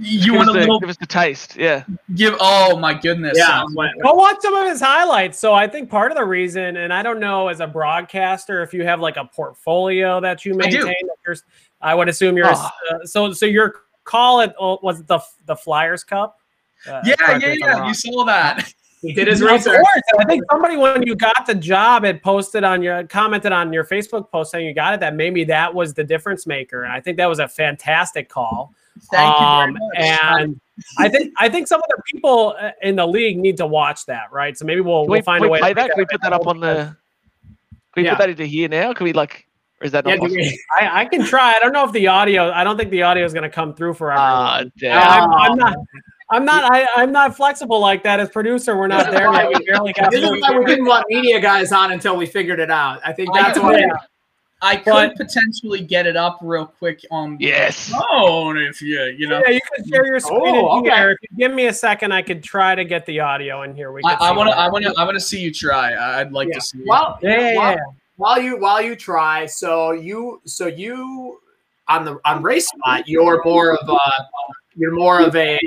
You 0.00 0.34
want 0.34 0.48
us, 0.48 0.54
a 0.56 0.58
the, 0.58 0.60
little 0.60 0.80
give 0.80 0.88
us 0.88 0.96
the 0.96 1.06
taste. 1.06 1.56
Yeah. 1.56 1.84
give 2.14 2.34
oh 2.40 2.76
my 2.76 2.94
goodness 2.94 3.36
Yeah. 3.36 3.62
um, 3.62 3.74
What- 3.74 3.90
Go 4.02 4.14
watch 4.14 4.36
some 4.40 4.54
of 4.54 4.66
his 4.66 4.80
highlights. 4.80 5.38
So 5.38 5.52
I 5.54 5.66
think 5.68 5.90
part 5.90 6.10
of 6.10 6.16
the 6.18 6.24
reason, 6.24 6.76
and 6.78 6.92
I 6.92 7.02
don't 7.02 7.20
know 7.20 7.48
as 7.48 7.60
a 7.60 7.66
broadcaster 7.66 8.62
if 8.62 8.72
you 8.72 8.84
have 8.84 9.00
like 9.00 9.16
a 9.16 9.24
portfolio 9.26 10.20
that 10.20 10.44
you 10.44 10.52
I 10.60 10.68
do. 10.70 10.78
maintain. 10.78 11.06
that 11.06 11.16
you're- 11.26 11.36
I 11.82 11.94
would 11.94 12.08
assume 12.08 12.36
you're 12.36 12.46
Oh. 12.50 12.68
uh, 12.92 13.04
so 13.04 13.32
so 13.32 13.46
your 13.46 13.74
call 14.04 14.40
it 14.40 14.52
oh, 14.58 14.78
was 14.82 15.00
it 15.00 15.06
the 15.06 15.20
the 15.46 15.56
Flyers 15.56 16.04
Cup. 16.04 16.38
Uh, 16.88 17.00
yeah 17.04 17.14
yeah 17.28 17.38
me 17.38 17.44
if 17.44 17.52
I'm 17.64 17.78
yeah 17.78 17.86
you 17.86 17.94
saw 17.94 18.24
that 18.24 18.72
He 19.02 19.14
did 19.14 19.28
his 19.28 19.40
research. 19.40 19.82
I 20.18 20.24
think 20.26 20.42
somebody 20.50 20.76
when 20.76 21.02
you 21.04 21.16
got 21.16 21.46
the 21.46 21.54
job 21.54 22.04
had 22.04 22.22
posted 22.22 22.64
on 22.64 22.82
your 22.82 23.04
commented 23.04 23.50
on 23.50 23.72
your 23.72 23.84
Facebook 23.84 24.30
post 24.30 24.50
saying 24.50 24.66
you 24.66 24.74
got 24.74 24.92
it 24.92 25.00
that 25.00 25.14
maybe 25.14 25.42
that 25.44 25.74
was 25.74 25.94
the 25.94 26.04
difference 26.04 26.46
maker. 26.46 26.82
And 26.84 26.92
I 26.92 27.00
think 27.00 27.16
that 27.16 27.26
was 27.26 27.38
a 27.38 27.48
fantastic 27.48 28.28
call. 28.28 28.74
Thank 29.10 29.40
um, 29.40 29.70
you 29.70 29.78
very 29.96 30.10
much 30.10 30.20
And 30.22 30.60
I 30.98 31.08
think 31.08 31.32
I 31.38 31.48
think 31.48 31.68
some 31.68 31.80
of 31.80 31.88
the 31.88 32.02
people 32.10 32.56
uh, 32.58 32.70
in 32.82 32.96
the 32.96 33.06
league 33.06 33.38
need 33.38 33.56
to 33.58 33.66
watch 33.66 34.06
that, 34.06 34.32
right? 34.32 34.56
So 34.56 34.64
maybe 34.64 34.80
we'll, 34.80 35.02
Can 35.04 35.10
we'll 35.10 35.22
find 35.22 35.40
can 35.42 35.48
a 35.48 35.52
way. 35.52 35.58
play 35.58 35.70
to 35.70 35.74
that? 35.74 35.90
Can 35.90 35.98
we 35.98 36.06
put 36.06 36.22
that 36.22 36.32
up 36.32 36.46
on 36.46 36.60
the? 36.60 36.96
Can 37.94 38.02
we 38.02 38.04
Yeah. 38.04 38.10
put 38.14 38.18
that 38.20 38.30
into 38.30 38.46
here 38.46 38.68
now? 38.68 38.92
Can 38.94 39.04
we 39.04 39.12
like, 39.12 39.46
or 39.80 39.84
is 39.86 39.92
that 39.92 40.04
not 40.04 40.20
Yeah, 40.20 40.28
do 40.28 40.34
we- 40.34 40.64
I, 40.80 41.00
I 41.02 41.04
can 41.06 41.24
try. 41.24 41.52
I 41.54 41.58
don't 41.60 41.72
know 41.72 41.84
if 41.84 41.92
the 41.92 42.06
audio. 42.06 42.50
I 42.50 42.64
don't 42.64 42.76
think 42.76 42.90
the 42.90 43.02
audio 43.02 43.24
is 43.24 43.32
going 43.32 43.42
to 43.42 43.50
come 43.50 43.74
through 43.74 43.94
for 43.94 44.12
everyone. 44.12 44.30
Ah, 44.30 44.62
damn. 44.78 45.02
I'm, 45.02 45.32
I'm 45.32 45.56
not. 45.58 45.76
I'm 46.32 46.44
not. 46.44 46.72
I, 46.72 46.86
I'm 46.96 47.10
not 47.12 47.36
flexible 47.36 47.80
like 47.80 48.02
that. 48.04 48.20
As 48.20 48.30
producer, 48.30 48.76
we're 48.76 48.86
not 48.86 49.10
there 49.10 49.32
yet. 49.32 49.48
We 49.48 49.66
barely 49.66 49.92
got 49.92 50.10
This 50.12 50.22
is 50.22 50.30
why 50.40 50.56
we 50.58 50.64
didn't 50.64 50.86
want 50.86 51.04
media 51.08 51.40
guys 51.40 51.72
on 51.72 51.92
until 51.92 52.16
we 52.16 52.24
figured 52.26 52.60
it 52.60 52.70
out. 52.70 53.00
I 53.04 53.12
think 53.12 53.30
I 53.34 53.42
that's 53.42 53.58
could- 53.58 53.64
why. 53.64 53.90
Yeah. 54.62 54.68
I 54.68 54.76
could 54.76 54.84
But- 54.92 55.16
potentially 55.16 55.80
get 55.80 56.06
it 56.06 56.16
up 56.16 56.38
real 56.42 56.66
quick 56.66 57.00
on 57.10 57.36
the 57.38 57.46
Yes. 57.46 57.90
phone 57.90 58.58
if 58.58 58.82
you 58.82 59.02
you 59.16 59.26
know. 59.28 59.42
Yeah, 59.46 59.52
you 59.54 59.60
can 59.74 59.88
share 59.88 60.06
your 60.06 60.20
screen 60.20 60.40
Oh, 60.56 60.78
in 60.78 60.86
okay. 60.86 60.96
here. 60.96 61.10
If 61.12 61.18
you 61.30 61.36
give 61.38 61.52
me 61.54 61.66
a 61.66 61.72
second, 61.72 62.12
I 62.12 62.22
could 62.22 62.42
try 62.42 62.74
to 62.74 62.84
get 62.84 63.06
the 63.06 63.20
audio 63.20 63.62
in 63.62 63.74
here. 63.74 63.92
We 63.92 64.02
I, 64.04 64.14
could 64.14 64.22
I 64.24 64.30
see 64.30 64.36
want 64.36 64.50
to 64.50 64.58
I 64.58 64.68
want 64.68 64.84
to 64.84 64.94
I 64.98 65.04
want 65.04 65.14
to 65.14 65.20
see 65.20 65.40
you 65.40 65.52
try. 65.52 65.92
I- 65.94 66.20
I'd 66.20 66.32
like 66.32 66.48
Yeah. 66.48 66.54
to 66.54 66.60
see. 66.60 66.82
Well, 66.86 67.18
Yeah, 67.22 67.30
yeah, 67.52 67.56
while, 67.56 67.72
yeah. 67.72 67.78
while 68.16 68.40
you 68.40 68.56
while 68.58 68.82
you 68.82 68.96
try, 68.96 69.46
so 69.46 69.92
you 69.92 70.40
so 70.44 70.66
you 70.66 71.40
on 71.88 72.04
the 72.04 72.18
on 72.24 72.42
RaceSpot, 72.42 73.02
you're 73.06 73.42
more 73.44 73.72
of 73.76 73.88
a 73.88 73.98
you're 74.76 74.92
more 74.94 75.20
of 75.20 75.34
a 75.36 75.58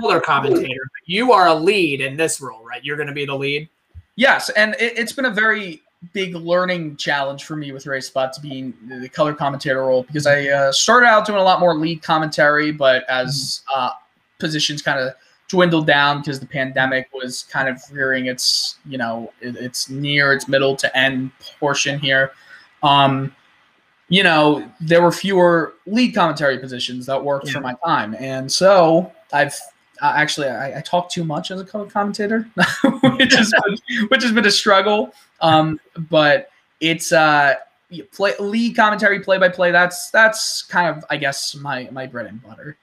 color 0.00 0.20
commentator. 0.20 0.82
You 1.06 1.32
are 1.32 1.46
a 1.46 1.54
lead 1.54 2.00
in 2.00 2.16
this 2.16 2.40
role, 2.40 2.62
right? 2.64 2.84
You're 2.84 2.96
going 2.96 3.08
to 3.08 3.14
be 3.14 3.24
the 3.24 3.34
lead. 3.34 3.68
Yes, 4.16 4.50
and 4.50 4.74
it, 4.74 4.98
it's 4.98 5.12
been 5.12 5.24
a 5.24 5.30
very 5.30 5.80
big 6.12 6.34
learning 6.34 6.96
challenge 6.96 7.44
for 7.44 7.56
me 7.56 7.72
with 7.72 7.84
RaceSpots 7.84 8.40
being 8.40 8.72
the 8.88 9.08
color 9.08 9.34
commentator 9.34 9.80
role 9.80 10.04
because 10.04 10.26
I 10.26 10.46
uh, 10.46 10.72
started 10.72 11.06
out 11.06 11.26
doing 11.26 11.38
a 11.38 11.42
lot 11.42 11.60
more 11.60 11.74
lead 11.74 12.02
commentary, 12.02 12.70
but 12.70 13.08
as 13.08 13.62
uh, 13.74 13.90
positions 14.38 14.80
kind 14.80 15.00
of 15.00 15.14
dwindled 15.48 15.86
down 15.86 16.20
because 16.20 16.38
the 16.38 16.46
pandemic 16.46 17.08
was 17.12 17.44
kind 17.44 17.68
of 17.68 17.80
rearing 17.90 18.26
its 18.26 18.76
you 18.86 18.98
know 18.98 19.32
it, 19.40 19.56
it's 19.56 19.88
near 19.88 20.32
its 20.32 20.46
middle 20.46 20.76
to 20.76 20.96
end 20.96 21.32
portion 21.58 21.98
here. 21.98 22.32
Um, 22.82 23.34
you 24.08 24.22
know, 24.22 24.70
there 24.80 25.02
were 25.02 25.12
fewer 25.12 25.74
lead 25.86 26.14
commentary 26.14 26.58
positions 26.58 27.06
that 27.06 27.22
worked 27.22 27.50
for 27.50 27.60
my 27.60 27.74
time, 27.84 28.14
and 28.18 28.50
so 28.50 29.12
I've 29.32 29.54
uh, 30.00 30.12
actually 30.16 30.48
I, 30.48 30.78
I 30.78 30.80
talk 30.80 31.10
too 31.10 31.24
much 31.24 31.50
as 31.50 31.60
a 31.60 31.64
color 31.64 31.86
commentator, 31.86 32.48
which 33.16 33.34
has 33.34 33.52
been, 33.64 34.08
which 34.08 34.22
has 34.22 34.32
been 34.32 34.46
a 34.46 34.50
struggle. 34.50 35.12
Um, 35.40 35.80
but 36.10 36.50
it's 36.80 37.12
uh 37.12 37.54
play 38.12 38.34
lead 38.38 38.76
commentary, 38.76 39.20
play 39.20 39.38
by 39.38 39.48
play. 39.48 39.70
That's 39.70 40.10
that's 40.10 40.62
kind 40.62 40.96
of 40.96 41.04
I 41.10 41.16
guess 41.16 41.54
my 41.54 41.88
my 41.90 42.06
bread 42.06 42.26
and 42.26 42.42
butter. 42.42 42.76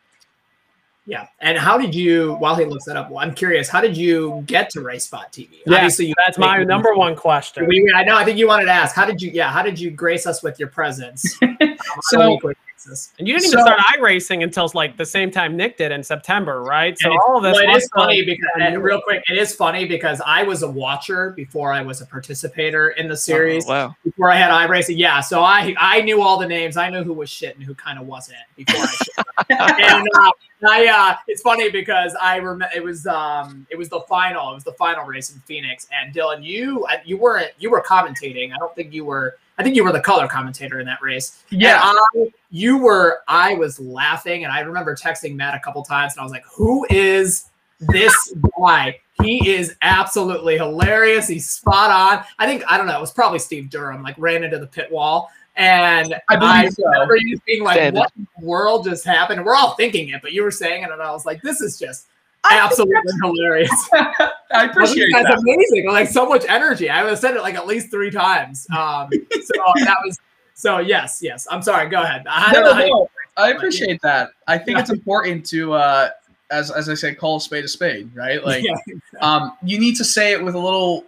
Yeah. 1.08 1.28
And 1.40 1.58
how 1.58 1.78
did 1.78 1.94
you? 1.94 2.34
While 2.36 2.56
he 2.56 2.66
looks 2.66 2.86
that 2.86 2.98
up, 2.98 3.12
well, 3.12 3.20
I'm 3.20 3.34
curious. 3.34 3.70
How 3.70 3.80
did 3.80 3.96
you 3.96 4.44
get 4.48 4.72
to 4.72 4.80
RaceSpot 4.80 5.32
TV? 5.32 5.50
Yeah, 5.66 5.76
Obviously, 5.76 6.08
you 6.08 6.16
That's 6.26 6.40
my 6.40 6.64
number 6.64 6.96
one 6.96 7.16
question. 7.16 7.68
We, 7.68 7.92
I 7.96 8.04
know. 8.04 8.18
I 8.18 8.26
think 8.26 8.40
you 8.40 8.48
wanted 8.48 8.66
to 8.66 8.72
ask. 8.72 8.96
How 8.96 9.06
did 9.06 9.22
you? 9.22 9.30
Yeah. 9.32 9.52
How 9.52 9.62
did 9.62 9.80
you 9.80 9.92
grace 9.92 10.26
us 10.26 10.42
with 10.42 10.60
your 10.60 10.70
presence? 10.70 11.38
on 11.44 11.78
So- 12.02 12.40
weekly 12.86 12.92
basis? 12.92 13.14
And 13.20 13.28
you 13.28 13.34
didn't 13.34 13.48
even 13.48 13.60
So- 13.60 13.66
start 13.66 13.80
iRacing 13.98 14.44
until 14.44 14.70
like 14.74 14.98
the 14.98 15.06
same 15.06 15.32
time 15.32 15.56
Nick 15.56 15.78
did 15.78 15.92
in 15.92 16.04
September, 16.04 16.62
right? 16.62 16.98
So 17.00 17.10
And 17.12 17.20
all 17.28 17.38
of 17.38 17.44
this. 17.44 17.54
Well, 17.56 17.64
it 17.64 17.68
must 17.68 17.78
is 17.78 17.90
have- 17.96 18.04
funny 18.04 18.26
because 18.26 18.50
and 18.60 18.84
real 18.84 19.02
quick, 19.02 19.24
it 19.30 19.38
is 19.38 19.56
funny 19.56 19.86
because 19.86 20.22
I 20.26 20.44
was 20.44 20.64
a 20.64 20.70
watcher 20.70 21.32
before 21.32 21.72
I 21.72 21.82
was 21.82 22.02
a 22.02 22.06
participator 22.06 22.90
in 22.90 23.08
the 23.08 23.18
series. 23.18 23.66
Oh, 23.68 23.72
wow. 23.72 23.96
Before 24.04 24.32
I 24.32 24.36
had 24.38 24.52
iRacing, 24.52 24.98
yeah. 24.98 25.20
So 25.22 25.42
I 25.42 25.76
I 25.80 26.02
knew 26.02 26.22
all 26.22 26.38
the 26.40 26.48
names. 26.48 26.78
I 26.78 26.90
knew 26.90 27.04
who 27.04 27.14
was 27.14 27.30
shit 27.30 27.56
and 27.56 27.64
who 27.64 27.74
kind 27.76 28.00
of 28.00 28.08
wasn't 28.08 28.38
before 28.56 28.82
I 28.82 28.88
showed 28.88 29.26
up. 29.38 29.46
and 29.80 30.08
uh, 30.16 30.32
I 30.68 30.88
uh, 30.88 31.18
it's 31.28 31.42
funny 31.42 31.70
because 31.70 32.16
I 32.22 32.38
remember 32.38 32.70
it 32.76 32.84
was 32.84 33.06
um 33.06 33.68
it 33.70 33.78
was 33.78 33.90
the 33.90 34.02
final. 34.10 34.52
It 34.52 34.56
was 34.56 34.64
the 34.64 34.74
final 34.74 35.06
race 35.06 35.32
in 35.34 35.40
Phoenix. 35.42 35.88
And 35.92 36.14
Dylan, 36.14 36.44
you 36.44 36.88
you 37.06 37.18
weren't 37.18 37.52
you 37.60 37.70
were 37.70 37.82
commentating. 37.82 38.54
I 38.54 38.58
don't 38.58 38.74
think 38.76 38.94
you 38.94 39.06
were. 39.06 39.38
I 39.58 39.64
think 39.64 39.76
you 39.76 39.84
were 39.84 39.92
the 39.92 40.02
color 40.02 40.28
commentator 40.28 40.80
in 40.80 40.86
that 40.86 41.02
race. 41.02 41.44
Yeah. 41.50 41.80
I, 41.82 42.28
you 42.50 42.78
were. 42.78 43.20
I 43.28 43.54
was 43.54 43.80
laughing, 43.80 44.44
and 44.44 44.52
I 44.52 44.60
remember 44.60 44.96
texting 44.96 45.36
Matt 45.36 45.56
a 45.56 45.60
couple 45.60 45.82
times, 45.84 46.14
and 46.14 46.20
I 46.20 46.24
was 46.24 46.32
like, 46.32 46.44
"Who 46.54 46.86
is 46.90 47.46
this 47.80 48.34
guy? 48.60 49.00
He 49.22 49.50
is 49.56 49.76
absolutely 49.82 50.58
hilarious. 50.58 51.28
He's 51.28 51.50
spot 51.50 51.90
on." 51.90 52.26
I 52.38 52.48
think 52.48 52.64
I 52.70 52.78
don't 52.78 52.88
know. 52.88 52.98
It 52.98 53.02
was 53.02 53.14
probably 53.14 53.40
Steve 53.40 53.70
Durham. 53.70 54.04
Like 54.04 54.16
ran 54.18 54.44
into 54.44 54.60
the 54.60 54.68
pit 54.68 54.92
wall, 54.92 55.32
and 55.56 56.16
I 56.30 56.70
so. 56.70 56.84
remember 56.86 57.16
you 57.16 57.40
being 57.46 57.64
like. 57.64 57.94
"What 57.94 58.12
in 58.18 58.28
the 58.38 58.46
world 58.46 58.86
just 58.86 59.06
happened?" 59.06 59.40
And 59.40 59.46
we're 59.46 59.56
all 59.56 59.76
thinking 59.76 60.10
it, 60.10 60.22
but 60.22 60.34
you 60.34 60.44
were 60.44 60.52
saying 60.52 60.84
it, 60.84 60.92
and 60.92 61.02
I 61.02 61.12
was 61.12 61.26
like, 61.26 61.42
"This 61.42 61.62
is 61.62 61.80
just." 61.80 62.08
I 62.50 62.60
Absolutely 62.64 63.14
hilarious. 63.24 63.90
I 63.94 64.66
appreciate 64.66 65.06
this 65.06 65.14
guy's 65.14 65.24
that. 65.26 65.40
amazing. 65.40 65.88
Like 65.90 66.08
so 66.10 66.28
much 66.28 66.46
energy. 66.48 66.90
I 66.90 67.04
have 67.08 67.20
said 67.20 67.36
it 67.36 67.42
like 67.42 67.56
at 67.56 67.68
least 67.68 67.92
three 67.92 68.12
times. 68.12 68.68
Um, 68.76 69.10
so 69.12 69.64
that 69.84 69.98
was 70.06 70.20
so. 70.54 70.78
Yes, 70.80 71.20
yes. 71.22 71.48
I'm 71.50 71.62
sorry. 71.62 71.90
Go 71.90 72.02
ahead. 72.02 72.26
I 72.30 72.52
No, 72.54 72.78
you- 72.80 72.90
no, 72.90 73.10
I 73.38 73.52
appreciate 73.52 74.02
that. 74.02 74.30
I 74.48 74.58
think 74.58 74.80
it's 74.80 74.90
important 74.90 75.46
to, 75.48 75.74
uh, 75.74 76.10
as 76.52 76.72
as 76.72 76.88
I 76.90 76.94
say, 76.94 77.14
call 77.16 77.38
a 77.38 77.42
spade 77.42 77.66
a 77.66 77.68
spade, 77.68 78.10
right? 78.16 78.44
Like, 78.46 78.64
Yeah. 78.64 78.76
um, 79.22 79.58
you 79.64 79.80
need 79.80 79.96
to 79.98 80.04
say 80.06 80.32
it 80.34 80.44
with 80.44 80.56
a 80.56 80.60
little 80.60 81.06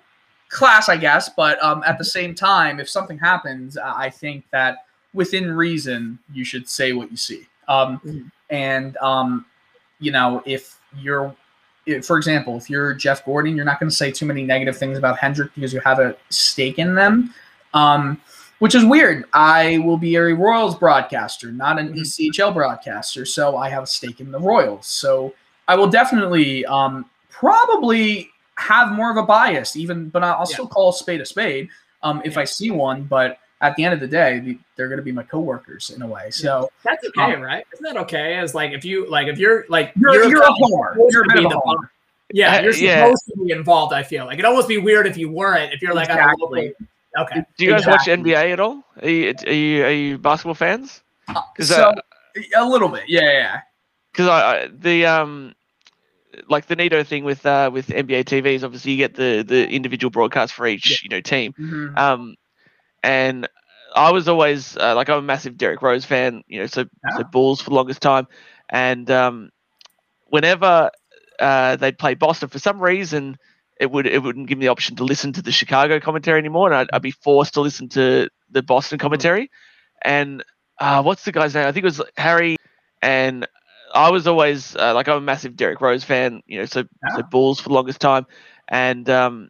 class, 0.49 0.89
I 0.89 0.97
guess, 0.97 1.29
but 1.29 1.61
um, 1.63 1.83
at 1.85 1.97
the 1.97 2.05
same 2.05 2.33
time, 2.33 2.79
if 2.79 2.89
something 2.89 3.17
happens, 3.17 3.77
uh, 3.77 3.93
I 3.95 4.09
think 4.09 4.45
that 4.51 4.85
within 5.13 5.51
reason, 5.51 6.19
you 6.33 6.43
should 6.45 6.67
say 6.69 6.93
what 6.93 7.11
you 7.11 7.17
see. 7.17 7.47
Um, 7.67 7.99
Mhm. 8.05 8.31
and 8.49 8.97
um, 8.97 9.45
you 9.99 10.11
know, 10.11 10.41
if 10.45 10.76
you're, 10.99 11.35
for 12.03 12.17
example, 12.17 12.57
if 12.57 12.69
you're 12.69 12.93
Jeff 12.93 13.23
Gordon, 13.25 13.55
you're 13.55 13.65
not 13.65 13.79
going 13.79 13.89
to 13.89 13.95
say 13.95 14.11
too 14.11 14.25
many 14.25 14.43
negative 14.43 14.77
things 14.77 14.97
about 14.97 15.17
Hendrick 15.19 15.53
because 15.55 15.73
you 15.73 15.79
have 15.81 15.99
a 15.99 16.15
stake 16.29 16.79
in 16.79 16.95
them. 16.95 17.33
Um, 17.73 18.21
which 18.59 18.73
is 18.73 18.83
weird. 18.83 19.25
I 19.33 19.77
will 19.85 19.97
be 19.97 20.15
a 20.15 20.33
Royals 20.33 20.75
broadcaster, 20.75 21.51
not 21.51 21.77
an 21.77 21.93
Mhm. 21.93 21.99
ECHL 21.99 22.51
broadcaster, 22.51 23.23
so 23.23 23.55
I 23.55 23.69
have 23.69 23.83
a 23.83 23.87
stake 23.87 24.19
in 24.19 24.31
the 24.31 24.39
Royals. 24.39 24.87
So 24.87 25.35
I 25.67 25.75
will 25.75 25.85
definitely, 25.87 26.65
um, 26.65 27.05
probably 27.29 28.31
have 28.55 28.91
more 28.91 29.11
of 29.11 29.17
a 29.17 29.21
bias, 29.23 29.75
even, 29.75 30.09
but 30.09 30.23
I'll 30.23 30.39
Yeah. 30.39 30.55
still 30.55 30.67
call 30.67 30.89
a 30.89 30.93
spade 30.93 31.21
a 31.21 31.25
spade 31.25 31.69
um, 32.01 32.19
if 32.25 32.33
Yeah. 32.33 32.39
I 32.41 32.43
see 32.45 32.71
one. 32.71 33.03
But 33.03 33.37
at 33.61 33.75
the 33.75 33.83
end 33.83 33.93
of 33.93 33.99
the 33.99 34.07
day, 34.07 34.57
they're 34.75 34.87
going 34.87 34.97
to 34.99 35.03
be 35.03 35.11
my 35.11 35.23
coworkers 35.23 35.89
in 35.89 36.01
a 36.01 36.07
way. 36.07 36.29
So 36.29 36.69
That's 36.83 37.05
okay, 37.07 37.35
right? 37.35 37.65
Isn't 37.73 37.83
that 37.83 37.97
okay? 38.03 38.35
As 38.35 38.53
like 38.53 38.71
if 38.71 38.85
you 38.85 39.09
like 39.09 39.27
if 39.27 39.39
you're 39.39 39.65
like 39.69 39.93
you're, 39.95 40.23
you're, 40.29 40.43
a 40.43 40.51
homer. 40.51 40.95
You're 41.09 41.23
a 41.23 41.27
to 41.27 41.33
bit 41.33 41.37
be 41.39 41.45
of 41.45 41.51
a 41.51 41.55
the 41.55 41.59
homer. 41.59 41.91
Yeah, 42.31 42.57
Uh, 42.57 42.61
you're 42.61 42.73
yeah. 42.75 43.05
supposed 43.05 43.25
to 43.25 43.45
be 43.45 43.51
involved. 43.51 43.93
I 43.93 44.03
feel 44.03 44.25
like 44.25 44.35
it'd 44.35 44.45
almost 44.45 44.67
be 44.67 44.77
weird 44.77 45.07
if 45.07 45.17
you 45.17 45.29
weren't. 45.31 45.73
If 45.73 45.81
you're 45.81 45.93
like 45.93 46.09
on 46.09 46.17
a 46.17 46.21
Exactly. 46.21 46.61
local, 46.67 46.87
Okay. 47.19 47.43
Do 47.57 47.65
you 47.65 47.71
guys 47.71 47.81
Exactly. 47.87 48.13
watch 48.13 48.19
NBA 48.19 48.51
at 48.53 48.59
all? 48.59 48.83
Are 49.01 49.09
you 49.09 49.33
are 49.47 49.51
you, 49.51 49.85
are 49.85 49.91
you 49.91 50.17
basketball 50.19 50.53
fans? 50.53 51.01
So 51.59 51.75
that- 51.75 52.03
a 52.55 52.63
little 52.65 52.89
bit, 52.89 53.03
yeah, 53.07 53.21
yeah. 53.21 53.31
yeah. 53.31 53.59
Because 54.11 54.27
I, 54.27 54.39
I 54.63 54.67
the 54.71 55.05
um 55.07 55.55
like 56.47 56.67
the 56.67 56.75
Nito 56.75 57.03
thing 57.03 57.23
with 57.23 57.43
uh 57.45 57.71
with 57.73 57.87
NBA 57.87 58.25
TV 58.25 58.53
is 58.55 58.63
obviously 58.63 58.91
you 58.91 58.97
get 58.97 59.15
the 59.15 59.41
the 59.41 59.67
individual 59.69 60.11
broadcast 60.11 60.53
for 60.53 60.67
each 60.67 61.01
you 61.01 61.09
know 61.09 61.21
team. 61.21 61.53
Mhm. 61.59 61.97
Um, 61.97 62.35
and 63.03 63.47
I 63.95 64.11
was 64.11 64.27
always 64.27 64.77
uh, 64.77 64.95
like 64.95 65.09
I'm 65.09 65.19
a 65.19 65.21
massive 65.21 65.57
Derrick 65.57 65.81
Rose 65.81 66.05
fan, 66.05 66.43
you 66.47 66.59
know, 66.59 66.65
so 66.67 66.85
so 67.15 67.23
Bulls 67.23 67.61
for 67.61 67.69
the 67.69 67.75
longest 67.75 68.01
time, 68.01 68.27
and 68.69 69.09
um, 69.11 69.49
whenever 70.27 70.91
uh, 71.39 71.75
they'd 71.77 71.97
play 71.97 72.15
Boston, 72.15 72.49
for 72.49 72.59
some 72.59 72.81
reason 72.81 73.37
it 73.79 73.91
would 73.91 74.07
it 74.07 74.21
wouldn't 74.23 74.47
give 74.47 74.57
me 74.57 74.65
the 74.65 74.71
option 74.71 74.95
to 74.97 75.03
listen 75.03 75.33
to 75.33 75.41
the 75.41 75.51
Chicago 75.51 75.99
commentary 75.99 76.39
anymore, 76.39 76.67
and 76.67 76.75
I'd, 76.75 76.89
I'd 76.93 77.01
be 77.01 77.11
forced 77.11 77.53
to 77.55 77.61
listen 77.61 77.89
to 77.89 78.29
the 78.49 78.63
Boston 78.63 78.99
commentary. 78.99 79.51
And 80.03 80.43
uh, 80.79 81.03
what's 81.03 81.25
the 81.25 81.31
guy's 81.31 81.55
name? 81.55 81.67
I 81.67 81.71
think 81.71 81.83
it 81.83 81.87
was 81.87 82.01
Harry, 82.17 82.57
and 83.01 83.47
I 83.93 84.11
was 84.11 84.27
always 84.27 84.75
uh, 84.75 84.93
like 84.93 85.07
I'm 85.07 85.17
a 85.17 85.21
massive 85.21 85.55
Derrick 85.55 85.81
Rose 85.81 86.03
fan, 86.03 86.41
you 86.47 86.59
know, 86.59 86.65
so 86.65 86.85
so 87.15 87.23
Bulls 87.23 87.59
for 87.59 87.69
the 87.69 87.75
longest 87.75 88.01
time, 88.01 88.25
and 88.67 89.09
um, 89.09 89.49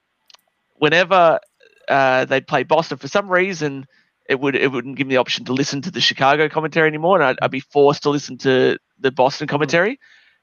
whenever 0.76 1.40
uh, 1.88 2.26
they'd 2.26 2.48
play 2.48 2.64
Boston, 2.64 2.98
for 2.98 3.08
some 3.08 3.30
reason 3.30 3.86
it 4.30 4.40
would 4.40 4.56
it 4.56 4.72
wouldn't 4.72 4.98
give 4.98 5.08
me 5.08 5.14
the 5.16 5.20
option 5.20 5.46
to 5.46 5.54
listen 5.54 5.82
to 5.82 5.92
the 5.92 6.02
Chicago 6.02 6.50
commentary 6.50 6.88
anymore, 6.88 7.16
and 7.16 7.24
I'd, 7.24 7.38
I'd 7.42 7.52
be 7.52 7.62
forced 7.62 8.04
to 8.04 8.10
listen 8.10 8.38
to 8.40 8.78
the 9.00 9.12
Boston 9.12 9.48
commentary. 9.48 10.00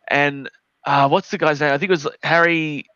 And 0.09 0.51
uh, 0.87 1.09
what's 1.09 1.31
the 1.31 1.39
guy's 1.39 1.61
name? 1.61 1.73
I 1.73 1.79
think 1.79 1.91
it 1.91 1.93
was 1.93 2.09
Harry. 2.23 2.87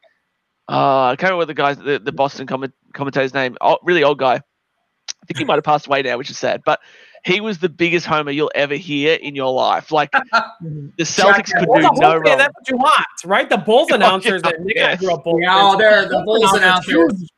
Uh, 0.69 1.07
I 1.07 1.17
can't 1.17 1.31
remember 1.33 1.47
the 1.47 1.55
guy's 1.55 1.79
the, 1.79 1.99
the 1.99 2.13
Boston 2.13 2.47
comment, 2.47 2.75
commentator's 2.95 3.35
name. 3.35 3.57
Oh, 3.61 3.79
really 3.83 4.05
old 4.05 4.19
guy. 4.19 4.35
I 4.35 5.27
think 5.27 5.39
he 5.39 5.45
might 5.45 5.57
have 5.57 5.65
passed 5.65 5.87
away 5.87 6.03
now, 6.03 6.17
which 6.19 6.31
is 6.31 6.39
sad. 6.39 6.63
But 6.65 6.81
he 7.25 7.41
was 7.41 7.59
the 7.59 7.69
biggest 7.69 8.07
homer 8.07 8.31
you'll 8.31 8.53
ever 8.55 8.75
hear 8.75 9.15
in 9.15 9.35
your 9.35 9.53
life. 9.53 9.91
Like 9.91 10.11
the 10.61 10.93
Celtics 11.05 11.51
could 11.59 11.69
Well, 11.69 11.81
do 11.95 12.01
no 12.01 12.17
wrong. 12.17 12.39
that's 12.39 12.55
what 12.55 12.69
you 12.69 12.77
want, 12.77 13.07
right? 13.25 13.49
The 13.49 13.59
Bulls 13.59 13.91
announcers 13.93 14.43
yeah, 14.45 14.51
that 14.51 14.61
Nick 14.61 14.77
yeah. 14.77 14.97
grew 14.97 15.13
up 15.13 15.25
Bulls 15.25 15.41
Yeah, 15.43 15.55
oh, 15.55 15.77
they're 15.79 16.09
the 16.09 16.23
Bulls 16.25 16.53
announcers. 16.53 17.29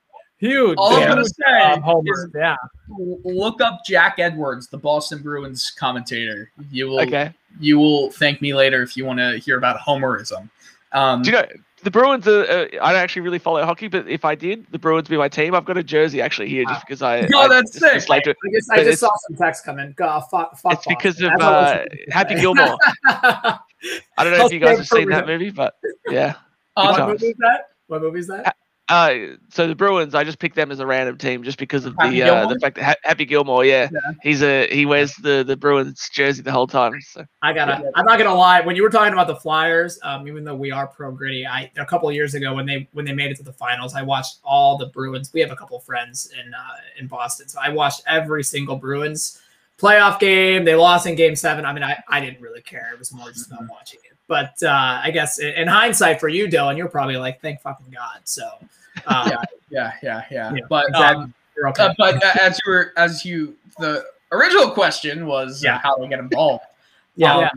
Huge, 0.40 0.52
huge. 0.68 0.74
All 0.78 0.94
I'm 0.94 1.08
gonna 1.08 1.24
say 1.24 1.60
um, 1.62 1.82
homers. 1.82 2.18
is 2.18 2.30
Yeah. 2.34 2.56
look 2.88 3.60
up 3.60 3.80
Jack 3.86 4.14
Edwards, 4.18 4.68
the 4.68 4.78
Boston 4.78 5.20
Bruins 5.22 5.70
commentator. 5.78 6.50
You 6.70 6.86
will 6.88 7.00
Okay. 7.00 7.32
you 7.60 7.78
will 7.78 8.10
thank 8.12 8.40
me 8.40 8.54
later 8.54 8.82
if 8.82 8.96
you 8.96 9.04
want 9.04 9.18
to 9.18 9.38
hear 9.38 9.58
about 9.58 9.78
homerism. 9.80 10.48
Um, 10.92 11.22
Do 11.22 11.30
you 11.30 11.36
know 11.36 11.46
the 11.82 11.90
Bruins? 11.90 12.26
Are, 12.26 12.42
uh, 12.44 12.66
I 12.82 12.92
don't 12.92 13.00
actually 13.00 13.22
really 13.22 13.38
follow 13.38 13.62
hockey, 13.64 13.86
but 13.88 14.08
if 14.08 14.24
I 14.24 14.34
did, 14.34 14.66
the 14.72 14.78
Bruins 14.78 15.08
would 15.08 15.14
be 15.14 15.18
my 15.18 15.28
team. 15.28 15.54
I've 15.54 15.64
got 15.64 15.76
a 15.76 15.82
jersey 15.82 16.20
actually 16.20 16.48
here 16.48 16.64
just 16.64 16.86
because 16.86 17.00
I. 17.02 17.20
Oh, 17.34 17.38
I 17.40 17.48
that's 17.48 17.70
just 17.72 17.84
sick. 17.84 17.92
enslaved 17.94 18.24
to. 18.24 18.30
I 18.30 18.50
just, 18.52 18.70
I 18.72 18.84
just 18.84 19.00
saw 19.00 19.10
some 19.28 19.36
text 19.36 19.64
come 19.64 19.78
in. 19.78 19.92
God, 19.92 20.20
fuck, 20.30 20.58
fuck 20.58 20.72
It's 20.72 20.86
because 20.86 21.14
Boston. 21.16 21.32
of 21.34 21.38
That's 21.38 21.42
all 21.44 21.54
I 21.54 21.60
was 21.60 21.70
uh, 21.72 22.12
Happy. 22.12 22.34
Gilmore. 22.34 22.78
I 23.06 23.58
don't 24.18 24.32
know 24.32 24.38
I'll 24.40 24.46
if 24.46 24.52
you 24.52 24.58
guys 24.58 24.78
have 24.78 24.86
seen 24.88 25.04
for 25.04 25.10
that 25.12 25.26
movie, 25.26 25.50
but 25.50 25.74
yeah. 26.08 26.34
um, 26.76 26.88
what 26.88 27.08
movie 27.10 27.26
is 27.28 27.36
that? 27.38 27.68
What 27.86 28.02
movie 28.02 28.18
is 28.20 28.26
that? 28.28 28.56
Uh, 28.90 29.36
so 29.50 29.68
the 29.68 29.74
Bruins, 29.74 30.14
I 30.14 30.24
just 30.24 30.40
picked 30.40 30.56
them 30.56 30.70
as 30.72 30.80
a 30.80 30.86
random 30.86 31.16
team 31.16 31.44
just 31.44 31.58
because 31.58 31.86
of 31.86 31.94
Happy 31.98 32.16
the 32.16 32.22
uh, 32.24 32.26
Gilmore? 32.26 32.54
the 32.54 32.60
fact 32.60 32.76
that 32.76 32.84
ha- 32.84 32.94
Happy 33.04 33.24
Gilmore, 33.24 33.64
yeah, 33.64 33.88
Yeah. 33.92 34.00
he's 34.22 34.42
a 34.42 34.66
he 34.66 34.84
wears 34.84 35.14
the 35.16 35.44
the 35.46 35.56
Bruins 35.56 36.08
jersey 36.12 36.42
the 36.42 36.50
whole 36.50 36.66
time. 36.66 37.00
So 37.00 37.24
I 37.40 37.52
gotta. 37.52 37.90
I'm 37.94 38.04
not 38.04 38.18
gonna 38.18 38.34
lie. 38.34 38.60
When 38.60 38.74
you 38.76 38.82
were 38.82 38.90
talking 38.90 39.12
about 39.12 39.28
the 39.28 39.36
Flyers, 39.36 39.98
um, 40.02 40.26
even 40.26 40.42
though 40.44 40.56
we 40.56 40.70
are 40.72 40.86
pro 40.88 41.12
gritty, 41.12 41.46
I 41.46 41.70
a 41.78 41.86
couple 41.86 42.08
of 42.08 42.14
years 42.14 42.34
ago 42.34 42.52
when 42.54 42.66
they 42.66 42.88
when 42.92 43.04
they 43.04 43.12
made 43.14 43.30
it 43.30 43.36
to 43.36 43.44
the 43.44 43.52
finals, 43.52 43.94
I 43.94 44.02
watched 44.02 44.38
all 44.42 44.76
the 44.76 44.86
Bruins. 44.86 45.30
We 45.32 45.40
have 45.40 45.52
a 45.52 45.56
couple 45.56 45.76
of 45.76 45.84
friends 45.84 46.32
in 46.38 46.52
uh, 46.52 46.58
in 46.98 47.06
Boston, 47.06 47.48
so 47.48 47.60
I 47.62 47.68
watched 47.70 48.02
every 48.08 48.42
single 48.42 48.76
Bruins 48.76 49.40
playoff 49.80 50.18
game. 50.18 50.64
They 50.64 50.74
lost 50.74 51.06
in 51.06 51.14
Game 51.14 51.36
Seven. 51.36 51.64
I 51.64 51.72
mean, 51.72 51.82
I, 51.84 52.02
I 52.08 52.20
didn't 52.20 52.42
really 52.42 52.60
care. 52.62 52.90
It 52.92 52.98
was 52.98 53.12
more 53.14 53.28
just 53.30 53.46
about 53.50 53.68
watching 53.70 54.00
it. 54.04 54.16
But 54.26 54.54
uh, 54.62 55.00
I 55.02 55.10
guess 55.10 55.38
in, 55.38 55.48
in 55.54 55.66
hindsight, 55.68 56.20
for 56.20 56.28
you, 56.28 56.46
Dylan, 56.46 56.76
you're 56.76 56.88
probably 56.88 57.16
like, 57.16 57.40
thank 57.40 57.60
fucking 57.62 57.90
God. 57.90 58.20
So 58.24 58.48
uh, 59.06 59.28
Yeah. 59.30 59.42
yeah, 59.70 59.92
yeah, 60.02 60.22
yeah. 60.30 60.52
Yeah, 60.54 60.60
But 60.68 60.88
exactly. 60.88 61.24
um, 61.24 61.34
okay. 61.68 61.82
uh, 61.84 61.94
but 61.98 62.24
uh, 62.24 62.32
as 62.40 62.58
you 62.64 62.72
were 62.72 62.92
as 62.96 63.24
you 63.24 63.56
the 63.78 64.04
original 64.32 64.70
question 64.70 65.26
was 65.26 65.62
uh, 65.64 65.68
Yeah. 65.68 65.78
how 65.78 65.96
to 65.96 66.08
get 66.08 66.18
involved. 66.18 66.64
yeah. 67.16 67.34
Um, 67.36 67.40
Yeah. 67.42 67.50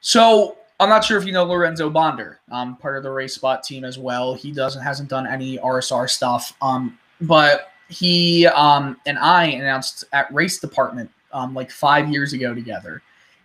So 0.00 0.56
I'm 0.78 0.88
not 0.88 1.04
sure 1.04 1.18
if 1.18 1.26
you 1.26 1.32
know 1.32 1.44
Lorenzo 1.44 1.90
Bonder, 1.90 2.40
um, 2.50 2.76
part 2.76 2.96
of 2.96 3.02
the 3.02 3.10
RaceSpot 3.10 3.62
team 3.62 3.84
as 3.84 3.98
well. 3.98 4.32
He 4.34 4.50
doesn't 4.50 4.82
hasn't 4.82 5.10
done 5.10 5.26
any 5.26 5.58
RSR 5.58 6.08
stuff, 6.08 6.54
um, 6.62 6.98
but 7.20 7.70
he 7.90 8.46
um, 8.46 8.96
and 9.04 9.18
I 9.18 9.44
announced 9.46 10.04
at 10.12 10.30
RaceDepartment 10.32 11.08
um, 11.32 11.52
like 11.54 11.70
five 11.70 12.08
years 12.08 12.32
ago 12.32 12.54
together, 12.54 13.02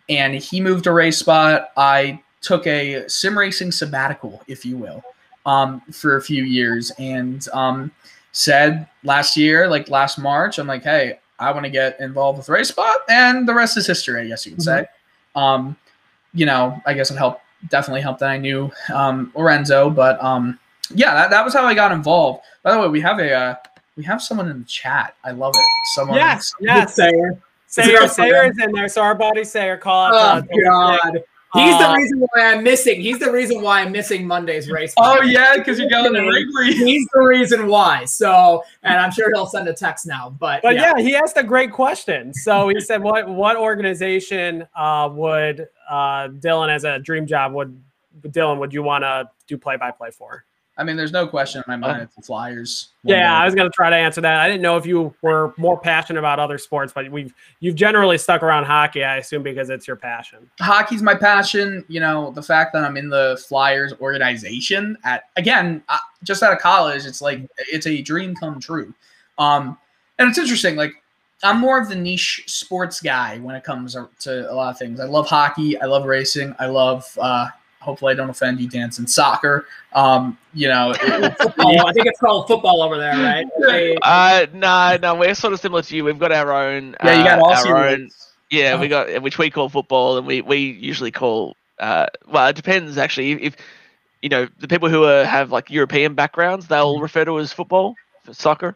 and 0.07 0.33
he 0.35 0.61
moved 0.61 0.85
to 0.85 0.91
RaceSpot. 0.91 1.67
I 1.75 2.21
took 2.39 2.65
a 2.67 3.05
sim 3.09 3.37
racing 3.37 3.71
sabbatical, 3.73 4.41
if 4.47 4.63
you 4.63 4.77
will, 4.77 5.03
um, 5.45 5.81
for 5.91 6.17
a 6.17 6.21
few 6.21 6.43
years, 6.43 6.91
and 6.97 7.47
um, 7.53 7.91
said 8.31 8.87
last 9.03 9.37
year, 9.37 9.67
like 9.67 9.89
last 9.89 10.17
March, 10.17 10.57
I'm 10.57 10.67
like, 10.67 10.83
hey, 10.83 11.19
I 11.39 11.51
want 11.51 11.65
to 11.65 11.69
get 11.69 11.99
involved 11.99 12.37
with 12.37 12.47
RaceSpot, 12.47 12.95
and 13.09 13.47
the 13.47 13.53
rest 13.53 13.77
is 13.77 13.85
history, 13.85 14.21
I 14.21 14.27
guess 14.27 14.45
you 14.45 14.53
could 14.53 14.63
say. 14.63 14.85
Um, 15.35 15.75
you 16.33 16.45
know, 16.45 16.81
I 16.85 16.93
guess 16.93 17.11
it 17.11 17.17
helped 17.17 17.41
definitely 17.69 18.01
helped 18.01 18.19
that 18.19 18.29
I 18.29 18.37
knew 18.37 18.71
um, 18.93 19.31
Lorenzo, 19.35 19.89
but 19.89 20.21
um, 20.23 20.59
yeah, 20.93 21.13
that, 21.13 21.29
that 21.31 21.43
was 21.43 21.53
how 21.53 21.65
I 21.65 21.73
got 21.73 21.91
involved. 21.91 22.43
By 22.63 22.73
the 22.73 22.79
way, 22.79 22.87
we 22.87 23.01
have 23.01 23.19
a 23.19 23.33
uh, 23.33 23.55
we 23.95 24.03
have 24.03 24.21
someone 24.21 24.49
in 24.49 24.59
the 24.59 24.65
chat. 24.65 25.15
I 25.23 25.31
love 25.31 25.53
it. 25.55 25.65
Someone. 25.95 26.17
Yes, 26.17 26.53
yes. 26.59 26.95
Sayer. 26.95 27.41
Sayer, 27.67 28.01
our 28.01 28.07
Sayer 28.07 28.51
is 28.51 28.57
in 28.61 28.71
there, 28.71 28.87
so 28.87 29.01
our 29.01 29.15
buddy 29.15 29.43
Sayer 29.43 29.77
call 29.77 30.13
out. 30.13 30.47
Oh 30.51 30.61
God. 30.63 31.23
He's 31.55 31.77
the 31.77 31.89
Uh, 31.89 31.95
reason 31.95 32.19
why 32.19 32.53
I'm 32.53 32.63
missing. 32.63 33.01
He's 33.01 33.19
the 33.19 33.31
reason 33.31 33.61
why 33.61 33.81
I'm 33.81 33.91
missing 33.91 34.27
Monday's 34.27 34.69
race. 34.69 34.93
Oh 34.97 35.21
yeah, 35.21 35.55
because 35.57 35.79
you're 35.79 35.89
going 35.89 36.13
to 36.13 36.21
Wrigley. 36.21 36.73
He's 36.85 37.07
the 37.13 37.21
reason 37.21 37.67
why. 37.67 38.05
So, 38.05 38.63
and 38.83 38.99
I'm 38.99 39.11
sure 39.11 39.29
he'll 39.33 39.45
send 39.45 39.67
a 39.67 39.73
text 39.73 40.05
now. 40.05 40.35
But, 40.39 40.61
But 40.61 40.75
yeah, 40.75 40.93
yeah. 40.97 41.03
he 41.03 41.15
asked 41.15 41.37
a 41.37 41.43
great 41.43 41.71
question. 41.71 42.33
So 42.33 42.67
he 42.69 42.79
said, 42.79 43.01
"What 43.01 43.27
what 43.29 43.55
organization 43.57 44.67
uh, 44.75 45.09
would 45.13 45.67
uh, 45.89 46.27
Dylan 46.29 46.69
as 46.69 46.83
a 46.83 46.99
dream 46.99 47.25
job 47.25 47.53
would 47.53 47.81
Dylan 48.21 48.59
would 48.59 48.73
you 48.73 48.83
want 48.83 49.03
to 49.03 49.29
do 49.47 49.57
play 49.57 49.77
by 49.77 49.91
play 49.91 50.11
for?" 50.11 50.45
I 50.77 50.83
mean, 50.83 50.97
there's 50.97 51.13
no 51.13 51.25
question 51.25 51.59
in 51.59 51.63
my 51.67 51.77
mind. 51.77 52.01
It's 52.01 52.15
the 52.15 52.21
Flyers. 52.21 52.89
Yeah, 53.03 53.39
I 53.39 53.45
was 53.45 53.55
going 53.55 53.69
to 53.69 53.73
try 53.73 53.89
to 53.89 53.95
answer 53.95 54.19
that. 54.19 54.41
I 54.41 54.47
didn't 54.47 54.61
know 54.61 54.75
if 54.75 54.85
you 54.85 55.13
were 55.21 55.53
more 55.57 55.79
passionate 55.79 56.19
about 56.19 56.37
other 56.37 56.57
sports, 56.57 56.91
but 56.93 57.09
we've 57.09 57.33
you've 57.61 57.75
generally 57.75 58.17
stuck 58.17 58.43
around 58.43 58.65
hockey, 58.65 59.03
I 59.03 59.17
assume, 59.17 59.41
because 59.41 59.69
it's 59.69 59.87
your 59.87 59.95
passion. 59.95 60.49
hockey's 60.59 61.01
my 61.01 61.15
passion. 61.15 61.85
You 61.87 62.01
know, 62.01 62.31
the 62.31 62.43
fact 62.43 62.73
that 62.73 62.83
I'm 62.83 62.97
in 62.97 63.09
the 63.09 63.41
Flyers 63.47 63.93
organization 64.01 64.97
at 65.05 65.29
again, 65.37 65.81
uh, 65.87 65.97
just 66.23 66.43
out 66.43 66.51
of 66.51 66.59
college, 66.59 67.05
it's 67.05 67.21
like 67.21 67.47
it's 67.57 67.87
a 67.87 68.01
dream 68.01 68.35
come 68.35 68.59
true. 68.59 68.93
Um, 69.37 69.77
and 70.19 70.29
it's 70.29 70.37
interesting. 70.37 70.75
Like 70.75 70.91
I'm 71.41 71.59
more 71.59 71.79
of 71.79 71.87
the 71.87 71.95
niche 71.95 72.43
sports 72.47 72.99
guy 72.99 73.37
when 73.37 73.55
it 73.55 73.63
comes 73.63 73.95
to 74.19 74.51
a 74.51 74.53
lot 74.53 74.71
of 74.71 74.77
things. 74.77 74.99
I 74.99 75.05
love 75.05 75.27
hockey. 75.27 75.79
I 75.79 75.85
love 75.85 76.05
racing. 76.05 76.53
I 76.59 76.65
love. 76.65 77.17
Uh, 77.19 77.47
hopefully, 77.85 78.11
I 78.11 78.15
don't 78.15 78.29
offend 78.29 78.59
you, 78.59 78.67
Danson 78.67 79.07
soccer. 79.07 79.67
Um, 79.93 80.37
you 80.53 80.67
know, 80.67 80.91
it- 80.91 81.01
it's- 81.03 81.35
football. 81.41 81.87
I 81.87 81.93
think 81.93 82.07
it's 82.07 82.19
called 82.19 82.47
football 82.47 82.81
over 82.81 82.97
there, 82.97 83.13
right? 83.13 83.45
They- 83.59 83.95
uh, 84.01 84.47
no, 84.53 84.97
no, 85.01 85.15
we're 85.15 85.35
sort 85.35 85.53
of 85.53 85.59
similar 85.61 85.81
to 85.83 85.95
you. 85.95 86.03
We've 86.03 86.19
got 86.19 86.31
our 86.33 86.51
own, 86.51 86.95
yeah, 87.03 87.17
you 87.17 87.23
got 87.23 87.39
uh, 87.39 87.69
our 87.69 87.87
own, 87.87 87.99
rules. 88.01 88.33
yeah, 88.49 88.79
we 88.79 88.87
got 88.89 89.21
which 89.21 89.37
we 89.37 89.49
call 89.49 89.69
football, 89.69 90.17
and 90.17 90.27
we 90.27 90.41
we 90.41 90.57
usually 90.57 91.11
call. 91.11 91.55
Uh, 91.79 92.07
well, 92.27 92.47
it 92.47 92.55
depends 92.55 92.97
actually. 92.97 93.31
If 93.43 93.55
you 94.21 94.29
know 94.29 94.47
the 94.59 94.67
people 94.67 94.89
who 94.89 95.03
are, 95.05 95.23
have 95.23 95.51
like 95.51 95.69
European 95.69 96.15
backgrounds, 96.15 96.67
they'll 96.67 96.99
refer 96.99 97.23
to 97.25 97.37
it 97.37 97.41
as 97.43 97.53
football, 97.53 97.95
for 98.23 98.33
soccer. 98.33 98.75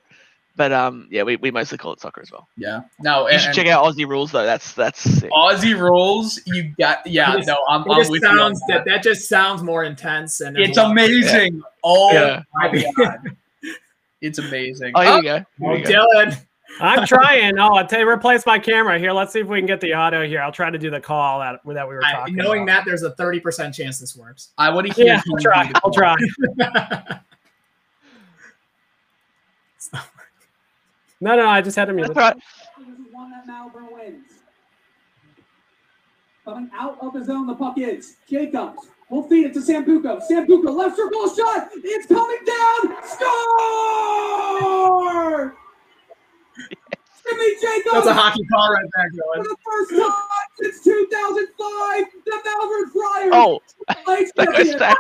But 0.56 0.74
um, 0.74 1.08
yeah, 1.10 1.24
we, 1.24 1.38
we 1.38 1.52
mostly 1.52 1.78
call 1.78 1.93
it 1.93 2.02
soccer 2.02 2.22
as 2.22 2.32
well. 2.32 2.47
Yeah, 2.58 2.82
no, 3.00 3.28
You 3.28 3.34
and, 3.34 3.41
should 3.41 3.54
check 3.54 3.68
out 3.68 3.86
Aussie 3.86 4.06
rules 4.08 4.32
though. 4.32 4.45
That's 4.45 4.74
that's 4.74 5.00
sick. 5.00 5.32
Aussie 5.32 5.80
rules. 5.80 6.39
You 6.45 6.74
got 6.78 7.06
yeah. 7.08 7.34
It 7.34 7.38
just- 7.38 7.47
no, 7.47 7.58
I'm, 7.70 7.82
it 7.82 7.91
I'm 7.91 7.97
just 8.00 8.12
with 8.12 8.22
sounds 8.22 8.60
that. 8.68 8.80
that 8.80 8.86
that 8.86 9.04
just 9.04 9.30
sounds 9.30 9.64
more 9.64 9.86
intense 9.86 10.41
and 10.41 10.58
It's 10.58 10.78
a 10.78 10.84
lot- 10.84 10.91
amazing. 10.91 11.62
Oh 11.84 12.12
Yeah. 12.12 12.41
my 12.56 12.84
god, 12.97 13.38
it's 14.22 14.38
amazing. 14.39 14.91
Oh, 14.95 15.02
here 15.02 15.12
Oh, 15.12 15.18
we 15.18 15.24
go. 15.24 15.36
Here 15.36 15.45
Oh, 15.64 15.72
we 15.72 15.82
go. 15.82 15.89
Dylan. 15.89 16.45
I'm 16.82 17.06
trying. 17.08 17.58
Oh, 17.60 17.76
I'll 17.76 17.88
tell 17.88 18.00
you, 18.02 18.08
replace 18.10 18.45
my 18.45 18.60
camera 18.60 19.00
here. 19.00 19.12
Let's 19.12 19.34
see 19.34 19.39
if 19.39 19.47
we 19.47 19.60
can 19.60 19.66
get 19.66 19.82
the 19.82 19.93
audio 19.93 20.28
here. 20.28 20.41
I'll 20.41 20.52
try 20.52 20.70
to 20.70 20.78
do 20.78 20.89
the 20.89 21.00
call 21.02 21.39
that, 21.39 21.60
that 21.66 21.88
we 21.88 21.95
were 21.95 22.04
I, 22.06 22.12
talking 22.14 22.36
knowing 22.36 22.64
about. 22.64 22.80
that, 22.80 22.86
there's 22.86 23.04
a 23.04 23.12
30% 23.12 23.74
chance 23.74 23.97
this 24.00 24.16
works. 24.16 24.50
I 24.58 24.70
want 24.70 24.88
to 24.88 24.93
hear. 24.93 25.06
Yeah, 25.08 25.22
I'll 25.32 25.38
try. 25.41 25.72
I'll 25.84 25.91
try. 25.91 26.16
No, 31.22 31.36
no, 31.36 31.47
I 31.47 31.61
just 31.61 31.76
had 31.76 31.86
to 31.86 31.93
mute 31.93 32.07
That's 32.13 32.17
it. 32.17 32.22
right. 32.22 32.38
One 33.11 33.32
that 33.32 33.45
Malvern 33.45 33.88
wins. 33.91 34.26
Coming 36.45 36.70
out 36.74 36.97
of 37.01 37.13
the 37.13 37.24
zone, 37.26 37.45
the 37.47 37.55
puck 37.55 37.78
is 37.78 38.15
Jacobs. 38.30 38.88
We'll 39.09 39.24
feed 39.24 39.47
it 39.47 39.53
to 39.55 39.59
Sambuco. 39.59 40.22
Sambuco, 40.30 40.72
left 40.76 40.95
circle 40.95 41.28
shot. 41.36 41.70
It's 41.76 42.05
coming 42.07 42.38
down. 42.45 42.95
Score! 43.03 44.38
Jimmy 47.30 47.55
Jacobs. 47.61 47.91
That's 47.91 48.07
a 48.07 48.13
hockey 48.13 48.43
call 48.51 48.72
right 48.74 48.86
there, 48.95 49.11
For 49.36 49.43
the 49.43 49.57
first 49.65 49.91
time 49.91 50.13
since 50.61 50.84
2005, 50.84 52.05
the 52.26 52.41
Melbourne 52.45 52.89
Flyers 52.91 53.32
Oh, 53.34 53.59
play 54.05 54.26
that 54.36 54.47
goes 54.47 54.55
champion. 54.70 54.80
back. 54.80 54.97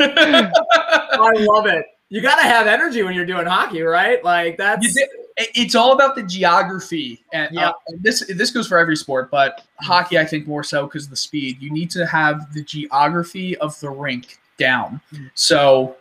I 0.00 1.32
love 1.40 1.66
it. 1.66 1.84
You 2.10 2.22
got 2.22 2.36
to 2.36 2.42
have 2.42 2.66
energy 2.66 3.02
when 3.02 3.14
you're 3.14 3.26
doing 3.26 3.46
hockey, 3.46 3.82
right? 3.82 4.22
Like 4.24 4.56
that's 4.56 4.82
You 4.86 4.92
did- 4.92 5.08
it- 5.36 5.50
it's 5.54 5.74
all 5.74 5.92
about 5.92 6.14
the 6.16 6.22
geography, 6.22 7.22
and 7.32 7.54
Yeah. 7.54 7.68
uh, 7.68 7.72
and 7.88 8.02
this 8.02 8.24
this 8.28 8.50
goes 8.50 8.66
for 8.66 8.76
every 8.78 8.96
sport, 8.96 9.30
but 9.30 9.62
hockey 9.80 10.18
I 10.18 10.24
think 10.24 10.46
more 10.48 10.64
so 10.64 10.86
because 10.86 11.04
of 11.04 11.10
the 11.10 11.16
speed. 11.16 11.60
You 11.60 11.70
need 11.70 11.90
to 11.92 12.06
have 12.06 12.52
the 12.54 12.62
geography 12.64 13.56
of 13.58 13.78
the 13.80 13.90
rink 13.90 14.38
down. 14.58 15.00
Mm. 15.14 15.30
So, 15.34 15.96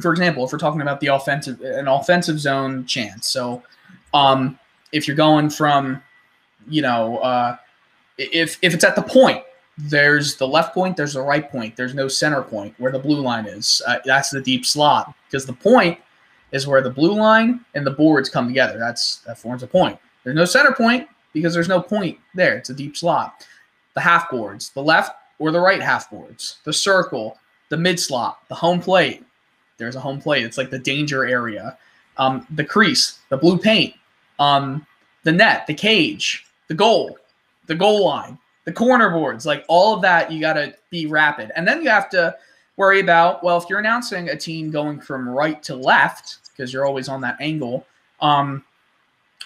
for 0.00 0.10
example, 0.12 0.44
if 0.44 0.50
we're 0.52 0.58
talking 0.58 0.80
about 0.80 0.98
the 1.00 1.08
offensive 1.08 1.60
an 1.60 1.86
offensive 1.88 2.40
zone 2.40 2.84
chance, 2.86 3.28
so 3.28 3.62
um, 4.14 4.58
if 4.92 5.06
you're 5.06 5.16
going 5.16 5.50
from, 5.50 6.02
you 6.68 6.80
know, 6.82 7.18
uh, 7.18 7.56
if 8.16 8.58
if 8.62 8.72
it's 8.74 8.82
at 8.82 8.96
the 8.96 9.02
point, 9.02 9.42
there's 9.78 10.36
the 10.36 10.46
left 10.46 10.74
point, 10.74 10.96
there's 10.96 11.14
the 11.14 11.22
right 11.22 11.48
point, 11.50 11.76
there's 11.76 11.94
no 11.94 12.08
center 12.08 12.42
point 12.42 12.74
where 12.78 12.90
the 12.90 12.98
blue 12.98 13.20
line 13.20 13.46
is. 13.46 13.80
Uh, 13.86 13.98
that's 14.04 14.30
the 14.30 14.40
deep 14.40 14.66
slot 14.66 15.14
because 15.26 15.46
the 15.46 15.52
point 15.52 15.98
is 16.50 16.66
where 16.66 16.82
the 16.82 16.90
blue 16.90 17.14
line 17.14 17.64
and 17.74 17.86
the 17.86 17.90
boards 17.92 18.28
come 18.28 18.48
together. 18.48 18.78
That's 18.78 19.18
that 19.18 19.38
forms 19.38 19.62
a 19.62 19.66
point. 19.66 19.98
There's 20.24 20.36
no 20.36 20.44
center 20.44 20.72
point 20.72 21.08
because 21.32 21.54
there's 21.54 21.68
no 21.68 21.80
point 21.80 22.18
there. 22.34 22.56
It's 22.56 22.70
a 22.70 22.74
deep 22.74 22.96
slot. 22.96 23.46
The 23.94 24.00
half 24.00 24.30
boards, 24.30 24.70
the 24.70 24.82
left 24.82 25.12
or 25.38 25.52
the 25.52 25.60
right 25.60 25.80
half 25.80 26.10
boards, 26.10 26.58
the 26.64 26.72
circle, 26.72 27.38
the 27.68 27.76
mid 27.76 28.00
slot, 28.00 28.40
the 28.48 28.54
home 28.54 28.80
plate. 28.80 29.24
There's 29.76 29.94
a 29.94 30.00
home 30.00 30.20
plate. 30.20 30.44
It's 30.44 30.58
like 30.58 30.70
the 30.70 30.78
danger 30.78 31.24
area. 31.24 31.78
Um, 32.16 32.44
the 32.50 32.64
crease, 32.64 33.20
the 33.28 33.36
blue 33.36 33.58
paint, 33.58 33.94
um, 34.40 34.84
the 35.22 35.30
net, 35.30 35.68
the 35.68 35.74
cage, 35.74 36.46
the 36.66 36.74
goal, 36.74 37.16
the 37.66 37.76
goal 37.76 38.06
line, 38.06 38.38
the 38.68 38.74
corner 38.74 39.08
boards, 39.08 39.46
like 39.46 39.64
all 39.66 39.94
of 39.94 40.02
that, 40.02 40.30
you 40.30 40.42
got 40.42 40.52
to 40.52 40.74
be 40.90 41.06
rapid. 41.06 41.50
And 41.56 41.66
then 41.66 41.82
you 41.82 41.88
have 41.88 42.10
to 42.10 42.36
worry 42.76 43.00
about, 43.00 43.42
well, 43.42 43.56
if 43.56 43.64
you're 43.70 43.78
announcing 43.78 44.28
a 44.28 44.36
team 44.36 44.70
going 44.70 45.00
from 45.00 45.26
right 45.26 45.62
to 45.62 45.74
left, 45.74 46.50
because 46.50 46.70
you're 46.70 46.84
always 46.84 47.08
on 47.08 47.22
that 47.22 47.38
angle, 47.40 47.86
um, 48.20 48.62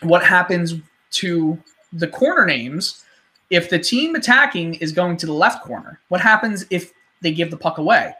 what 0.00 0.24
happens 0.24 0.74
to 1.12 1.56
the 1.92 2.08
corner 2.08 2.44
names 2.44 3.04
if 3.50 3.70
the 3.70 3.78
team 3.78 4.16
attacking 4.16 4.74
is 4.74 4.90
going 4.90 5.16
to 5.18 5.26
the 5.26 5.32
left 5.32 5.62
corner? 5.62 6.00
What 6.08 6.20
happens 6.20 6.64
if 6.70 6.92
they 7.20 7.30
give 7.30 7.52
the 7.52 7.56
puck 7.56 7.78
away? 7.78 8.14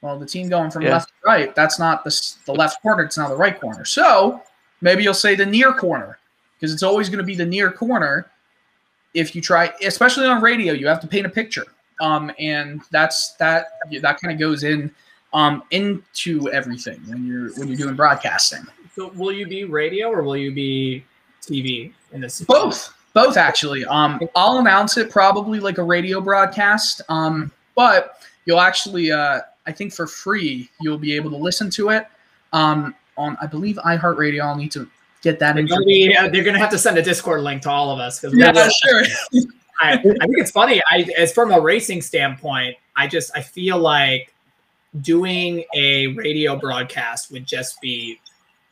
Well, 0.00 0.18
the 0.18 0.26
team 0.26 0.48
going 0.48 0.72
from 0.72 0.82
Yeah. 0.82 0.94
left 0.94 1.10
to 1.10 1.14
right, 1.24 1.54
that's 1.54 1.78
not 1.78 2.02
the, 2.02 2.34
the 2.46 2.52
left 2.52 2.82
corner, 2.82 3.04
it's 3.04 3.16
not 3.16 3.28
the 3.28 3.36
right 3.36 3.60
corner. 3.60 3.84
So 3.84 4.42
maybe 4.80 5.04
you'll 5.04 5.14
say 5.14 5.36
the 5.36 5.46
near 5.46 5.72
corner 5.72 6.18
because 6.58 6.72
it's 6.72 6.82
always 6.82 7.08
going 7.08 7.18
to 7.18 7.24
be 7.24 7.36
the 7.36 7.46
near 7.46 7.70
corner 7.70 8.28
if 9.14 9.34
you 9.34 9.40
try, 9.40 9.72
especially 9.82 10.26
on 10.26 10.42
radio, 10.42 10.72
you 10.72 10.86
have 10.86 11.00
to 11.00 11.06
paint 11.06 11.26
a 11.26 11.30
picture. 11.30 11.66
Um, 12.00 12.32
and 12.38 12.82
that's 12.90 13.34
that 13.34 13.66
that 14.00 14.20
kind 14.20 14.32
of 14.34 14.38
goes 14.38 14.64
in 14.64 14.90
um, 15.32 15.62
into 15.70 16.50
everything 16.50 17.00
when 17.06 17.26
you're 17.26 17.52
when 17.54 17.68
you're 17.68 17.76
doing 17.76 17.94
broadcasting. 17.94 18.64
So 18.94 19.08
will 19.14 19.32
you 19.32 19.46
be 19.46 19.64
radio 19.64 20.08
or 20.08 20.22
will 20.22 20.36
you 20.36 20.52
be 20.52 21.04
TV 21.42 21.92
in 22.12 22.20
this? 22.20 22.40
Both, 22.42 22.94
both 23.12 23.36
actually. 23.36 23.84
Um, 23.86 24.20
I'll 24.34 24.58
announce 24.58 24.96
it 24.96 25.10
probably 25.10 25.60
like 25.60 25.78
a 25.78 25.82
radio 25.82 26.20
broadcast. 26.20 27.00
Um, 27.08 27.50
but 27.74 28.20
you'll 28.44 28.60
actually, 28.60 29.10
uh, 29.10 29.40
I 29.66 29.72
think 29.72 29.92
for 29.92 30.06
free, 30.06 30.70
you'll 30.80 30.98
be 30.98 31.14
able 31.14 31.30
to 31.30 31.36
listen 31.36 31.70
to 31.70 31.90
it. 31.90 32.06
Um, 32.52 32.94
on 33.16 33.36
I 33.40 33.46
believe 33.46 33.76
iHeartRadio. 33.76 34.42
I'll 34.42 34.56
need 34.56 34.72
to 34.72 34.88
get 35.24 35.38
that 35.40 35.54
They're 35.54 35.62
in. 35.62 35.66
gonna, 35.68 35.84
be, 35.84 36.14
uh, 36.16 36.28
they're 36.28 36.44
gonna 36.44 36.58
have 36.58 36.70
to 36.70 36.78
send 36.78 36.96
a 36.98 37.02
Discord 37.02 37.40
link 37.42 37.62
to 37.62 37.70
all 37.70 37.90
of 37.90 37.98
us 37.98 38.20
because 38.20 38.36
Yeah, 38.38 38.52
sure. 38.52 39.02
I, 39.80 39.94
I 39.94 39.96
think 39.98 40.38
it's 40.38 40.52
funny. 40.52 40.80
I 40.90 41.04
as 41.18 41.32
from 41.32 41.50
a 41.50 41.60
racing 41.60 42.00
standpoint, 42.02 42.76
I 42.94 43.08
just 43.08 43.32
I 43.36 43.40
feel 43.40 43.78
like 43.78 44.32
doing 45.00 45.64
a 45.74 46.06
radio 46.08 46.56
broadcast 46.56 47.32
would 47.32 47.44
just 47.44 47.80
be 47.80 48.20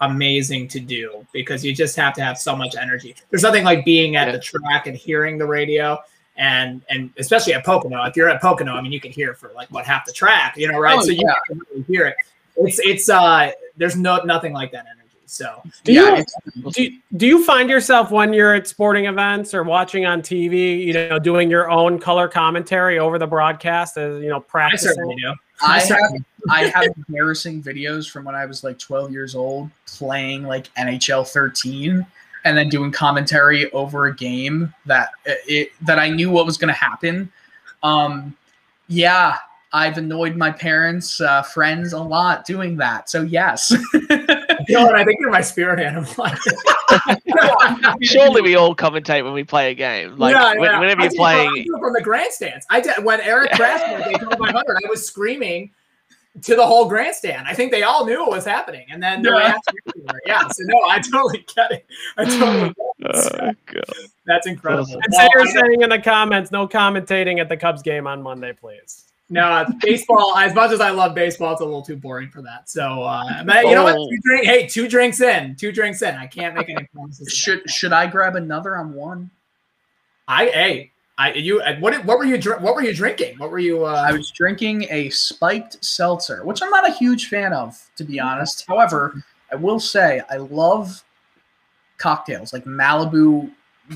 amazing 0.00 0.68
to 0.68 0.78
do 0.80 1.26
because 1.32 1.64
you 1.64 1.74
just 1.74 1.96
have 1.96 2.14
to 2.14 2.22
have 2.22 2.38
so 2.38 2.54
much 2.54 2.76
energy. 2.76 3.16
There's 3.30 3.42
nothing 3.42 3.64
like 3.64 3.84
being 3.84 4.14
at 4.14 4.28
Yeah. 4.28 4.32
the 4.32 4.38
track 4.38 4.86
and 4.86 4.96
hearing 4.96 5.38
the 5.38 5.46
radio 5.46 5.98
and 6.36 6.80
and 6.88 7.10
especially 7.18 7.54
at 7.54 7.64
Pocono. 7.64 8.04
If 8.04 8.16
you're 8.16 8.28
at 8.30 8.40
Pocono, 8.40 8.74
I 8.74 8.80
mean 8.80 8.92
you 8.92 9.00
can 9.00 9.10
hear 9.12 9.34
for 9.34 9.50
like 9.54 9.68
what 9.72 9.84
half 9.84 10.06
the 10.06 10.12
track, 10.12 10.56
you 10.56 10.70
know, 10.70 10.78
right? 10.78 10.96
Oh, 10.98 11.02
so 11.02 11.10
you 11.10 11.22
yeah. 11.26 11.34
can 11.48 11.60
really 11.70 11.82
hear 11.82 12.06
it. 12.06 12.16
It's 12.56 12.78
it's 12.84 13.08
uh 13.08 13.50
there's 13.76 13.96
no 13.96 14.22
nothing 14.22 14.52
like 14.52 14.70
that 14.72 14.86
energy. 14.86 15.01
So 15.32 15.62
Do 15.84 15.94
Yeah, 15.94 16.22
you 16.54 16.70
do, 16.72 16.90
do 17.16 17.26
you 17.26 17.44
find 17.44 17.70
yourself 17.70 18.10
when 18.10 18.34
you're 18.34 18.54
at 18.54 18.66
sporting 18.66 19.06
events 19.06 19.54
or 19.54 19.62
watching 19.62 20.04
on 20.04 20.20
TV, 20.20 20.84
you 20.84 20.92
know, 20.92 21.18
doing 21.18 21.50
your 21.50 21.70
own 21.70 21.98
color 21.98 22.28
commentary 22.28 22.98
over 22.98 23.18
the 23.18 23.26
broadcast 23.26 23.96
as 23.96 24.22
you 24.22 24.28
know 24.28 24.36
I 24.36 24.40
practicing? 24.40 24.92
certainly 24.92 25.16
do. 25.16 25.32
I 25.62 25.80
have 25.80 26.12
I 26.50 26.64
have 26.66 26.86
embarrassing 27.08 27.62
videos 27.62 28.10
from 28.10 28.24
when 28.26 28.34
I 28.34 28.44
was 28.44 28.62
like 28.62 28.78
12 28.78 29.10
years 29.10 29.34
old 29.34 29.70
playing 29.86 30.42
like 30.42 30.72
NHL 30.74 31.26
13 31.26 32.04
and 32.44 32.58
then 32.58 32.68
doing 32.68 32.92
commentary 32.92 33.72
over 33.72 34.08
a 34.08 34.14
game 34.14 34.74
that 34.84 35.12
it 35.24 35.72
that 35.80 35.98
I 35.98 36.10
knew 36.10 36.30
what 36.30 36.44
was 36.44 36.58
going 36.58 36.68
to 36.74 36.78
happen. 36.78 37.32
Um, 37.82 38.36
yeah, 38.88 39.38
I've 39.72 39.96
annoyed 39.96 40.36
my 40.36 40.50
parents, 40.50 41.22
uh, 41.22 41.42
friends 41.42 41.94
a 41.94 41.98
lot 41.98 42.44
doing 42.44 42.76
that. 42.76 43.08
So 43.08 43.22
yes, 43.22 43.74
You 44.68 44.76
know 44.76 44.84
what? 44.86 44.94
I 44.94 45.04
think 45.04 45.20
you're 45.20 45.30
my 45.30 45.40
spirit 45.40 45.80
animal. 45.80 46.12
Surely 48.02 48.42
we 48.42 48.54
all 48.56 48.74
commentate 48.74 49.24
when 49.24 49.32
we 49.32 49.44
play 49.44 49.70
a 49.70 49.74
game. 49.74 50.16
Like 50.16 50.34
Yeah, 50.34 50.52
yeah. 50.54 50.78
whenever 50.80 51.02
I 51.02 51.04
you're 51.04 51.10
do 51.10 51.14
it 51.14 51.16
from- 51.16 51.24
I 51.24 51.46
playing, 51.48 51.66
from 51.80 51.92
the 51.92 52.02
grandstands. 52.02 52.66
I 52.70 52.80
did 52.80 53.02
when 53.04 53.20
Aric 53.20 53.50
crashed 53.52 53.84
at 53.84 54.04
Daytona 54.04 54.36
500. 54.36 54.54
I 54.84 54.88
was 54.88 55.06
screaming 55.06 55.70
to 56.42 56.56
the 56.56 56.66
whole 56.66 56.86
grandstand. 56.88 57.46
I 57.46 57.54
think 57.54 57.70
they 57.72 57.82
all 57.82 58.06
knew 58.06 58.20
what 58.20 58.30
was 58.30 58.44
happening, 58.46 58.86
and 58.90 59.02
then 59.02 59.20
the 59.22 59.28
Yeah. 59.30 59.36
reaction 59.36 59.74
everywhere. 59.88 60.20
Yeah, 60.26 60.48
so 60.48 60.62
no, 60.64 60.78
I 60.88 60.98
totally 60.98 61.44
get 61.54 61.72
it. 61.72 61.86
I 62.16 62.24
totally 62.24 62.68
get 62.68 62.76
it. 63.14 63.32
Oh, 63.42 63.52
God. 63.66 63.84
That's 64.24 64.46
incredible. 64.46 64.84
Awesome. 64.84 65.00
And 65.02 65.12
Well, 65.12 65.28
you're 65.34 65.46
saying 65.46 65.82
in 65.82 65.90
the 65.90 65.98
comments, 65.98 66.50
no 66.50 66.66
commentating 66.66 67.38
at 67.40 67.48
the 67.50 67.56
Cubs 67.56 67.82
game 67.82 68.06
on 68.06 68.22
Monday, 68.22 68.52
please. 68.54 69.11
No, 69.32 69.66
baseball. 69.80 70.36
As 70.36 70.54
much 70.54 70.70
as 70.72 70.80
I 70.80 70.90
love 70.90 71.14
baseball, 71.14 71.52
it's 71.52 71.60
a 71.60 71.64
little 71.64 71.82
too 71.82 71.96
boring 71.96 72.28
for 72.28 72.42
that. 72.42 72.68
So, 72.68 73.02
uh, 73.02 73.42
but 73.44 73.64
you 73.64 73.74
know 73.74 73.84
what? 73.84 73.96
Oh. 73.96 74.08
Two 74.10 74.18
drink. 74.22 74.44
Hey, 74.46 74.66
two 74.66 74.86
drinks 74.88 75.20
in. 75.20 75.56
Two 75.56 75.72
drinks 75.72 76.02
in. 76.02 76.14
I 76.14 76.26
can't 76.26 76.54
make 76.54 76.68
any 76.68 76.84
promises. 76.94 77.32
should 77.32 77.68
should 77.68 77.92
I 77.92 78.06
grab 78.06 78.36
another 78.36 78.76
on 78.76 78.92
one? 78.94 79.30
I? 80.28 80.46
Hey, 80.46 80.92
I 81.16 81.32
you. 81.32 81.60
uh, 81.62 81.76
What? 81.78 82.04
What 82.04 82.18
were 82.18 82.24
you? 82.24 82.38
What 82.60 82.74
were 82.74 82.82
you 82.82 82.94
drinking? 82.94 83.38
What 83.38 83.50
were 83.50 83.58
you? 83.58 83.84
Uh, 83.86 84.04
I 84.06 84.12
was 84.12 84.30
drinking 84.30 84.86
a 84.90 85.08
spiked 85.10 85.82
seltzer, 85.84 86.44
which 86.44 86.62
I'm 86.62 86.70
not 86.70 86.88
a 86.88 86.92
huge 86.92 87.28
fan 87.28 87.52
of, 87.52 87.80
to 87.96 88.04
be 88.04 88.20
honest. 88.20 88.64
However, 88.68 89.22
I 89.50 89.56
will 89.56 89.80
say 89.80 90.20
I 90.30 90.36
love 90.36 91.02
cocktails 91.98 92.52
like 92.52 92.64
Malibu 92.64 93.50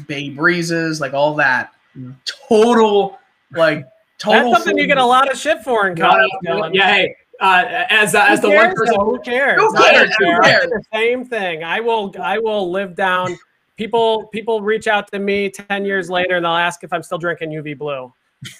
Bay 0.07 0.30
Breezes, 0.30 1.01
like 1.01 1.12
all 1.14 1.34
that. 1.34 1.72
Mm. 1.97 2.14
Total, 2.49 3.18
like 3.53 3.87
total. 4.18 4.51
That's 4.53 4.64
something 4.64 4.79
you 4.79 4.87
get 4.87 4.99
a 4.99 5.05
lot 5.05 5.30
of 5.30 5.38
shit 5.38 5.63
for 5.63 5.87
in 5.88 5.97
college. 5.97 6.30
no, 6.43 6.63
Dylan. 6.63 6.75
yeah. 6.75 6.93
Hey, 6.93 7.17
uh, 7.41 7.84
as 7.91 8.14
uh, 8.14 8.25
as 8.29 8.41
Who 8.41 8.49
the 8.51 8.57
one 8.57 8.75
person 8.75 8.95
though? 8.99 9.05
Who 9.05 9.18
cares? 9.21 9.61
Who 9.61 9.75
cares? 9.76 10.11
don't 10.18 10.18
Who 10.18 10.25
care. 10.25 10.43
I 10.43 10.49
cares? 10.51 10.71
the 10.71 10.83
same 10.93 11.25
thing. 11.25 11.64
I 11.64 11.80
will. 11.80 12.14
I 12.21 12.38
will 12.38 12.71
live 12.71 12.95
down. 12.95 13.37
People. 13.76 14.26
People 14.29 14.63
reach 14.63 14.87
out 14.87 15.11
to 15.13 15.18
me 15.18 15.51
ten 15.51 15.84
years 15.84 16.09
later 16.09 16.37
and 16.37 16.45
they'll 16.45 16.53
ask 16.53 16.83
if 16.83 16.93
I'm 16.93 17.03
still 17.03 17.18
drinking 17.18 17.51
UV 17.51 17.76
Blue. 17.76 18.13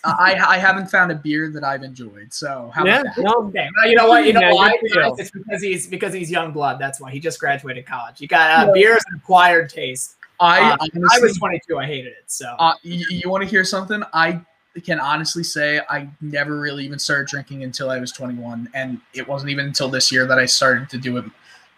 I 0.05 0.35
I 0.47 0.59
haven't 0.59 0.91
found 0.91 1.12
a 1.12 1.15
beer 1.15 1.51
that 1.51 1.62
I've 1.65 1.83
enjoyed. 1.83 2.33
So 2.35 2.70
how 2.74 2.85
yeah. 2.85 3.01
about 3.01 3.16
that? 3.16 3.23
No. 3.23 3.33
Okay. 3.49 3.69
Well, 3.77 3.89
you 3.91 3.97
know 3.97 4.09
what? 4.09 4.24
You 4.27 4.33
know 4.35 4.41
Yeah, 4.41 4.53
why? 4.53 4.77
good 4.81 4.91
for. 4.93 5.20
It's 5.20 5.31
because 5.31 5.62
he's 5.62 5.87
because 5.87 6.12
he's 6.12 6.31
young 6.31 6.53
blood. 6.53 6.78
That's 6.78 7.01
why 7.01 7.11
he 7.11 7.20
just 7.20 7.39
graduated 7.41 7.87
college. 7.87 8.20
You 8.20 8.28
got 8.28 8.69
uh, 8.69 8.73
beer 8.73 8.97
is 8.97 9.05
an 9.11 9.16
acquired 9.19 9.70
taste. 9.70 10.16
I 10.41 10.61
Uh, 10.73 10.77
honestly, 10.81 11.03
I 11.12 11.19
was 11.20 11.39
22. 11.39 11.78
I 11.78 11.87
hated 11.87 12.09
it. 12.12 12.24
So 12.27 12.47
uh, 12.59 12.74
you, 12.83 13.07
you 13.09 13.31
want 13.31 13.43
to 13.43 13.49
hear 13.49 13.65
something? 13.65 14.03
I 14.12 14.41
can 14.85 15.01
honestly 15.01 15.43
say 15.43 15.81
I 15.89 16.09
never 16.20 16.61
really 16.61 16.85
even 16.85 16.98
started 16.98 17.27
drinking 17.27 17.65
until 17.65 17.90
I 17.90 17.98
was 17.98 18.12
21, 18.12 18.70
and 18.74 19.01
it 19.15 19.27
wasn't 19.27 19.51
even 19.51 19.66
until 19.66 19.89
this 19.89 20.11
year 20.12 20.27
that 20.27 20.39
I 20.39 20.47
started 20.47 20.89
to 20.90 20.98
do 20.98 21.16
it 21.19 21.24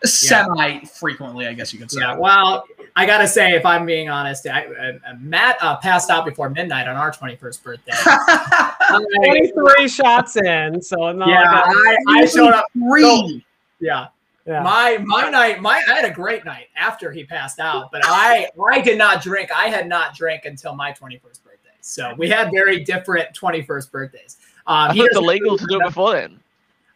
semi 0.05 0.85
frequently. 0.85 1.47
I 1.47 1.55
guess 1.55 1.73
you 1.73 1.79
could 1.79 1.91
say. 1.91 2.01
yeah. 2.01 2.17
Well, 2.17 2.65
I 2.97 3.07
gotta 3.07 3.29
say, 3.29 3.53
if 3.53 3.65
I'm 3.65 3.87
being 3.87 4.09
honest, 4.09 4.47
I, 4.47 4.67
uh, 4.67 5.15
Matt 5.21 5.57
uh, 5.61 5.77
passed 5.77 6.11
out 6.11 6.25
before 6.25 6.51
midnight 6.51 6.89
on 6.89 6.97
our 6.97 7.13
21st 7.13 7.63
birthday. 7.63 7.93
23 9.27 9.89
shots 9.89 10.37
in. 10.37 10.81
So 10.83 11.13
no, 11.13 11.27
yeah, 11.27 11.63
I, 11.65 11.97
I 12.09 12.27
showed 12.27 12.55
up. 12.55 12.65
Three. 12.73 13.45
Yeah. 13.81 14.09
yeah. 14.47 14.63
My 14.63 14.99
my 15.05 15.29
night, 15.31 15.61
my 15.61 15.83
I 15.89 15.95
had 15.95 16.05
a 16.05 16.13
great 16.13 16.45
night 16.45 16.67
after 16.77 17.13
he 17.13 17.25
passed 17.25 17.61
out, 17.61 17.91
but 17.93 18.03
I 18.05 18.49
I 18.73 18.81
did 18.81 18.99
not 18.99 19.23
drink. 19.23 19.51
I 19.55 19.69
had 19.69 19.89
not 19.89 20.15
drank 20.15 20.45
until 20.45 20.75
my 20.75 20.93
21st 20.93 21.23
birthday. 21.23 21.48
So 21.81 22.15
we 22.19 22.29
had 22.29 22.51
very 22.51 22.85
different 22.85 23.35
21st 23.35 23.91
birthdays. 23.91 24.37
Um, 24.67 24.91
I 24.91 24.93
he 24.93 25.01
thought 25.01 25.09
doesn't- 25.25 25.59
to 25.59 25.67
do 25.69 25.81
it 25.81 25.85
before 25.85 26.13
then. 26.13 26.41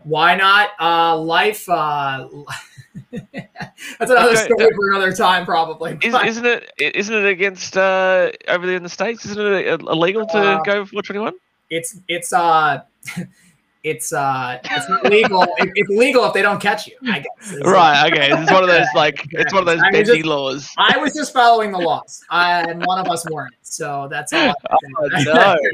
Why 0.05 0.35
not? 0.35 0.71
Uh, 0.81 1.17
life. 1.17 1.69
Uh, 1.69 2.27
that's 3.13 4.11
another 4.11 4.31
Okay, 4.31 4.45
story 4.45 4.71
for 4.75 4.89
another 4.91 5.13
time, 5.13 5.45
probably. 5.45 5.97
Is, 6.03 6.13
isn't 6.15 6.45
it? 6.45 6.73
Isn't 6.79 7.15
it 7.15 7.27
against 7.27 7.77
uh, 7.77 8.31
over 8.49 8.67
there 8.67 8.77
in 8.77 8.83
the 8.83 8.89
states? 8.89 9.25
Isn't 9.27 9.41
it 9.47 9.81
illegal 9.81 10.27
to 10.27 10.39
Uh, 10.39 10.63
go 10.65 10.85
421? 10.85 11.35
it's 11.71 11.99
it's 12.09 12.33
uh 12.33 12.81
it's 13.85 14.13
uh 14.13 14.59
it's 14.65 14.89
not 14.89 15.05
legal. 15.11 15.45
It's 15.59 15.91
legal 15.91 16.25
if 16.25 16.33
they 16.33 16.43
don't 16.43 16.61
catch 16.61 16.87
you. 16.87 16.95
I 17.11 17.19
guess. 17.21 17.53
It's, 17.53 17.67
Right. 17.67 18.13
Okay. 18.13 18.31
It's 18.33 18.51
one 18.53 18.63
of 18.63 18.69
those 18.69 18.87
like 18.95 19.27
it's 19.33 19.53
one 19.53 19.63
of 19.63 19.67
those 19.67 19.81
I 19.83 19.91
bendy 19.91 20.17
just- 20.19 20.25
laws. 20.27 20.71
I 20.79 20.97
was 20.99 21.15
just 21.15 21.33
following 21.33 21.73
the 21.73 21.79
laws, 21.79 22.23
I, 22.31 22.63
and 22.63 22.85
one 22.87 22.99
of 22.99 23.09
us 23.09 23.29
weren't. 23.31 23.55
So 23.63 24.07
that's 24.11 24.33
all. 24.33 24.55
Oh, 24.71 25.09
no. 25.25 25.57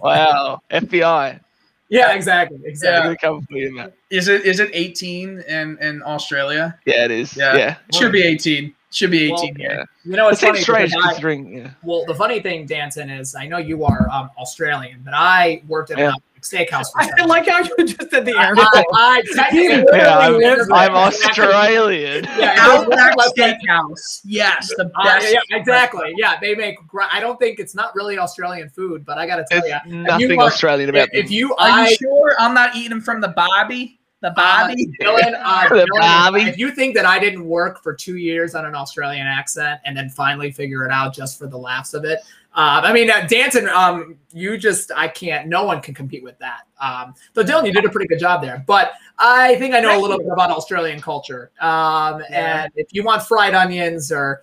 Wow. 0.00 0.60
FBI. 0.70 1.40
yeah, 1.88 2.12
exactly, 2.14 2.58
exactly. 2.64 3.04
gonna 3.04 3.16
come 3.16 3.46
for 3.46 3.56
you, 3.56 3.74
man. 3.74 3.92
Is 4.10 4.28
it 4.28 4.44
is 4.44 4.58
it 4.60 4.70
18 4.72 5.40
in 5.42 5.78
in 5.80 6.02
Australia? 6.02 6.78
Yeah, 6.84 7.04
it 7.04 7.10
is. 7.12 7.36
Yeah. 7.36 7.56
Yeah. 7.56 7.76
It 7.88 7.94
should 7.94 8.12
be 8.12 8.22
18. 8.22 8.74
Should 8.90 9.10
be 9.10 9.24
18 9.24 9.30
Well, 9.32 9.40
here. 9.42 9.54
Yeah. 9.58 9.84
You 10.04 10.16
know, 10.16 10.28
It 10.28 10.32
it's 10.32 10.40
funny. 10.40 10.60
strange 10.62 10.90
because 10.92 11.22
I- 11.22 11.30
Yeah. 11.30 11.70
well, 11.82 12.04
the 12.06 12.14
funny 12.14 12.40
thing, 12.40 12.66
Danson, 12.66 13.10
is 13.10 13.34
I 13.34 13.46
know 13.46 13.58
you 13.58 13.84
are 13.84 14.08
um, 14.10 14.30
Australian, 14.38 15.02
but 15.04 15.12
I 15.14 15.62
worked 15.68 15.90
at 15.90 15.98
Yeah. 15.98 16.12
A 16.52 16.56
steakhouse. 16.56 16.92
For 16.92 17.00
I 17.00 17.08
seven 17.08 17.28
like 17.28 17.46
how 17.48 17.58
you 17.60 17.84
just 17.84 18.10
did 18.10 18.24
the 18.24 18.34
I, 18.36 18.46
air. 18.46 18.54
I, 18.56 18.84
I 18.92 19.22
technically 19.34 19.98
Yeah, 19.98 20.18
I'm, 20.18 20.32
literally 20.34 20.72
I'm 20.72 20.92
lived 20.94 21.16
there. 21.36 21.52
Australian. 21.52 22.24
Yeah, 22.38 22.54
Outback 22.58 23.14
Steakhouse. 23.36 24.20
Yes, 24.24 24.68
the 24.76 24.90
Uh, 24.96 25.04
best. 25.04 25.32
yeah, 25.32 25.56
exactly. 25.56 26.12
Yeah, 26.16 26.38
they 26.40 26.54
make. 26.54 26.76
gr- 26.86 27.02
I 27.12 27.20
don't 27.20 27.38
think 27.38 27.58
it's 27.58 27.74
not 27.74 27.94
really 27.94 28.18
Australian 28.18 28.68
food, 28.68 29.04
but 29.04 29.18
I 29.18 29.26
got 29.26 29.36
to 29.36 29.44
tell 29.50 29.60
There's 29.62 29.80
you, 29.86 30.02
nothing 30.02 30.40
are- 30.40 30.46
Australian 30.46 30.90
about 30.90 31.08
it. 31.12 31.14
if 31.14 31.24
them. 31.26 31.32
you, 31.32 31.54
Are 31.56 31.68
I, 31.70 31.88
you 31.88 31.96
sure 31.96 32.34
I'm 32.38 32.54
not 32.54 32.76
eating 32.76 33.00
from 33.00 33.20
the 33.20 33.28
Bobby? 33.28 33.98
The 34.22 34.28
uh, 34.30 34.34
Bobby? 34.34 34.86
Dylan, 35.00 35.38
uh, 35.44 35.68
The 35.68 35.74
Dylan, 35.86 36.00
Bobby. 36.00 36.40
if 36.42 36.56
you 36.58 36.70
think 36.70 36.94
that 36.96 37.04
I 37.04 37.18
didn't 37.18 37.44
work 37.44 37.82
for 37.82 37.92
two 37.94 38.16
years 38.16 38.54
on 38.54 38.64
an 38.64 38.74
Australian 38.74 39.26
accent 39.26 39.80
and 39.84 39.94
then 39.96 40.08
finally 40.08 40.50
figure 40.50 40.84
it 40.86 40.90
out 40.90 41.12
just 41.14 41.38
for 41.38 41.46
the 41.46 41.58
laughs 41.58 41.92
of 41.92 42.04
it, 42.04 42.20
uh, 42.56 42.80
I 42.82 42.92
mean, 42.92 43.10
uh, 43.10 43.26
Danson, 43.28 43.68
um, 43.68 44.16
you 44.32 44.56
just, 44.56 44.90
I 44.96 45.08
can't, 45.08 45.46
no 45.46 45.64
one 45.64 45.80
can 45.82 45.92
compete 45.94 46.22
with 46.24 46.38
that. 46.38 46.60
Um, 46.80 47.14
so 47.34 47.44
Dylan, 47.44 47.66
you 47.66 47.72
did 47.72 47.84
a 47.84 47.90
pretty 47.90 48.08
good 48.08 48.18
job 48.18 48.40
there, 48.42 48.64
but 48.66 48.92
I 49.18 49.56
think 49.56 49.74
I 49.74 49.80
know 49.80 49.98
a 49.98 50.00
little 50.00 50.18
bit 50.18 50.28
about 50.32 50.50
Australian 50.50 51.00
culture. 51.00 51.52
Um, 51.60 52.22
Yeah. 52.30 52.62
and 52.64 52.72
if 52.74 52.88
you 52.92 53.04
want 53.04 53.22
fried 53.22 53.54
onions 53.54 54.10
or 54.10 54.42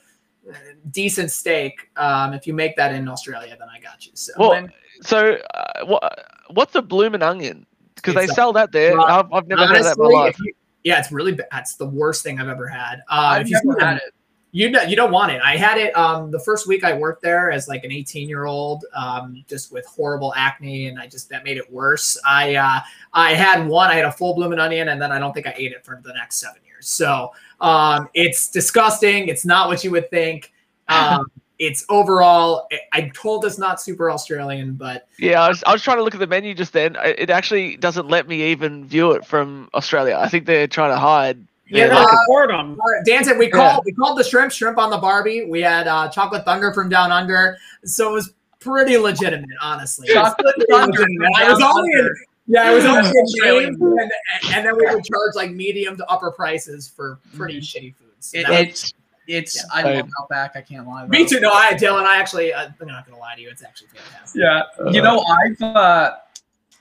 uh, 0.50 0.54
decent 0.92 1.32
steak, 1.32 1.90
um, 1.98 2.34
if 2.34 2.46
you 2.46 2.54
make 2.54 2.76
that 2.76 2.94
in 2.94 3.08
Australia, 3.08 3.56
then 3.58 3.68
I 3.76 3.80
got 3.80 4.06
you. 4.06 4.12
So 4.14 4.34
Well, 4.38 4.50
When- 4.52 4.72
so 5.02 5.38
uh, 5.56 5.86
what? 5.86 6.26
What's 6.52 6.76
a 6.76 6.82
bloomin' 6.84 7.24
onion? 7.24 7.66
Because 7.96 8.14
they 8.14 8.28
sell 8.28 8.54
that 8.54 8.72
there. 8.72 9.00
uh, 9.00 9.04
I've, 9.24 9.34
I've 9.34 9.48
never 9.48 9.66
heard 9.66 9.84
that 9.84 9.98
in 9.98 10.04
my 10.04 10.10
life. 10.10 10.38
you- 10.40 10.54
yeah, 10.84 11.00
it's 11.00 11.12
really 11.12 11.32
bad. 11.32 11.48
It's 11.56 11.76
the 11.78 11.88
worst 11.88 12.22
thing 12.24 12.40
I've 12.40 12.50
ever 12.50 12.68
had. 12.68 12.96
Um, 13.10 13.20
I've 13.20 13.42
if 13.44 13.50
you 13.52 13.76
had 13.80 13.98
it. 13.98 14.14
You 14.56 14.70
know, 14.70 14.84
you 14.84 14.96
don't 14.96 15.12
want 15.12 15.32
it. 15.32 15.42
I 15.44 15.58
had 15.58 15.80
it 15.80 15.98
um, 15.98 16.30
the 16.30 16.40
first 16.40 16.68
week 16.68 16.84
I 16.84 16.94
worked 16.94 17.24
there 17.24 17.52
as 17.52 17.68
like 17.68 17.84
an 17.84 17.92
18 17.92 18.30
year 18.30 18.46
old, 18.46 18.86
um, 18.96 19.44
just 19.50 19.74
with 19.74 19.84
horrible 19.88 20.32
acne, 20.38 20.88
and 20.88 21.00
I 21.00 21.08
just 21.08 21.28
that 21.30 21.44
made 21.44 21.58
it 21.58 21.70
worse. 21.74 22.18
I 22.24 22.56
uh, 22.56 22.80
I 23.14 23.34
had 23.34 23.68
one. 23.68 23.90
I 23.90 23.96
had 23.96 24.06
a 24.06 24.12
full 24.12 24.36
blooming 24.36 24.60
onion, 24.60 24.90
and 24.90 25.02
then 25.02 25.12
I 25.12 25.18
don't 25.18 25.34
think 25.34 25.48
I 25.48 25.56
ate 25.58 25.72
it 25.72 25.84
for 25.84 26.00
the 26.04 26.14
next 26.14 26.38
seven 26.38 26.62
years. 26.64 26.88
So 26.88 27.32
um, 27.62 28.08
it's 28.14 28.48
disgusting. 28.50 29.28
It's 29.28 29.44
not 29.44 29.68
what 29.68 29.84
you 29.84 29.92
would 29.92 30.10
think. 30.10 30.54
Um, 30.90 31.32
it's 31.60 31.86
overall. 31.90 32.68
I- 32.72 32.80
I 32.92 33.12
told 33.16 33.46
it's 33.46 33.58
not 33.58 33.82
super 33.82 34.12
Australian, 34.12 34.74
but 34.74 35.08
Yeah, 35.18 35.42
I 35.42 35.48
was, 35.48 35.64
I 35.66 35.72
was 35.72 35.82
trying 35.82 35.96
to 35.98 36.04
look 36.04 36.14
at 36.14 36.20
the 36.20 36.28
menu 36.28 36.54
just 36.54 36.74
then. 36.74 36.98
It 37.02 37.30
actually 37.30 37.78
doesn't 37.78 38.10
let 38.10 38.28
me 38.28 38.44
even 38.52 38.86
view 38.86 39.14
it 39.14 39.26
from 39.26 39.70
Australia. 39.74 40.18
I 40.20 40.28
think 40.28 40.46
they're 40.46 40.68
trying 40.68 40.92
to 40.92 40.98
hide. 40.98 41.48
Yeah, 41.80 41.88
their 41.88 41.96
uh, 41.98 42.02
look 42.02 42.10
them. 42.50 42.78
All 42.80 42.92
right, 42.92 43.06
Danson, 43.06 43.38
we 43.38 43.46
Yeah. 43.46 43.52
called 43.52 43.84
we 43.86 43.92
called 43.94 44.18
the 44.18 44.24
shrimp 44.24 44.52
shrimp 44.52 44.78
on 44.78 44.90
the 44.90 44.98
Barbie. 44.98 45.46
We 45.46 45.62
had 45.62 45.88
uh, 45.88 46.08
chocolate 46.10 46.46
thunder 46.46 46.74
from 46.74 46.90
down 46.90 47.12
under, 47.12 47.58
so 47.86 48.10
it 48.10 48.14
was 48.14 48.34
pretty 48.60 48.98
legitimate, 48.98 49.50
honestly. 49.62 50.08
Chocolate 50.14 50.56
Thunder 50.70 51.00
legitimate. 51.00 51.32
from 51.36 51.48
I 51.48 51.52
was 51.52 51.62
only 51.62 51.92
in, 52.00 52.10
yeah, 52.48 52.72
it 52.72 52.76
was 52.76 52.86
only 52.86 53.10
in 53.10 53.16
Australian 53.18 53.76
and, 53.82 54.12
and 54.54 54.66
then 54.66 54.76
we 54.78 54.86
would 54.86 55.04
charge 55.04 55.36
like 55.36 55.52
medium 55.52 55.98
to 55.98 56.06
upper 56.10 56.32
prices 56.32 56.88
for 56.88 57.20
pretty 57.36 57.60
shitty 57.60 57.94
foods. 57.96 58.12
So 58.20 58.38
It- 58.40 58.48
was- 58.50 58.60
it's 58.60 58.94
it's 59.26 59.66
I 59.74 59.84
Right. 59.84 59.96
love 59.98 60.10
Outback. 60.22 60.52
I 60.56 60.62
can't 60.62 60.86
lie. 60.86 61.08
me 61.08 61.26
too. 61.26 61.40
No, 61.40 61.50
I 61.52 61.72
Dylan. 61.76 62.04
I 62.04 62.18
actually, 62.20 62.52
uh, 62.54 62.68
I'm 62.80 62.88
not 62.88 63.06
gonna 63.06 63.18
lie 63.20 63.36
to 63.36 63.42
you. 63.42 63.50
It's 63.50 63.64
actually 63.64 63.88
fantastic. 63.88 64.42
Yeah, 64.42 64.64
you 64.92 65.02
know 65.02 65.24
I've 65.24 65.62
uh, 65.62 66.16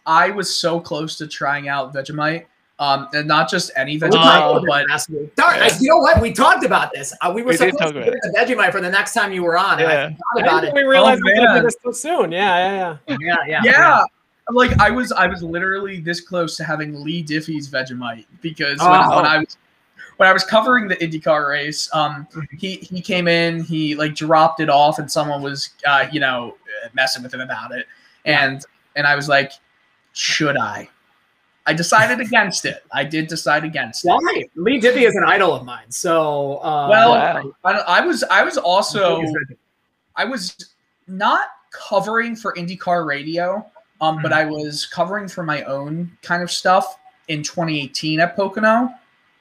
I 0.06 0.31
was 0.31 0.55
so 0.56 0.81
close 0.81 1.16
to 1.19 1.28
trying 1.28 1.69
out 1.69 1.94
Vegemite, 1.94 2.47
um, 2.82 3.09
and 3.12 3.28
not 3.28 3.48
just 3.48 3.70
any 3.76 3.92
We 3.92 4.00
Vegemite, 4.00 4.10
talked 4.10 4.64
about 4.64 4.66
but 4.66 4.80
it 4.82 4.88
last 4.90 5.09
week. 5.10 5.34
Darn, 5.36 5.60
I- 5.62 5.70
you 5.80 5.88
know 5.88 5.98
what? 5.98 6.20
We 6.20 6.32
talked 6.32 6.64
about 6.64 6.92
this. 6.92 7.14
Uh, 7.20 7.30
we 7.34 7.42
were 7.42 7.50
We 7.50 7.56
supposed 7.56 7.78
to 7.78 7.92
get 7.92 8.12
the 8.22 8.34
Vegemite 8.36 8.72
for 8.72 8.80
the 8.80 8.90
next 8.90 9.14
time 9.14 9.32
you 9.32 9.42
were 9.44 9.56
on, 9.56 9.78
and 9.80 9.88
Yeah. 9.88 10.04
I 10.36 10.40
forgot 10.40 10.48
about 10.48 10.64
it. 10.64 10.74
we 10.74 10.82
realized 10.82 11.20
Oh, 11.24 11.30
we 11.30 11.34
could 11.38 11.54
do 11.54 11.62
this 11.62 11.76
so 11.84 11.92
soon. 11.92 12.32
Yeah, 12.32 12.59
yeah, 12.59 12.96
yeah. 13.09 13.16
Yeah, 13.20 13.36
yeah, 13.46 13.60
yeah. 13.64 14.02
Like 14.50 14.76
I 14.80 14.90
was, 14.90 15.12
I 15.12 15.28
was 15.28 15.42
literally 15.42 16.00
this 16.00 16.20
close 16.20 16.56
to 16.56 16.64
having 16.64 17.04
Leigh 17.04 17.22
Diffey's 17.22 17.68
Vegemite 17.70 18.26
because 18.40 18.80
when, 18.80 18.88
Oh. 18.90 19.16
when 19.16 19.26
I 19.26 19.38
was 19.38 19.56
when 20.16 20.28
I 20.28 20.32
was 20.32 20.44
covering 20.44 20.88
the 20.88 20.96
IndyCar 20.96 21.48
race, 21.48 21.88
um, 21.94 22.26
he 22.59 22.76
he 22.76 23.00
came 23.00 23.28
in, 23.28 23.62
he 23.62 23.94
like 23.94 24.14
dropped 24.16 24.59
it 24.60 24.68
off, 24.68 24.98
and 24.98 25.10
someone 25.10 25.40
was, 25.42 25.70
uh, 25.86 26.06
you 26.10 26.18
know, 26.20 26.56
uh, 26.84 26.88
messing 26.94 27.22
with 27.22 27.32
him 27.32 27.40
about 27.40 27.70
it, 27.72 27.86
and 28.24 28.64
and 28.96 29.06
I 29.06 29.14
was 29.14 29.28
like, 29.28 29.52
should 30.12 30.56
I? 30.56 30.88
I 31.66 31.72
decided 31.72 32.20
against 32.20 32.64
it. 32.64 32.82
I 32.93 33.05
did 33.05 33.28
decide 33.28 33.64
against 33.64 34.05
it. 34.05 34.09
Why? 34.09 34.44
Leigh 34.56 34.80
Diffey 34.80 35.06
is 35.06 35.14
an 35.14 35.24
idol 35.24 35.55
of 35.55 35.64
mine. 35.64 35.90
So, 35.90 36.56
uh, 36.59 36.89
Well, 36.89 37.10
Wow. 37.12 37.52
I, 37.64 37.72
I 37.72 38.01
was 38.01 38.24
I 38.24 38.43
was 38.43 38.59
also 38.59 39.22
I 40.16 40.24
was 40.24 40.56
not 41.06 41.48
covering 41.72 42.34
for 42.36 42.52
IndyCar 42.55 43.06
radio, 43.06 43.64
um, 44.01 44.20
but 44.22 44.32
I 44.32 44.44
was 44.44 44.86
covering 44.86 45.28
for 45.28 45.43
my 45.43 45.62
own 45.62 46.10
kind 46.22 46.43
of 46.43 46.51
stuff 46.51 46.98
in 47.28 47.43
2018 47.43 48.20
at 48.20 48.34
Pocono. 48.36 48.90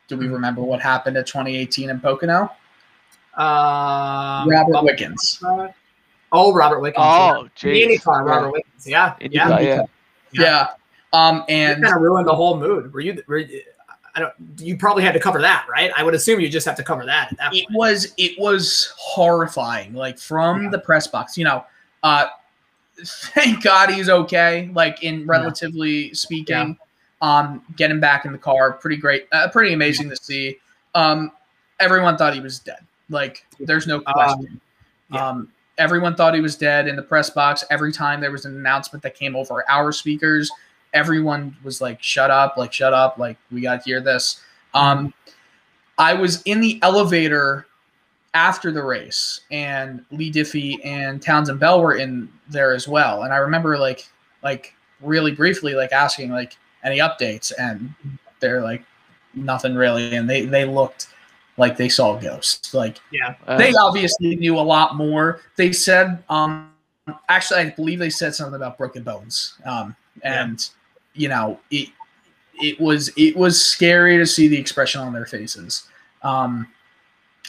Do 0.07 0.17
we 0.17 0.27
remember 0.27 0.61
what 0.61 0.81
happened 0.81 1.17
at 1.17 1.25
2018 1.25 1.89
in 1.89 1.99
Pocono? 1.99 2.51
um, 3.37 4.49
Robert 4.49 4.83
Wickens. 4.83 5.41
Oh, 6.33 6.53
Robert 6.53 6.79
Wickens. 6.81 7.03
Oh, 7.05 7.43
yeah. 7.43 7.47
geez. 7.55 8.01
IndyCar, 8.01 8.25
Robert 8.25 8.51
Wickens. 8.51 8.87
Yeah, 8.87 9.15
IndyCar, 9.21 9.33
yeah. 9.33 9.57
yeah. 9.59 9.83
Yeah. 10.33 10.67
Um, 11.13 11.43
and 11.49 11.83
kind 11.83 11.95
of 11.95 12.01
ruined 12.01 12.27
the 12.27 12.35
whole 12.35 12.57
mood. 12.57 12.93
Were 12.93 13.01
you? 13.01 13.21
Were 13.27 13.39
you 13.39 13.61
I 14.15 14.19
don't. 14.19 14.33
You 14.57 14.77
probably 14.77 15.03
had 15.03 15.13
to 15.13 15.19
cover 15.19 15.39
that, 15.41 15.65
right? 15.69 15.91
I 15.95 16.03
would 16.03 16.13
assume 16.13 16.39
you 16.39 16.49
just 16.49 16.65
have 16.65 16.75
to 16.75 16.83
cover 16.83 17.05
that 17.05 17.31
at 17.31 17.37
that 17.37 17.53
it 17.55 17.67
point. 17.67 17.77
was 17.77 18.13
it 18.17 18.37
was 18.39 18.93
horrifying. 18.97 19.93
Like 19.93 20.17
from 20.19 20.63
Yeah. 20.63 20.69
the 20.69 20.79
press 20.79 21.07
box, 21.07 21.37
you 21.37 21.45
know. 21.45 21.65
Uh, 22.03 22.27
thank 23.05 23.63
God 23.63 23.89
he's 23.89 24.09
okay. 24.09 24.69
Like 24.73 25.03
in 25.03 25.25
relatively 25.25 26.13
speaking, 26.13 26.77
um, 27.21 27.63
get 27.75 27.89
him 27.91 27.99
back 27.99 28.25
in 28.25 28.31
the 28.31 28.37
car. 28.37 28.73
Pretty 28.73 28.97
great. 28.97 29.27
Uh, 29.31 29.49
pretty 29.49 29.73
amazing 29.73 30.09
to 30.09 30.15
see. 30.15 30.57
Um, 30.95 31.31
everyone 31.79 32.17
thought 32.17 32.33
he 32.33 32.41
was 32.41 32.59
dead. 32.59 32.79
Like 33.09 33.45
there's 33.59 33.87
no 33.87 34.01
question. 34.01 34.59
yeah. 35.09 35.27
Um, 35.29 35.49
everyone 35.77 36.15
thought 36.15 36.33
he 36.35 36.41
was 36.41 36.55
dead 36.55 36.87
in 36.87 36.95
the 36.95 37.01
press 37.01 37.29
box. 37.29 37.63
Every 37.69 37.91
time 37.91 38.19
there 38.21 38.31
was 38.31 38.45
an 38.45 38.55
announcement 38.57 39.01
that 39.03 39.15
came 39.15 39.35
over 39.35 39.63
our 39.69 39.91
speakers, 39.91 40.51
everyone 40.93 41.55
was 41.63 41.81
like, 41.81 42.01
"Shut 42.01 42.31
up! 42.31 42.57
Like 42.57 42.73
shut 42.73 42.93
up! 42.93 43.17
Like 43.17 43.37
we 43.51 43.61
got 43.61 43.83
to 43.83 43.83
hear 43.83 44.01
this." 44.01 44.41
Um, 44.73 45.13
I 45.97 46.13
was 46.13 46.41
in 46.43 46.61
the 46.61 46.79
elevator 46.81 47.67
after 48.33 48.71
the 48.71 48.83
race, 48.83 49.41
and 49.51 50.03
Leigh 50.11 50.31
Diffey 50.31 50.83
and 50.83 51.21
Townsend 51.21 51.59
Bell 51.59 51.81
were 51.81 51.95
in 51.95 52.29
there 52.49 52.73
as 52.73 52.87
well. 52.87 53.23
And 53.23 53.33
I 53.33 53.37
remember 53.37 53.77
like 53.77 54.07
like 54.43 54.73
really 55.01 55.31
briefly 55.31 55.73
like 55.73 55.91
asking 55.91 56.31
like 56.31 56.57
any 56.83 56.99
updates, 56.99 57.51
and 57.57 57.93
they're 58.39 58.61
like 58.61 58.83
nothing 59.33 59.75
really, 59.75 60.15
and 60.15 60.29
they 60.29 60.45
they 60.45 60.65
looked 60.65 61.07
like 61.57 61.77
they 61.77 61.89
saw 61.89 62.17
ghosts. 62.17 62.73
Like 62.73 62.99
Uh, 63.47 63.57
they 63.57 63.73
obviously 63.73 64.35
knew 64.35 64.57
a 64.57 64.61
lot 64.61 64.95
more. 64.95 65.41
They 65.57 65.71
said, 65.71 66.23
um, 66.29 66.71
actually, 67.29 67.59
I 67.59 67.69
believe 67.71 67.99
they 67.99 68.09
said 68.09 68.33
something 68.33 68.55
about 68.55 68.77
broken 68.77 69.03
bones. 69.03 69.55
Um, 69.65 69.95
and 70.23 70.69
you 71.13 71.27
know, 71.27 71.59
it 71.69 71.89
it 72.61 72.79
was 72.79 73.11
it 73.17 73.35
was 73.35 73.63
scary 73.63 74.17
to 74.17 74.25
see 74.25 74.47
the 74.47 74.57
expression 74.57 75.01
on 75.01 75.13
their 75.13 75.25
faces. 75.25 75.87
Um, 76.23 76.67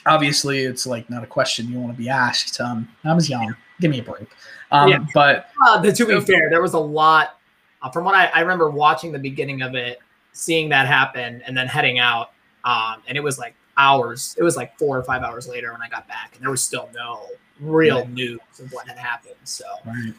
obviously, 0.06 0.60
it's 0.64 0.86
like 0.86 1.08
not 1.10 1.22
a 1.22 1.26
question 1.26 1.70
you 1.70 1.78
want 1.78 1.92
to 1.92 1.98
be 1.98 2.08
asked. 2.08 2.60
Um, 2.60 2.88
I 3.04 3.14
was 3.14 3.28
young. 3.28 3.54
Give 3.80 3.90
me 3.90 4.00
a 4.00 4.02
break. 4.02 4.28
Um, 4.70 4.88
Yeah. 4.88 5.04
but 5.14 5.48
Uh, 5.66 5.82
to 5.82 6.06
be 6.06 6.20
fair, 6.20 6.48
there 6.50 6.62
was 6.62 6.74
a 6.74 6.78
lot. 6.78 7.38
Uh, 7.82 7.90
from 7.90 8.04
what 8.04 8.14
I, 8.14 8.26
I 8.26 8.40
remember 8.40 8.70
watching 8.70 9.10
the 9.12 9.18
beginning 9.18 9.60
of 9.62 9.74
it, 9.74 9.98
seeing 10.32 10.68
that 10.70 10.86
happen, 10.86 11.42
and 11.46 11.56
then 11.56 11.66
heading 11.66 11.98
out, 11.98 12.30
um, 12.64 13.02
and 13.08 13.16
it 13.18 13.22
was 13.22 13.38
like 13.38 13.54
hours. 13.76 14.36
It 14.38 14.42
was 14.44 14.56
like 14.56 14.78
four 14.78 14.96
or 14.96 15.02
five 15.02 15.22
hours 15.22 15.48
later 15.48 15.72
when 15.72 15.82
I 15.82 15.88
got 15.88 16.06
back, 16.08 16.30
and 16.34 16.42
there 16.42 16.50
was 16.50 16.62
still 16.62 16.88
no 16.94 17.26
real 17.60 18.06
news 18.06 18.40
of 18.60 18.72
what 18.72 18.86
had 18.86 18.98
happened. 18.98 19.34
So 19.44 19.64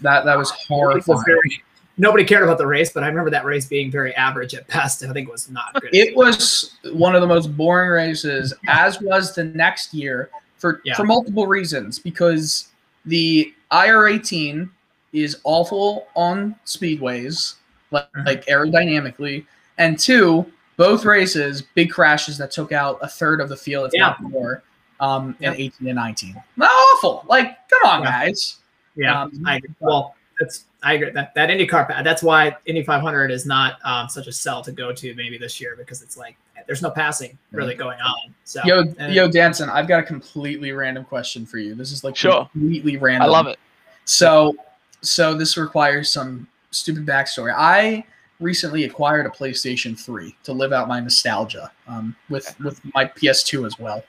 that 0.02 0.26
that 0.26 0.38
was 0.38 0.52
it 0.52 0.56
was 0.56 0.68
horrifying. 0.68 1.24
very, 1.26 1.64
nobody 1.98 2.24
cared 2.24 2.44
about 2.44 2.57
the 2.57 2.68
race, 2.68 2.91
but 2.91 3.03
I 3.03 3.07
remember 3.07 3.30
that 3.32 3.45
race 3.45 3.65
being 3.65 3.91
very 3.91 4.14
average 4.15 4.53
at 4.56 4.68
best. 4.68 5.03
I 5.03 5.11
think 5.14 5.28
it 5.28 5.32
was 5.32 5.49
not 5.49 5.74
good. 5.80 5.94
It 5.94 6.15
was 6.15 6.76
one 6.91 7.15
of 7.15 7.22
the 7.22 7.28
most 7.28 7.56
boring 7.56 7.90
races, 7.90 8.53
as 8.68 9.02
was 9.02 9.36
the 9.36 9.44
next 9.45 9.94
year 9.94 10.30
for 10.57 10.82
Yeah. 10.86 10.95
for 10.95 11.03
multiple 11.06 11.48
reasons. 11.48 11.99
Because 11.99 12.70
the 13.06 13.53
IR18 13.72 14.70
is 15.11 15.38
awful 15.44 16.07
on 16.15 16.56
speedways, 16.65 17.56
like, 17.91 18.11
Mhm. 18.14 18.26
like 18.26 18.45
aerodynamically, 18.48 19.45
and 19.78 19.99
two, 19.99 20.45
both 20.78 21.06
races 21.06 21.61
big 21.76 21.91
crashes 21.91 22.38
that 22.40 22.49
took 22.49 22.72
out 22.72 22.98
a 23.02 23.07
third 23.07 23.40
of 23.41 23.49
the 23.49 23.56
field, 23.56 23.91
if 23.94 23.99
not 23.99 24.20
more, 24.22 24.64
um, 24.99 25.36
in 25.40 25.53
18 25.53 25.88
and 25.90 25.95
19. 25.98 26.36
Not 26.57 26.72
awful. 26.72 27.26
Like, 27.28 27.57
come 27.70 27.82
on, 27.91 28.02
Yeah. 28.03 28.10
guys. 28.26 28.57
yeah, 28.95 29.22
um, 29.22 29.44
I 29.45 29.60
well, 29.80 30.15
that's 30.40 30.65
I 30.84 30.94
agree 30.94 31.12
that 31.12 31.34
that 31.36 31.50
IndyCar. 31.50 31.88
pa- 31.88 32.02
That's 32.04 32.22
why 32.22 32.56
Indy 32.66 32.84
500 32.84 33.32
is 33.32 33.46
not 33.46 33.78
um, 33.86 34.10
such 34.10 34.28
a 34.28 34.32
sell 34.32 34.62
to 34.64 34.72
go 34.72 34.92
to 34.94 35.16
maybe 35.16 35.38
this 35.38 35.60
year 35.62 35.76
because 35.78 36.02
it's 36.02 36.18
like 36.18 36.36
there's 36.68 36.82
no 36.82 36.90
passing 36.92 37.38
really 37.52 37.76
going 37.76 38.00
on. 38.02 38.34
So 38.44 38.62
Yo, 38.66 38.84
and- 39.00 39.14
yo, 39.14 39.30
Danson, 39.30 39.70
I've 39.70 39.88
got 39.88 40.00
a 40.00 40.04
completely 40.04 40.72
random 40.74 41.04
question 41.06 41.46
for 41.46 41.58
you. 41.58 41.74
This 41.76 41.92
is 41.92 42.04
like 42.04 42.16
Sure. 42.16 42.48
completely 42.52 42.98
random. 42.98 43.30
I 43.30 43.32
love 43.32 43.48
it. 43.48 43.58
So, 44.06 44.56
so 45.02 45.34
this 45.34 45.58
requires 45.58 46.10
some 46.12 46.48
stupid 46.72 47.06
backstory. 47.06 47.54
I 47.56 48.04
recently 48.40 48.84
acquired 48.84 49.26
a 49.26 49.30
PlayStation 49.30 49.98
3 50.00 50.36
to 50.44 50.54
live 50.54 50.74
out 50.74 50.88
my 50.90 51.00
nostalgia 51.00 51.72
um, 51.88 52.16
with 52.30 52.54
with 52.60 52.82
my 52.94 53.06
PS2 53.06 53.66
as 53.66 53.80
well. 53.80 54.04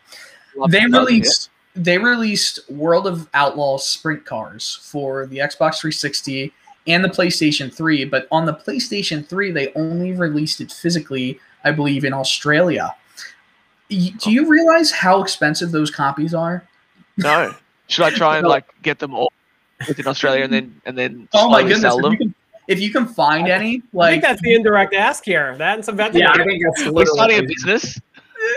Love 0.56 0.70
They 0.70 0.78
it. 0.82 0.90
Love 0.90 1.08
it, 1.08 1.12
yeah. 1.12 1.16
released 1.18 1.50
they 1.76 1.98
released 1.98 2.70
World 2.70 3.06
of 3.08 3.28
Outlaws 3.34 3.88
sprint 3.88 4.24
cars 4.24 4.78
for 4.92 5.26
the 5.26 5.38
Xbox 5.38 5.80
360 5.80 6.52
and 6.86 7.04
the 7.04 7.08
PlayStation 7.08 7.72
3, 7.72 8.04
but 8.04 8.28
on 8.30 8.44
the 8.46 8.52
PlayStation 8.54 9.26
3 9.26 9.50
they 9.52 9.72
only 9.74 10.12
released 10.12 10.60
it 10.60 10.70
physically, 10.72 11.38
I 11.64 11.70
believe, 11.72 12.04
in 12.04 12.12
Australia. 12.12 12.94
Do 13.88 14.30
you 14.30 14.48
realize 14.48 14.90
how 14.90 15.22
expensive 15.22 15.70
those 15.70 15.90
copies 15.90 16.34
are? 16.34 16.66
No. 17.16 17.54
Should 17.88 18.04
I 18.04 18.10
try 18.10 18.38
and 18.38 18.46
like 18.54 18.64
get 18.82 18.98
them 18.98 19.14
all 19.14 19.30
within 19.86 20.06
Australia 20.06 20.44
and 20.44 20.52
then 20.52 20.80
and 20.86 20.96
then 20.96 21.28
Oh 21.34 21.48
my 21.50 21.62
goodness! 21.62 21.80
sell 21.82 21.98
If 21.98 22.02
them? 22.02 22.12
you, 22.12 22.18
can, 22.18 22.34
if 22.68 22.80
you 22.80 22.90
can 22.90 23.06
find 23.06 23.48
any, 23.48 23.68
I 23.68 23.70
think 23.80 23.84
like 23.92 24.22
that's 24.22 24.40
the 24.42 24.54
indirect 24.54 24.94
ask 24.94 25.24
here. 25.24 25.54
That 25.58 25.74
and 25.76 25.84
some 25.84 25.98
yeah. 25.98 26.32
I 26.32 26.44
think 26.44 26.62
that's 26.64 26.90
We're 26.90 27.04
starting 27.06 27.38
a 27.40 27.42
business. 27.42 28.00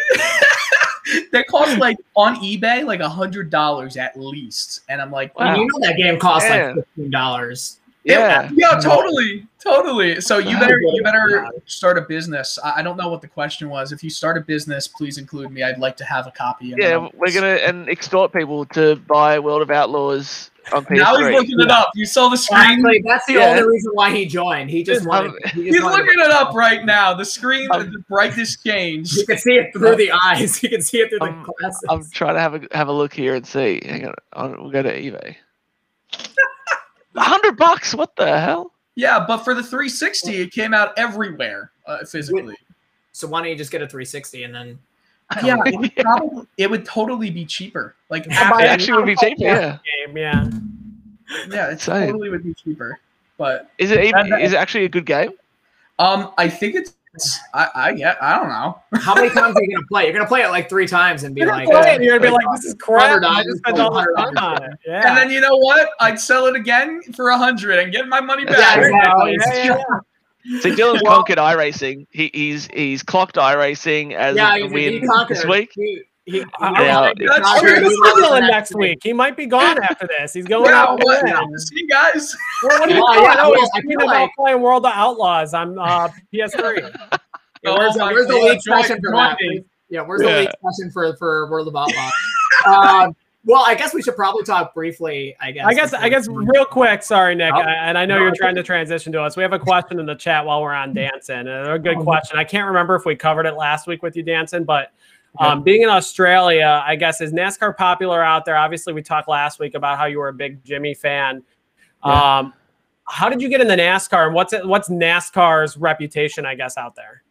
that 1.32 1.46
cost 1.48 1.78
like 1.78 1.98
on 2.16 2.36
eBay 2.38 2.86
like 2.86 3.00
a 3.00 3.10
hundred 3.10 3.50
dollars 3.50 3.98
at 3.98 4.18
least, 4.20 4.82
and 4.90 5.02
I'm 5.02 5.12
like, 5.12 5.38
Wow. 5.38 5.56
You 5.56 5.68
know 5.68 5.80
that 5.88 5.98
game 5.98 6.20
costs 6.20 6.50
Yeah. 6.50 6.68
like 6.68 6.76
fifteen 6.76 7.12
dollars. 7.12 7.80
Yeah. 8.08 8.50
yeah, 8.56 8.80
totally, 8.80 9.46
totally. 9.60 10.22
So 10.22 10.38
you 10.38 10.58
better 10.60 10.80
you 10.82 11.04
better 11.04 11.48
start 11.66 11.98
a 11.98 12.02
business. 12.02 12.58
I 12.64 12.80
I 12.80 12.82
don't 12.82 12.98
know 12.98 13.10
what 13.10 13.22
the 13.22 13.28
question 13.28 13.70
was. 13.70 13.92
If 13.92 14.04
you 14.04 14.10
start 14.10 14.38
a 14.38 14.42
business, 14.42 14.88
please 14.88 15.18
include 15.18 15.52
me. 15.52 15.62
I'd 15.64 15.80
like 15.80 15.98
to 15.98 16.06
have 16.06 16.26
a 16.28 16.32
copy. 16.32 16.72
and 16.72 16.82
Yeah, 16.82 17.08
we're 17.14 17.34
gonna 17.34 17.48
and 17.68 17.90
extort 17.90 18.32
people 18.34 18.66
to 18.68 18.96
buy 19.08 19.40
World 19.40 19.62
of 19.62 19.70
Outlaws 19.72 20.52
on 20.74 20.84
PS3. 20.86 20.98
Now 20.98 21.16
he's 21.18 21.32
looking 21.40 21.60
it 21.60 21.72
up. 21.72 21.90
You 21.96 22.06
saw 22.06 22.28
the 22.30 22.36
screen. 22.38 22.60
Actually, 22.60 23.02
that's 23.06 23.26
the 23.26 23.34
Yeah. 23.34 23.46
only 23.52 23.64
reason 23.64 23.92
why 23.94 24.12
he 24.12 24.26
joined. 24.26 24.70
He 24.70 24.84
just 24.84 25.02
Um, 25.02 25.08
wanted. 25.08 25.32
He 25.54 25.64
just 25.64 25.76
He's 25.76 25.82
wanted- 25.84 26.04
looking 26.06 26.20
it 26.26 26.32
up 26.32 26.54
right 26.56 26.84
now. 26.86 27.14
The 27.14 27.24
screen, 27.26 27.70
Um, 27.72 27.92
the 27.92 28.00
brightness 28.10 28.58
changed. 28.62 29.16
You 29.18 29.26
can 29.26 29.38
see 29.38 29.54
it 29.56 29.72
through 29.74 29.96
the 29.96 30.12
eyes. 30.26 30.62
You 30.64 30.70
can 30.70 30.82
see 30.82 31.00
it 31.00 31.10
through 31.10 31.20
the 31.20 31.26
Um, 31.26 31.46
glasses. 31.60 31.84
I'm 31.90 32.04
trying 32.12 32.36
to 32.36 32.42
have 32.42 32.54
a 32.56 32.62
have 32.74 32.88
a 32.90 32.92
look 32.94 33.14
here 33.14 33.36
and 33.36 33.46
see. 33.48 33.82
Hang 33.86 34.08
on, 34.08 34.14
I'll, 34.34 34.50
we'll 34.62 34.72
go 34.72 34.82
to 34.82 34.92
eBay. 34.94 35.36
A 37.18 37.22
hundred 37.24 37.58
bucks? 37.58 37.94
What 37.94 38.16
the 38.16 38.40
hell? 38.40 38.72
Yeah, 38.96 39.24
but 39.28 39.40
for 39.40 39.54
the 39.54 39.62
360, 39.62 40.42
it 40.42 40.52
came 40.52 40.74
out 40.74 40.92
everywhere 40.98 41.72
uh, 41.86 42.04
physically. 42.06 42.56
so 43.12 43.28
why 43.28 43.42
don't 43.42 43.50
you 43.50 43.56
just 43.56 43.72
get 43.72 43.82
a 43.82 43.88
360 43.88 44.44
and 44.44 44.56
then? 44.56 44.80
Yeah, 45.44 45.58
it 45.66 45.78
would 45.78 45.96
probably 45.96 46.48
it 46.58 46.70
would 46.72 46.86
totally 46.86 47.30
be 47.30 47.46
cheaper. 47.46 47.96
Like 48.10 48.26
It 48.28 48.32
It 48.32 48.36
actually 48.38 48.94
would 48.98 49.06
be 49.06 49.16
cheaper. 49.16 49.44
Yeah. 49.44 49.78
Game, 50.06 50.18
yeah. 50.18 50.50
yeah, 51.50 51.72
it 51.72 51.80
totally 51.80 52.30
would 52.30 52.44
be 52.44 52.54
cheaper. 52.54 53.00
But 53.38 53.70
Is 53.78 53.92
it 53.92 54.04
even? 54.06 54.30
That- 54.30 54.42
Is 54.42 54.54
it 54.54 54.58
actually 54.58 54.86
a 54.86 54.90
good 54.90 55.06
game? 55.06 55.32
um, 56.00 56.32
I 56.38 56.48
think 56.50 56.76
it's 56.76 56.94
I 57.54 57.70
I 57.76 57.94
get 57.94 58.22
I 58.22 58.38
don't 58.40 58.50
know. 58.50 58.80
How 59.00 59.16
many 59.16 59.30
times 59.30 59.56
are 59.56 59.64
you 59.64 59.76
gonna 59.76 59.88
play? 59.88 60.06
You're 60.06 60.14
gonna 60.14 60.28
play 60.28 60.42
it 60.42 60.50
like 60.50 60.70
three 60.70 60.88
times 60.88 61.24
and 61.24 61.34
be 61.36 61.42
You're 61.42 61.50
like, 61.52 61.68
gonna 61.68 61.82
play 61.82 61.92
it 61.92 61.96
and 61.96 62.04
you're 62.04 62.20
gonna 62.20 62.32
be 62.32 62.36
like, 62.36 62.56
this 62.56 62.66
is 62.66 62.74
crap. 62.76 63.22
$100 63.22 63.26
I 63.26 63.44
just 63.44 63.58
spent 63.60 63.80
all 63.80 63.94
this 63.94 64.06
$100 64.18 64.36
time 64.36 64.38
on 64.38 64.64
it. 64.64 64.80
Yeah. 64.86 65.08
And 65.08 65.18
then 65.18 65.30
you 65.30 65.42
know 65.42 65.58
what? 65.58 65.90
I'd 66.00 66.20
sell 66.20 66.46
it 66.48 66.56
again 66.56 67.02
for 67.16 67.30
a 67.30 67.38
hundred 67.38 67.80
and 67.80 67.92
get 67.92 68.08
my 68.08 68.22
money 68.22 68.44
Yeah, 68.46 68.54
back. 68.54 68.78
exactly. 68.78 69.38
Yeah, 69.40 69.54
yeah, 69.56 69.84
yeah. 70.46 70.60
See, 70.62 70.70
Dylan's 70.72 71.02
Well- 71.04 71.16
conquered 71.16 71.38
iRacing. 71.40 72.08
He, 72.12 72.32
he's 72.34 72.68
he's 72.74 73.04
clocked 73.04 73.36
iRacing 73.36 74.14
as 74.14 74.38
yeah, 74.38 74.56
a 74.56 74.60
he, 74.60 74.64
win 74.64 74.94
he 75.02 75.08
this 75.28 75.46
week. 75.46 75.72
He, 75.76 76.04
he, 76.28 76.40
he, 76.40 76.46
I- 76.60 76.84
Yeah, 76.84 77.12
he 77.18 77.24
it's- 77.24 77.40
conquered- 77.40 77.68
you're 77.70 77.76
he 77.78 77.82
gonna 77.84 77.96
lost 78.04 78.16
see 78.16 78.22
the 78.22 78.28
Dylan 78.28 78.48
next 78.50 78.76
week. 78.76 79.00
He 79.02 79.14
might 79.14 79.36
be 79.38 79.46
gone 79.48 79.82
after 79.90 80.08
this. 80.20 80.34
He's 80.34 80.46
going 80.46 80.66
Yeah, 80.70 80.84
out. 80.84 81.04
what? 81.04 81.26
Yeah. 81.28 81.42
See 81.58 81.76
you 81.80 81.88
guys. 81.88 82.36
Well, 82.64 82.80
what 82.80 82.90
are 82.90 82.94
you 82.94 83.02
Well, 83.02 83.14
doing? 83.14 83.26
yeah, 83.26 83.36
well, 83.36 83.54
he's 83.56 83.70
I 83.74 83.80
tweeting 83.80 83.88
feel 83.88 84.02
about 84.02 84.08
like- 84.22 84.30
playing 84.38 84.62
World 84.62 84.86
of 84.86 84.92
Outlaws 84.94 85.54
on 85.54 85.80
uh, 85.80 86.10
PS3. 86.34 87.20
Yeah, 87.64 87.76
where's, 87.76 87.96
the, 87.96 88.02
Oh 88.04 88.06
my 88.06 88.14
where's 88.14 88.28
the 88.28 88.34
God, 88.34 88.44
league 88.44 88.62
session 88.62 89.00
for 89.04 89.12
that? 89.14 89.38
me. 89.42 89.64
Yeah, 89.90 90.02
where's 90.02 90.22
the 90.22 90.28
Yeah. 90.28 90.38
league 90.42 90.50
session 90.64 90.92
for 90.92 91.16
for 91.18 91.50
World 91.50 91.68
of 91.68 91.76
Outlaws? 91.76 92.14
um, 92.68 93.16
well, 93.46 93.64
I 93.66 93.74
guess 93.74 93.94
we 93.96 94.02
should 94.04 94.16
probably 94.16 94.44
talk 94.44 94.76
briefly. 94.76 95.36
I 95.42 95.52
guess. 95.52 95.66
I 95.66 95.74
guess 95.74 95.94
I 95.94 96.08
guess 96.10 96.28
real 96.28 96.66
quick. 96.66 97.02
Sorry, 97.02 97.34
Nick, 97.34 97.52
Oh, 97.54 97.58
I- 97.60 97.72
and 97.74 97.98
I 97.98 98.06
know 98.06 98.16
no, 98.16 98.20
you're 98.22 98.30
it's 98.30 98.38
trying 98.38 98.56
to 98.56 98.64
transition 98.64 99.12
to 99.14 99.22
us. 99.24 99.36
We 99.36 99.42
have 99.44 99.54
a 99.54 99.60
question 99.60 100.00
in 100.00 100.06
the 100.06 100.14
chat 100.16 100.46
while 100.46 100.62
we're 100.62 100.74
on 100.74 100.94
Danson. 100.94 101.48
and 101.48 101.68
A 101.72 101.80
good 101.80 101.98
Oh. 101.98 102.04
question. 102.04 102.38
I 102.38 102.44
can't 102.44 102.68
remember 102.68 102.94
if 102.96 103.06
we 103.06 103.16
covered 103.16 103.48
it 103.48 103.56
last 103.56 103.88
week 103.88 104.04
with 104.04 104.16
you, 104.16 104.22
Danson, 104.24 104.64
but 104.64 104.92
um, 105.40 105.64
being 105.64 105.84
in 105.84 105.90
Australia, 105.90 106.84
I 106.86 106.96
guess 106.96 107.22
is 107.22 107.32
NASCAR 107.32 107.76
popular 107.76 108.24
out 108.24 108.46
there? 108.46 108.56
Obviously, 108.56 108.94
we 108.94 109.02
talked 109.02 109.28
last 109.28 109.60
week 109.60 109.76
about 109.76 109.98
how 109.98 110.06
you 110.06 110.20
were 110.20 110.30
a 110.30 110.34
big 110.34 110.64
Jimmie 110.64 110.94
fan. 110.94 111.44
Yeah. 112.06 112.40
Um, 112.40 112.54
how 113.08 113.30
did 113.30 113.42
you 113.42 113.50
get 113.50 113.62
into 113.62 113.76
NASCAR, 113.76 114.26
and 114.26 114.36
what's 114.36 114.54
it, 114.54 114.68
what's 114.68 114.90
NASCAR's 114.90 115.78
reputation? 115.78 116.46
I 116.46 116.56
guess 116.56 116.78
out 116.78 116.96
there. 116.96 117.24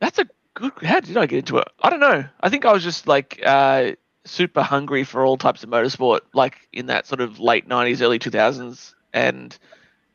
That's 0.00 0.18
a 0.18 0.26
good. 0.54 0.72
How 0.82 1.00
did 1.00 1.16
I 1.16 1.26
get 1.26 1.40
into 1.40 1.58
it? 1.58 1.68
I 1.80 1.90
don't 1.90 2.00
know. 2.00 2.24
I 2.40 2.48
think 2.48 2.64
I 2.64 2.72
was 2.72 2.82
just 2.82 3.06
like 3.06 3.40
uh, 3.44 3.92
super 4.24 4.62
hungry 4.62 5.04
for 5.04 5.24
all 5.24 5.36
types 5.36 5.62
of 5.62 5.70
motorsport, 5.70 6.20
like 6.34 6.68
in 6.72 6.86
that 6.86 7.06
sort 7.06 7.20
of 7.20 7.38
late 7.38 7.68
'90s, 7.68 8.02
early 8.02 8.18
2000s, 8.18 8.94
and 9.12 9.56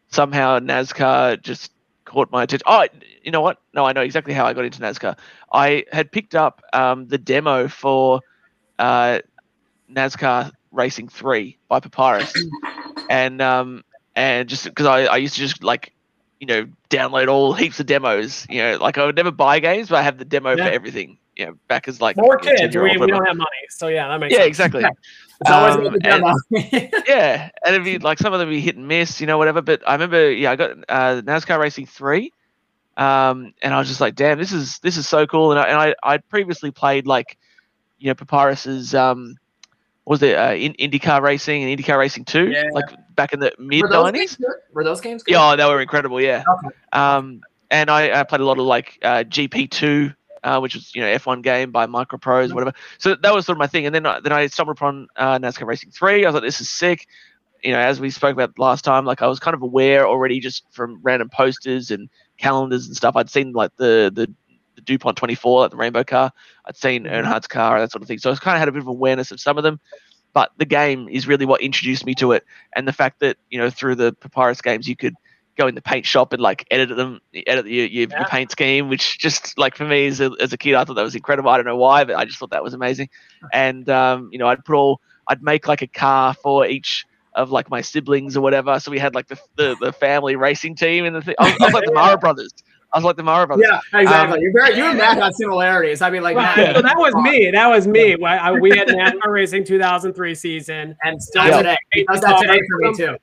somehow 0.09 0.59
NASCAR 0.59 1.41
just 1.41 1.71
caught 2.07 2.31
my 2.31 2.43
attention. 2.43 2.63
Oh, 2.65 2.87
you 3.21 3.31
know 3.31 3.41
what? 3.41 3.59
No, 3.73 3.85
I 3.85 3.93
know 3.93 4.01
exactly 4.01 4.33
how 4.33 4.45
I 4.45 4.53
got 4.53 4.65
into 4.65 4.79
NASCAR. 4.79 5.17
I 5.51 5.85
had 5.91 6.11
picked 6.11 6.33
up 6.33 6.61
um, 6.73 7.07
the 7.07 7.17
demo 7.17 7.67
for 7.67 8.21
uh, 8.79 9.19
NASCAR 9.91 10.51
Racing 10.71 11.09
Three 11.09 11.59
by 11.67 11.79
Papyrus, 11.79 12.33
and 13.09 13.41
um, 13.41 13.83
and 14.15 14.49
just 14.49 14.63
because 14.63 14.85
I, 14.85 15.03
I 15.05 15.17
used 15.17 15.35
to 15.35 15.41
just 15.41 15.63
like 15.63 15.93
you 16.39 16.47
know 16.47 16.67
download 16.89 17.27
all 17.27 17.53
heaps 17.61 17.79
of 17.79 17.85
demos. 17.85 18.47
You 18.49 18.61
know, 18.61 18.77
like 18.77 18.97
I 18.97 19.05
would 19.05 19.15
never 19.15 19.31
buy 19.31 19.59
games, 19.59 19.89
but 19.89 19.97
I 19.97 20.01
have 20.01 20.17
the 20.17 20.25
demo 20.25 20.55
Yeah. 20.55 20.65
for 20.65 20.71
everything. 20.71 21.19
You 21.35 21.45
know, 21.47 21.53
back 21.67 21.87
as 21.87 22.01
like 22.01 22.15
Four 22.15 22.39
you 22.41 22.49
know, 22.49 22.55
kids. 22.55 22.75
We, 22.75 22.97
we 22.97 23.07
don't 23.07 23.25
have 23.25 23.37
money, 23.37 23.67
so 23.69 23.87
yeah, 23.87 24.07
that 24.07 24.19
makes 24.19 24.33
Yeah, 24.33 24.39
sense. 24.39 24.47
exactly. 24.47 24.85
Um, 25.45 25.95
and- 26.03 26.23
yeah, 27.07 27.49
and 27.65 27.75
it'd 27.75 27.83
be 27.83 27.99
like 27.99 28.17
some 28.17 28.33
of 28.33 28.39
them 28.39 28.49
be 28.49 28.59
hit 28.61 28.75
and 28.75 28.87
miss, 28.87 29.21
you 29.21 29.27
know, 29.27 29.37
whatever. 29.37 29.61
But 29.61 29.81
I 29.87 29.93
remember, 29.93 30.31
yeah, 30.31 30.51
I 30.51 30.55
got 30.55 30.71
uh, 30.89 31.21
NASCAR 31.23 31.59
Racing 31.59 31.85
Three, 31.85 32.33
um, 32.97 33.53
and 33.61 33.73
I 33.73 33.77
was 33.79 33.87
just 33.87 34.01
like, 34.01 34.15
damn, 34.15 34.37
this 34.39 34.51
is 34.51 34.79
this 34.79 34.97
is 34.97 35.07
so 35.07 35.27
cool. 35.27 35.51
And 35.51 35.59
I 35.59 35.67
and 35.67 35.77
I 35.77 35.95
I'd 36.03 36.27
previously 36.29 36.71
played 36.71 37.05
like, 37.05 37.37
you 37.99 38.07
know, 38.07 38.15
Papyrus's 38.15 38.95
um, 38.95 39.35
what 40.05 40.15
was 40.15 40.23
it 40.23 40.37
uh, 40.37 40.53
in, 40.53 40.73
IndyCar 40.73 41.21
Racing 41.21 41.63
and 41.63 41.77
IndyCar 41.79 41.97
Racing 41.99 42.25
Two, 42.25 42.49
Yeah. 42.49 42.63
like 42.71 42.85
back 43.15 43.33
in 43.33 43.39
the 43.39 43.51
mid 43.59 43.85
nineties. 43.89 44.37
games? 44.37 44.49
Were 44.73 44.83
those 44.83 45.01
games 45.01 45.21
good? 45.23 45.33
Yeah, 45.33 45.51
oh, 45.51 45.55
they 45.55 45.65
were 45.65 45.81
incredible. 45.81 46.19
Yeah. 46.21 46.43
Okay. 46.65 46.75
Um, 46.93 47.41
and 47.69 47.89
I, 47.89 48.19
I 48.19 48.23
played 48.23 48.41
a 48.41 48.45
lot 48.45 48.57
of 48.59 48.65
like 48.65 48.97
uh, 49.03 49.23
GP2, 49.27 50.15
uh, 50.47 50.61
which 50.61 50.75
was 50.75 50.95
you 50.95 51.01
know 51.01 51.07
F1 51.07 51.43
game 51.43 51.71
by 51.71 51.85
Microprose, 51.87 52.53
whatever. 52.53 52.73
So 52.99 53.15
that 53.15 53.35
was 53.35 53.45
sort 53.45 53.57
of 53.57 53.59
my 53.59 53.67
thing. 53.67 53.85
And 53.85 53.93
then 53.93 54.05
I, 54.05 54.21
then 54.21 54.31
I 54.31 54.47
stumbled 54.47 54.77
upon 54.77 55.07
uh, 55.17 55.37
NASCAR 55.39 55.67
Racing 55.67 55.91
3. 55.91 56.23
I 56.23 56.27
was 56.27 56.35
like, 56.35 56.43
this 56.43 56.61
is 56.61 56.69
sick. 56.69 57.05
You 57.63 57.73
know, 57.73 57.79
as 57.79 57.99
we 57.99 58.09
spoke 58.11 58.31
about 58.31 58.57
last 58.57 58.85
time, 58.85 59.03
like 59.03 59.21
I 59.21 59.27
was 59.27 59.39
kind 59.39 59.55
of 59.55 59.61
aware 59.61 60.07
already 60.07 60.39
just 60.39 60.63
from 60.71 60.99
random 61.03 61.29
posters 61.29 61.91
and 61.91 62.09
calendars 62.37 62.87
and 62.87 62.95
stuff. 62.95 63.17
I'd 63.17 63.29
seen 63.29 63.51
like 63.51 63.75
the 63.75 64.09
the, 64.13 64.33
the 64.75 64.81
Dupont 64.81 65.17
24, 65.17 65.59
like 65.59 65.71
the 65.71 65.77
rainbow 65.77 66.05
car. 66.05 66.31
I'd 66.65 66.77
seen 66.77 67.07
Earnhardt's 67.07 67.47
car 67.47 67.75
and 67.75 67.83
that 67.83 67.91
sort 67.91 68.01
of 68.01 68.07
thing. 68.07 68.19
So 68.19 68.31
I 68.31 68.35
kind 68.35 68.55
of 68.55 68.59
had 68.59 68.69
a 68.69 68.71
bit 68.71 68.81
of 68.81 68.87
awareness 68.87 69.31
of 69.31 69.41
some 69.41 69.57
of 69.57 69.63
them. 69.63 69.81
But 70.33 70.51
the 70.57 70.65
game 70.65 71.09
is 71.09 71.27
really 71.27 71.45
what 71.45 71.61
introduced 71.61 72.05
me 72.05 72.13
to 72.15 72.31
it, 72.31 72.45
and 72.73 72.87
the 72.87 72.93
fact 72.93 73.19
that 73.19 73.37
you 73.49 73.57
know 73.57 73.69
through 73.69 73.95
the 73.95 74.13
Papyrus 74.13 74.61
games 74.61 74.87
you 74.87 74.95
could 74.95 75.15
go 75.57 75.67
in 75.67 75.75
the 75.75 75.81
paint 75.81 76.05
shop 76.05 76.33
and 76.33 76.41
like 76.41 76.65
edit 76.71 76.95
them, 76.95 77.19
edit 77.47 77.65
your, 77.67 77.85
your, 77.87 78.07
Yeah. 78.09 78.19
your 78.19 78.27
paint 78.27 78.51
scheme, 78.51 78.87
which 78.89 79.17
just 79.19 79.57
like 79.57 79.75
for 79.75 79.85
me 79.85 80.07
as 80.07 80.19
a, 80.21 80.31
as 80.39 80.53
a 80.53 80.57
kid, 80.57 80.75
I 80.75 80.83
thought 80.85 80.93
that 80.95 81.03
was 81.03 81.15
incredible. 81.15 81.49
I 81.49 81.57
don't 81.57 81.65
know 81.65 81.77
why, 81.77 82.03
but 82.03 82.15
I 82.15 82.25
just 82.25 82.37
thought 82.37 82.51
that 82.51 82.63
was 82.63 82.73
amazing. 82.73 83.09
And 83.53 83.89
um, 83.89 84.29
you 84.31 84.37
know, 84.39 84.47
I'd 84.47 84.63
put 84.63 84.75
all, 84.75 85.01
I'd 85.27 85.41
make 85.43 85.67
like 85.67 85.81
a 85.81 85.87
car 85.87 86.33
for 86.33 86.65
each 86.65 87.05
of 87.33 87.51
like 87.51 87.69
my 87.69 87.81
siblings 87.81 88.35
or 88.37 88.41
whatever. 88.41 88.79
So 88.79 88.89
we 88.91 88.99
had 88.99 89.13
like 89.15 89.27
the 89.27 89.37
the, 89.55 89.75
the 89.81 89.91
family 89.93 90.35
racing 90.35 90.75
team 90.75 91.05
and 91.05 91.15
the 91.15 91.21
thing. 91.21 91.35
I 91.39 91.51
was, 91.51 91.61
I 91.61 91.65
was 91.65 91.73
like 91.73 91.85
the 91.85 91.93
Mara 91.93 92.17
brothers. 92.17 92.51
I 92.93 92.97
was 92.99 93.03
like 93.03 93.17
the 93.17 93.23
Mara 93.23 93.45
brothers. 93.45 93.67
Yeah, 93.69 93.99
exactly. 93.99 94.37
Um, 94.37 94.41
You're 94.41 94.53
very 94.53 94.77
you 94.77 94.85
and 94.85 94.97
Matt 94.97 95.17
have 95.17 95.33
similarities. 95.33 96.01
I 96.01 96.09
mean, 96.09 96.23
like 96.23 96.37
Well, 96.37 96.55
Matt, 96.55 96.75
so 96.77 96.81
that 96.81 96.97
was 96.97 97.13
me. 97.15 97.51
That 97.51 97.67
was 97.67 97.85
me. 97.85 98.15
I, 98.23 98.37
I- 98.47 98.51
we 98.53 98.69
had 98.69 98.87
NASCAR 98.87 99.27
Racing 99.27 99.65
2003 99.65 100.33
season. 100.33 100.95
and 101.03 101.21
still 101.21 101.45
Yeah. 101.45 101.57
today. 101.57 101.77
He 101.91 102.05
does 102.05 102.21
that 102.21 102.39
today 102.41 102.59
for 102.69 102.77
me 102.89 102.95
too. 102.95 103.17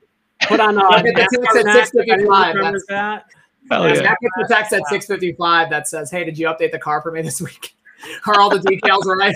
Put 0.47 0.59
on 0.59 0.77
uh, 0.77 0.81
Yeah, 0.91 1.01
but 1.01 1.03
the 1.03 1.13
text 1.13 1.57
at 1.57 1.65
Max, 1.65 1.91
if 1.93 2.09
anyone 2.09 2.43
6:55, 2.43 2.55
remembers 2.55 2.85
that. 2.89 3.25
Hell 3.71 3.87
Yes, 3.87 3.97
yeah. 3.97 4.03
Matt 4.03 4.17
gets 4.21 4.51
a 4.51 4.53
text 4.53 4.73
at 4.73 4.81
6:55 4.89 5.69
that 5.69 5.87
says, 5.87 6.11
"Hey, 6.11 6.23
did 6.23 6.37
you 6.37 6.47
update 6.47 6.71
the 6.71 6.79
car 6.79 7.01
for 7.01 7.11
me 7.11 7.21
this 7.21 7.41
week? 7.41 7.75
Are 8.27 8.39
all 8.39 8.49
the 8.49 8.59
details 8.59 9.05
right? 9.07 9.35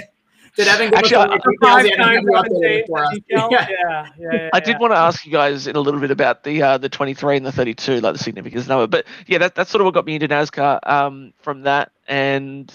Did 0.55 0.67
Evan 0.67 0.89
give 0.89 0.99
Actually, 0.99 1.15
us 1.17 1.21
all 1.21 1.27
the 1.27 1.33
I- 1.33 1.37
details? 1.37 1.57
Five 1.61 1.85
Yeah, 1.87 1.95
times 1.95 2.23
you 2.23 2.35
Evan 2.35 2.51
updated 2.51 2.87
for 2.87 3.03
us. 3.05 3.13
detail. 3.13 3.47
Yeah. 3.51 3.67
Yeah, 3.69 4.05
yeah, 4.19 4.33
yeah. 4.33 4.49
I 4.53 4.59
did 4.59 4.79
want 4.79 4.93
to 4.93 4.97
ask 4.97 5.25
you 5.25 5.31
guys 5.31 5.67
in 5.67 5.75
a 5.75 5.79
little 5.79 5.99
bit 5.99 6.11
about 6.11 6.43
the 6.43 6.61
uh, 6.61 6.77
the 6.77 6.89
23 6.89 7.37
and 7.37 7.45
the 7.45 7.51
32, 7.51 8.01
like 8.01 8.13
the 8.13 8.19
significance 8.19 8.67
number. 8.67 8.85
But 8.87 9.05
yeah, 9.27 9.37
that, 9.39 9.55
that's 9.55 9.71
sort 9.71 9.81
of 9.81 9.85
what 9.85 9.93
got 9.93 10.05
me 10.05 10.15
into 10.15 10.27
NASCAR 10.27 10.79
um, 10.87 11.33
from 11.39 11.61
that. 11.61 11.91
And 12.07 12.73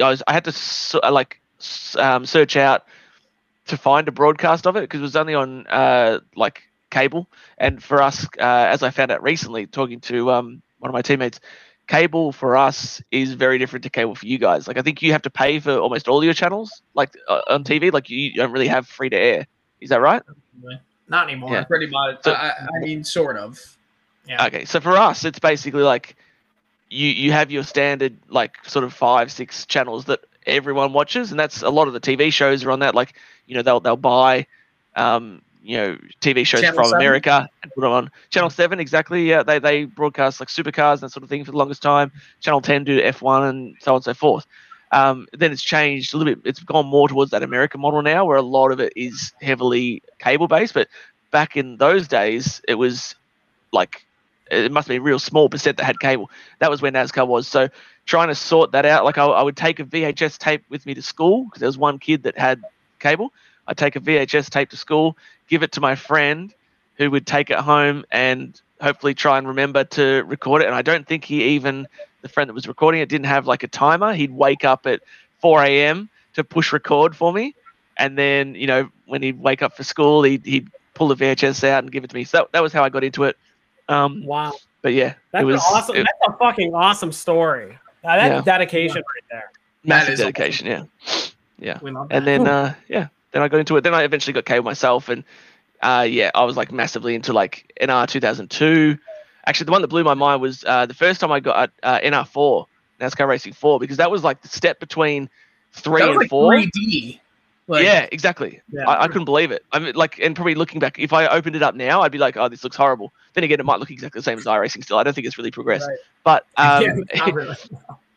I, 0.00 0.08
was, 0.10 0.22
I 0.26 0.32
had 0.32 0.44
to 0.44 0.52
so, 0.52 1.00
uh, 1.02 1.12
like 1.12 1.40
um, 1.96 2.26
search 2.26 2.56
out 2.56 2.84
to 3.66 3.76
find 3.76 4.08
a 4.08 4.12
broadcast 4.12 4.66
of 4.66 4.76
it 4.76 4.80
because 4.80 5.00
it 5.00 5.04
was 5.04 5.14
only 5.16 5.34
on 5.34 5.66
uh, 5.68 6.18
like 6.34 6.62
cable. 6.92 7.28
And 7.58 7.82
for 7.82 8.00
us, 8.00 8.24
uh, 8.38 8.66
as 8.70 8.84
I 8.84 8.90
found 8.90 9.10
out 9.10 9.22
recently, 9.24 9.66
talking 9.66 9.98
to 10.02 10.30
um, 10.30 10.62
one 10.78 10.88
of 10.88 10.92
my 10.92 11.02
teammates, 11.02 11.40
cable 11.88 12.30
for 12.30 12.56
us 12.56 13.02
is 13.10 13.32
very 13.34 13.58
different 13.58 13.82
to 13.82 13.90
cable 13.90 14.14
for 14.14 14.26
you 14.26 14.38
guys. 14.38 14.68
Like 14.68 14.78
I 14.78 14.82
think 14.82 15.02
you 15.02 15.10
have 15.10 15.22
to 15.22 15.30
pay 15.30 15.58
for 15.58 15.76
almost 15.78 16.06
all 16.06 16.22
your 16.22 16.34
channels, 16.34 16.82
like 16.94 17.16
uh, 17.28 17.40
on 17.48 17.64
TV. 17.64 17.92
Like 17.92 18.08
you 18.08 18.32
don't 18.34 18.52
really 18.52 18.68
have 18.68 18.86
free 18.86 19.10
to 19.10 19.16
air. 19.16 19.46
Is 19.80 19.90
that 19.90 20.00
right? 20.00 20.22
Not 21.08 21.28
anymore. 21.28 21.52
Yeah. 21.52 21.64
Pretty 21.64 21.88
much. 21.88 22.22
So- 22.24 22.32
I, 22.32 22.48
I- 22.50 22.68
I 22.76 22.78
mean, 22.80 23.02
sort 23.04 23.36
of. 23.36 23.58
Yeah. 24.28 24.46
Okay, 24.46 24.64
so 24.64 24.80
for 24.80 24.96
us, 24.96 25.24
it's 25.24 25.40
basically 25.40 25.82
like 25.82 26.14
you 26.88 27.08
you 27.08 27.32
have 27.32 27.50
your 27.50 27.64
standard 27.64 28.16
like 28.28 28.54
sort 28.64 28.84
of 28.84 28.94
five 28.94 29.32
six 29.32 29.66
channels 29.66 30.04
that 30.04 30.20
everyone 30.46 30.92
watches, 30.92 31.32
and 31.32 31.40
that's 31.40 31.62
a 31.62 31.70
lot 31.70 31.88
of 31.88 31.92
the 31.94 32.00
TV 32.00 32.32
shows 32.32 32.64
are 32.64 32.70
on 32.70 32.78
that. 32.80 32.94
Like 32.94 33.14
you 33.46 33.56
know 33.56 33.62
they'll 33.62 33.80
they'll 33.80 33.96
buy 33.96 34.46
um 34.94 35.42
you 35.62 35.76
know 35.76 35.98
TV 36.20 36.46
shows 36.46 36.60
Channel 36.60 36.74
from 36.74 36.86
7? 36.86 37.00
America 37.00 37.48
and 37.62 37.72
put 37.72 37.82
them 37.82 37.92
on 37.92 38.10
Channel 38.30 38.50
Seven. 38.50 38.80
Exactly, 38.80 39.28
yeah, 39.28 39.42
they 39.42 39.58
they 39.58 39.84
broadcast 39.84 40.40
like 40.40 40.48
supercars 40.48 40.94
and 40.94 41.02
that 41.02 41.12
sort 41.12 41.22
of 41.22 41.28
thing 41.28 41.44
for 41.44 41.52
the 41.52 41.56
longest 41.58 41.82
time. 41.82 42.12
Channel 42.40 42.60
Ten 42.60 42.84
do 42.84 43.00
F 43.00 43.22
one 43.22 43.44
and 43.44 43.76
so 43.80 43.92
on 43.92 43.96
and 43.96 44.04
so 44.04 44.14
forth. 44.14 44.46
Um, 44.92 45.26
then 45.32 45.52
it's 45.52 45.62
changed 45.62 46.12
a 46.12 46.18
little 46.18 46.34
bit. 46.34 46.46
It's 46.46 46.60
gone 46.60 46.86
more 46.86 47.08
towards 47.08 47.30
that 47.30 47.42
American 47.42 47.80
model 47.80 48.02
now, 48.02 48.26
where 48.26 48.36
a 48.36 48.42
lot 48.42 48.72
of 48.72 48.80
it 48.80 48.92
is 48.94 49.32
heavily 49.40 50.02
cable 50.18 50.48
based. 50.48 50.74
But 50.74 50.88
back 51.30 51.56
in 51.56 51.78
those 51.78 52.08
days, 52.08 52.60
it 52.68 52.74
was 52.74 53.14
like 53.72 54.04
it 54.50 54.70
must 54.70 54.88
be 54.88 54.96
a 54.96 55.00
real 55.00 55.18
small 55.18 55.48
percent 55.48 55.78
that 55.78 55.84
had 55.84 55.98
cable. 55.98 56.30
That 56.58 56.70
was 56.70 56.82
where 56.82 56.92
NASCAR 56.92 57.26
was. 57.26 57.48
So 57.48 57.68
trying 58.04 58.28
to 58.28 58.34
sort 58.34 58.72
that 58.72 58.84
out, 58.84 59.04
like 59.04 59.16
I, 59.16 59.24
I 59.24 59.42
would 59.42 59.56
take 59.56 59.80
a 59.80 59.84
VHS 59.84 60.38
tape 60.38 60.62
with 60.68 60.84
me 60.84 60.94
to 60.94 61.02
school 61.02 61.44
because 61.44 61.60
there 61.60 61.68
was 61.68 61.78
one 61.78 61.98
kid 61.98 62.24
that 62.24 62.36
had 62.36 62.60
cable. 62.98 63.32
I'd 63.66 63.78
take 63.78 63.96
a 63.96 64.00
VHS 64.00 64.50
tape 64.50 64.70
to 64.70 64.76
school, 64.76 65.16
give 65.52 65.62
it 65.62 65.70
to 65.72 65.82
my 65.82 65.94
friend, 65.94 66.54
who 66.96 67.10
would 67.10 67.26
take 67.26 67.50
it 67.50 67.58
home 67.58 68.06
and 68.10 68.58
hopefully 68.80 69.12
try 69.12 69.36
and 69.36 69.46
remember 69.46 69.84
to 69.84 70.22
record 70.22 70.62
it. 70.62 70.64
And 70.66 70.74
I 70.74 70.80
don't 70.80 71.06
think 71.06 71.24
he 71.24 71.44
even 71.44 71.86
the 72.22 72.28
friend 72.30 72.48
that 72.48 72.54
was 72.54 72.66
recording 72.66 73.02
it 73.02 73.08
didn't 73.10 73.26
have 73.26 73.46
like 73.46 73.62
a 73.62 73.68
timer. 73.68 74.14
He'd 74.14 74.30
wake 74.32 74.64
up 74.64 74.86
at 74.86 75.00
4 75.40 75.62
a.m. 75.64 76.08
to 76.32 76.42
push 76.42 76.72
record 76.72 77.14
for 77.14 77.34
me, 77.34 77.54
and 77.98 78.16
then 78.16 78.54
you 78.54 78.66
know 78.66 78.88
when 79.04 79.20
he'd 79.22 79.38
wake 79.40 79.60
up 79.60 79.76
for 79.76 79.84
school, 79.84 80.22
he'd, 80.22 80.44
he'd 80.46 80.70
pull 80.94 81.08
the 81.08 81.16
VHS 81.16 81.64
out 81.68 81.82
and 81.84 81.92
give 81.92 82.02
it 82.02 82.08
to 82.10 82.16
me. 82.16 82.24
So 82.24 82.38
that, 82.38 82.52
that 82.52 82.62
was 82.62 82.72
how 82.72 82.82
I 82.82 82.88
got 82.88 83.04
into 83.04 83.24
it. 83.24 83.36
Um, 83.90 84.24
Wow, 84.24 84.54
but 84.80 84.94
yeah, 84.94 85.14
that's 85.32 85.42
it 85.42 85.44
was 85.44 85.60
awesome. 85.70 85.96
it- 85.96 86.06
that's 86.20 86.34
a 86.34 86.38
fucking 86.38 86.74
awesome 86.74 87.12
story. 87.12 87.78
That's 88.02 88.22
Yeah. 88.24 88.40
dedication 88.40 88.96
right 88.96 89.24
there. 89.30 89.50
massive 89.84 90.14
is 90.14 90.20
awesome. 90.20 90.32
dedication. 90.32 90.66
Yeah, 90.66 90.84
yeah. 91.58 91.78
We 91.82 91.90
love 91.90 92.08
that. 92.08 92.16
And 92.16 92.26
then 92.26 92.46
uh, 92.48 92.74
yeah, 92.88 93.08
then 93.32 93.42
I 93.42 93.48
got 93.48 93.60
into 93.60 93.76
it. 93.76 93.82
Then 93.82 93.94
I 93.94 94.04
eventually 94.04 94.32
got 94.32 94.44
cable 94.44 94.64
myself, 94.64 95.08
and 95.08 95.24
uh, 95.82 96.06
yeah, 96.08 96.30
I 96.34 96.44
was 96.44 96.56
like 96.56 96.72
massively 96.72 97.14
into 97.14 97.32
like 97.32 97.72
NR 97.80 98.06
2002. 98.08 98.98
Actually, 99.46 99.64
the 99.64 99.72
one 99.72 99.82
that 99.82 99.88
blew 99.88 100.04
my 100.04 100.14
mind 100.14 100.40
was 100.40 100.64
uh, 100.64 100.86
the 100.86 100.94
first 100.94 101.20
time 101.20 101.32
I 101.32 101.40
got 101.40 101.72
uh, 101.82 101.98
NR4, 101.98 102.66
NASCAR 103.00 103.26
Racing 103.26 103.54
4, 103.54 103.80
because 103.80 103.96
that 103.96 104.10
was 104.10 104.22
like 104.22 104.40
the 104.40 104.48
step 104.48 104.78
between 104.78 105.28
three 105.72 106.02
and 106.02 106.16
like 106.16 106.28
four. 106.28 106.52
3D. 106.52 107.18
Like, 107.68 107.84
yeah, 107.84 108.06
exactly. 108.10 108.60
Yeah. 108.70 108.88
I, 108.88 109.04
I 109.04 109.08
couldn't 109.08 109.24
believe 109.24 109.50
it. 109.50 109.64
I 109.72 109.78
mean, 109.78 109.94
like, 109.94 110.18
and 110.18 110.34
probably 110.34 110.54
looking 110.54 110.80
back, 110.80 110.98
if 110.98 111.12
I 111.12 111.26
opened 111.28 111.56
it 111.56 111.62
up 111.62 111.74
now, 111.74 112.02
I'd 112.02 112.12
be 112.12 112.18
like, 112.18 112.36
"Oh, 112.36 112.48
this 112.48 112.64
looks 112.64 112.76
horrible." 112.76 113.12
Then 113.34 113.44
again, 113.44 113.60
it 113.60 113.66
might 113.66 113.78
look 113.78 113.90
exactly 113.90 114.18
the 114.18 114.24
same 114.24 114.36
as 114.36 114.44
iRacing 114.44 114.82
still. 114.82 114.98
I 114.98 115.04
don't 115.04 115.14
think 115.14 115.26
it's 115.26 115.38
really 115.38 115.52
progressed. 115.52 115.88
Right. 115.88 115.98
But 116.24 116.46
um, 116.56 117.04
yeah, 117.14 117.30
really. 117.32 117.56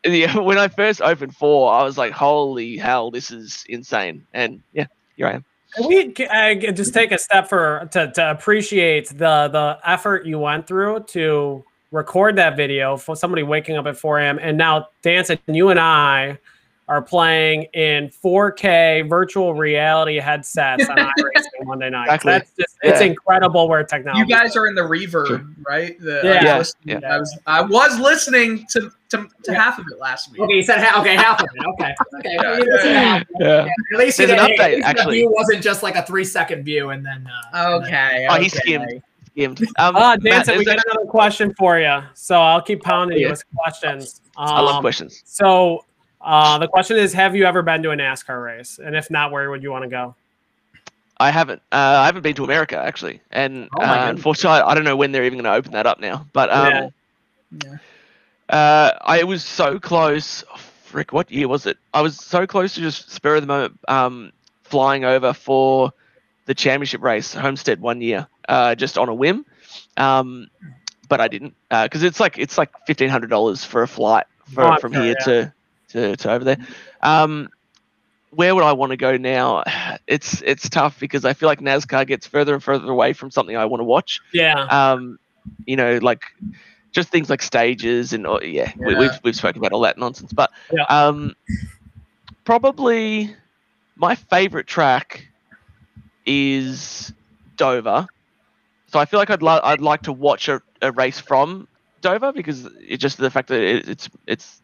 yeah, 0.04 0.38
when 0.40 0.58
I 0.58 0.68
first 0.68 1.02
opened 1.02 1.36
four, 1.36 1.72
I 1.72 1.84
was 1.84 1.98
like, 1.98 2.12
"Holy 2.12 2.76
hell, 2.76 3.12
this 3.12 3.32
is 3.32 3.64
insane!" 3.70 4.26
And 4.34 4.62
yeah, 4.74 4.88
here 5.16 5.28
I 5.28 5.34
am. 5.34 5.46
Can 5.76 5.88
we 5.88 6.14
uh, 6.30 6.72
just 6.72 6.94
take 6.94 7.12
a 7.12 7.18
step 7.18 7.50
for 7.50 7.88
to, 7.92 8.12
to 8.14 8.32
appreciate 8.32 9.10
the 9.10 9.50
the 9.52 9.78
effort 9.84 10.26
you 10.26 10.40
went 10.40 10.68
through 10.68 11.04
to 11.08 11.64
record 11.92 12.36
that 12.38 12.56
video 12.56 12.96
for 12.98 13.16
somebody 13.16 13.44
waking 13.44 13.76
up 13.78 13.86
at 13.86 13.98
4 13.98 14.20
a.m. 14.20 14.40
and 14.42 14.58
now 14.58 14.88
Danson. 15.02 15.38
You 15.48 15.70
and 15.70 15.80
I 15.80 16.38
are 16.88 17.02
playing 17.02 17.64
in 17.74 18.10
4K 18.24 19.10
virtual 19.10 19.54
reality 19.56 20.18
headsets 20.18 20.88
on 20.88 20.96
iRacing 20.98 21.66
Monday 21.66 21.90
night. 21.90 22.04
Exactly. 22.06 22.32
That's 22.32 22.52
just 22.60 22.78
it's 22.84 23.02
Yeah. 23.02 23.08
incredible 23.08 23.68
where 23.68 23.84
technology. 23.84 24.20
You 24.20 24.28
guys 24.28 24.56
are 24.56 24.68
in 24.68 24.76
the 24.76 24.82
reverb, 24.84 25.56
right? 25.68 26.00
The, 26.00 26.22
Yeah. 26.24 26.56
I, 26.56 26.58
was 26.60 26.76
Yeah, 26.84 27.00
yeah. 27.02 27.16
I 27.16 27.18
was 27.20 27.38
I 27.48 27.62
was 27.62 28.00
listening 28.00 28.66
to 28.72 28.92
to, 29.10 29.28
to 29.44 29.54
half 29.54 29.78
of 29.80 29.86
it 29.92 30.00
last 30.00 30.32
week. 30.32 30.42
Okay, 30.42 30.54
you 30.56 30.64
said 30.64 30.82
ha- 30.84 31.00
okay, 31.02 31.16
half 31.16 31.42
of 31.42 31.48
it. 31.54 31.66
Okay, 31.66 31.96
okay. 32.16 32.36
Yeah. 32.36 32.58
You 32.58 32.66
listen. 32.72 32.92
Yeah. 33.40 33.68
At 33.94 34.00
least 34.00 34.20
you 34.20 34.28
There's 34.28 34.42
an 34.42 34.48
did- 34.48 34.60
update, 34.60 34.82
at 34.84 34.96
least 34.96 35.06
the 35.06 35.12
view 35.12 35.32
wasn't 35.32 35.62
just 35.64 35.84
like 35.84 35.96
a 35.96 36.04
three 36.06 36.24
second 36.24 36.64
view 36.64 36.90
and 36.90 37.06
then. 37.06 37.30
Uh, 37.54 37.80
Okay. 37.84 38.28
Oh, 38.30 38.36
he 38.36 38.48
okay. 38.48 38.50
skimmed. 38.50 39.04
Skimmed. 39.32 39.62
Um, 39.78 39.94
Matt, 39.96 40.22
Danson, 40.24 40.54
is 40.56 40.60
we 40.60 40.66
got 40.66 40.78
there- 40.78 40.84
another 40.92 41.08
question 41.10 41.54
for 41.56 41.80
you. 41.80 42.00
So 42.14 42.40
I'll 42.42 42.62
keep 42.62 42.82
pounding 42.84 43.20
you 43.20 43.30
with 43.30 43.44
questions. 43.56 44.22
I 44.38 44.60
love 44.62 44.76
Um, 44.78 44.82
questions. 44.82 45.22
So 45.26 45.86
uh, 46.22 46.58
the 46.58 46.68
question 46.68 46.98
is, 46.98 47.14
have 47.14 47.36
you 47.36 47.46
ever 47.46 47.62
been 47.62 47.84
to 47.84 47.92
a 47.92 47.96
NASCAR 47.96 48.44
race? 48.44 48.80
And 48.84 48.96
if 48.96 49.12
not, 49.12 49.32
where 49.32 49.50
would 49.52 49.62
you 49.62 49.72
want 49.72 49.84
to 49.84 49.90
go? 49.90 50.16
I 51.18 51.32
haven't. 51.32 51.62
Uh, 51.72 51.76
I 52.02 52.06
haven't 52.08 52.24
been 52.24 52.36
to 52.36 52.44
America 52.44 52.78
actually, 52.78 53.22
and 53.32 53.70
Oh 53.78 53.82
uh, 53.82 53.88
goodness. 53.94 54.10
unfortunately, 54.18 54.60
I 54.62 54.74
don't 54.74 54.84
know 54.84 54.98
when 54.98 55.14
they're 55.14 55.24
even 55.24 55.38
going 55.40 55.46
to 55.52 55.54
open 55.58 55.72
that 55.72 55.86
up 55.86 56.00
now. 56.02 56.26
But 56.34 56.50
um, 56.52 56.68
Yeah. 56.74 56.90
Yeah. 57.64 57.78
Uh, 58.50 58.92
I 59.02 59.24
was 59.24 59.44
so 59.44 59.80
close. 59.80 60.44
Oh, 60.52 60.58
frick, 60.58 61.12
what 61.14 61.32
year 61.32 61.48
was 61.48 61.66
it? 61.66 61.78
I 61.94 62.02
was 62.02 62.18
so 62.18 62.46
close 62.46 62.76
to 62.76 62.82
just 62.82 63.12
spur 63.12 63.36
of 63.36 63.42
the 63.42 63.48
moment 63.48 63.80
um, 63.88 64.32
flying 64.64 65.04
over 65.04 65.34
for 65.34 65.92
the 66.46 66.54
championship 66.54 67.02
race, 67.02 67.34
Homestead, 67.34 67.80
one 67.82 68.02
year, 68.02 68.28
uh, 68.48 68.76
just 68.76 68.98
on 68.98 69.10
a 69.10 69.14
whim. 69.14 69.46
Um, 69.98 70.48
but 71.10 71.22
I 71.22 71.28
didn't 71.28 71.56
because 71.70 72.04
it's 72.04 72.20
like 72.20 72.38
it's 72.38 72.58
like 72.58 72.72
fifteen 72.86 73.10
hundred 73.10 73.30
dollars 73.30 73.64
for 73.64 73.84
a 73.84 73.88
flight 73.88 74.26
for, 74.54 74.64
Oh, 74.64 74.78
from 74.80 74.94
here 74.94 75.16
yeah. 75.20 75.26
to, 75.26 75.54
to 75.90 76.16
to 76.18 76.32
over 76.32 76.44
there. 76.44 76.58
Um, 77.02 77.50
where 78.32 78.54
would 78.54 78.64
I 78.64 78.74
want 78.74 78.92
to 78.92 78.98
go 78.98 79.18
now? 79.18 79.64
It's 80.08 80.42
it's 80.44 80.70
tough 80.70 81.00
because 81.00 81.26
I 81.26 81.34
feel 81.34 81.48
like 81.50 81.62
NASCAR 81.62 82.06
gets 82.06 82.28
further 82.28 82.54
and 82.54 82.64
further 82.64 82.92
away 82.92 83.14
from 83.14 83.32
something 83.32 83.56
I 83.58 83.66
want 83.66 83.80
to 83.82 83.86
watch 83.86 84.22
Yeah. 84.34 84.68
um, 84.70 85.18
you 85.66 85.76
know, 85.78 85.98
like 85.98 86.22
just 86.96 87.10
things 87.10 87.30
like 87.30 87.42
stages 87.44 88.14
and 88.14 88.26
uh, 88.26 88.40
yeah, 88.42 88.72
We, 88.78 88.94
Yeah. 88.94 89.00
we've 89.00 89.20
we've 89.24 89.36
spoken 89.36 89.60
about 89.62 89.74
all 89.74 89.82
that 89.82 89.98
nonsense. 89.98 90.32
But 90.34 90.50
Yeah. 90.72 90.86
um, 90.86 91.36
probably 92.46 93.36
my 93.96 94.16
favorite 94.16 94.66
track 94.68 95.28
is 96.26 97.14
Dover. 97.58 98.08
So 98.88 99.00
I 99.00 99.06
feel 99.06 99.20
like 99.20 99.30
I'd 99.30 99.44
lo- 99.44 99.60
I'd 99.64 99.82
like 99.82 100.04
to 100.04 100.14
watch 100.14 100.48
a, 100.48 100.62
a 100.82 100.92
race 100.92 101.20
from 101.20 101.68
Dover 102.02 102.32
because 102.32 102.66
it's 102.80 103.02
just 103.02 103.18
the 103.18 103.30
fact 103.30 103.50
that 103.50 103.60
it, 103.62 103.90
it's 103.90 104.10
it's 104.26 104.62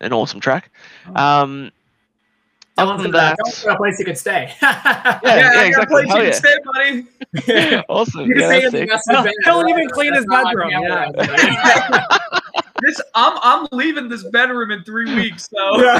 an 0.00 0.12
awesome 0.12 0.40
track. 0.40 0.70
Um, 1.16 1.72
Tell 2.76 2.88
other 2.88 3.02
them 3.02 3.12
than 3.12 3.20
that. 3.20 3.36
that, 3.36 3.52
Tell 3.54 3.66
them 3.66 3.74
a 3.74 3.76
place 3.78 3.98
you 3.98 4.04
could 4.04 4.16
stay. 4.18 4.52
yeah, 4.62 5.20
Yeah, 5.22 5.36
yeah, 5.36 5.48
I 5.48 5.52
got 5.52 5.64
a 5.64 5.66
exactly. 5.68 6.06
place 6.06 6.08
Hell 6.08 6.18
you 6.18 6.24
yeah. 6.24 6.30
can 6.30 7.04
stay, 7.44 7.74
buddy. 7.74 7.84
awesome. 7.88 8.20
You 8.26 8.34
can 8.34 8.40
Yeah, 8.42 8.48
stay 8.48 8.58
in 8.58 8.64
the 8.64 8.70
sick. 8.70 8.88
master 8.88 9.12
He'll- 9.44 9.62
bed. 9.62 9.70
even 9.70 9.88
clean 9.90 10.14
his 10.14 10.24
that's 10.26 10.42
how 10.42 10.48
I 10.48 10.54
bedroom, 10.54 10.70
yeah. 10.70 12.40
Is. 12.76 12.96
This 12.96 13.00
I'm 13.14 13.38
I'm 13.42 13.68
leaving 13.72 14.08
this 14.08 14.24
bedroom 14.30 14.70
in 14.70 14.82
three 14.84 15.14
weeks, 15.14 15.48
so 15.50 15.80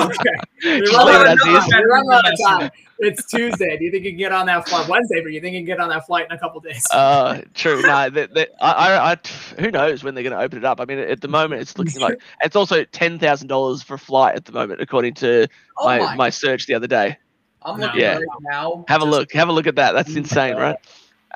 okay. 0.00 0.30
We 0.64 0.80
Just 0.80 0.92
run 0.92 1.08
out 1.08 1.26
of 1.32 1.38
time. 1.44 1.56
is. 1.56 1.66
We 1.68 1.84
run 1.84 2.10
out 2.12 2.32
of 2.32 2.38
time. 2.46 2.70
It's 3.00 3.24
Tuesday. 3.26 3.76
Do 3.78 3.84
you 3.84 3.92
think 3.92 4.04
you 4.04 4.10
can 4.10 4.18
get 4.18 4.32
on 4.32 4.46
that 4.46 4.68
flight 4.68 4.88
Wednesday? 4.88 5.22
But 5.22 5.32
you 5.32 5.40
think 5.40 5.54
you 5.54 5.60
can 5.60 5.66
get 5.66 5.78
on 5.78 5.88
that 5.90 6.04
flight 6.06 6.26
in 6.28 6.32
a 6.36 6.38
couple 6.38 6.60
days? 6.60 6.84
Uh, 6.92 7.42
true. 7.54 7.80
No, 7.82 8.10
they, 8.10 8.26
they, 8.26 8.46
I, 8.60 8.72
I, 8.72 9.12
I, 9.12 9.16
who 9.60 9.70
knows 9.70 10.02
when 10.02 10.16
they're 10.16 10.24
going 10.24 10.36
to 10.36 10.42
open 10.42 10.58
it 10.58 10.64
up? 10.64 10.80
I 10.80 10.84
mean, 10.84 10.98
at 10.98 11.20
the 11.20 11.28
moment, 11.28 11.62
it's 11.62 11.78
looking 11.78 12.00
like 12.00 12.20
it's 12.42 12.56
also 12.56 12.82
ten 12.84 13.18
thousand 13.20 13.46
dollars 13.48 13.84
for 13.84 13.94
a 13.94 13.98
flight 13.98 14.34
at 14.34 14.46
the 14.46 14.52
moment, 14.52 14.80
according 14.80 15.14
to 15.14 15.46
oh 15.78 15.84
my, 15.84 15.98
my, 15.98 16.14
my 16.16 16.30
search 16.30 16.66
the 16.66 16.74
other 16.74 16.88
day. 16.88 17.16
I'm 17.62 17.78
No. 17.78 17.86
looking 17.86 18.00
Yeah. 18.00 18.14
right 18.14 18.24
now. 18.50 18.84
Have 18.88 19.02
a 19.02 19.04
look. 19.04 19.32
Have 19.32 19.48
a 19.48 19.52
look 19.52 19.68
at 19.68 19.76
that. 19.76 19.92
That's 19.92 20.16
insane, 20.16 20.56
right? 20.56 20.76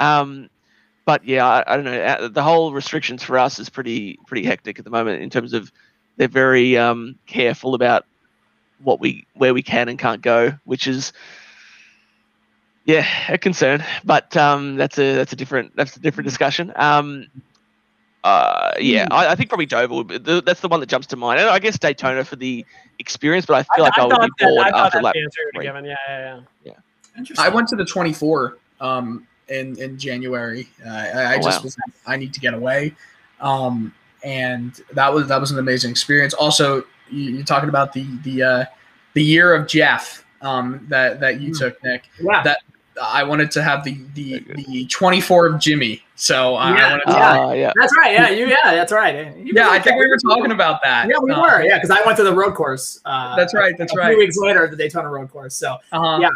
Um, 0.00 0.48
but 1.04 1.24
yeah, 1.24 1.46
I, 1.46 1.64
I 1.66 1.76
don't 1.76 1.84
know. 1.84 2.00
uh, 2.00 2.28
The 2.28 2.42
whole 2.42 2.72
restrictions 2.72 3.22
for 3.22 3.38
us 3.38 3.58
is 3.58 3.68
pretty 3.68 4.18
pretty 4.26 4.44
hectic 4.44 4.78
at 4.78 4.84
the 4.84 4.90
moment 4.90 5.22
in 5.22 5.30
terms 5.30 5.52
of 5.52 5.72
they're 6.16 6.28
very 6.28 6.76
um, 6.76 7.18
careful 7.26 7.74
about 7.74 8.04
what 8.82 9.00
we 9.00 9.26
where 9.34 9.54
we 9.54 9.62
can 9.62 9.88
and 9.88 9.98
can't 9.98 10.22
go, 10.22 10.52
which 10.64 10.86
is 10.86 11.12
yeah 12.84 13.06
a 13.28 13.38
concern. 13.38 13.84
But 14.04 14.36
um, 14.36 14.76
that's 14.76 14.98
a 14.98 15.14
that's 15.14 15.32
a 15.32 15.36
different 15.36 15.74
that's 15.76 15.96
a 15.96 16.00
different 16.00 16.28
discussion. 16.28 16.72
Um, 16.76 17.26
uh, 18.24 18.72
yeah, 18.78 19.08
I, 19.10 19.28
I 19.28 19.34
think 19.34 19.48
probably 19.48 19.66
Dover. 19.66 19.94
Would 19.94 20.06
be, 20.06 20.18
the, 20.18 20.42
that's 20.42 20.60
the 20.60 20.68
one 20.68 20.78
that 20.80 20.88
jumps 20.88 21.08
to 21.08 21.16
mind. 21.16 21.40
And 21.40 21.50
I 21.50 21.58
guess 21.58 21.78
Daytona 21.78 22.24
for 22.24 22.36
the 22.36 22.64
experience, 23.00 23.46
but 23.46 23.54
I 23.54 23.74
feel 23.74 23.84
like 23.84 23.98
I, 23.98 24.06
would 24.06 24.10
be 24.10 24.28
that, 24.38 24.48
bored 24.48 24.66
I 24.66 24.86
after 24.86 24.98
that's 24.98 25.04
lap 25.04 25.14
the 25.14 25.30
three. 25.54 25.64
Yeah, 25.64 25.80
yeah, 25.82 26.40
yeah. 26.64 26.72
Interesting. 27.18 27.44
I 27.44 27.48
went 27.48 27.68
to 27.68 27.76
the 27.76 27.84
24 27.84 28.58
um, 28.80 29.26
in 29.48 29.78
in 29.80 29.98
January. 29.98 30.68
Uh, 30.84 30.88
I, 30.90 31.08
I 31.34 31.36
Oh, 31.36 31.42
just 31.42 31.58
wow. 31.60 31.64
was 31.64 31.76
I 32.06 32.16
need 32.16 32.32
to 32.34 32.40
get 32.40 32.54
away, 32.54 32.94
um, 33.40 33.94
and 34.24 34.80
that 34.92 35.12
was 35.12 35.28
that 35.28 35.40
was 35.40 35.50
an 35.50 35.58
amazing 35.58 35.90
experience. 35.90 36.34
Also, 36.34 36.84
you, 37.10 37.30
you're 37.32 37.44
talking 37.44 37.68
about 37.68 37.92
the 37.92 38.06
the 38.24 38.42
uh, 38.42 38.64
the 39.14 39.22
year 39.22 39.54
of 39.54 39.66
Jeff 39.68 40.24
um, 40.42 40.84
that 40.88 41.20
that 41.20 41.40
you 41.40 41.48
Hmm. 41.48 41.58
took, 41.58 41.82
Nick. 41.84 42.08
yeah. 42.20 42.42
That 42.42 42.58
I 43.02 43.24
wanted 43.24 43.50
to 43.52 43.62
have 43.62 43.84
the 43.84 43.96
the, 44.14 44.40
the 44.68 44.86
24 44.86 45.46
of 45.46 45.58
Jimmie. 45.60 46.02
So 46.14 46.54
I, 46.56 46.70
I 46.72 46.76
Yeah. 46.76 46.90
wanted 46.90 47.04
to. 47.06 47.12
Yeah. 47.12 47.36
Ah, 47.38 47.52
yeah. 47.52 47.72
That's 47.74 47.96
right. 47.96 48.12
Yeah, 48.12 48.28
you. 48.28 48.46
Yeah, 48.46 48.74
that's 48.74 48.92
right. 48.92 49.34
You- 49.38 49.52
Yeah, 49.56 49.70
I 49.70 49.78
think 49.80 49.98
we 49.98 50.06
were 50.06 50.18
talking 50.18 50.52
about 50.52 50.82
that. 50.82 51.08
Yeah, 51.08 51.18
we 51.18 51.30
Uh, 51.32 51.40
were. 51.40 51.62
Yeah, 51.62 51.78
because 51.78 51.90
I 51.90 52.02
went 52.04 52.18
to 52.18 52.22
the 52.22 52.34
road 52.34 52.54
course. 52.54 53.00
Uh, 53.06 53.34
That's 53.34 53.54
right. 53.54 53.74
That's 53.78 53.94
a 53.94 53.96
right. 53.96 54.10
few 54.10 54.18
weeks 54.18 54.36
later, 54.36 54.68
the 54.68 54.76
Daytona 54.76 55.08
road 55.08 55.30
course. 55.30 55.54
So 55.54 55.78
Uh-huh. 55.90 56.18
Yeah. 56.20 56.28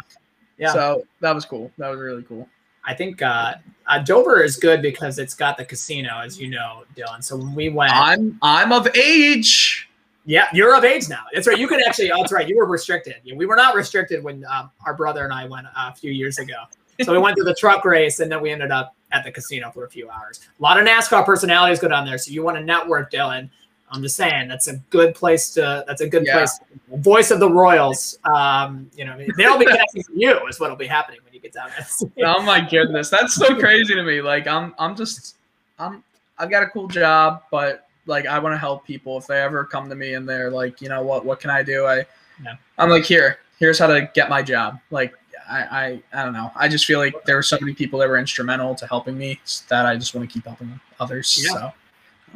yeah, 0.56 0.72
So 0.72 1.02
that 1.20 1.34
was 1.34 1.44
cool. 1.44 1.70
That 1.76 1.90
was 1.90 2.00
really 2.00 2.22
cool. 2.22 2.48
I 2.86 2.94
think 2.94 3.20
uh, 3.22 3.54
uh, 3.86 3.98
Dover 4.00 4.42
is 4.42 4.56
good 4.56 4.80
because 4.82 5.18
it's 5.18 5.34
got 5.34 5.56
the 5.56 5.64
casino, 5.64 6.20
as 6.24 6.40
you 6.40 6.48
know, 6.48 6.84
Dylan. 6.96 7.22
So 7.22 7.36
when 7.36 7.54
we 7.54 7.68
went, 7.68 7.92
I'm 7.94 8.38
I'm 8.42 8.72
of 8.72 8.88
age. 8.96 9.88
yeah, 10.24 10.46
you're 10.52 10.76
of 10.76 10.84
age 10.84 11.08
now. 11.08 11.24
That's 11.34 11.46
right. 11.46 11.58
You 11.58 11.68
could 11.68 11.80
actually. 11.86 12.10
Oh, 12.12 12.18
that's 12.18 12.32
right. 12.32 12.48
You 12.48 12.56
were 12.56 12.66
restricted. 12.66 13.16
We 13.34 13.46
were 13.46 13.56
not 13.56 13.74
restricted 13.74 14.22
when 14.22 14.44
um, 14.46 14.70
our 14.84 14.94
brother 14.94 15.24
and 15.24 15.32
I 15.32 15.46
went 15.46 15.66
uh, 15.66 15.90
a 15.92 15.94
few 15.94 16.12
years 16.12 16.38
ago. 16.38 16.54
So 17.02 17.12
we 17.12 17.18
went 17.18 17.36
to 17.36 17.44
the 17.44 17.54
truck 17.54 17.84
race, 17.84 18.20
and 18.20 18.32
then 18.32 18.40
we 18.40 18.50
ended 18.50 18.70
up 18.70 18.94
at 19.12 19.22
the 19.22 19.30
casino 19.30 19.70
for 19.70 19.84
a 19.84 19.90
few 19.90 20.08
hours. 20.08 20.40
A 20.58 20.62
lot 20.62 20.78
of 20.80 20.86
NASCAR 20.86 21.26
personalities 21.26 21.78
go 21.78 21.88
down 21.88 22.06
there, 22.06 22.16
so 22.16 22.30
you 22.30 22.42
want 22.42 22.56
to 22.56 22.64
network, 22.64 23.12
Dylan. 23.12 23.50
I'm 23.90 24.02
just 24.02 24.16
saying 24.16 24.48
that's 24.48 24.66
a 24.68 24.78
good 24.90 25.14
place 25.14 25.50
to. 25.50 25.84
That's 25.86 26.00
a 26.00 26.08
good 26.08 26.24
Yeah. 26.26 26.38
place. 26.38 26.58
Voice 26.94 27.30
of 27.30 27.38
the 27.38 27.50
Royals. 27.50 28.18
Um, 28.24 28.90
you 28.96 29.04
know, 29.04 29.16
they'll 29.36 29.58
be 29.58 29.66
connecting 29.66 30.02
to 30.04 30.12
you. 30.14 30.46
Is 30.48 30.58
what'll 30.58 30.74
be 30.74 30.86
happening 30.86 31.20
you 31.36 31.40
get 31.42 31.52
down 31.52 31.70
there. 32.16 32.26
oh 32.26 32.42
my 32.42 32.60
goodness, 32.60 33.08
that's 33.08 33.34
so 33.34 33.58
crazy 33.58 33.94
to 33.94 34.02
me. 34.02 34.20
Like 34.20 34.46
I'm 34.46 34.74
I'm 34.78 34.96
just 34.96 35.36
I'm 35.78 36.02
I've 36.38 36.50
got 36.50 36.62
a 36.62 36.66
cool 36.66 36.88
job, 36.88 37.42
but 37.50 37.88
like 38.06 38.26
I 38.26 38.38
want 38.38 38.54
to 38.54 38.58
help 38.58 38.86
people. 38.86 39.18
If 39.18 39.26
they 39.26 39.40
ever 39.40 39.64
come 39.64 39.88
to 39.88 39.94
me 39.94 40.14
and 40.14 40.28
they're 40.28 40.50
like, 40.50 40.80
you 40.80 40.88
know 40.88 41.02
what, 41.02 41.24
what 41.24 41.40
can 41.40 41.50
I 41.50 41.62
do? 41.62 41.86
I 41.86 42.04
Yeah. 42.42 42.54
I'm 42.78 42.90
like, 42.90 43.04
here, 43.04 43.38
here's 43.58 43.78
how 43.78 43.86
to 43.86 44.10
get 44.14 44.28
my 44.28 44.42
job. 44.42 44.78
Like 44.90 45.14
I 45.48 45.62
I, 45.62 46.02
I 46.12 46.24
don't 46.24 46.32
know. 46.32 46.50
I 46.56 46.68
just 46.68 46.86
feel 46.86 46.98
like 46.98 47.14
there 47.24 47.36
were 47.36 47.42
so 47.42 47.58
many 47.60 47.74
people 47.74 47.98
that 48.00 48.08
were 48.08 48.18
instrumental 48.18 48.74
to 48.76 48.86
helping 48.86 49.16
me 49.16 49.40
that 49.68 49.86
I 49.86 49.96
just 49.96 50.14
want 50.14 50.28
to 50.28 50.32
keep 50.32 50.44
helping 50.46 50.80
others. 50.98 51.38
Yeah. 51.42 51.52
So 51.52 51.72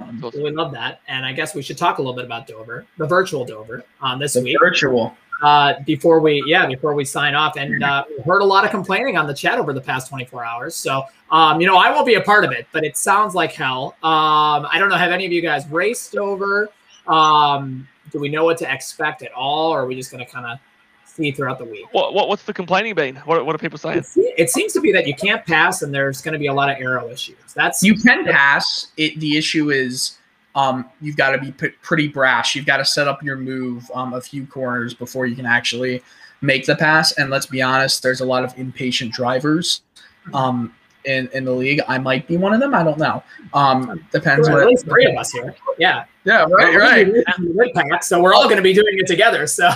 um, 0.03 0.31
we 0.35 0.51
love 0.51 0.73
that, 0.73 1.01
and 1.09 1.27
I 1.27 1.33
guess 1.33 1.55
we 1.55 1.63
should 1.63 1.77
talk 1.77 1.99
a 1.99 2.01
little 2.01 2.15
bit 2.15 2.25
about 2.25 2.47
Dover, 2.47 2.87
the 2.97 3.07
virtual 3.07 3.45
Dover, 3.45 3.85
um, 4.01 4.19
this 4.19 4.35
the 4.35 4.43
week. 4.43 4.57
virtual. 4.61 5.17
Uh, 5.43 5.75
before 5.87 6.21
we 6.21 6.43
yeah 6.47 6.67
before 6.67 6.95
we 6.95 7.03
sign 7.03 7.35
off 7.35 7.57
and 7.57 7.83
uh, 7.83 8.05
heard 8.27 8.43
a 8.43 8.45
lot 8.45 8.63
of 8.63 8.71
complaining 8.71 9.17
on 9.17 9.27
the 9.27 9.33
chat 9.33 9.59
over 9.59 9.73
the 9.73 9.81
past 9.81 10.09
24 10.11 10.45
hours 10.45 10.75
so 10.75 11.03
um, 11.31 11.59
you 11.61 11.67
know 11.67 11.79
i 11.79 11.91
won't 11.91 12.05
be 12.05 12.15
a 12.15 12.21
part 12.21 12.45
of 12.45 12.53
it 12.53 12.67
but 12.73 12.85
it 12.85 12.95
sounds 12.95 13.35
like 13.35 13.51
hell 13.53 13.97
um, 14.03 14.67
i 14.71 14.77
don't 14.79 14.91
know 14.91 14.97
have 14.97 15.13
any 15.13 15.25
of 15.25 15.33
you 15.33 15.41
guys 15.41 15.67
raced 15.69 16.15
over 16.17 16.69
um, 17.07 17.89
do 18.11 18.21
we 18.21 18.29
know 18.29 18.45
what 18.45 18.59
to 18.59 18.71
expect 18.71 19.23
at 19.23 19.33
all 19.33 19.71
or 19.71 19.81
are 19.81 19.87
we 19.87 19.95
just 19.95 20.11
going 20.11 20.23
to 20.23 20.31
kind 20.31 20.45
of 20.45 20.59
see 21.07 21.31
throughout 21.31 21.59
the 21.59 21.65
week 21.65 21.87
What, 21.93 22.13
what 22.13 22.29
what's 22.29 22.45
the 22.45 22.53
complaining 22.53 22.95
been? 22.95 23.17
What 23.17 23.45
what 23.47 23.55
are 23.55 23.59
people 23.59 23.79
saying? 23.79 24.05
it, 24.17 24.35
it 24.37 24.51
seems 24.51 24.73
to 24.75 24.81
be 24.81 24.93
that 24.93 25.07
you 25.07 25.15
can't 25.15 25.45
pass 25.47 25.83
and 25.83 25.93
there's 25.93 26.21
going 26.21 26.35
to 26.35 26.39
be 26.39 26.47
a 26.47 26.53
lot 26.53 26.71
of 26.71 26.77
aero 26.79 27.09
issues 27.11 27.37
that's 27.55 27.83
You 27.83 27.95
can 27.95 28.25
pass. 28.27 28.89
It 28.97 29.19
the 29.21 29.37
issue 29.37 29.71
is 29.71 30.19
um, 30.55 30.89
you've 31.01 31.17
got 31.17 31.31
to 31.31 31.39
be 31.39 31.53
p- 31.53 31.69
pretty 31.83 32.09
brash. 32.09 32.55
You've 32.55 32.67
got 32.67 32.79
to 32.79 32.85
set 32.85 33.09
up 33.09 33.23
your 33.23 33.37
move 33.37 33.91
um, 33.95 34.15
a 34.15 34.21
few 34.21 34.47
corners 34.47 34.95
before 34.95 35.27
you 35.27 35.37
can 35.37 35.47
actually 35.47 36.03
make 36.41 36.67
the 36.67 36.77
pass. 36.77 37.13
And 37.13 37.31
let's 37.31 37.47
be 37.47 37.63
honest, 37.63 38.03
there's 38.03 38.21
a 38.21 38.27
lot 38.27 38.45
of 38.45 38.57
impatient 38.59 39.13
drivers 39.13 39.83
um, 40.35 40.75
in 41.05 41.29
in 41.33 41.45
the 41.45 41.53
league. 41.53 41.81
I 41.89 41.99
might 41.99 42.27
be 42.27 42.37
one 42.37 42.53
of 42.53 42.61
them. 42.61 42.75
I 42.75 42.83
don't 42.83 42.99
know. 42.99 43.23
Um, 43.55 44.05
depends. 44.13 44.49
Are 44.49 44.61
at 44.61 44.67
least 44.67 44.87
three 44.87 45.07
of 45.07 45.17
us 45.17 45.33
here 45.33 45.55
yeah 45.81 46.05
yeah, 46.25 46.45
right, 46.51 46.77
right. 46.77 47.07
gonna 47.07 47.13
be 47.13 47.25
racing 47.27 47.45
the 47.47 47.55
Red 47.55 47.73
Pack, 47.75 48.05
so 48.05 48.21
we're 48.21 48.35
all 48.35 48.45
going 48.45 48.59
to 48.59 48.63
be 48.63 48.75
doing 48.75 48.99
it 48.99 49.07
together 49.07 49.47
so 49.47 49.71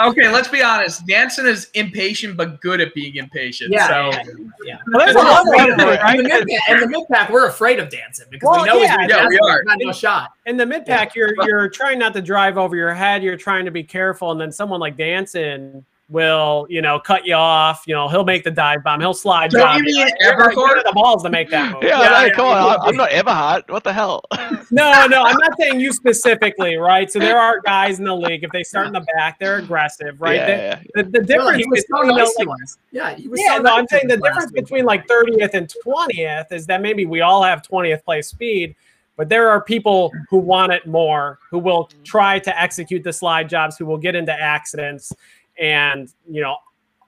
Okay, 0.00 0.28
let's 0.28 0.48
be 0.48 0.60
honest. 0.62 1.06
Danson 1.06 1.46
is 1.46 1.70
impatient, 1.74 2.36
but 2.36 2.60
good 2.60 2.80
at 2.80 2.92
being 2.94 3.14
impatient. 3.14 3.70
yeah 3.72 3.86
so 3.86 4.10
yeah, 4.10 4.22
yeah. 4.64 4.78
Well, 4.92 5.06
there's 5.06 5.14
a 5.14 5.18
We're 5.18 5.24
lot 5.24 5.46
afraid 5.46 5.72
of 5.72 5.78
of 5.80 5.86
it, 5.88 5.92
it. 5.94 6.00
right? 6.02 6.18
In 6.18 6.22
the 6.24 6.28
mid 6.28 6.48
in 6.68 6.80
the 6.80 6.88
mid 6.88 7.08
pack, 7.12 7.30
we're 7.30 7.46
afraid 7.46 7.78
of 7.78 7.90
Danson 7.90 8.26
because 8.30 8.48
Well, 8.48 8.62
we 8.62 8.68
know 8.68 8.78
yeah, 8.82 9.00
he's 9.02 9.10
yeah, 9.10 9.28
we 9.28 9.38
are. 9.38 9.62
Got 9.62 9.78
no 9.80 9.92
shot. 9.92 10.32
In 10.46 10.56
the 10.56 10.66
mid 10.66 10.84
pack, 10.84 11.14
you're 11.14 11.34
you're 11.46 11.68
trying 11.68 11.98
not 12.00 12.12
to 12.14 12.22
drive 12.22 12.58
over 12.58 12.74
your 12.74 12.92
head. 12.92 13.22
You're 13.22 13.36
trying 13.36 13.64
to 13.66 13.70
be 13.70 13.84
careful, 13.84 14.32
and 14.32 14.40
then 14.40 14.50
someone 14.50 14.80
like 14.80 14.96
Danson 14.96 15.84
will, 16.10 16.66
you 16.68 16.82
know, 16.82 16.98
cut 17.00 17.24
you 17.26 17.34
off. 17.34 17.84
You 17.86 17.94
know, 17.94 18.08
he'll 18.08 18.24
make 18.24 18.44
the 18.44 18.50
dive 18.50 18.84
bomb. 18.84 19.00
He'll 19.00 19.14
slide. 19.14 19.50
Don't 19.50 19.62
bomb 19.62 19.78
you 19.78 19.84
mean 19.84 19.96
You're 19.96 20.06
like, 20.06 20.14
Everhart? 20.20 20.54
good 20.54 20.78
at 20.78 20.84
the 20.84 20.92
balls 20.92 21.22
to 21.22 21.30
make 21.30 21.48
that 21.50 21.72
move. 21.72 21.82
Yeah, 21.82 22.00
Yeah, 22.02 22.08
no, 22.10 22.20
yeah, 22.26 22.30
come 22.34 22.46
on. 22.46 22.52
yeah. 22.56 22.74
I, 22.76 22.86
I'm 22.88 22.96
not 22.96 23.10
Everhart. 23.10 23.70
What 23.70 23.84
the 23.84 23.92
hell? 23.92 24.22
No, 24.70 25.06
no, 25.06 25.22
I'm 25.22 25.36
not 25.38 25.52
saying 25.58 25.80
you 25.80 25.92
specifically, 25.92 26.76
right? 26.76 27.10
So 27.10 27.18
there 27.18 27.38
are 27.38 27.60
guys 27.60 27.98
in 27.98 28.04
the 28.04 28.14
league. 28.14 28.44
If 28.44 28.50
they 28.52 28.62
start 28.62 28.86
in 28.86 28.92
the 28.92 29.06
back, 29.16 29.38
they're 29.38 29.56
aggressive, 29.56 30.20
right? 30.20 30.36
Yeah, 30.36 30.46
The- 30.46 30.52
yeah, 30.52 30.80
yeah. 30.96 31.02
The, 31.02 31.02
the, 31.04 31.18
Well, 31.18 31.26
difference 31.26 31.64
he 31.64 31.70
was 31.70 31.84
so 31.90 31.96
between, 32.02 32.10
you 32.10 32.16
know, 32.18 32.24
nice 32.24 32.34
like, 32.38 32.46
to 32.46 32.52
us. 32.64 32.78
Yeah, 32.92 33.14
he 33.14 33.28
was 33.28 33.40
yeah, 33.40 33.56
so 33.56 33.62
no, 33.62 33.70
nice 33.70 33.78
I'm 33.78 33.88
saying 33.88 34.08
the 34.08 34.16
difference 34.18 34.52
week. 34.52 34.64
between 34.64 34.84
like 34.84 35.06
30th 35.08 35.54
and 35.54 35.72
20th 35.86 36.52
is 36.52 36.66
that 36.66 36.82
maybe 36.82 37.06
we 37.06 37.22
all 37.22 37.42
have 37.42 37.62
20th 37.62 38.04
place 38.04 38.28
speed, 38.28 38.74
but 39.16 39.28
there 39.28 39.48
are 39.48 39.60
people 39.62 40.12
who 40.28 40.38
want 40.38 40.72
it 40.72 40.86
more, 40.86 41.38
who 41.50 41.58
will 41.58 41.88
try 42.04 42.38
to 42.40 42.60
execute 42.60 43.02
the 43.04 43.12
slide 43.12 43.48
jobs, 43.48 43.78
who 43.78 43.86
will 43.86 43.96
get 43.98 44.14
into 44.14 44.32
accidents. 44.32 45.12
And, 45.60 46.12
you 46.28 46.40
know, 46.42 46.56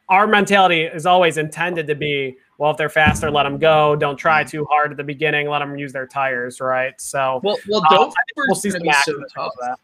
our 0.08 0.26
mentality 0.26 0.82
is 0.82 1.04
always 1.06 1.36
intended 1.36 1.86
to 1.88 1.94
be, 1.94 2.36
well, 2.58 2.70
if 2.70 2.76
they're 2.76 2.88
faster, 2.88 3.30
let 3.30 3.42
them 3.42 3.58
go. 3.58 3.96
Don't 3.96 4.16
try 4.16 4.44
too 4.44 4.64
hard 4.70 4.90
at 4.92 4.96
the 4.96 5.04
beginning. 5.04 5.48
Let 5.48 5.58
them 5.58 5.76
use 5.76 5.92
their 5.92 6.06
tires, 6.06 6.60
right? 6.60 6.98
So 7.00 7.40
well, 7.42 7.58
well, 7.68 7.82
uh, 7.82 7.94
I 7.94 7.96
Dover's 7.96 8.14
we'll 8.46 8.54
see 8.54 8.70
gonna 8.70 8.92
some 8.94 9.16
be 9.16 9.22
so 9.24 9.24
tough. 9.34 9.52
because 9.52 9.52
of 9.52 9.58
that. 9.60 9.78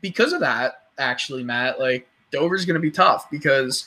because 0.00 0.32
of 0.32 0.40
that, 0.40 0.82
actually, 0.98 1.44
Matt, 1.44 1.78
like 1.78 2.08
Dover's 2.30 2.64
going 2.64 2.74
to 2.74 2.80
be 2.80 2.90
tough 2.90 3.30
because, 3.30 3.86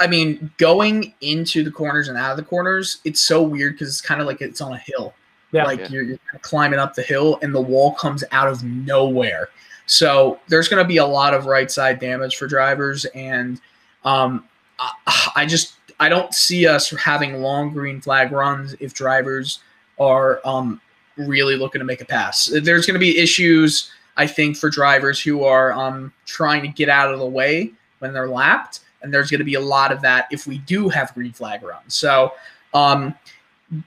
I 0.00 0.06
mean, 0.06 0.50
going 0.56 1.14
into 1.20 1.62
the 1.62 1.70
corners 1.70 2.08
and 2.08 2.16
out 2.16 2.30
of 2.30 2.36
the 2.38 2.42
corners, 2.42 3.00
it's 3.04 3.20
so 3.20 3.42
weird 3.42 3.74
because 3.74 3.88
it's 3.88 4.00
kind 4.00 4.20
of 4.20 4.26
like 4.26 4.40
it's 4.40 4.60
on 4.60 4.72
a 4.72 4.78
hill. 4.78 5.12
Yeah. 5.52 5.64
like 5.64 5.80
Yeah. 5.80 5.88
you're, 5.90 6.02
you're 6.02 6.18
climbing 6.42 6.78
up 6.78 6.94
the 6.94 7.02
hill 7.02 7.38
and 7.42 7.54
the 7.54 7.60
wall 7.60 7.92
comes 7.94 8.24
out 8.32 8.48
of 8.48 8.64
nowhere. 8.64 9.48
So 9.88 10.38
there's 10.48 10.68
going 10.68 10.84
to 10.84 10.86
be 10.86 10.98
a 10.98 11.06
lot 11.06 11.32
of 11.32 11.46
right 11.46 11.70
side 11.70 11.98
damage 11.98 12.36
for 12.36 12.46
drivers, 12.46 13.06
and 13.06 13.58
um, 14.04 14.46
I, 14.78 15.30
I 15.34 15.46
just 15.46 15.74
I 15.98 16.10
don't 16.10 16.32
see 16.34 16.66
us 16.66 16.90
having 16.90 17.40
long 17.40 17.72
green 17.72 18.00
flag 18.00 18.30
runs 18.30 18.74
if 18.80 18.92
drivers 18.92 19.60
are 19.98 20.40
um, 20.44 20.80
really 21.16 21.56
looking 21.56 21.78
to 21.78 21.86
make 21.86 22.02
a 22.02 22.04
pass. 22.04 22.52
There's 22.62 22.86
going 22.86 22.94
to 22.94 23.00
be 23.00 23.18
issues, 23.18 23.90
I 24.18 24.26
think, 24.26 24.58
for 24.58 24.68
drivers 24.68 25.20
who 25.20 25.42
are 25.44 25.72
um, 25.72 26.12
trying 26.26 26.60
to 26.62 26.68
get 26.68 26.90
out 26.90 27.12
of 27.12 27.18
the 27.18 27.26
way 27.26 27.72
when 28.00 28.12
they're 28.12 28.28
lapped, 28.28 28.80
and 29.00 29.12
there's 29.12 29.30
going 29.30 29.40
to 29.40 29.44
be 29.44 29.54
a 29.54 29.60
lot 29.60 29.90
of 29.90 30.02
that 30.02 30.28
if 30.30 30.46
we 30.46 30.58
do 30.58 30.90
have 30.90 31.14
green 31.14 31.32
flag 31.32 31.62
runs. 31.62 31.94
So. 31.94 32.32
Um, 32.74 33.14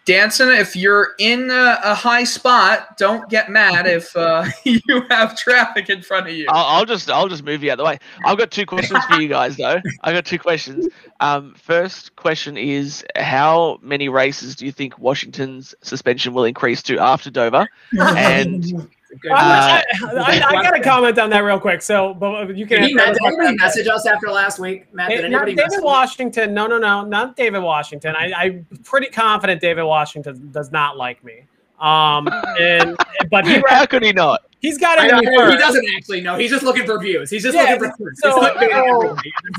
Danson, 0.05 0.49
if 0.49 0.75
you're 0.75 1.15
in 1.17 1.49
a, 1.49 1.79
a 1.83 1.95
high 1.95 2.23
spot, 2.23 2.97
don't 2.97 3.27
get 3.29 3.49
mad 3.49 3.87
if 3.87 4.15
uh, 4.15 4.45
you 4.63 4.79
have 5.09 5.35
traffic 5.35 5.89
in 5.89 6.03
front 6.03 6.27
of 6.27 6.33
you. 6.33 6.45
I'll, 6.49 6.77
I'll 6.77 6.85
just 6.85 7.09
I'll 7.09 7.27
just 7.27 7.43
move 7.43 7.63
you 7.63 7.71
out 7.71 7.73
of 7.73 7.77
the 7.79 7.85
way. 7.85 7.99
I've 8.23 8.37
got 8.37 8.51
two 8.51 8.65
questions 8.65 9.03
for 9.05 9.19
you 9.19 9.27
guys 9.27 9.57
though. 9.57 9.81
I've 10.03 10.13
got 10.13 10.25
two 10.25 10.37
questions. 10.37 10.87
Um, 11.19 11.55
first 11.55 12.15
question 12.15 12.57
is 12.57 13.03
how 13.15 13.79
many 13.81 14.07
races 14.07 14.55
do 14.55 14.65
you 14.65 14.71
think 14.71 14.99
Washington's 14.99 15.73
suspension 15.81 16.33
will 16.33 16.45
increase 16.45 16.83
to 16.83 16.99
after 16.99 17.31
Dover? 17.31 17.67
And 18.21 18.89
Good 19.21 19.31
Uh, 19.31 19.35
I. 19.35 19.83
I, 20.03 20.13
I, 20.15 20.47
I 20.59 20.63
got 20.63 20.71
to 20.71 20.81
comment 20.81 21.19
on 21.19 21.29
that 21.31 21.39
real 21.39 21.59
quick. 21.59 21.81
So, 21.81 22.13
but 22.13 22.55
you 22.55 22.65
can. 22.65 22.81
Did, 22.81 22.89
he, 22.89 22.93
did 22.93 23.01
anybody 23.01 23.35
question. 23.35 23.55
message 23.57 23.87
us 23.87 24.05
after 24.05 24.29
last 24.29 24.57
week, 24.59 24.93
Matt? 24.93 25.09
Did 25.09 25.29
not 25.31 25.43
anybody 25.47 25.55
David 25.55 25.83
Washington. 25.83 26.53
No, 26.53 26.65
no, 26.67 26.77
no, 26.77 27.03
not 27.03 27.35
David 27.35 27.59
Washington. 27.59 28.15
I, 28.15 28.31
I'm 28.33 28.67
pretty 28.83 29.07
confident 29.07 29.59
David 29.61 29.83
Washington 29.83 30.49
does 30.51 30.71
not 30.71 30.97
like 30.97 31.23
me. 31.23 31.43
Um, 31.79 32.29
and 32.59 32.95
but 33.31 33.45
he 33.47 33.61
How 33.67 33.85
could 33.87 34.03
he 34.03 34.13
not? 34.13 34.41
he's 34.59 34.77
got 34.77 34.99
I 34.99 35.07
it. 35.07 35.11
know, 35.11 35.17
in 35.19 35.27
I 35.27 35.31
me 35.31 35.37
know, 35.37 35.51
he 35.51 35.57
doesn't 35.57 35.85
actually 35.97 36.21
know. 36.21 36.35
He's 36.37 36.51
just 36.51 36.61
looking 36.63 36.85
for 36.85 36.99
views. 36.99 37.31
He's 37.31 37.41
just 37.41 37.55
Yeah, 37.55 37.63
looking 37.73 37.79
for 37.89 37.91
clicks. 37.97 38.21
so- 38.21 38.39
He's 38.59 38.71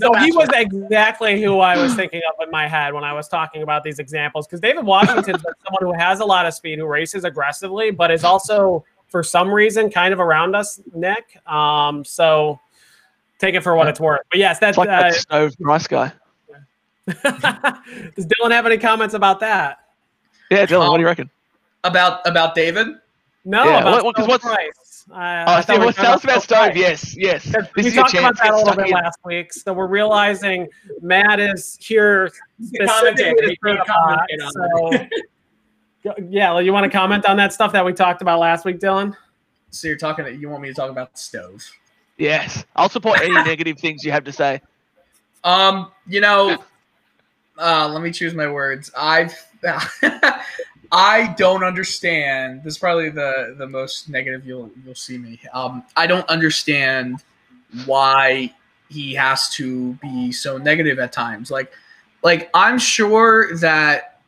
so- 0.00 0.12
So 0.12 0.14
he 0.20 0.30
was 0.30 0.48
exactly 0.54 1.42
who 1.42 1.58
I 1.58 1.76
was 1.76 1.94
thinking 1.96 2.20
of 2.30 2.46
in 2.46 2.52
my 2.52 2.68
head 2.68 2.94
when 2.94 3.02
I 3.02 3.12
was 3.12 3.26
talking 3.26 3.64
about 3.64 3.82
these 3.82 3.98
examples. 3.98 4.46
Because 4.46 4.60
David 4.60 4.84
Washington's 4.84 5.42
someone 5.42 5.80
who 5.80 5.92
has 5.92 6.20
a 6.20 6.24
lot 6.24 6.46
of 6.46 6.54
speed, 6.54 6.78
who 6.78 6.86
races 6.86 7.24
aggressively, 7.24 7.90
but 7.90 8.12
is 8.12 8.22
also, 8.22 8.84
for 9.12 9.22
some 9.22 9.52
reason, 9.52 9.90
kind 9.90 10.12
of 10.12 10.18
around 10.18 10.56
us, 10.56 10.80
Nick. 10.94 11.38
Um, 11.46 12.04
so 12.04 12.58
take 13.38 13.54
it 13.54 13.60
for 13.62 13.76
what 13.76 13.86
it's 13.86 14.00
worth. 14.00 14.22
But 14.30 14.40
yes, 14.40 14.58
that's. 14.58 14.70
It's 14.70 14.78
like 14.78 14.88
that 14.88 15.04
Uh, 15.04 15.12
stove 15.12 15.52
price 15.60 15.86
guy. 15.86 16.12
does 17.06 18.26
Dylan 18.26 18.50
have 18.50 18.66
any 18.66 18.78
comments 18.78 19.14
about 19.14 19.38
that? 19.40 19.78
Yeah, 20.50 20.66
Dylan, 20.66 20.90
what 20.90 20.96
do 20.96 21.02
you 21.02 21.06
reckon? 21.06 21.30
About 21.84 22.26
about 22.26 22.54
David. 22.54 22.88
No, 23.44 23.64
Yeah, 23.64 23.80
about 23.80 24.04
what- 24.04 24.16
what- 24.28 24.40
'cause 24.40 24.40
Price. 24.40 25.04
I- 25.12 25.42
Oh, 25.42 25.46
I 25.46 25.56
I 25.58 25.62
thought 25.62 25.72
we 25.74 25.78
well, 25.80 25.86
were 25.88 25.92
tell 25.92 26.12
us 26.12 26.22
talking 26.22 26.30
about 26.30 26.42
stove. 26.44 26.76
Yes, 26.76 27.16
yes. 27.16 27.42
This 27.44 27.54
we 27.74 27.86
is 27.86 27.94
talked 27.94 28.14
about 28.14 28.36
that 28.36 28.44
a 28.44 28.48
Get 28.50 28.54
little 28.54 28.76
bit 28.76 28.86
in. 28.86 28.92
last 28.94 29.18
week, 29.24 29.52
so 29.52 29.72
we're 29.72 29.88
realizing 29.88 30.68
Matt 31.00 31.40
is 31.40 31.76
here 31.80 32.30
the 32.60 32.86
commentator. 32.86 33.36
specifically 33.36 33.48
He 33.48 33.48
to 33.48 33.56
stir 33.56 33.76
can't 33.76 33.86
the 33.86 33.92
pot, 33.92 34.28
commentate 34.30 34.46
on. 34.46 34.52
So, 34.52 34.98
Go- 34.98 35.06
yeah, 36.28 36.52
well, 36.52 36.62
you 36.62 36.72
want 36.72 36.84
to 36.84 36.90
comment 36.90 37.26
on 37.26 37.36
that 37.36 37.52
stuff 37.52 37.72
that 37.72 37.84
we 37.84 37.92
talked 37.92 38.22
about 38.22 38.40
last 38.40 38.64
week, 38.64 38.78
Dylan? 38.78 39.16
So 39.70 39.88
you're 39.88 39.96
talking. 39.96 40.40
You 40.40 40.48
want 40.48 40.62
me 40.62 40.68
to 40.68 40.74
talk 40.74 40.90
about 40.90 41.12
the 41.12 41.18
stove? 41.18 41.64
Yes, 42.18 42.64
I'll 42.76 42.88
support 42.88 43.20
any 43.20 43.34
negative 43.44 43.78
things 43.78 44.04
you 44.04 44.12
have 44.12 44.24
to 44.24 44.32
say. 44.32 44.60
Um, 45.44 45.90
you 46.06 46.20
know, 46.20 46.62
uh, 47.58 47.88
let 47.88 48.02
me 48.02 48.10
choose 48.10 48.34
my 48.34 48.50
words. 48.50 48.90
I've 48.96 49.34
I 50.92 51.34
don't 51.38 51.64
understand. 51.64 52.62
This 52.64 52.74
is 52.74 52.78
probably 52.78 53.10
the 53.10 53.54
the 53.56 53.66
most 53.66 54.08
negative 54.08 54.46
you'll 54.46 54.70
you'll 54.84 54.94
see 54.94 55.18
me. 55.18 55.40
Um, 55.52 55.84
I 55.96 56.06
don't 56.06 56.28
understand 56.28 57.22
why 57.86 58.52
he 58.88 59.14
has 59.14 59.48
to 59.50 59.94
be 59.94 60.32
so 60.32 60.58
negative 60.58 60.98
at 60.98 61.12
times. 61.12 61.50
Like, 61.50 61.72
like 62.22 62.50
I'm 62.52 62.78
sure 62.78 63.56
that 63.58 64.20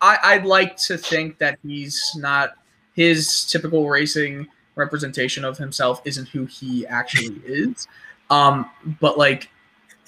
I, 0.00 0.18
I'd 0.22 0.44
like 0.44 0.76
to 0.78 0.96
think 0.98 1.38
that 1.38 1.58
he's 1.62 2.12
not 2.16 2.54
his 2.94 3.44
typical 3.50 3.88
racing 3.88 4.46
representation 4.74 5.44
of 5.44 5.56
himself 5.58 6.02
isn't 6.04 6.28
who 6.28 6.46
he 6.46 6.86
actually 6.86 7.40
is. 7.46 7.86
Um, 8.30 8.70
but 9.00 9.16
like 9.18 9.50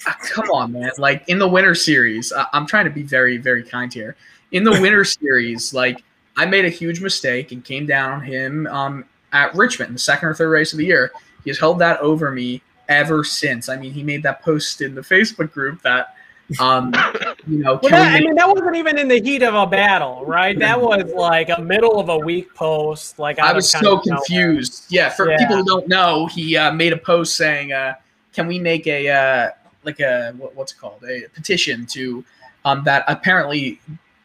Ah, 0.07 0.15
come 0.21 0.49
on, 0.51 0.71
man. 0.71 0.91
Like 0.97 1.27
in 1.27 1.39
the 1.39 1.47
winter 1.47 1.75
series, 1.75 2.31
I- 2.31 2.45
I'm 2.53 2.65
trying 2.65 2.85
to 2.85 2.91
be 2.91 3.03
very, 3.03 3.37
very 3.37 3.63
kind 3.63 3.93
here. 3.93 4.15
In 4.51 4.63
the 4.63 4.71
winter 4.71 5.03
series, 5.21 5.73
like 5.73 6.03
I 6.37 6.45
made 6.45 6.63
a 6.63 6.69
huge 6.69 7.01
mistake 7.01 7.51
and 7.51 7.63
came 7.65 7.85
down 7.85 8.13
on 8.13 8.21
him 8.21 8.65
um, 8.67 9.05
at 9.33 9.53
Richmond, 9.55 9.93
the 9.93 9.99
second 9.99 10.29
or 10.29 10.33
third 10.33 10.49
race 10.51 10.71
of 10.71 10.77
the 10.77 10.85
year. 10.85 11.11
He 11.43 11.49
has 11.49 11.59
held 11.59 11.79
that 11.79 11.99
over 11.99 12.31
me 12.31 12.61
ever 12.87 13.25
since. 13.25 13.67
I 13.67 13.75
mean, 13.75 13.91
he 13.91 14.01
made 14.03 14.23
that 14.23 14.41
post 14.41 14.79
in 14.81 14.95
the 14.95 15.01
Facebook 15.01 15.51
group 15.51 15.81
that, 15.81 16.15
um, 16.59 16.93
you 17.47 17.59
know, 17.59 17.79
Well, 17.81 17.91
that, 17.91 18.15
I 18.15 18.19
mean, 18.19 18.35
that 18.35 18.47
wasn't 18.47 18.75
even 18.75 18.97
in 18.97 19.07
the 19.07 19.21
heat 19.21 19.43
of 19.43 19.53
a 19.53 19.67
battle, 19.67 20.25
right? 20.25 20.57
That 20.57 20.79
was 20.79 21.11
like 21.13 21.49
a 21.49 21.61
middle 21.61 21.99
of 21.99 22.09
a 22.09 22.17
week 22.17 22.53
post. 22.55 23.19
Like 23.19 23.39
I 23.39 23.53
was 23.53 23.69
so 23.69 23.77
of 23.77 23.83
nowhere. 23.83 24.01
confused. 24.17 24.85
Yeah, 24.89 25.09
for 25.09 25.29
Yeah. 25.29 25.37
people 25.37 25.57
who 25.57 25.63
don't 25.63 25.87
know, 25.87 26.27
he 26.27 26.57
uh, 26.57 26.71
made 26.71 26.93
a 26.93 26.97
post 26.97 27.35
saying, 27.35 27.71
uh, 27.71 27.95
"Can 28.33 28.47
we 28.47 28.59
make 28.59 28.87
a 28.87 29.09
uh, 29.09 29.49
like 29.83 29.99
a 29.99 30.33
what, 30.37 30.55
what's 30.55 30.73
it 30.73 30.79
called 30.79 31.03
a 31.07 31.27
petition 31.33 31.85
to 31.87 32.23
um, 32.65 32.83
that 32.83 33.03
apparently 33.07 33.79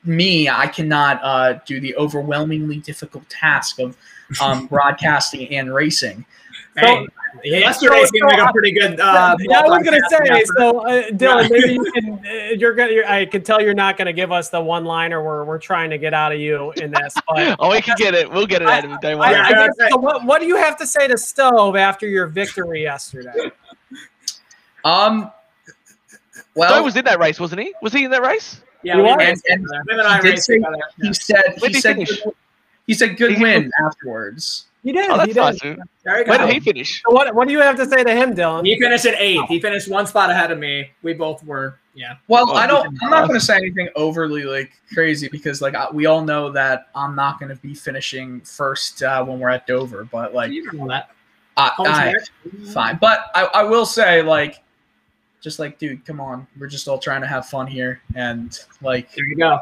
me 0.04 0.48
I 0.48 0.66
cannot 0.66 1.20
uh, 1.22 1.54
do 1.66 1.80
the 1.80 1.94
overwhelmingly 1.96 2.78
difficult 2.78 3.28
task 3.28 3.78
of 3.78 3.96
um, 4.40 4.66
broadcasting 4.70 5.48
and 5.54 5.72
racing." 5.74 6.24
Hey, 6.76 7.06
yesterday 7.42 8.00
so- 8.00 8.06
seemed 8.12 8.24
like 8.30 8.38
a 8.38 8.52
pretty 8.52 8.72
good. 8.72 9.00
Uh, 9.00 9.36
yeah, 9.40 9.60
I 9.60 9.68
was 9.68 9.82
gonna 9.82 9.98
say. 10.08 10.16
effort. 10.30 10.46
So, 10.56 10.78
uh, 10.86 11.02
Dylan, 11.08 11.50
maybe 11.50 11.72
you 11.74 11.92
can. 11.94 12.12
Uh, 12.26 12.54
you're 12.56 12.74
gonna. 12.74 12.92
You're, 12.92 13.06
I 13.08 13.26
can 13.26 13.42
tell 13.42 13.60
you're 13.60 13.74
not 13.74 13.96
gonna 13.96 14.12
give 14.12 14.30
us 14.32 14.48
the 14.50 14.60
one 14.60 14.84
liner 14.84 15.22
we're 15.22 15.44
we're 15.44 15.58
trying 15.58 15.90
to 15.90 15.98
get 15.98 16.14
out 16.14 16.32
of 16.32 16.38
you 16.40 16.72
in 16.76 16.90
this. 16.90 17.14
But 17.28 17.56
Oh, 17.60 17.70
we 17.70 17.80
can 17.80 17.96
get 17.98 18.14
it. 18.14 18.30
We'll 18.30 18.46
get 18.46 18.62
it 18.62 18.68
out 18.68 18.84
of 18.84 18.90
him. 18.92 18.98
Don't 19.02 19.20
I, 19.20 19.30
worry. 19.32 19.40
I 19.40 19.50
guess, 19.66 19.90
so 19.90 19.96
what, 19.98 20.24
what 20.24 20.40
do 20.40 20.46
you 20.46 20.56
have 20.56 20.76
to 20.78 20.86
say 20.86 21.08
to 21.08 21.18
Stove 21.18 21.76
after 21.76 22.06
your 22.06 22.26
victory 22.26 22.82
yesterday? 22.82 23.50
Um, 24.84 25.30
well, 26.54 26.70
Stove 26.70 26.84
was 26.84 26.96
in 26.96 27.04
that 27.06 27.18
race, 27.18 27.40
wasn't 27.40 27.62
he? 27.62 27.74
Was 27.82 27.92
he 27.92 28.04
in 28.04 28.10
that 28.10 28.22
race? 28.22 28.60
yeah, 28.82 28.96
we 29.00 29.08
are? 29.08 29.16
raced 29.16 29.44
And- 29.48 29.66
and 29.88 30.22
he 30.22 30.30
did 30.30 30.38
say- 30.42 30.58
he 31.00 31.12
said 31.14 31.42
he 31.56 31.68
did 31.68 31.72
he 31.74 31.80
said 31.80 31.96
good, 31.96 32.08
he 32.86 32.94
said 32.94 33.16
good 33.16 33.32
He- 33.32 33.42
win 33.42 33.70
afterwards. 33.86 34.66
You 34.84 34.92
did. 34.92 35.10
Oh, 35.10 35.24
you 35.24 35.32
that's 35.34 35.60
did. 35.60 35.78
nice. 35.78 35.86
There 36.04 36.18
you 36.20 36.24
When 36.30 36.40
did 36.40 36.50
he 36.50 36.60
finish? 36.60 37.02
So 37.06 37.12
what 37.12 37.34
what 37.34 37.48
do 37.48 37.52
you 37.52 37.60
have 37.60 37.76
to 37.76 37.86
say 37.86 38.04
to 38.04 38.14
him, 38.14 38.34
Dylan? 38.34 38.66
He 38.66 38.78
finished 38.78 39.06
at 39.06 39.14
eighth. 39.18 39.48
He 39.48 39.58
finished 39.58 39.88
one 39.88 40.06
spot 40.06 40.30
ahead 40.30 40.50
of 40.50 40.58
me. 40.58 40.90
We 41.02 41.14
both 41.14 41.42
were. 41.42 41.78
Yeah. 41.94 42.16
Well, 42.28 42.50
Oh, 42.50 42.54
I 42.54 42.66
don't. 42.66 42.86
I'm 43.02 43.10
not 43.10 43.26
going 43.26 43.38
to 43.40 43.44
say 43.44 43.56
anything 43.56 43.88
overly 43.96 44.42
like 44.42 44.72
crazy 44.92 45.28
because 45.28 45.62
like 45.62 45.74
I- 45.74 45.90
we 45.90 46.04
all 46.06 46.22
know 46.22 46.50
that 46.52 46.88
I'm 46.94 47.16
not 47.16 47.40
going 47.40 47.48
to 47.48 47.56
be 47.62 47.74
finishing 47.74 48.42
first 48.42 49.02
uh, 49.02 49.24
when 49.24 49.40
we're 49.40 49.48
at 49.48 49.66
Dover. 49.66 50.04
But 50.04 50.34
like, 50.34 50.52
You 50.52 50.70
know 50.72 50.86
that. 50.88 51.10
I, 51.56 51.68
Home 51.76 51.86
I, 51.88 52.14
fine. 52.72 52.98
But 53.00 53.30
I, 53.34 53.44
I 53.54 53.62
will 53.62 53.86
say 53.86 54.22
like, 54.22 54.62
just 55.40 55.58
like, 55.60 55.78
dude, 55.78 56.04
come 56.04 56.20
on, 56.20 56.46
we're 56.58 56.66
just 56.66 56.88
all 56.88 56.98
trying 56.98 57.20
to 57.20 57.28
have 57.28 57.46
fun 57.46 57.66
here, 57.68 58.02
and 58.16 58.58
like, 58.82 59.14
There 59.14 59.24
you 59.24 59.36
go. 59.36 59.60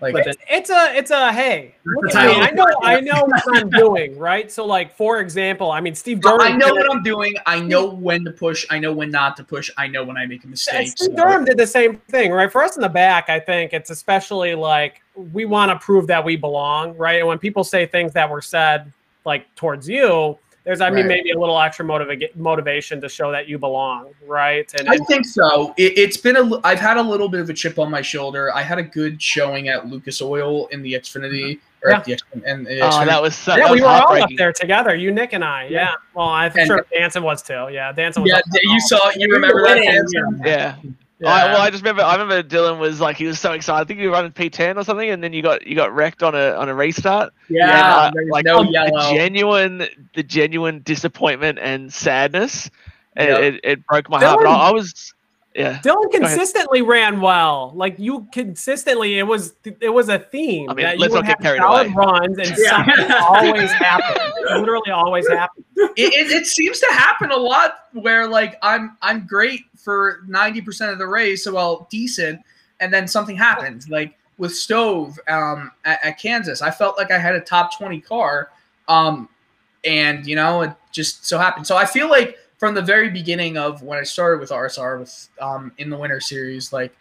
Like 0.00 0.12
But 0.12 0.26
It's, 0.26 0.38
it's 0.48 0.70
a 0.70 0.96
it's 0.96 1.10
a 1.10 1.32
hey. 1.32 1.74
Look 1.84 2.04
That's 2.04 2.16
at 2.16 2.22
the 2.22 2.28
me. 2.28 2.34
title 2.40 2.48
I 2.48 2.50
know 2.50 2.66
I 2.82 3.00
know 3.00 3.24
what 3.24 3.56
I'm 3.56 3.70
doing, 3.70 4.18
right? 4.18 4.50
So 4.50 4.64
like 4.64 4.96
for 4.96 5.20
example, 5.20 5.70
I 5.70 5.80
mean 5.80 5.94
Steve 5.94 6.20
Durham. 6.20 6.40
I 6.40 6.50
know 6.50 6.72
what 6.72 6.90
I'm 6.90 7.02
doing. 7.02 7.34
I 7.46 7.60
know 7.60 7.86
when 7.86 8.24
to 8.24 8.30
push. 8.30 8.66
I 8.70 8.78
know 8.78 8.92
when 8.92 9.10
not 9.10 9.36
to 9.38 9.44
push. 9.44 9.70
I 9.76 9.86
know 9.86 10.04
when 10.04 10.16
I 10.16 10.26
make 10.26 10.44
a 10.44 10.48
mistake. 10.48 10.88
Steve 10.88 11.10
so- 11.10 11.16
Durham 11.16 11.44
did 11.44 11.56
the 11.56 11.66
same 11.66 11.98
thing, 12.08 12.32
right? 12.32 12.50
For 12.50 12.62
us 12.62 12.76
in 12.76 12.82
the 12.82 12.88
back, 12.88 13.28
I 13.28 13.38
think 13.40 13.72
it's 13.72 13.90
especially 13.90 14.54
like 14.54 15.02
we 15.32 15.44
want 15.44 15.70
to 15.70 15.78
prove 15.84 16.06
that 16.06 16.24
we 16.24 16.36
belong, 16.36 16.96
right? 16.96 17.18
And 17.18 17.28
when 17.28 17.38
people 17.38 17.64
say 17.64 17.86
things 17.86 18.12
that 18.14 18.28
were 18.30 18.42
said 18.42 18.92
like 19.24 19.54
towards 19.54 19.88
you, 19.88 20.38
there's 20.64 20.80
I 20.80 20.90
mean 20.90 21.06
maybe 21.06 21.30
a 21.30 21.38
little 21.38 21.58
extra 21.60 21.84
motiva- 21.84 22.34
motivation 22.36 23.00
to 23.00 23.08
show 23.08 23.32
that 23.32 23.48
you 23.48 23.58
belong, 23.58 24.12
right? 24.26 24.72
And, 24.78 24.88
I 24.88 24.98
think 24.98 25.24
so. 25.24 25.74
It, 25.76 25.96
it's 25.96 26.16
been 26.16 26.36
a, 26.36 26.60
I've 26.64 26.78
had 26.78 26.96
a 26.96 27.02
little 27.02 27.28
bit 27.28 27.40
of 27.40 27.48
a 27.48 27.54
chip 27.54 27.78
on 27.78 27.90
my 27.90 28.02
shoulder. 28.02 28.54
I 28.54 28.62
had 28.62 28.78
a 28.78 28.82
good 28.82 29.20
showing 29.22 29.68
at 29.68 29.86
Lucas 29.86 30.20
Oil 30.20 30.66
in 30.68 30.82
the 30.82 30.92
Xfinity 30.92 31.56
mm-hmm. 31.56 31.88
or 31.88 31.92
at 31.92 32.04
the 32.04 32.12
X, 32.12 32.22
and 32.44 32.66
the 32.66 32.80
Oh, 32.80 33.04
that 33.04 33.22
was 33.22 33.34
so. 33.34 33.56
yeah, 33.56 33.64
that 33.66 33.72
we 33.72 33.80
were 33.80 33.88
all 33.88 34.22
up 34.22 34.30
there 34.36 34.52
together, 34.52 34.94
you, 34.94 35.10
Nick, 35.12 35.32
and 35.32 35.44
I. 35.44 35.66
Yeah. 35.68 35.94
Well, 36.14 36.28
I'm 36.28 36.52
And- 36.56 36.66
sure 36.66 36.84
Danson 36.92 37.22
was 37.22 37.42
too. 37.42 37.68
Yeah, 37.70 37.92
Danson 37.92 38.22
was. 38.22 38.30
yeah, 38.30 38.40
you 38.62 38.80
saw. 38.80 39.10
You 39.16 39.28
remember 39.32 39.64
that? 39.66 39.76
winning, 39.76 40.42
Yeah. 40.44 40.76
Yeah. 41.20 41.28
I, 41.28 41.44
well, 41.52 41.60
I 41.60 41.70
just 41.70 41.82
remember. 41.82 42.02
I 42.02 42.12
remember 42.16 42.42
Dylan 42.42 42.78
was 42.78 42.98
like 42.98 43.16
he 43.18 43.26
was 43.26 43.38
so 43.38 43.52
excited. 43.52 43.82
I 43.82 43.84
think 43.84 44.00
you 44.00 44.08
were 44.08 44.14
running 44.14 44.32
P10 44.32 44.76
or 44.76 44.84
something, 44.84 45.08
and 45.10 45.22
then 45.22 45.34
you 45.34 45.42
got 45.42 45.66
you 45.66 45.76
got 45.76 45.94
wrecked 45.94 46.22
on 46.22 46.34
a 46.34 46.52
on 46.52 46.70
a 46.70 46.74
restart. 46.74 47.34
Yeah. 47.48 47.66
Yeah, 47.68 47.96
uh, 47.96 48.10
like, 48.30 48.44
no 48.46 48.64
the 48.64 49.08
genuine, 49.12 49.86
the 50.14 50.22
genuine 50.22 50.80
disappointment 50.82 51.58
and 51.58 51.92
sadness. 51.92 52.70
It, 53.16 53.28
Yep. 53.28 53.40
it, 53.40 53.60
it 53.64 53.86
broke 53.86 54.08
my 54.08 54.24
heart. 54.24 54.40
But 54.40 54.48
I, 54.48 54.68
I 54.68 54.72
was, 54.72 55.12
yeah. 55.54 55.80
Dylan 55.82 56.10
consistently 56.12 56.80
ran 56.82 57.20
well. 57.20 57.72
Like 57.74 57.98
you 57.98 58.28
consistently, 58.32 59.18
it 59.18 59.24
was 59.24 59.54
it 59.64 59.88
was 59.92 60.08
a 60.08 60.18
theme 60.18 60.70
I 60.70 60.74
mean, 60.74 60.86
that 60.86 60.98
let's 60.98 61.12
would 61.12 61.24
not 61.24 61.26
get 61.26 61.36
have 61.38 61.42
carried 61.42 61.58
solid 61.60 61.86
away. 61.88 61.94
runs 61.96 62.38
and 62.38 62.56
Yeah. 62.58 62.84
something 62.84 63.10
always 63.12 63.72
happened. 63.72 64.32
Literally 64.60 64.90
always 64.92 65.28
happened. 65.30 65.64
It, 65.76 66.12
it, 66.12 66.30
it 66.30 66.46
seems 66.46 66.78
to 66.80 66.86
happen 66.92 67.30
a 67.32 67.36
lot 67.36 67.86
where 67.92 68.26
like 68.28 68.58
I'm 68.62 68.96
I'm 69.02 69.26
great 69.26 69.62
for 69.76 70.20
ninety 70.28 70.60
percent 70.60 70.92
of 70.92 70.98
the 70.98 71.06
race, 71.06 71.44
so 71.44 71.54
well 71.54 71.88
decent, 71.90 72.40
and 72.80 72.92
then 72.94 73.08
something 73.08 73.36
happens. 73.36 73.88
Like 73.88 74.16
with 74.38 74.54
Stove 74.54 75.18
um, 75.28 75.72
at, 75.84 75.98
at 76.04 76.18
Kansas, 76.18 76.62
I 76.62 76.70
felt 76.70 76.96
like 76.96 77.10
I 77.10 77.18
had 77.18 77.34
a 77.34 77.40
top 77.40 77.76
twenty 77.76 78.00
car, 78.00 78.50
um, 78.88 79.28
and 79.84 80.24
you 80.26 80.36
know 80.36 80.62
it 80.62 80.72
just 80.92 81.26
so 81.26 81.38
happened. 81.38 81.66
So 81.66 81.76
I 81.76 81.86
feel 81.86 82.08
like 82.08 82.36
from 82.60 82.74
the 82.74 82.82
very 82.82 83.08
beginning 83.08 83.56
of 83.56 83.82
when 83.82 83.98
I 83.98 84.02
started 84.02 84.38
with 84.38 84.50
RSR 84.50 85.00
with 85.00 85.28
um, 85.40 85.72
in 85.78 85.88
the 85.88 85.96
Winter 85.96 86.20
Series, 86.20 86.74
like 86.74 86.94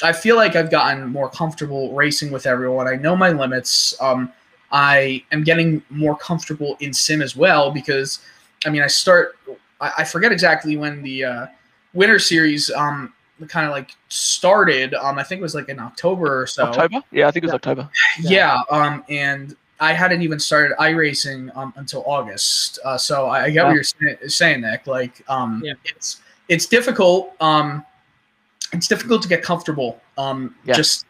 I 0.00 0.12
feel 0.12 0.36
like 0.36 0.54
I've 0.54 0.70
gotten 0.70 1.06
more 1.08 1.28
comfortable 1.28 1.92
racing 1.92 2.30
with 2.30 2.46
everyone. 2.46 2.86
I 2.86 2.94
know 2.94 3.16
my 3.16 3.30
limits. 3.30 4.00
Um, 4.00 4.32
I 4.70 5.24
am 5.32 5.42
getting 5.42 5.82
more 5.90 6.16
comfortable 6.16 6.76
in 6.78 6.94
sim 6.94 7.20
as 7.20 7.34
well 7.34 7.72
because, 7.72 8.20
I 8.64 8.70
mean, 8.70 8.80
I 8.80 8.86
start. 8.86 9.36
I, 9.80 9.92
I 9.98 10.04
forget 10.04 10.30
exactly 10.30 10.76
when 10.76 11.02
the 11.02 11.24
uh, 11.24 11.46
Winter 11.94 12.20
Series 12.20 12.70
um 12.70 13.12
kind 13.48 13.66
of 13.66 13.72
like 13.72 13.96
started. 14.08 14.94
Um, 14.94 15.18
I 15.18 15.24
think 15.24 15.40
it 15.40 15.42
was 15.42 15.56
like 15.56 15.68
in 15.68 15.80
October 15.80 16.42
or 16.42 16.46
so. 16.46 16.66
October? 16.66 17.02
Yeah, 17.10 17.26
I 17.26 17.32
think 17.32 17.42
it 17.42 17.48
was 17.48 17.54
October. 17.54 17.90
Yeah. 18.20 18.62
Um, 18.70 19.02
and 19.08 19.56
I 19.82 19.92
hadn't 19.92 20.22
even 20.22 20.38
started 20.38 20.76
iRacing 20.78 21.54
um, 21.56 21.74
until 21.76 22.04
August. 22.06 22.78
Uh, 22.84 22.96
so 22.96 23.26
I, 23.26 23.44
I 23.46 23.50
get 23.50 23.64
what 23.66 23.74
you're 23.74 23.82
say- 23.82 24.16
saying, 24.28 24.60
Nick. 24.60 24.86
Like, 24.86 25.22
um, 25.28 25.60
Yeah. 25.64 25.74
it's 25.84 26.20
it's 26.48 26.66
difficult. 26.66 27.34
Um, 27.40 27.84
it's 28.72 28.86
difficult 28.86 29.22
to 29.22 29.28
get 29.28 29.42
comfortable. 29.42 30.00
Um, 30.16 30.54
Yeah. 30.64 30.74
just 30.74 31.04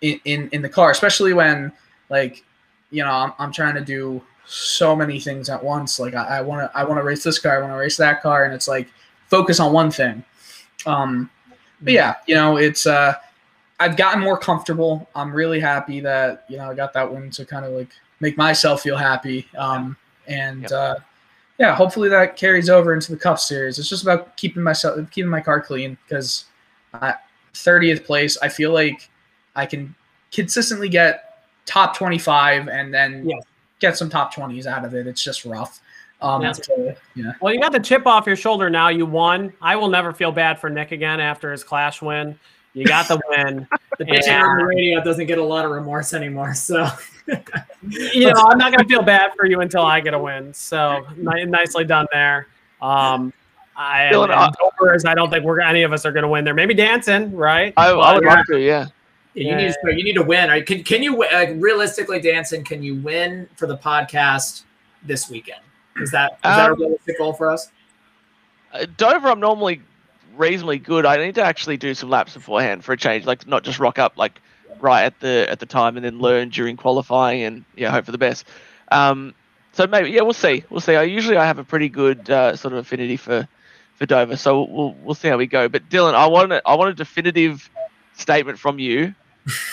in, 0.00 0.20
in 0.24 0.48
in 0.50 0.60
the 0.60 0.68
car, 0.68 0.90
especially 0.90 1.32
when 1.34 1.72
like 2.10 2.44
you 2.90 3.02
know, 3.04 3.10
I'm, 3.10 3.32
I'm 3.38 3.52
trying 3.52 3.74
to 3.76 3.80
do 3.80 4.20
so 4.46 4.94
many 4.96 5.18
things 5.20 5.48
at 5.48 5.62
once. 5.62 5.98
Like 6.00 6.14
I 6.14 6.40
want 6.40 6.60
to, 6.70 6.78
I 6.78 6.84
want 6.84 6.98
to 7.00 7.04
race 7.04 7.22
this 7.24 7.38
car, 7.38 7.56
I 7.58 7.60
want 7.60 7.72
to 7.72 7.76
race 7.76 7.96
that 7.96 8.22
car, 8.22 8.44
and 8.44 8.52
it's 8.54 8.68
like 8.68 8.88
focus 9.28 9.58
on 9.60 9.72
one 9.72 9.90
thing. 9.90 10.24
Um, 10.84 11.30
but 11.80 11.92
yeah, 11.92 12.14
you 12.26 12.34
know, 12.34 12.56
it's 12.56 12.86
uh, 12.86 13.14
I've 13.80 13.96
gotten 13.96 14.20
more 14.20 14.38
comfortable. 14.38 15.08
I'm 15.14 15.32
really 15.32 15.60
happy 15.60 16.00
that 16.00 16.44
you 16.48 16.56
know 16.58 16.70
I 16.70 16.74
got 16.74 16.92
that 16.94 17.12
win 17.12 17.30
to 17.30 17.44
kind 17.44 17.64
of 17.64 17.72
like 17.72 17.90
make 18.20 18.36
myself 18.36 18.82
feel 18.82 18.96
happy. 18.96 19.48
Um, 19.56 19.96
and 20.26 20.62
Yep. 20.62 20.72
uh, 20.72 20.94
yeah, 21.58 21.74
hopefully 21.74 22.08
that 22.08 22.36
carries 22.36 22.68
over 22.68 22.92
into 22.92 23.12
the 23.12 23.18
Cup 23.18 23.38
Series. 23.38 23.78
It's 23.78 23.88
just 23.88 24.02
about 24.02 24.36
keeping 24.36 24.62
myself, 24.62 24.98
keeping 25.10 25.30
my 25.30 25.40
car 25.40 25.60
clean 25.60 25.96
because 26.06 26.44
thirtieth 27.54 28.04
place, 28.04 28.36
I 28.42 28.48
feel 28.48 28.72
like 28.72 29.08
I 29.54 29.64
can 29.66 29.94
consistently 30.32 30.88
get 30.88 31.46
top 31.64 31.96
twenty 31.96 32.18
five 32.18 32.68
and 32.68 32.92
then 32.92 33.28
Yes. 33.28 33.42
get 33.80 33.96
some 33.96 34.10
top 34.10 34.34
twenties 34.34 34.66
out 34.66 34.84
of 34.84 34.94
it. 34.94 35.06
It's 35.06 35.22
just 35.22 35.44
rough. 35.44 35.80
Um, 36.22 36.42
Yeah. 36.42 36.52
so, 36.52 36.94
yeah. 37.14 37.32
Well, 37.40 37.52
you 37.52 37.60
got 37.60 37.72
the 37.72 37.80
chip 37.80 38.06
off 38.06 38.26
your 38.26 38.36
shoulder 38.36 38.70
now. 38.70 38.88
You 38.88 39.04
won. 39.06 39.52
I 39.60 39.76
will 39.76 39.88
never 39.88 40.12
feel 40.12 40.32
bad 40.32 40.58
for 40.58 40.70
Nick 40.70 40.92
again 40.92 41.20
after 41.20 41.52
his 41.52 41.62
Clash 41.64 42.00
win. 42.00 42.38
You 42.76 42.84
got 42.84 43.08
the 43.08 43.18
win. 43.30 43.66
The 43.98 44.04
bitch 44.04 44.26
Yeah. 44.26 44.44
on 44.44 44.58
the 44.58 44.64
radio 44.66 45.02
doesn't 45.02 45.26
get 45.26 45.38
a 45.38 45.42
lot 45.42 45.64
of 45.64 45.70
remorse 45.70 46.12
anymore. 46.12 46.52
So 46.54 46.86
you 47.88 48.26
know, 48.32 48.44
I'm 48.48 48.58
not 48.58 48.70
going 48.70 48.86
to 48.86 48.88
feel 48.88 49.02
bad 49.02 49.32
for 49.34 49.46
you 49.46 49.60
until 49.62 49.82
I 49.82 50.00
get 50.00 50.12
a 50.14 50.18
win. 50.18 50.52
So 50.52 51.06
ni- 51.16 51.44
nicely 51.46 51.84
done 51.84 52.06
there. 52.12 52.48
Um, 52.82 53.32
I, 53.76 54.10
Dylan, 54.12 54.24
and 54.24 54.32
I- 54.34 54.50
Dover's, 54.78 55.04
I 55.06 55.14
don't 55.14 55.30
think 55.30 55.44
we're 55.44 55.60
any 55.60 55.82
of 55.84 55.92
us 55.92 56.04
are 56.04 56.12
going 56.12 56.22
to 56.22 56.28
win 56.28 56.44
there. 56.44 56.54
Maybe 56.54 56.74
Danson, 56.74 57.34
right? 57.34 57.72
I, 57.78 57.90
I 57.90 58.12
would 58.14 58.24
But- 58.24 58.36
love 58.36 58.46
to, 58.50 58.60
yeah. 58.60 58.86
you 59.34 59.46
Yeah. 59.48 59.56
need 59.56 59.74
to, 59.84 59.96
you 59.96 60.04
need 60.04 60.14
to 60.14 60.22
win. 60.22 60.50
Right? 60.50 60.64
Can 60.64 60.82
can 60.82 61.02
you 61.02 61.16
like, 61.16 61.54
realistically, 61.56 62.20
Danson? 62.20 62.62
Can 62.62 62.82
you 62.82 62.96
win 63.00 63.48
for 63.56 63.66
the 63.66 63.78
podcast 63.78 64.64
this 65.02 65.30
weekend? 65.30 65.60
Is 65.96 66.10
that 66.10 66.32
is 66.32 66.38
that 66.42 66.68
a 66.68 66.72
Um, 66.74 66.78
realistic 66.80 67.16
goal 67.18 67.32
for 67.32 67.50
us? 67.50 67.70
Uh, 68.74 68.84
Dover, 68.98 69.28
I'm 69.28 69.40
normally 69.40 69.80
reasonably 70.36 70.78
good. 70.78 71.06
I 71.06 71.16
need 71.16 71.36
to 71.36 71.42
actually 71.42 71.76
do 71.76 71.94
some 71.94 72.10
laps 72.10 72.34
beforehand 72.34 72.84
for 72.84 72.92
a 72.92 72.96
change, 72.96 73.26
like 73.26 73.46
not 73.46 73.62
just 73.64 73.78
rock 73.78 73.98
up 73.98 74.16
like 74.16 74.40
right 74.80 75.04
at 75.04 75.18
the 75.20 75.46
at 75.48 75.58
the 75.58 75.66
time 75.66 75.96
and 75.96 76.04
then 76.04 76.18
learn 76.18 76.50
during 76.50 76.76
qualifying 76.76 77.42
and 77.42 77.64
yeah, 77.76 77.90
hope 77.90 78.04
for 78.04 78.12
the 78.12 78.18
best. 78.18 78.44
Um, 78.90 79.34
so 79.72 79.86
maybe 79.86 80.10
yeah, 80.10 80.22
we'll 80.22 80.32
see. 80.32 80.64
We'll 80.70 80.80
see. 80.80 80.94
I 80.94 81.02
usually 81.02 81.36
I 81.36 81.46
have 81.46 81.58
a 81.58 81.64
pretty 81.64 81.88
good 81.88 82.30
uh, 82.30 82.56
sort 82.56 82.72
of 82.72 82.78
affinity 82.78 83.16
for 83.16 83.48
for 83.96 84.06
Dover, 84.06 84.36
so 84.36 84.62
we'll 84.64 84.94
we'll 85.02 85.14
see 85.14 85.28
how 85.28 85.36
we 85.36 85.46
go. 85.46 85.68
But 85.68 85.88
Dylan, 85.88 86.14
I 86.14 86.26
want 86.26 86.52
a, 86.52 86.62
I 86.66 86.74
want 86.74 86.90
a 86.90 86.94
definitive 86.94 87.68
statement 88.14 88.58
from 88.58 88.78
you. 88.78 89.14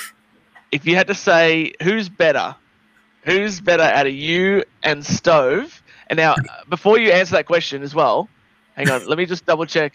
if 0.71 0.85
you 0.85 0.95
had 0.95 1.07
to 1.07 1.15
say 1.15 1.73
who's 1.81 2.09
better, 2.09 2.55
who's 3.23 3.61
better 3.61 3.83
out 3.83 4.07
of 4.07 4.13
you 4.13 4.63
and 4.81 5.05
Stove? 5.05 5.81
And 6.07 6.17
now, 6.17 6.35
before 6.69 6.99
you 6.99 7.11
answer 7.11 7.35
that 7.35 7.45
question 7.45 7.81
as 7.81 7.95
well, 7.95 8.29
hang 8.75 8.89
on, 8.89 9.05
let 9.07 9.17
me 9.17 9.25
just 9.25 9.45
double 9.45 9.65
check. 9.65 9.93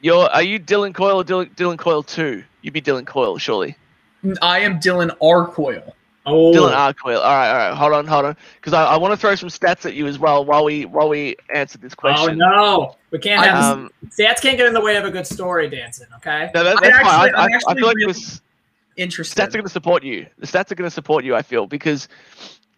You're 0.00 0.28
are 0.30 0.42
you 0.42 0.58
Dylan 0.60 0.94
Coyle 0.94 1.20
or 1.20 1.24
Dylan, 1.24 1.54
Dylan 1.54 1.78
Coyle 1.78 2.02
two? 2.02 2.44
You'd 2.62 2.74
be 2.74 2.82
Dylan 2.82 3.06
Coyle, 3.06 3.38
surely. 3.38 3.76
I 4.42 4.60
am 4.60 4.78
Dylan 4.80 5.14
R. 5.22 5.46
Coyle. 5.46 5.94
Oh, 6.28 6.52
Dylan 6.52 6.76
R. 6.76 6.92
Coyle. 6.92 7.20
All 7.20 7.32
right, 7.32 7.50
all 7.50 7.56
right. 7.70 7.74
Hold 7.76 7.92
on, 7.92 8.06
hold 8.06 8.24
on, 8.24 8.36
because 8.56 8.72
I, 8.72 8.84
I 8.84 8.96
want 8.96 9.12
to 9.12 9.16
throw 9.16 9.34
some 9.36 9.48
stats 9.48 9.86
at 9.86 9.94
you 9.94 10.06
as 10.08 10.18
well 10.18 10.44
while 10.44 10.64
we 10.64 10.84
while 10.84 11.08
we 11.08 11.36
answer 11.54 11.78
this 11.78 11.94
question. 11.94 12.40
oh 12.42 12.50
no, 12.50 12.96
we 13.10 13.18
can't 13.18 13.44
have 13.44 13.64
Um, 13.78 13.90
stats. 14.08 14.40
Can't 14.42 14.56
get 14.56 14.66
in 14.66 14.74
the 14.74 14.80
way 14.80 14.96
of 14.96 15.04
a 15.04 15.10
good 15.10 15.26
story, 15.26 15.68
Danson. 15.70 16.08
Okay. 16.16 16.50
no, 16.54 16.64
that, 16.64 16.80
that's 16.82 16.94
actually- 16.94 17.04
fine. 17.10 17.34
I, 17.34 17.44
I'm 17.44 17.52
I, 17.52 17.60
I 17.68 17.74
feel 17.74 17.86
like 17.86 17.96
really- 17.96 18.12
this 18.12 18.40
Interesting. 18.96 19.44
stats 19.44 19.48
are 19.50 19.52
going 19.58 19.64
to 19.64 19.70
support 19.70 20.02
you. 20.04 20.26
The 20.38 20.46
stats 20.46 20.72
are 20.72 20.74
going 20.74 20.88
to 20.88 20.94
support 20.94 21.24
you. 21.24 21.34
I 21.36 21.42
feel 21.42 21.66
because 21.66 22.08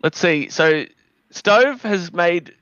let's 0.03 0.19
see. 0.19 0.49
So 0.51 0.85
Stove 1.31 1.81
has 1.82 2.12
made 2.12 2.55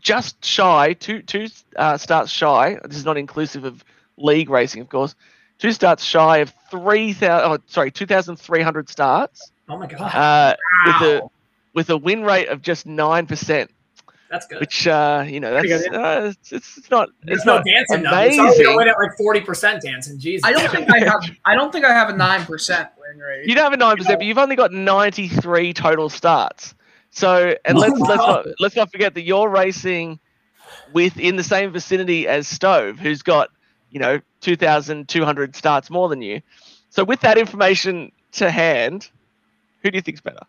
just 0.00 0.44
shy 0.44 0.92
two 0.94 1.22
two 1.22 1.48
uh, 1.76 1.96
starts 1.96 2.30
shy. 2.30 2.78
This 2.84 2.96
is 2.96 3.04
not 3.04 3.16
inclusive 3.16 3.64
of 3.64 3.84
league 4.16 4.50
racing, 4.50 4.80
of 4.82 4.88
course. 4.88 5.14
Two 5.58 5.72
starts 5.72 6.04
shy 6.04 6.38
of 6.38 6.52
three 6.70 7.12
thousand. 7.12 7.50
Oh, 7.50 7.58
sorry, 7.66 7.90
two 7.90 8.06
thousand 8.06 8.36
three 8.36 8.62
hundred 8.62 8.88
starts. 8.88 9.50
Oh 9.68 9.76
my 9.76 9.86
god, 9.86 10.00
Uh, 10.14 10.56
with 10.86 11.02
a 11.02 11.30
with 11.74 11.90
a 11.90 11.96
win 11.96 12.22
rate 12.22 12.48
of 12.48 12.62
just 12.62 12.86
nine 12.86 13.26
percent, 13.26 13.70
that's 14.30 14.46
good. 14.46 14.60
which 14.60 14.86
uh, 14.86 15.24
you 15.26 15.40
know 15.40 15.52
that's 15.52 15.66
Pretty 15.66 15.88
good, 15.90 15.94
uh, 15.96 16.20
it's, 16.30 16.52
it's 16.52 16.78
it's 16.78 16.90
not 16.90 17.08
There's 17.22 17.38
it's 17.38 17.46
no 17.46 17.56
not 17.56 17.64
Danson 17.64 18.02
numbers. 18.02 18.36
So 18.36 18.42
amazing. 18.44 18.66
we 18.68 18.76
win 18.76 18.88
at 18.88 18.98
like 18.98 19.16
forty 19.18 19.40
percent, 19.40 19.82
Danson. 19.82 20.18
Jesus. 20.18 20.48
I 20.48 20.52
don't 20.52 20.70
think 20.70 20.90
I 20.92 20.98
have. 21.00 21.28
I 21.44 21.54
don't 21.54 21.72
think 21.72 21.84
I 21.84 21.92
have 21.92 22.08
a 22.08 22.16
nine 22.16 22.44
percent 22.46 22.88
win 22.98 23.18
rate. 23.18 23.46
You 23.46 23.54
don't 23.54 23.64
have 23.64 23.72
a 23.72 23.76
nine 23.76 23.96
percent, 23.96 24.18
but 24.20 24.26
you've 24.26 24.38
only 24.38 24.56
got 24.56 24.72
ninety 24.72 25.28
three 25.28 25.72
total 25.72 26.08
starts. 26.08 26.74
So, 27.10 27.54
and 27.64 27.78
let's 27.78 27.98
let's 28.00 28.16
not 28.16 28.46
let's 28.58 28.76
not 28.76 28.90
forget 28.90 29.14
that 29.14 29.22
you're 29.22 29.48
racing 29.48 30.18
within 30.92 31.36
the 31.36 31.44
same 31.44 31.72
vicinity 31.72 32.26
as 32.28 32.46
Stove, 32.46 32.98
who's 32.98 33.22
got 33.22 33.50
you 33.90 34.00
know 34.00 34.20
two 34.40 34.56
thousand 34.56 35.08
two 35.08 35.24
hundred 35.24 35.56
starts 35.56 35.90
more 35.90 36.08
than 36.08 36.22
you. 36.22 36.40
So, 36.90 37.04
with 37.04 37.20
that 37.20 37.38
information 37.38 38.12
to 38.32 38.50
hand, 38.50 39.10
who 39.82 39.90
do 39.90 39.96
you 39.96 40.02
think's 40.02 40.20
better? 40.20 40.44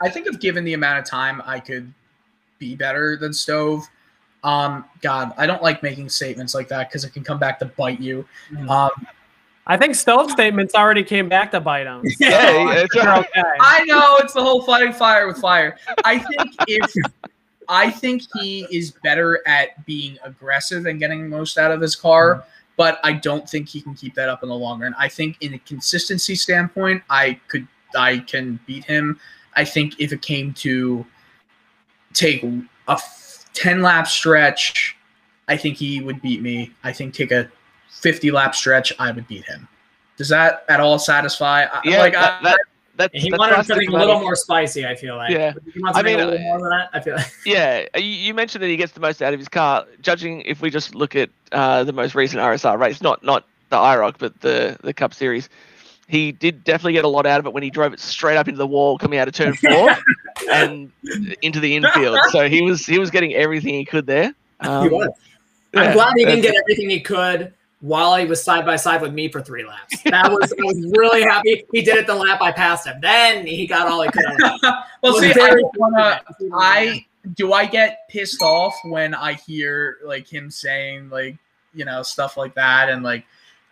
I 0.00 0.08
think 0.08 0.26
if 0.26 0.40
given 0.40 0.64
the 0.64 0.74
amount 0.74 0.98
of 0.98 1.04
time, 1.04 1.42
I 1.44 1.60
could 1.60 1.92
be 2.58 2.74
better 2.74 3.16
than 3.16 3.32
Stove. 3.32 3.84
Um, 4.44 4.84
God, 5.00 5.32
I 5.36 5.46
don't 5.46 5.62
like 5.62 5.82
making 5.82 6.08
statements 6.08 6.54
like 6.54 6.68
that 6.68 6.88
because 6.88 7.04
it 7.04 7.10
can 7.10 7.22
come 7.22 7.38
back 7.38 7.58
to 7.60 7.66
bite 7.66 8.00
you. 8.00 8.26
Mm. 8.50 8.68
Um, 8.68 8.90
I 9.66 9.76
think 9.76 9.94
Stove's 9.94 10.32
statements 10.32 10.74
already 10.74 11.02
came 11.02 11.28
back 11.28 11.50
to 11.52 11.60
bite 11.60 11.86
him. 11.86 12.02
Yeah, 12.18 12.72
it's 12.72 12.96
right. 12.96 13.18
okay. 13.18 13.42
I 13.60 13.84
know 13.84 14.16
it's 14.18 14.34
the 14.34 14.42
whole 14.42 14.62
fighting 14.62 14.92
fire 14.92 15.26
with 15.26 15.38
fire. 15.38 15.76
I 16.04 16.18
think 16.18 16.54
if 16.68 16.92
I 17.68 17.90
think 17.90 18.22
he 18.40 18.66
is 18.70 18.92
better 19.02 19.40
at 19.46 19.84
being 19.86 20.18
aggressive 20.24 20.86
and 20.86 20.98
getting 20.98 21.22
the 21.22 21.36
most 21.36 21.58
out 21.58 21.70
of 21.70 21.80
his 21.80 21.96
car, 21.96 22.34
mm-hmm. 22.34 22.48
but 22.76 23.00
I 23.04 23.12
don't 23.12 23.48
think 23.48 23.68
he 23.68 23.80
can 23.80 23.94
keep 23.94 24.14
that 24.14 24.28
up 24.28 24.42
in 24.42 24.48
the 24.48 24.54
long 24.54 24.80
run. 24.80 24.94
I 24.98 25.08
think 25.08 25.36
in 25.40 25.54
a 25.54 25.58
consistency 25.60 26.34
standpoint, 26.34 27.02
I 27.08 27.40
could 27.48 27.66
I 27.96 28.18
can 28.18 28.58
beat 28.66 28.84
him. 28.84 29.18
I 29.54 29.64
think 29.64 30.00
if 30.00 30.12
it 30.12 30.22
came 30.22 30.54
to 30.54 31.04
take 32.14 32.42
a 32.42 32.62
f- 32.88 33.44
10 33.52 33.82
lap 33.82 34.06
stretch, 34.06 34.96
I 35.48 35.56
think 35.56 35.76
he 35.76 36.00
would 36.00 36.22
beat 36.22 36.40
me. 36.40 36.72
I 36.84 36.92
think 36.92 37.14
take 37.14 37.32
a 37.32 37.50
50 37.92 38.30
lap 38.30 38.54
stretch, 38.54 38.92
I 38.98 39.12
would 39.12 39.26
beat 39.28 39.44
him. 39.44 39.68
Does 40.16 40.28
that 40.28 40.64
at 40.68 40.80
all 40.80 40.98
satisfy? 40.98 41.64
I- 41.64 41.80
Yeah, 41.84 41.98
like 41.98 42.12
that, 42.14 42.40
I, 42.40 42.42
that, 42.44 42.58
that's, 42.96 43.14
He 43.14 43.30
that's 43.30 43.38
wanted 43.38 43.66
something 43.66 43.88
a 43.88 43.92
little 43.92 44.20
more 44.20 44.34
spicy. 44.34 44.86
I 44.86 44.94
feel 44.94 45.16
like. 45.16 45.30
Yeah. 45.30 45.54
I 45.94 46.02
mean, 46.02 46.20
uh, 46.20 46.36
more 46.40 46.60
than 46.60 46.70
that. 46.70 46.90
I 46.92 47.00
feel 47.00 47.16
like. 47.16 47.32
Yeah, 47.46 47.86
you, 47.96 48.04
you 48.04 48.34
mentioned 48.34 48.62
that 48.62 48.68
he 48.68 48.76
gets 48.76 48.92
the 48.92 49.00
most 49.00 49.22
out 49.22 49.32
of 49.32 49.38
his 49.38 49.48
car. 49.48 49.86
Judging 50.00 50.42
if 50.42 50.60
we 50.60 50.70
just 50.70 50.94
look 50.94 51.16
at 51.16 51.30
uh, 51.52 51.84
the 51.84 51.92
most 51.92 52.14
recent 52.14 52.40
RSR 52.42 52.78
race, 52.78 53.00
not 53.00 53.22
not 53.24 53.46
the 53.70 53.76
IROC, 53.76 54.16
but 54.18 54.40
the 54.40 54.76
the 54.82 54.92
Cup 54.92 55.14
Series, 55.14 55.48
he 56.08 56.32
did 56.32 56.64
definitely 56.64 56.92
get 56.92 57.04
a 57.04 57.08
lot 57.08 57.26
out 57.26 57.40
of 57.40 57.46
it 57.46 57.52
when 57.52 57.62
he 57.62 57.70
drove 57.70 57.92
it 57.92 58.00
straight 58.00 58.36
up 58.36 58.46
into 58.46 58.58
the 58.58 58.66
wall 58.66 58.98
coming 58.98 59.18
out 59.18 59.28
of 59.28 59.34
turn 59.34 59.54
four 59.54 59.90
and 60.50 60.92
into 61.40 61.60
the 61.60 61.74
infield. 61.74 62.18
So 62.30 62.48
he 62.48 62.62
was 62.62 62.84
he 62.84 62.98
was 62.98 63.10
getting 63.10 63.34
everything 63.34 63.74
he 63.74 63.84
could 63.84 64.06
there. 64.06 64.34
Um, 64.60 64.84
he 64.84 64.88
was. 64.94 65.08
I'm 65.74 65.84
yeah, 65.84 65.92
glad 65.94 66.12
he 66.16 66.26
didn't 66.26 66.42
get 66.42 66.54
everything 66.54 66.90
he 66.90 67.00
could 67.00 67.54
while 67.82 68.16
he 68.16 68.24
was 68.24 68.42
side 68.42 68.64
by 68.64 68.76
side 68.76 69.02
with 69.02 69.12
me 69.12 69.28
for 69.28 69.42
three 69.42 69.66
laps. 69.66 70.02
That 70.04 70.30
was 70.30 70.52
I 70.52 70.62
was 70.62 70.92
really 70.96 71.22
happy. 71.22 71.64
He 71.72 71.82
did 71.82 71.96
it 71.96 72.06
the 72.06 72.14
lap 72.14 72.40
I 72.40 72.52
passed 72.52 72.86
him. 72.86 72.98
Then 73.02 73.44
he 73.44 73.66
got 73.66 73.88
all 73.88 74.02
he 74.02 74.08
could. 74.10 74.24
well, 75.02 75.14
see, 75.18 75.30
I 75.30 75.32
very 75.34 75.62
don't 75.62 75.76
wanna. 75.78 76.22
I 76.54 77.04
do 77.34 77.52
I 77.52 77.66
get 77.66 78.08
pissed 78.08 78.40
off 78.40 78.74
when 78.84 79.14
I 79.14 79.34
hear 79.34 79.98
like 80.04 80.32
him 80.32 80.48
saying 80.50 81.10
like 81.10 81.36
you 81.74 81.84
know 81.84 82.02
stuff 82.02 82.36
like 82.36 82.54
that 82.54 82.88
and 82.88 83.02
like 83.02 83.24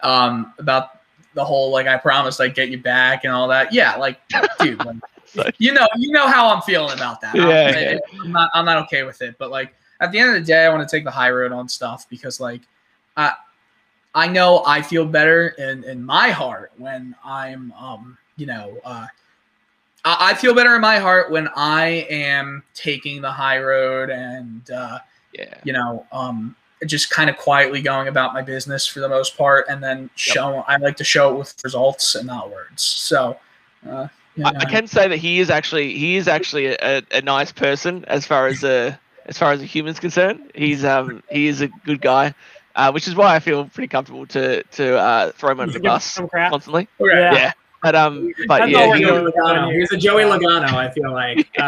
um 0.03 0.55
about 0.59 1.01
the 1.35 1.45
whole 1.45 1.71
like 1.71 1.87
I 1.87 1.97
promised 1.97 2.41
I'd 2.41 2.55
get 2.57 2.69
you 2.69 2.79
back 2.79 3.23
and 3.25 3.33
all 3.33 3.47
that. 3.49 3.73
Yeah, 3.73 3.95
like 3.97 4.19
dude, 4.59 4.85
like, 4.85 4.97
So- 5.27 5.45
you 5.59 5.73
know 5.73 5.87
you 5.97 6.11
know 6.11 6.27
how 6.27 6.49
I'm 6.53 6.63
feeling 6.63 6.95
about 6.95 7.21
that. 7.21 7.37
I'm- 7.37 7.49
Yeah, 7.49 7.79
yeah. 7.93 7.99
I'm 8.21 8.33
not 8.33 8.51
I'm 8.55 8.65
not 8.65 8.79
okay 8.87 9.05
with 9.05 9.23
it. 9.23 9.37
But 9.39 9.51
like 9.53 9.73
at 10.01 10.11
the 10.11 10.19
end 10.19 10.31
of 10.31 10.35
the 10.35 10.41
day, 10.47 10.65
I 10.65 10.69
want 10.69 10.89
to 10.89 10.97
take 10.97 11.05
the 11.05 11.13
high 11.13 11.31
road 11.31 11.53
on 11.53 11.69
stuff 11.69 12.09
because 12.11 12.41
like 12.41 12.63
I 13.17 13.35
I 14.15 14.27
know 14.29 14.63
I 14.67 14.83
feel 14.83 15.07
better 15.07 15.49
in 15.49 15.85
in 15.85 16.05
my 16.05 16.31
heart 16.31 16.73
when 16.77 17.15
I'm 17.25 17.73
um 17.73 18.19
you 18.37 18.47
know 18.47 18.79
uh 18.85 19.07
I 20.05 20.31
I 20.31 20.35
feel 20.35 20.55
better 20.55 20.75
in 20.75 20.81
my 20.81 20.99
heart 20.99 21.31
when 21.31 21.49
I 21.57 22.07
am 22.11 22.63
taking 22.75 23.21
the 23.21 23.31
high 23.31 23.61
road 23.61 24.11
and 24.11 24.69
uh, 24.71 24.99
yeah. 25.33 25.61
you 25.65 25.73
know 25.73 26.07
um, 26.13 26.57
just 26.87 27.11
kind 27.11 27.29
of 27.29 27.37
quietly 27.37 27.83
going 27.83 28.09
about 28.09 28.33
my 28.33 28.43
business 28.43 28.87
for 28.87 29.01
the 29.01 29.09
most 29.09 29.37
part, 29.37 29.67
and 29.69 29.83
then 29.83 30.11
show. 30.15 30.65
I 30.67 30.77
like 30.77 30.97
to 30.97 31.05
show 31.05 31.35
it 31.35 31.39
with 31.39 31.55
results 31.65 32.15
and 32.15 32.27
not 32.27 32.51
words. 32.51 32.83
So, 32.83 33.39
uh, 33.89 34.09
you 34.37 34.45
I, 34.45 34.53
know. 34.53 34.59
I 34.61 34.65
can 34.65 34.87
say 34.87 35.09
that 35.09 35.19
he 35.19 35.41
is 35.41 35.51
actually 35.51 35.97
he 35.97 36.17
is 36.17 36.29
actually 36.29 36.67
a, 36.67 37.03
a 37.13 37.21
nice 37.23 37.53
person 37.53 38.05
as 38.07 38.27
far 38.27 38.47
as 38.47 38.65
a 38.65 38.99
as 39.27 39.39
far 39.39 39.53
as 39.53 39.61
a 39.61 39.67
human's 39.67 40.01
concerned. 40.01 40.51
He's 40.55 40.85
um 40.85 41.23
he 41.31 41.47
is 41.47 41.61
a 41.61 41.69
good 41.69 42.01
guy, 42.01 42.35
uh, 42.81 42.91
which 42.93 43.07
is 43.07 43.15
why 43.15 43.35
I 43.35 43.39
feel 43.41 43.67
pretty 43.67 43.89
comfortable 43.89 44.27
to 44.29 44.63
to 44.63 44.99
uh, 44.99 45.33
throw 45.33 45.53
him 45.53 45.61
under 45.61 45.75
the 45.75 45.81
bus 45.81 46.19
constantly. 46.33 46.89
Okay. 46.99 47.19
Yeah. 47.21 47.35
Yeah, 47.35 47.53
But 47.83 47.95
um, 47.95 48.33
but 48.49 48.59
That's 48.61 48.73
yeah, 48.73 48.79
all 48.81 48.89
we're 48.91 48.97
he- 48.97 49.05
doing. 49.05 49.81
He's 49.81 49.93
a 49.93 49.97
Joey 49.99 50.23
Logano, 50.25 50.73
I 50.73 50.91
feel 50.91 51.13
like. 51.13 51.47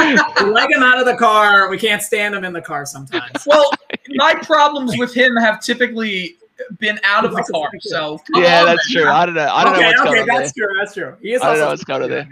Uh, 0.00 0.44
we 0.44 0.50
like 0.50 0.70
him 0.70 0.82
out 0.82 0.98
of 0.98 1.06
the 1.06 1.16
car. 1.16 1.68
We 1.68 1.78
can't 1.78 2.02
stand 2.02 2.34
him 2.34 2.44
in 2.44 2.52
the 2.52 2.60
car 2.60 2.86
sometimes. 2.86 3.44
Well, 3.46 3.70
my 4.10 4.34
problems 4.34 4.96
with 4.96 5.12
him 5.14 5.36
have 5.36 5.60
typically 5.60 6.36
been 6.78 6.98
out 7.04 7.24
of 7.24 7.32
the 7.32 7.42
car. 7.52 7.70
So 7.80 8.18
yeah, 8.34 8.60
on, 8.60 8.66
that's 8.66 8.94
man. 8.94 9.02
true. 9.04 9.10
I 9.12 9.26
don't 9.26 9.34
know. 9.34 9.48
I 9.52 9.64
don't 9.64 9.74
okay, 9.74 9.82
know 9.82 9.88
what's 9.88 10.00
okay, 10.00 10.08
going 10.10 10.20
on 10.20 10.26
there. 10.26 10.38
that's 10.40 10.52
true. 10.54 10.68
That's 10.78 10.94
true. 10.94 11.16
He 11.20 11.32
is 11.34 11.42
I 11.42 11.44
don't 11.44 11.50
also 11.54 11.64
know 11.64 11.70
what's 11.70 11.84
going 11.84 12.02
on 12.02 12.10
there. 12.10 12.28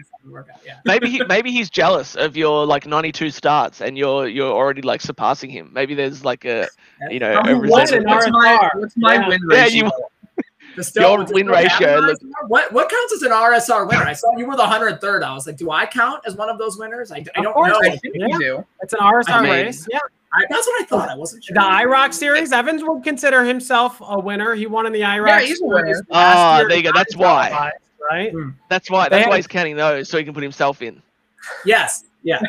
Yeah. 0.65 0.75
Maybe 0.85 1.09
he, 1.11 1.23
maybe 1.25 1.51
he's 1.51 1.71
jealous 1.71 2.15
of 2.17 2.37
your 2.37 2.67
like 2.67 2.87
92 2.87 3.31
starts, 3.31 3.81
and 3.81 3.97
you're 3.97 4.27
you're 4.29 4.53
already 4.53 4.83
like 4.83 5.01
surpassing 5.01 5.51
him. 5.51 5.71
Maybe 5.73 5.95
there's 5.95 6.25
like 6.25 6.45
a 6.45 6.69
you 7.11 7.19
know 7.19 7.41
Tell 7.43 7.49
a 7.55 7.59
What's, 7.69 7.93
resentment. 7.93 8.07
what's 8.17 8.31
my 8.31 8.71
what's 8.75 8.97
my 8.97 9.15
Yeah. 9.15 9.29
win 9.29 9.41
Yeah, 9.51 9.63
ratio? 9.63 9.85
you- 9.87 9.91
The 10.77 10.85
still, 10.93 11.11
Your 11.17 11.25
win 11.33 11.47
ratio 11.47 11.99
look- 12.01 12.19
What 12.49 12.73
what 12.73 12.91
counts 12.91 13.13
as 13.15 13.23
an 13.23 13.31
RSR 13.33 13.89
winner? 13.89 14.03
I 14.05 14.13
saw 14.13 14.29
you 14.37 14.47
were 14.47 14.57
the 14.57 14.65
103rd. 14.65 15.23
I 15.23 15.33
was 15.33 15.47
like, 15.47 15.57
do 15.57 15.71
I 15.71 15.87
count 15.87 16.23
as 16.27 16.35
one 16.37 16.49
of 16.51 16.59
those 16.59 16.77
winners? 16.79 17.11
I, 17.13 17.25
I 17.37 17.41
don't 17.43 17.55
course 17.55 17.73
know. 17.73 17.79
I 17.91 17.97
think 17.97 18.15
Yeah. 18.17 18.27
you 18.29 18.39
do. 18.39 18.67
It's 18.83 18.93
an 18.93 19.01
RSR 19.01 19.31
I 19.31 19.43
mean- 19.43 19.51
race. 19.53 19.87
Yeah. 19.91 19.99
I, 20.33 20.45
that's 20.51 20.67
what 20.67 20.83
I 20.83 20.85
thought. 20.85 21.09
I 21.09 21.15
wasn't 21.15 21.45
sure. 21.45 21.55
The 21.55 21.61
IROC 21.61 22.13
series, 22.13 22.53
Evans 22.53 22.83
would 22.85 23.03
consider 23.05 23.43
himself 23.45 24.03
a 24.05 24.19
winner. 24.19 24.55
He 24.55 24.67
won 24.67 24.85
in 24.85 24.93
the 24.93 25.01
IROC 25.01 25.27
Yeah, 25.29 25.41
he's 25.41 25.63
a 25.63 25.65
winner. 25.65 25.87
series 25.87 26.03
Ah, 26.11 26.63
there 26.69 26.77
you 26.77 26.83
go. 26.83 26.91
That's 26.93 27.15
He 27.15 27.21
why. 27.23 27.73
Qualified, 28.09 28.35
Right? 28.35 28.53
That's 28.69 28.91
why. 28.91 29.09
They 29.09 29.17
That's 29.19 29.29
why 29.29 29.37
he's 29.37 29.47
counting 29.47 29.77
those, 29.77 30.09
so 30.09 30.19
he 30.19 30.25
can 30.25 30.35
put 30.35 30.43
himself 30.43 30.83
in. 30.83 31.03
Yes. 31.65 32.05
Yeah. 32.23 32.41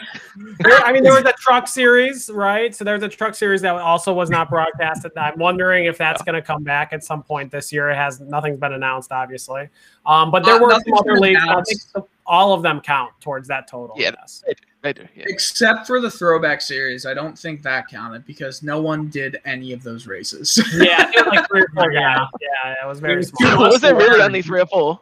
There- 0.59 0.79
I 0.79 0.91
mean, 0.91 1.03
there 1.03 1.13
was 1.13 1.23
a 1.25 1.33
truck 1.33 1.67
series, 1.67 2.31
right? 2.33 2.73
So 2.75 2.83
there's 2.83 3.03
a 3.03 3.07
truck 3.09 3.35
series 3.35 3.61
that 3.61 3.75
also 3.75 4.11
was 4.11 4.27
not 4.31 4.49
broadcasted. 4.49 5.11
I'm 5.15 5.37
wondering 5.37 5.85
if 5.85 5.99
that's 5.99 6.23
going 6.23 6.33
to 6.33 6.41
come 6.41 6.63
back 6.63 6.93
at 6.93 7.03
some 7.03 7.21
point 7.21 7.51
this 7.51 7.71
year. 7.71 7.91
It 7.91 7.95
has 7.95 8.19
nothing's 8.19 8.57
been 8.59 8.73
announced, 8.73 9.11
obviously. 9.11 9.69
Um, 10.07 10.31
but 10.31 10.43
there 10.45 10.55
Uh, 10.55 10.59
were 10.61 10.71
some 10.71 10.93
other 10.95 11.19
leagues. 11.19 11.41
I 11.47 11.61
think 11.61 12.07
all 12.25 12.53
of 12.53 12.63
them 12.63 12.81
count 12.81 13.11
towards 13.21 13.47
that 13.49 13.67
total. 13.67 13.95
Yeah. 13.99 14.11
yes. 14.19 14.43
They 14.81 14.93
do. 14.93 15.03
Yeah. 15.15 15.25
Except 15.27 15.85
for 15.85 15.99
the 16.01 16.09
throwback 16.09 16.61
series, 16.61 17.05
I 17.05 17.13
don't 17.13 17.37
think 17.37 17.61
that 17.61 17.87
counted 17.87 18.25
because 18.25 18.63
no 18.63 18.81
one 18.81 19.09
did 19.09 19.39
any 19.45 19.73
of 19.73 19.83
those 19.83 20.07
races. 20.07 20.57
Yeah, 20.75 21.07
it 21.13 21.23
was 21.25 21.35
like 21.35 21.47
three 21.49 21.61
or 21.61 21.67
four 21.75 21.91
guys. 21.91 22.27
Yeah, 22.41 22.75
it 22.83 22.87
was 22.87 22.99
very 22.99 23.21
It 23.21 23.27
small. 23.27 23.51
two. 23.51 23.57
Was 23.59 23.81
there 23.81 23.95
really 23.95 24.15
four. 24.17 24.21
only 24.25 24.41
three 24.41 24.61
or 24.61 24.65
four? 24.65 24.99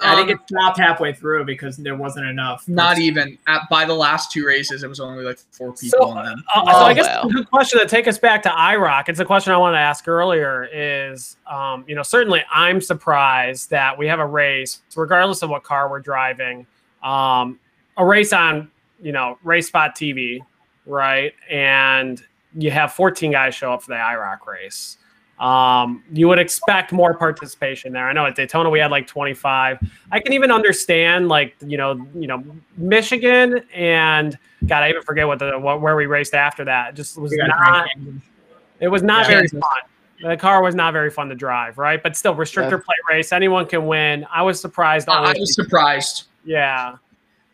I 0.00 0.16
think 0.16 0.28
Um, 0.28 0.34
it 0.34 0.40
stopped 0.48 0.78
halfway 0.78 1.12
through 1.12 1.44
because 1.44 1.76
there 1.76 1.94
wasn't 1.94 2.26
enough. 2.26 2.66
Not 2.68 2.98
even 2.98 3.38
at, 3.46 3.62
by 3.70 3.84
the 3.84 3.94
last 3.94 4.32
two 4.32 4.44
races, 4.44 4.82
it 4.82 4.88
was 4.88 4.98
only 5.00 5.24
like 5.24 5.38
four 5.52 5.72
people 5.72 5.98
So, 6.00 6.08
on 6.08 6.24
them. 6.24 6.44
Uh, 6.54 6.64
so 6.64 6.78
Oh, 6.78 6.84
I 6.84 6.94
guess 6.94 7.06
wow. 7.06 7.22
a 7.22 7.32
good 7.32 7.48
question 7.48 7.78
to 7.80 7.86
take 7.86 8.08
us 8.08 8.18
back 8.18 8.42
to 8.42 8.48
IROC. 8.48 9.08
It's 9.08 9.20
a 9.20 9.24
question 9.24 9.52
I 9.52 9.56
wanted 9.56 9.76
to 9.76 9.82
ask 9.82 10.08
earlier. 10.08 10.68
Is 10.72 11.36
um, 11.50 11.84
you 11.86 11.94
know 11.94 12.02
certainly 12.02 12.42
I'm 12.52 12.80
surprised 12.80 13.70
that 13.70 13.96
we 13.96 14.06
have 14.08 14.18
a 14.18 14.26
race, 14.26 14.80
regardless 14.96 15.42
of 15.42 15.50
what 15.50 15.62
car 15.62 15.88
we're 15.88 16.00
driving, 16.00 16.66
um, 17.02 17.60
a 17.96 18.04
race 18.04 18.32
on 18.32 18.70
you 19.00 19.12
know 19.12 19.38
RaceSpot 19.44 19.90
TV, 19.92 20.40
right? 20.86 21.32
And 21.48 22.20
you 22.56 22.70
have 22.72 22.92
14 22.92 23.30
guys 23.32 23.54
show 23.54 23.72
up 23.72 23.82
for 23.82 23.90
the 23.90 23.96
IROC 23.96 24.46
race. 24.46 24.98
Um, 25.38 26.04
you 26.12 26.28
would 26.28 26.38
expect 26.38 26.92
more 26.92 27.12
participation 27.14 27.92
there. 27.92 28.08
I 28.08 28.12
know 28.12 28.24
at 28.26 28.36
Daytona 28.36 28.70
we 28.70 28.78
had 28.78 28.90
like 28.92 29.06
25. 29.06 29.78
I 30.12 30.20
can 30.20 30.32
even 30.32 30.50
understand 30.52 31.28
like 31.28 31.56
you 31.66 31.76
know 31.76 32.06
you 32.14 32.26
know 32.28 32.44
Michigan 32.76 33.62
and 33.74 34.38
God 34.66 34.82
I 34.84 34.90
even 34.90 35.02
forget 35.02 35.26
what 35.26 35.40
the 35.40 35.58
what, 35.58 35.80
where 35.80 35.96
we 35.96 36.06
raced 36.06 36.34
after 36.34 36.64
that. 36.66 36.90
It 36.90 36.94
just 36.96 37.18
was 37.18 37.32
not. 37.36 37.88
It 38.80 38.88
was 38.88 39.02
not 39.02 39.28
Yeah. 39.28 39.36
very 39.36 39.48
fun. 39.48 39.60
The 40.22 40.36
car 40.36 40.62
was 40.62 40.74
not 40.74 40.92
very 40.92 41.10
fun 41.10 41.28
to 41.28 41.34
drive, 41.34 41.76
right? 41.78 42.00
But 42.02 42.16
still, 42.16 42.34
restrictor 42.34 42.70
Yeah. 42.70 42.76
plate 42.78 42.98
race, 43.10 43.32
anyone 43.32 43.66
can 43.66 43.86
win. 43.86 44.24
I 44.32 44.42
was 44.42 44.60
surprised. 44.60 45.08
I, 45.08 45.14
I 45.14 45.34
was 45.38 45.54
surprised. 45.54 46.24
yeah, 46.44 46.92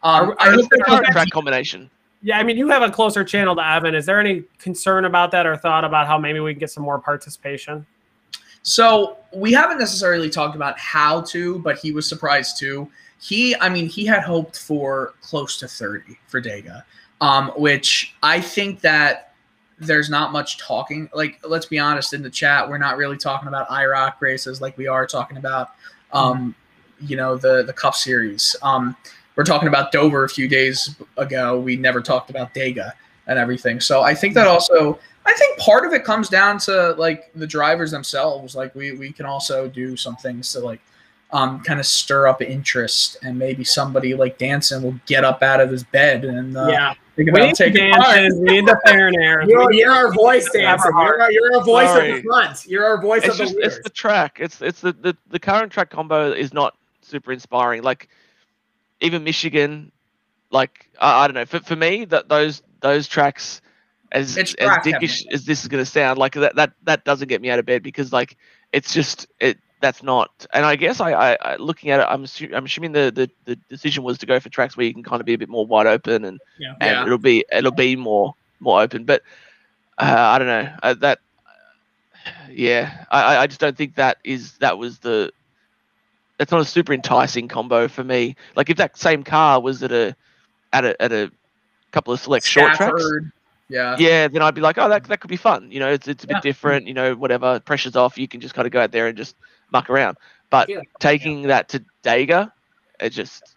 Um, 0.02 0.30
Are- 0.30 0.36
I 0.38 0.50
hope 0.50 0.66
surprised? 0.72 1.04
Track 1.12 1.30
combination. 1.30 1.90
Yeah. 2.22 2.38
I 2.38 2.42
mean, 2.42 2.56
you 2.56 2.68
have 2.68 2.82
a 2.82 2.90
closer 2.90 3.24
channel 3.24 3.56
to 3.56 3.66
Evan. 3.66 3.94
Is 3.94 4.06
there 4.06 4.20
any 4.20 4.44
concern 4.58 5.04
about 5.04 5.30
that 5.32 5.46
or 5.46 5.56
thought 5.56 5.84
about 5.84 6.06
how 6.06 6.18
maybe 6.18 6.40
we 6.40 6.52
can 6.52 6.60
get 6.60 6.70
some 6.70 6.84
more 6.84 6.98
participation? 6.98 7.86
So 8.62 9.16
we 9.32 9.52
haven't 9.52 9.78
necessarily 9.78 10.28
talked 10.28 10.54
about 10.54 10.78
how 10.78 11.22
to, 11.22 11.58
but 11.60 11.78
he 11.78 11.92
was 11.92 12.08
surprised 12.08 12.58
too. 12.58 12.90
He, 13.20 13.56
I 13.56 13.68
mean, 13.68 13.86
he 13.86 14.04
had 14.06 14.22
hoped 14.22 14.58
for 14.58 15.14
close 15.22 15.58
to 15.58 15.68
30 15.68 16.18
for 16.26 16.40
Dega, 16.40 16.84
um, 17.20 17.48
which 17.56 18.14
I 18.22 18.40
think 18.40 18.80
that 18.80 19.34
there's 19.78 20.10
not 20.10 20.32
much 20.32 20.58
talking. 20.58 21.08
Like, 21.14 21.40
let's 21.46 21.66
be 21.66 21.78
honest, 21.78 22.12
in 22.12 22.22
the 22.22 22.30
chat, 22.30 22.68
we're 22.68 22.78
not 22.78 22.96
really 22.96 23.16
talking 23.16 23.48
about 23.48 23.68
IROC 23.68 24.20
races 24.20 24.60
like 24.60 24.76
we 24.76 24.86
are 24.86 25.06
talking 25.06 25.38
about, 25.38 25.70
um, 26.12 26.54
you 27.00 27.16
know, 27.16 27.36
the 27.36 27.62
the 27.62 27.72
Cup 27.72 27.94
Series. 27.94 28.54
Um, 28.62 28.94
we're 29.40 29.44
talking 29.44 29.68
about 29.68 29.90
Dover 29.90 30.24
a 30.24 30.28
few 30.28 30.46
days 30.48 30.94
ago. 31.16 31.58
We 31.58 31.74
never 31.74 32.02
talked 32.02 32.28
about 32.28 32.52
Dega 32.52 32.92
and 33.26 33.38
everything. 33.38 33.80
So 33.80 34.02
I 34.02 34.12
think 34.14 34.34
that 34.34 34.46
also 34.46 34.98
I 35.24 35.32
think 35.32 35.58
part 35.58 35.86
of 35.86 35.94
it 35.94 36.04
comes 36.04 36.28
down 36.28 36.58
to 36.58 36.90
like 36.98 37.30
the 37.34 37.46
drivers 37.46 37.90
themselves. 37.90 38.54
Like 38.54 38.74
we 38.74 38.92
we 38.92 39.12
can 39.12 39.24
also 39.24 39.66
do 39.66 39.96
some 39.96 40.16
things 40.16 40.52
to 40.52 40.60
like 40.60 40.82
um, 41.30 41.60
kind 41.62 41.80
of 41.80 41.86
stir 41.86 42.26
up 42.28 42.42
interest, 42.42 43.16
and 43.22 43.38
maybe 43.38 43.64
somebody 43.64 44.12
like 44.14 44.36
Danson 44.36 44.82
will 44.82 45.00
get 45.06 45.24
up 45.24 45.42
out 45.42 45.58
of 45.60 45.70
his 45.70 45.84
bed 45.84 46.26
and 46.26 46.54
uh, 46.54 46.66
Yeah. 46.68 46.92
think 47.16 47.28
We 47.32 47.40
about 47.40 47.46
need 47.46 47.50
the 47.52 47.56
taking 47.56 47.92
dances. 47.92 48.38
We 48.40 48.44
need 48.46 48.66
the 48.66 48.78
fair 48.84 49.06
and 49.06 49.16
airs. 49.16 49.48
You're, 49.48 49.72
you're 49.72 49.92
our 49.92 50.12
voice, 50.12 50.50
Danson. 50.50 50.92
You're, 50.94 51.22
our- 51.22 51.32
you're 51.32 51.56
our 51.56 51.64
voice 51.64 51.88
of 51.96 52.02
the 52.16 52.22
front. 52.24 52.66
You're 52.66 52.84
our 52.84 53.00
voice 53.00 53.22
It's 53.24 53.30
of 53.32 53.38
the 53.38 53.44
just 53.44 53.56
leaders. 53.56 53.76
it's 53.76 53.84
the 53.84 53.90
track. 53.90 54.36
It's 54.38 54.60
it's 54.60 54.80
the, 54.82 54.92
the 54.92 55.16
the 55.30 55.38
current 55.40 55.72
track 55.72 55.88
combo 55.88 56.30
is 56.30 56.52
not 56.52 56.76
super 57.00 57.32
inspiring. 57.32 57.82
Like 57.82 58.08
even 59.00 59.24
Michigan, 59.24 59.92
like 60.50 60.90
I, 61.00 61.24
I 61.24 61.26
don't 61.26 61.34
know. 61.34 61.44
For 61.46 61.60
for 61.60 61.76
me, 61.76 62.04
that 62.06 62.28
those 62.28 62.62
those 62.80 63.08
tracks, 63.08 63.60
as 64.12 64.36
It's 64.36 64.54
as 64.54 64.54
track 64.54 64.82
dickish 64.82 65.24
as 65.32 65.44
this 65.44 65.62
is 65.62 65.68
gonna 65.68 65.84
sound, 65.86 66.18
like 66.18 66.34
that 66.34 66.56
that 66.56 66.72
that 66.84 67.04
doesn't 67.04 67.28
get 67.28 67.40
me 67.40 67.50
out 67.50 67.58
of 67.58 67.66
bed 67.66 67.82
because 67.82 68.12
like 68.12 68.36
it's 68.72 68.92
just 68.92 69.26
it 69.40 69.58
that's 69.80 70.02
not. 70.02 70.46
And 70.52 70.64
I 70.64 70.76
guess 70.76 71.00
I, 71.00 71.12
I, 71.12 71.36
I 71.40 71.56
looking 71.56 71.90
at 71.90 72.00
it, 72.00 72.06
I'm 72.08 72.24
assu- 72.24 72.54
I'm 72.54 72.64
assuming 72.64 72.92
the, 72.92 73.10
the 73.14 73.30
the 73.44 73.56
decision 73.68 74.02
was 74.04 74.18
to 74.18 74.26
go 74.26 74.38
for 74.40 74.48
tracks 74.48 74.76
where 74.76 74.86
you 74.86 74.92
can 74.94 75.02
kind 75.02 75.20
of 75.20 75.26
be 75.26 75.34
a 75.34 75.38
bit 75.38 75.48
more 75.48 75.66
wide 75.66 75.86
open 75.86 76.24
and 76.24 76.40
Yeah. 76.58 76.74
and 76.80 76.90
Yeah. 76.90 77.04
it'll 77.06 77.18
be 77.18 77.44
it'll 77.52 77.70
be 77.72 77.96
more 77.96 78.34
more 78.60 78.80
open. 78.82 79.04
But 79.04 79.22
uh, 79.98 80.04
I 80.16 80.38
don't 80.38 80.48
know 80.48 80.68
uh, 80.82 80.94
that. 80.94 81.18
Yeah, 82.50 83.04
I, 83.10 83.22
I- 83.36 83.42
I 83.42 83.46
just 83.46 83.60
don't 83.60 83.76
think 83.76 83.94
that 83.96 84.18
is 84.24 84.56
that 84.58 84.78
was 84.78 84.98
the. 84.98 85.32
That's 86.40 86.50
not 86.50 86.62
a 86.62 86.64
super 86.64 86.94
enticing 86.94 87.48
combo 87.48 87.86
for 87.86 88.02
me. 88.02 88.34
Like 88.56 88.70
if 88.70 88.78
that 88.78 88.96
same 88.96 89.22
car 89.22 89.60
was 89.60 89.82
at 89.82 89.92
a, 89.92 90.16
at 90.72 90.86
a 90.86 91.02
at 91.02 91.12
a 91.12 91.30
couple 91.92 92.14
of 92.14 92.20
select 92.20 92.46
short 92.46 92.72
tracks, 92.72 93.04
Yeah. 93.68 93.94
yeah, 93.98 94.26
then 94.26 94.40
I'd 94.40 94.54
be 94.54 94.62
like, 94.62 94.78
oh, 94.78 94.88
that 94.88 95.04
that 95.04 95.20
could 95.20 95.28
be 95.28 95.36
fun. 95.36 95.70
You 95.70 95.80
know, 95.80 95.90
it's 95.92 96.08
it's 96.08 96.24
a 96.24 96.26
bit 96.26 96.38
Yeah. 96.38 96.40
different. 96.40 96.86
You 96.86 96.94
know, 96.94 97.14
whatever 97.14 97.60
pressure's 97.60 97.94
off, 97.94 98.16
you 98.16 98.26
can 98.26 98.40
just 98.40 98.54
kind 98.54 98.64
of 98.64 98.72
go 98.72 98.80
out 98.80 98.90
there 98.90 99.06
and 99.06 99.18
just 99.18 99.36
muck 99.70 99.90
around. 99.90 100.16
But 100.48 100.70
Yeah. 100.70 100.80
taking 100.98 101.42
that 101.48 101.68
to 101.68 101.84
Dega, 102.02 102.50
it 103.00 103.10
just 103.10 103.56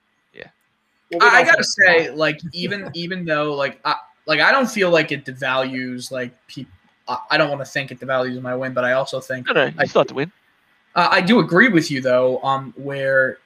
Well, 1.11 1.21
I, 1.21 1.41
I 1.41 1.45
gotta 1.45 1.63
say, 1.63 2.09
like, 2.11 2.39
even 2.51 2.89
even 2.95 3.23
though 3.23 3.53
like 3.53 3.79
I 3.85 3.95
like 4.25 4.41
I 4.41 4.51
don't 4.51 4.69
feel 4.69 4.89
like 4.89 5.13
it 5.13 5.23
devalues 5.23 6.11
like 6.11 6.31
people. 6.47 6.73
I 7.07 7.17
I 7.31 7.37
don't 7.37 7.49
want 7.49 7.61
to 7.61 7.65
think 7.71 7.91
it 7.91 7.99
devalues 8.01 8.41
my 8.41 8.55
win, 8.55 8.73
but 8.73 8.83
I 8.83 8.91
also 8.93 9.21
think 9.21 9.47
no, 9.47 9.53
no, 9.53 9.65
you 9.67 9.73
I- 9.77 9.85
still 9.85 10.01
have 10.01 10.07
to 10.07 10.15
win. 10.15 10.31
Uh, 10.95 11.09
I 11.11 11.21
do 11.21 11.39
agree 11.39 11.69
with 11.69 11.89
you 11.89 12.01
though, 12.01 12.41
um, 12.43 12.73
where 12.77 13.37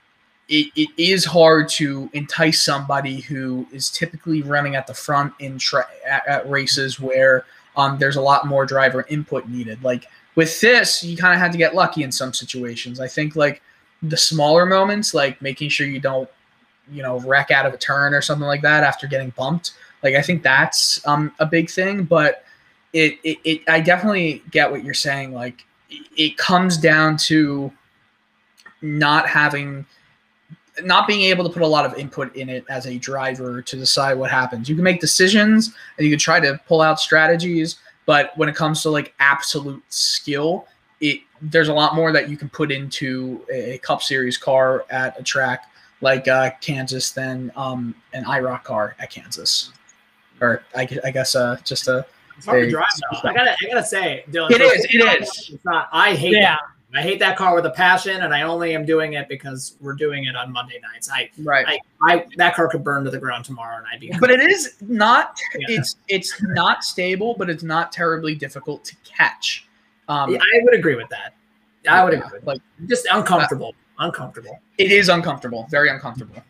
it, 0.50 0.72
it 0.76 0.90
is 0.98 1.26
hard 1.26 1.70
to 1.70 2.10
entice 2.14 2.62
somebody 2.62 3.20
who 3.20 3.68
is 3.72 3.90
typically 3.90 4.42
running 4.42 4.76
at 4.76 4.88
the 4.88 4.94
front 4.94 5.34
in 5.40 5.58
tra- 5.58 5.88
at, 6.08 6.28
at 6.28 6.50
races 6.50 7.00
where 7.00 7.46
um, 7.76 7.98
there's 8.00 8.16
a 8.16 8.22
lot 8.22 8.48
more 8.48 8.66
driver 8.66 9.06
input 9.10 9.48
needed. 9.48 9.84
Like 9.84 10.06
with 10.36 10.60
this, 10.62 11.04
you 11.04 11.18
kind 11.18 11.34
of 11.34 11.40
had 11.40 11.52
to 11.52 11.58
get 11.58 11.76
lucky 11.76 12.04
in 12.04 12.12
some 12.12 12.34
situations. 12.34 13.00
I 13.00 13.08
think 13.08 13.36
like 13.36 13.62
the 14.02 14.18
smaller 14.18 14.66
moments, 14.66 15.14
like 15.14 15.42
making 15.42 15.70
sure 15.70 15.88
you 15.88 16.00
don't, 16.00 16.30
you 16.92 17.04
know, 17.04 17.20
wreck 17.22 17.52
out 17.52 17.66
of 17.66 17.74
a 17.74 17.78
turn 17.78 18.14
or 18.14 18.22
something 18.22 18.48
like 18.48 18.62
that 18.62 18.84
after 18.84 19.08
getting 19.08 19.32
bumped. 19.32 19.74
Like 20.04 20.16
I 20.16 20.22
think 20.22 20.44
that's 20.44 21.06
um, 21.08 21.34
a 21.40 21.46
big 21.46 21.70
thing, 21.70 22.04
but 22.04 22.44
it, 22.94 23.20
it, 23.24 23.38
it 23.44 23.62
I 23.68 23.80
definitely 23.80 24.44
get 24.52 24.72
what 24.72 24.84
you're 24.84 24.94
saying. 24.94 25.34
Like 25.34 25.66
it- 25.90 26.38
comes 26.38 26.78
down 26.78 27.18
to 27.18 27.72
not 28.82 29.28
having 29.28 29.86
not 30.84 31.08
being 31.08 31.22
able 31.22 31.44
to 31.44 31.50
put 31.50 31.64
a 31.64 31.68
lot 31.68 31.86
of 31.86 31.98
input 31.98 32.36
in 32.36 32.50
it 32.50 32.64
as 32.70 32.86
a 32.86 33.00
driver 33.00 33.64
to 33.64 33.76
decide 33.76 34.14
what 34.14 34.30
happens. 34.30 34.70
You 34.70 34.76
can 34.76 34.84
make 34.84 35.02
decisions 35.02 35.74
and 35.98 36.06
you 36.06 36.12
can 36.12 36.20
try 36.20 36.40
to 36.40 36.60
pull 36.68 36.82
out 36.82 37.00
strategies, 37.00 37.78
but 38.06 38.38
when 38.38 38.48
it 38.48 38.56
comes 38.56 38.84
to 38.84 38.92
like 38.92 39.16
absolute 39.20 39.82
skill, 39.90 40.68
it 41.02 41.22
there's 41.42 41.68
a 41.68 41.74
lot 41.74 41.96
more 41.96 42.12
that 42.12 42.30
you 42.30 42.38
can 42.38 42.50
put 42.50 42.72
into 42.72 43.44
a 43.52 43.80
Cup 43.80 44.02
Series 44.02 44.38
car 44.38 44.86
at 44.90 45.20
a 45.20 45.24
track 45.24 45.66
like 46.02 46.28
uh, 46.28 46.52
Kansas 46.62 47.12
than 47.12 47.52
um, 47.56 47.96
an 48.14 48.24
IROC 48.24 48.64
car 48.64 48.96
at 49.00 49.10
Kansas. 49.10 49.72
Or 50.42 50.64
I, 50.76 50.88
I 51.04 51.12
guess 51.12 51.36
uh, 51.36 51.58
just 51.64 51.88
a 51.88 52.06
It's 52.38 52.46
hard 52.46 52.64
to 52.64 52.70
drive 52.70 52.86
though. 53.12 53.30
I 53.30 53.34
gotta, 53.34 53.52
I 53.52 53.68
gotta 53.68 53.84
say, 53.86 54.24
Dylan. 54.30 54.52
It 54.52 54.58
for 54.58 54.64
is, 54.64 54.86
it 54.90 55.02
a 55.02 55.22
is. 55.22 55.50
It's 55.54 55.66
not. 55.66 55.90
I 55.92 56.14
hate 56.16 56.34
Yeah. 56.34 56.52
that. 56.56 56.60
I 56.96 57.02
hate 57.02 57.20
that 57.20 57.36
car 57.38 57.54
with 57.54 57.66
a 57.66 57.70
passion, 57.72 58.22
and 58.22 58.34
I 58.34 58.44
only 58.44 58.74
am 58.74 58.86
doing 58.86 59.14
it 59.14 59.28
because 59.28 59.76
we're 59.82 59.94
doing 59.94 60.24
it 60.24 60.38
on 60.38 60.54
Monday 60.54 60.80
nights. 60.82 61.12
I, 61.12 61.30
Right. 61.40 61.66
I, 61.68 61.80
I 62.14 62.26
that 62.38 62.56
car 62.56 62.70
could 62.70 62.84
burn 62.84 63.04
to 63.04 63.12
the 63.12 63.20
ground 63.20 63.44
tomorrow, 63.44 63.78
and 63.78 63.86
I'd 63.92 64.00
be. 64.00 64.12
but 64.22 64.32
it 64.32 64.40
is 64.40 64.76
not 64.82 65.38
Yeah. 65.58 65.66
it's 65.78 65.98
it's 66.08 66.42
not 66.44 66.84
stable, 66.86 67.36
but 67.38 67.50
it's 67.50 67.64
not 67.64 67.92
terribly 67.92 68.36
difficult 68.36 68.86
to 68.86 68.96
catch. 69.04 69.68
Um 70.08 70.32
Yeah, 70.32 70.40
I 70.40 70.60
would 70.64 70.74
agree 70.76 70.96
with 70.96 71.10
that. 71.10 71.34
I 71.90 72.04
would 72.04 72.14
agree. 72.14 72.40
like 72.44 72.62
Just 72.88 73.06
uncomfortable, 73.12 73.76
uncomfortable, 74.00 74.60
it 74.78 74.92
is 74.92 75.10
uncomfortable, 75.10 75.68
very 75.70 75.90
uncomfortable. 75.90 76.42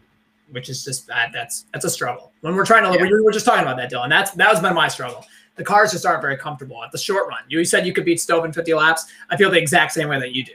which 0.52 0.70
is 0.70 0.82
just 0.86 1.08
that. 1.08 1.32
That's 1.34 1.66
that's 1.74 1.84
a 1.84 1.90
struggle. 1.90 2.32
When 2.42 2.56
we're 2.56 2.66
trying 2.66 2.84
to, 2.90 2.98
Yeah. 2.98 3.04
we 3.12 3.22
were 3.22 3.32
just 3.34 3.46
talking 3.46 3.64
about 3.64 3.76
that, 3.78 3.92
Dylan. 3.92 4.08
That's 4.10 4.32
that 4.32 4.50
was 4.50 4.60
been 4.62 4.76
my 4.76 4.88
struggle. 4.88 5.26
The 5.58 5.64
cars 5.64 5.92
just 5.92 6.06
aren't 6.06 6.22
very 6.22 6.38
comfortable 6.38 6.84
at 6.84 6.92
the 6.92 6.98
short 6.98 7.28
run. 7.28 7.40
You 7.48 7.64
said 7.66 7.86
you 7.86 7.94
could 7.94 8.06
beat 8.06 8.22
Stove 8.22 8.46
in 8.46 8.54
50 8.54 8.74
laps. 8.74 9.06
I 9.30 9.38
feel 9.38 9.50
the 9.50 9.58
exact 9.58 9.92
same 9.92 10.08
way 10.08 10.20
that 10.20 10.34
you 10.34 10.44
do. 10.44 10.54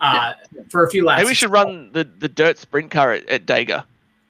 Uh, 0.00 0.34
For 0.68 0.84
a 0.84 0.90
few 0.90 1.04
laps, 1.04 1.20
Maybe 1.20 1.28
we 1.28 1.34
should 1.34 1.50
run 1.50 1.90
the, 1.92 2.04
the 2.04 2.28
dirt 2.28 2.58
sprint 2.58 2.90
car 2.90 3.12
at, 3.12 3.28
at 3.28 3.46
Dega. 3.46 3.84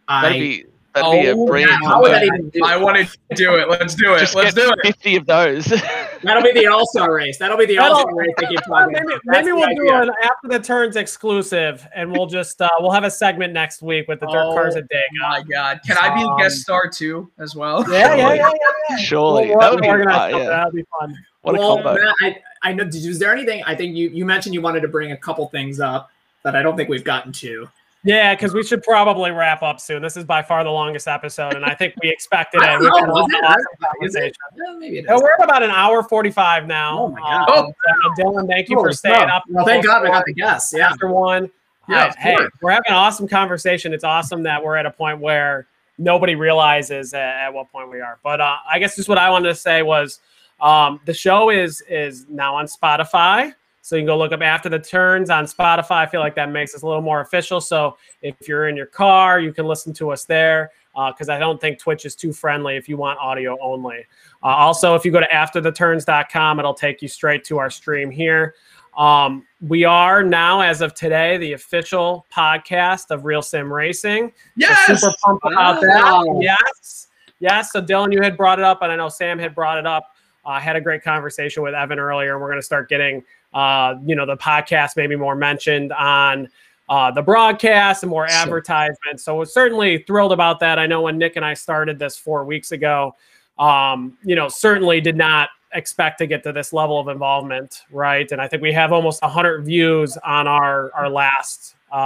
That'd 0.09 0.41
be 0.41 0.65
that'd 0.97 1.21
be 1.23 1.27
a 1.29 1.37
Oh, 1.37 1.47
brilliant. 1.47 1.85
how 1.85 2.01
would 2.03 2.11
that 2.13 2.25
even 2.25 2.51
do? 2.51 2.61
I 2.65 2.77
want 2.77 2.97
to 2.99 3.35
do 3.37 3.55
it. 3.55 3.69
Let's 3.69 3.95
do 3.95 4.15
it. 4.15 4.21
Just 4.21 4.35
Let's 4.35 4.55
get 4.55 4.65
do 4.67 4.73
it. 4.73 4.79
fifty 4.83 5.17
of 5.17 5.27
those. 5.27 5.67
That'll 6.23 6.43
be 6.43 6.53
the 6.53 6.67
All 6.67 6.85
Star 6.87 7.13
race. 7.15 7.39
That'll 7.39 7.57
be 7.57 7.67
the 7.67 7.77
That'll- 7.77 7.97
All 7.97 8.03
Star 8.03 8.15
race. 8.17 8.35
They 8.39 8.47
keep 8.47 8.61
talking 8.67 8.93
maybe 8.93 9.07
about. 9.07 9.21
That's 9.27 9.45
maybe 9.47 9.53
we'll 9.53 9.67
do 9.75 9.83
idea. 9.83 10.03
an 10.03 10.11
after 10.25 10.49
the 10.49 10.59
turns 10.59 10.97
exclusive, 10.97 11.87
and 11.95 12.11
we'll 12.11 12.27
just 12.27 12.61
uh, 12.61 12.69
we'll 12.81 12.91
have 12.91 13.05
a 13.05 13.11
segment 13.11 13.53
next 13.53 13.83
week 13.83 14.09
with 14.09 14.21
the 14.21 14.27
dirt 14.27 14.47
Oh, 14.51 14.55
cars 14.55 14.75
at 14.77 14.85
Oh 14.93 14.99
my 15.23 15.43
god. 15.43 15.81
Can 15.87 15.97
I 15.99 16.15
be 16.15 16.23
a 16.23 16.37
guest 16.39 16.57
Um, 16.57 16.61
star 16.61 16.89
too 16.91 17.31
as 17.39 17.55
well? 17.55 17.85
Yeah, 17.91 18.15
yeah, 18.15 18.35
yeah, 18.35 18.35
yeah. 18.35 18.51
yeah. 18.91 18.97
Surely 18.97 19.49
We'll, 19.49 19.61
that 19.61 19.67
we'll 19.71 19.75
would 19.77 19.83
be 19.83 19.89
uh, 20.11 20.27
yeah. 20.29 20.45
That'll 20.49 20.73
be 20.73 20.85
fun. 20.99 21.17
What 21.43 21.55
a 21.55 21.59
well, 21.59 21.77
combo. 21.77 21.95
Matt, 21.95 22.15
I, 22.23 22.37
I 22.63 22.73
know. 22.73 22.85
Did, 22.85 23.07
was 23.07 23.19
there 23.19 23.33
anything? 23.33 23.63
I 23.65 23.75
think 23.75 23.95
you 23.95 24.09
you 24.09 24.25
mentioned 24.25 24.55
you 24.55 24.63
wanted 24.63 24.81
to 24.81 24.89
bring 24.89 25.13
a 25.13 25.17
couple 25.17 25.47
things 25.49 25.79
up 25.81 26.11
that 26.43 26.57
I 26.57 26.63
don't 26.63 26.77
think 26.77 26.89
we've 26.89 27.05
gotten 27.05 27.31
to. 27.33 27.69
Yeah, 28.07 28.35
because 28.37 28.55
we 28.55 28.63
should 28.63 28.83
probably 28.85 29.33
wrap 29.33 29.63
up 29.65 29.81
soon. 29.81 30.01
This 30.01 30.17
is 30.17 30.25
by 30.25 30.41
far 30.41 30.63
the 30.63 30.71
longest 30.71 31.09
episode, 31.09 31.55
and 31.55 31.65
I 31.65 31.75
think 31.75 31.95
we 32.01 32.09
expected 32.09 32.61
it. 32.65 32.79
We've 32.81 32.89
know, 32.89 32.97
had 32.97 33.05
an 33.05 33.11
was 33.11 33.27
it? 33.33 33.45
awesome 33.45 33.59
Is 34.03 34.15
it? 34.15 34.19
conversation. 34.21 34.35
Yeah, 34.57 34.79
maybe 34.79 34.99
it 34.99 35.01
is. 35.01 35.09
No, 35.09 35.17
we're 35.19 35.33
at 35.35 35.43
about 35.43 35.63
an 35.65 35.71
hour 35.71 36.03
forty-five 36.05 36.67
now. 36.69 36.99
Oh 37.01 37.09
my 37.09 37.19
God. 37.21 37.49
Um, 37.51 37.73
so, 38.17 38.23
Dylan, 38.23 38.49
thank 38.49 38.69
you 38.69 38.77
Holy 38.77 38.91
for 38.91 38.93
staying 38.93 39.17
smokes. 39.17 39.33
up. 39.33 39.43
Well, 39.49 39.65
thank 39.65 39.85
God 39.85 40.03
we 40.05 40.09
got 40.11 40.25
the 40.25 40.35
guests. 40.35 40.73
Yeah. 40.77 40.89
after 40.91 41.09
one. 41.09 41.51
Yeah, 41.89 42.07
Uh, 42.07 42.13
hey, 42.19 42.37
we're 42.63 42.71
having 42.71 42.89
an 42.91 42.95
awesome 42.95 43.27
conversation. 43.29 43.93
It's 43.93 44.05
awesome 44.05 44.43
that 44.45 44.63
we're 44.63 44.77
at 44.77 44.87
a 44.87 44.91
point 44.91 45.21
where 45.21 45.67
nobody 45.99 46.35
realizes 46.35 47.13
at, 47.15 47.21
at 47.23 47.55
what 47.55 47.71
point 47.73 47.91
we 47.91 48.01
are. 48.01 48.19
But 48.23 48.41
uh, 48.41 48.57
I 48.71 48.79
guess 48.79 48.97
just 48.97 49.09
what 49.09 49.19
I 49.19 49.31
wanted 49.31 49.49
to 49.49 49.55
say 49.55 49.83
was 49.83 50.21
um, 50.61 51.01
the 51.07 51.15
show 51.15 51.51
is 51.51 51.83
is 51.89 52.27
now 52.29 52.55
on 52.57 52.67
Spotify. 52.67 53.53
So 53.87 53.95
you 53.95 54.01
can 54.01 54.07
go 54.07 54.19
look 54.19 54.33
up 54.33 54.43
after 54.43 54.69
the 54.69 54.81
turns 54.81 55.31
on 55.31 55.45
Spotify. 55.45 55.93
I 55.93 56.07
feel 56.07 56.19
like 56.19 56.35
that 56.35 56.51
makes 56.51 56.75
us 56.75 56.83
a 56.83 56.87
little 56.89 57.01
more 57.03 57.21
official. 57.21 57.61
So 57.61 57.97
if 58.21 58.49
you're 58.49 58.67
in 58.69 58.77
your 58.77 58.87
car, 58.87 59.39
you 59.39 59.53
can 59.53 59.65
listen 59.65 59.93
to 59.93 60.11
us 60.11 60.25
there 60.25 60.73
because 61.13 61.29
I 61.29 61.39
don't 61.39 61.61
think 61.61 61.79
Twitch 61.79 62.05
is 62.05 62.17
too 62.17 62.33
friendly 62.33 62.75
if 62.77 62.89
you 62.89 62.97
want 62.97 63.21
audio 63.21 63.57
only. 63.63 64.05
Uh, 64.43 64.47
also, 64.49 64.97
if 64.97 65.05
you 65.05 65.13
go 65.13 65.21
to 65.21 65.29
aftertheturns.com, 65.29 66.59
it'll 66.59 66.75
take 66.75 67.01
you 67.01 67.07
straight 67.07 67.45
to 67.45 67.59
our 67.59 67.71
stream 67.71 68.11
here. 68.11 68.57
Um, 68.97 69.47
we 69.61 69.85
are 69.85 70.25
now, 70.25 70.63
as 70.63 70.81
of 70.81 70.93
today, 70.95 71.37
the 71.37 71.53
official 71.53 72.27
podcast 72.35 73.13
of 73.13 73.25
Real 73.25 73.41
Sim 73.41 73.73
Racing. 73.73 74.33
Yes. 74.57 75.01
super 75.01 75.15
pumped 75.25 75.45
about 75.47 75.77
Wow. 75.81 76.25
that. 76.25 76.39
Yes. 76.43 77.07
Yes. 77.39 77.71
So 77.71 77.81
Dylan, 77.81 78.13
you 78.13 78.21
had 78.21 78.37
brought 78.37 78.59
it 78.59 78.65
up, 78.65 78.83
and 78.83 78.91
I 78.91 78.97
know 78.97 79.09
Sam 79.11 79.39
had 79.39 79.55
brought 79.55 79.79
it 79.79 79.87
up. 79.87 80.11
Uh, 80.45 80.51
I 80.51 80.61
had 80.61 80.75
a 80.77 80.81
great 80.81 81.03
conversation 81.05 81.63
with 81.63 81.75
Evan 81.75 81.99
earlier, 81.99 82.33
and 82.33 82.41
we're 82.41 82.49
going 82.49 82.59
to 82.61 82.67
start 82.67 82.89
getting, 82.89 83.23
uh, 83.57 83.95
you 84.05 84.15
know, 84.15 84.27
the 84.27 84.37
podcast 84.37 84.97
maybe 84.97 85.17
more 85.17 85.35
mentioned 85.35 85.93
on 85.95 86.49
uh, 86.89 87.11
the 87.11 87.23
broadcast 87.23 88.03
and 88.03 88.11
more 88.11 88.29
Sure. 88.29 88.39
advertisements. 88.43 89.25
So 89.25 89.37
we're 89.37 89.45
certainly 89.47 90.05
thrilled 90.07 90.33
about 90.33 90.61
that. 90.61 90.79
I 90.79 90.87
know 90.87 91.01
when 91.03 91.17
Nick 91.19 91.37
and 91.37 91.45
I 91.45 91.55
started 91.55 91.99
this 91.99 92.17
four 92.19 92.45
weeks 92.45 92.71
ago, 92.73 93.17
um, 93.59 94.17
you 94.23 94.37
know, 94.37 94.49
certainly 94.49 95.01
did 95.01 95.17
not 95.17 95.49
expect 95.73 96.19
to 96.19 96.27
get 96.27 96.43
to 96.45 96.53
this 96.53 96.73
level 96.73 96.99
of 97.01 97.09
involvement, 97.09 97.83
right? 97.91 98.31
And 98.31 98.41
I 98.41 98.47
think 98.49 98.63
we 98.63 98.73
have 98.73 98.93
almost 98.93 99.21
100 99.23 99.65
views 99.65 100.17
on 100.19 100.47
our 100.47 100.93
our 100.95 101.09
last 101.09 101.75
uh, 101.91 101.97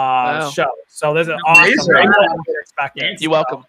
Wow. 0.47 0.51
show. 0.51 0.71
So 0.89 1.13
this 1.15 1.27
is 1.29 1.35
Amazing. 1.49 1.79
awesome. 1.79 1.95
Way 1.95 2.03
more 2.05 2.29
than 2.29 2.39
we 2.47 2.55
expected. 2.61 3.01
Thanks. 3.03 3.23
You're 3.23 3.31
welcome. 3.33 3.65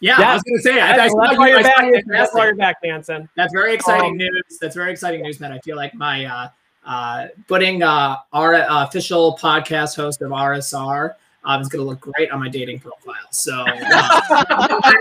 Yeah, 0.00 0.20
Yeah. 0.20 0.30
I 0.30 0.34
was 0.34 0.42
going 0.44 0.56
to 0.58 0.62
say. 0.62 0.80
I, 0.80 0.92
I 0.92 0.96
That's, 0.96 1.12
saw 1.12 1.30
you- 1.32 1.38
why 1.38 1.48
you're 1.48 1.62
saw 1.62 1.68
back. 1.68 1.84
you 1.84 1.90
Nancy. 1.92 2.08
That's 2.10 2.34
why 2.34 2.44
you're 2.46 2.54
back, 2.56 2.76
Nansen. 2.84 3.28
That's 3.36 3.52
very 3.52 3.74
exciting 3.74 4.10
Um, 4.12 4.16
news. 4.18 4.58
That's 4.60 4.74
very 4.76 4.92
exciting 4.92 5.22
news, 5.22 5.40
man. 5.40 5.52
I 5.52 5.58
feel 5.60 5.76
like 5.76 5.94
my 5.94 6.24
uh, 6.26 6.48
uh, 6.84 7.26
putting 7.48 7.82
uh, 7.82 8.16
our 8.32 8.54
uh, 8.54 8.84
official 8.86 9.38
podcast 9.40 9.96
host 9.96 10.22
of 10.22 10.30
RSR 10.30 11.14
um, 11.46 11.60
is 11.60 11.68
going 11.68 11.84
to 11.84 11.88
look 11.88 12.00
great 12.00 12.30
on 12.30 12.40
my 12.40 12.48
dating 12.48 12.80
profile. 12.80 13.14
So 13.30 13.52
uh, 13.54 13.64
I 13.68 14.94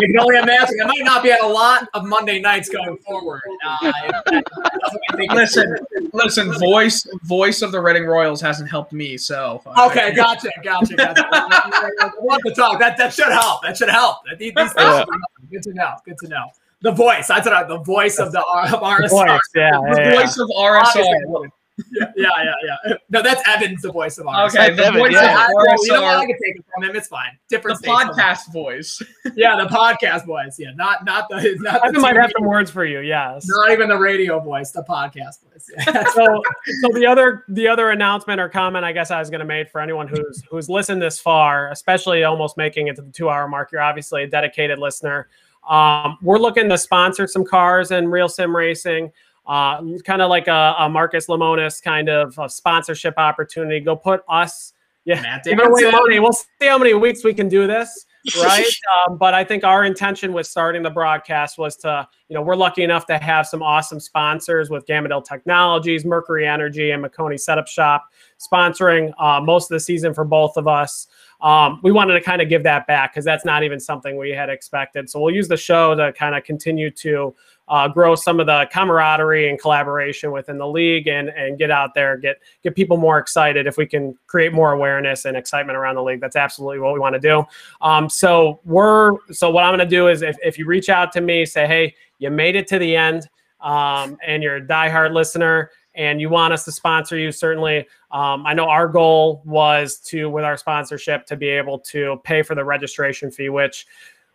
can 0.00 0.18
only 0.18 0.38
imagine. 0.38 0.76
I 0.82 0.86
might 0.86 1.02
not 1.04 1.22
be 1.22 1.30
at 1.32 1.42
a 1.42 1.46
lot 1.46 1.88
of 1.94 2.04
Monday 2.06 2.40
nights 2.40 2.68
going 2.70 2.96
forward. 2.98 3.42
Uh, 3.66 3.76
if 3.82 3.92
that- 3.92 4.24
that's 4.24 4.94
what 4.94 5.30
I 5.30 5.34
Listen, 5.34 5.76
listen. 6.12 6.52
Voice, 6.58 7.06
voice 7.24 7.62
of 7.62 7.70
the 7.72 7.80
Reading 7.80 8.04
Royals 8.06 8.40
hasn't 8.40 8.70
helped 8.70 8.92
me. 8.92 9.16
So 9.18 9.62
uh, 9.66 9.86
Okay, 9.90 10.14
gotcha, 10.14 10.48
gotcha, 10.62 10.94
gotcha. 10.96 11.26
I 11.32 12.10
love 12.22 12.40
the 12.44 12.54
talk. 12.54 12.78
That 12.80 12.96
that 12.98 13.12
should 13.12 13.28
help. 13.32 13.62
That 13.62 13.76
should 13.76 13.90
help. 13.90 14.18
These, 14.38 14.52
these 14.54 14.72
Yeah. 14.76 15.00
should 15.00 15.08
help. 15.08 15.08
Good 15.50 15.62
to 15.64 15.74
know. 15.74 15.94
Good 16.04 16.18
to 16.18 16.28
know. 16.28 16.46
The 16.84 16.92
voice. 16.92 17.28
That's 17.28 17.46
what 17.46 17.54
I, 17.54 17.64
the 17.64 17.78
voice 17.78 18.18
of 18.18 18.30
the 18.30 18.44
R- 18.44 18.66
of 18.66 18.80
RSR. 18.80 19.08
Voice, 19.08 19.40
yeah, 19.54 19.70
the 19.70 19.96
yeah, 19.96 20.10
yeah. 20.10 20.20
voice 20.20 20.38
of 20.38 20.50
RSR. 20.50 21.48
Yeah, 21.94 22.04
yeah, 22.14 22.30
yeah, 22.44 22.76
yeah. 22.86 22.94
No, 23.08 23.22
that's 23.22 23.42
Evans, 23.48 23.80
the 23.80 23.90
voice 23.90 24.18
of 24.18 24.26
RSR. 24.26 24.48
Okay, 24.48 24.70
the 24.72 24.82
Devin, 24.82 25.00
voice 25.00 25.12
yeah. 25.14 25.46
of 25.46 25.50
Well, 25.54 25.86
you 25.86 25.92
know 25.94 26.02
what? 26.02 26.18
I 26.18 26.26
can 26.26 26.36
take 26.42 26.56
it 26.56 26.64
from 26.74 26.84
him. 26.84 26.94
It's 26.94 27.08
fine. 27.08 27.38
The 27.48 27.56
Different 27.56 27.78
states. 27.78 27.90
podcast 27.90 28.52
voice. 28.52 29.02
Yeah, 29.34 29.56
the 29.56 29.68
podcast 29.68 30.26
voice. 30.26 30.56
Yeah, 30.58 30.72
not 30.74 31.06
not 31.06 31.30
the 31.30 31.56
not 31.60 31.80
the 31.80 31.88
Evan 31.88 32.02
might 32.02 32.16
have 32.16 32.30
some 32.38 32.46
words 32.46 32.70
for 32.70 32.84
you. 32.84 33.00
Yes. 33.00 33.46
Not 33.48 33.70
even 33.70 33.88
the 33.88 33.96
radio 33.96 34.38
voice. 34.38 34.70
The 34.70 34.84
podcast 34.86 35.40
voice. 35.42 35.70
Yeah. 35.74 36.04
so 36.14 36.42
so 36.82 36.88
the 36.92 37.06
other 37.06 37.44
the 37.48 37.66
other 37.66 37.90
announcement 37.90 38.40
or 38.40 38.50
comment 38.50 38.84
I 38.84 38.92
guess 38.92 39.10
I 39.10 39.18
was 39.18 39.30
going 39.30 39.40
to 39.40 39.46
make 39.46 39.70
for 39.70 39.80
anyone 39.80 40.06
who's 40.06 40.44
who's 40.50 40.68
listened 40.68 41.00
this 41.00 41.18
far, 41.18 41.70
especially 41.70 42.24
almost 42.24 42.58
making 42.58 42.88
it 42.88 42.96
to 42.96 43.02
the 43.02 43.10
two 43.10 43.30
hour 43.30 43.48
mark, 43.48 43.72
you're 43.72 43.80
obviously 43.80 44.24
a 44.24 44.26
dedicated 44.26 44.78
listener. 44.78 45.28
Um, 45.68 46.18
we're 46.22 46.38
looking 46.38 46.68
to 46.68 46.78
sponsor 46.78 47.26
some 47.26 47.44
cars 47.44 47.90
in 47.90 48.08
real 48.08 48.28
sim 48.28 48.54
racing. 48.54 49.12
Uh, 49.46 49.82
kind 50.04 50.22
of 50.22 50.30
like 50.30 50.48
a, 50.48 50.74
a 50.78 50.88
Marcus 50.88 51.26
Lemonis 51.26 51.82
kind 51.82 52.08
of 52.08 52.38
a 52.38 52.48
sponsorship 52.48 53.14
opportunity. 53.18 53.78
Go 53.78 53.94
put 53.94 54.22
us, 54.28 54.72
yeah, 55.04 55.40
give 55.44 55.58
away 55.58 55.90
money. 55.90 56.18
We'll 56.18 56.32
see 56.32 56.46
how 56.62 56.78
many 56.78 56.94
weeks 56.94 57.22
we 57.24 57.34
can 57.34 57.48
do 57.50 57.66
this, 57.66 58.06
right? 58.38 58.64
um, 59.06 59.18
but 59.18 59.34
I 59.34 59.44
think 59.44 59.62
our 59.62 59.84
intention 59.84 60.32
with 60.32 60.46
starting 60.46 60.82
the 60.82 60.88
broadcast 60.88 61.58
was 61.58 61.76
to, 61.78 62.08
you 62.30 62.34
know, 62.34 62.40
we're 62.40 62.56
lucky 62.56 62.84
enough 62.84 63.04
to 63.08 63.18
have 63.18 63.46
some 63.46 63.62
awesome 63.62 64.00
sponsors 64.00 64.70
with 64.70 64.86
Gamadale 64.86 65.22
Technologies, 65.22 66.06
Mercury 66.06 66.46
Energy, 66.46 66.92
and 66.92 67.04
Maconi 67.04 67.38
Setup 67.38 67.68
Shop 67.68 68.06
sponsoring 68.38 69.12
uh, 69.18 69.42
most 69.42 69.70
of 69.70 69.74
the 69.74 69.80
season 69.80 70.14
for 70.14 70.24
both 70.24 70.56
of 70.56 70.66
us. 70.66 71.06
Um, 71.44 71.78
we 71.82 71.92
wanted 71.92 72.14
to 72.14 72.22
kind 72.22 72.40
of 72.40 72.48
give 72.48 72.62
that 72.62 72.86
back 72.86 73.12
because 73.12 73.24
that's 73.24 73.44
not 73.44 73.62
even 73.62 73.78
something 73.78 74.16
we 74.16 74.30
had 74.30 74.48
expected. 74.48 75.10
So 75.10 75.20
we'll 75.20 75.34
use 75.34 75.46
the 75.46 75.58
show 75.58 75.94
to 75.94 76.10
kind 76.14 76.34
of 76.34 76.42
continue 76.42 76.90
to 76.90 77.34
uh, 77.68 77.86
grow 77.86 78.14
some 78.14 78.40
of 78.40 78.46
the 78.46 78.66
camaraderie 78.72 79.50
and 79.50 79.60
collaboration 79.60 80.32
within 80.32 80.56
the 80.56 80.66
league 80.66 81.06
and 81.06 81.28
and 81.28 81.58
get 81.58 81.70
out 81.70 81.92
there, 81.94 82.16
get 82.16 82.40
get 82.62 82.74
people 82.74 82.96
more 82.96 83.18
excited. 83.18 83.66
If 83.66 83.76
we 83.76 83.86
can 83.86 84.16
create 84.26 84.54
more 84.54 84.72
awareness 84.72 85.26
and 85.26 85.36
excitement 85.36 85.76
around 85.76 85.96
the 85.96 86.02
league, 86.02 86.20
that's 86.20 86.36
absolutely 86.36 86.78
what 86.78 86.94
we 86.94 86.98
want 86.98 87.14
to 87.14 87.20
do. 87.20 87.44
Um, 87.82 88.08
so 88.08 88.60
we're 88.64 89.12
so 89.30 89.50
what 89.50 89.64
I'm 89.64 89.76
going 89.76 89.86
to 89.86 89.96
do 89.96 90.08
is 90.08 90.22
if, 90.22 90.36
if 90.42 90.58
you 90.58 90.64
reach 90.64 90.88
out 90.88 91.12
to 91.12 91.20
me, 91.20 91.44
say, 91.44 91.66
hey, 91.66 91.94
you 92.18 92.30
made 92.30 92.56
it 92.56 92.66
to 92.68 92.78
the 92.78 92.96
end, 92.96 93.28
um, 93.60 94.16
and 94.26 94.42
you're 94.42 94.56
a 94.56 94.66
diehard 94.66 95.12
listener. 95.12 95.70
And 95.94 96.20
you 96.20 96.28
want 96.28 96.52
us 96.52 96.64
to 96.64 96.72
sponsor 96.72 97.16
you, 97.16 97.30
certainly. 97.30 97.86
Um, 98.10 98.44
I 98.46 98.54
know 98.54 98.68
our 98.68 98.88
goal 98.88 99.42
was 99.44 99.98
to, 100.06 100.28
with 100.28 100.44
our 100.44 100.56
sponsorship, 100.56 101.24
to 101.26 101.36
be 101.36 101.48
able 101.48 101.78
to 101.80 102.20
pay 102.24 102.42
for 102.42 102.54
the 102.54 102.64
registration 102.64 103.30
fee, 103.30 103.48
which 103.48 103.86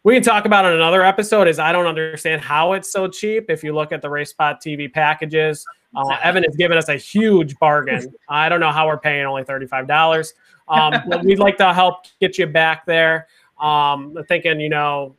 we 0.03 0.13
can 0.13 0.23
talk 0.23 0.45
about 0.45 0.65
in 0.65 0.73
another 0.73 1.03
episode 1.03 1.47
is 1.47 1.59
I 1.59 1.71
don't 1.71 1.85
understand 1.85 2.41
how 2.41 2.73
it's 2.73 2.91
so 2.91 3.07
cheap. 3.07 3.49
If 3.49 3.63
you 3.63 3.73
look 3.73 3.91
at 3.91 4.01
the 4.01 4.07
RaceSpot 4.07 4.57
TV 4.65 4.91
packages, 4.91 5.65
uh, 5.95 6.17
Evan 6.23 6.43
has 6.43 6.55
given 6.55 6.77
us 6.77 6.87
a 6.87 6.95
huge 6.95 7.57
bargain. 7.59 8.13
I 8.29 8.47
don't 8.47 8.61
know 8.61 8.71
how 8.71 8.87
we're 8.87 8.99
paying 8.99 9.25
only 9.25 9.43
$35. 9.43 10.33
Um, 10.69 10.93
but 11.09 11.23
we'd 11.25 11.39
like 11.39 11.57
to 11.57 11.73
help 11.73 12.05
get 12.21 12.37
you 12.37 12.47
back 12.47 12.85
there. 12.85 13.27
Um, 13.59 14.17
thinking, 14.29 14.61
you 14.61 14.69
know, 14.69 15.15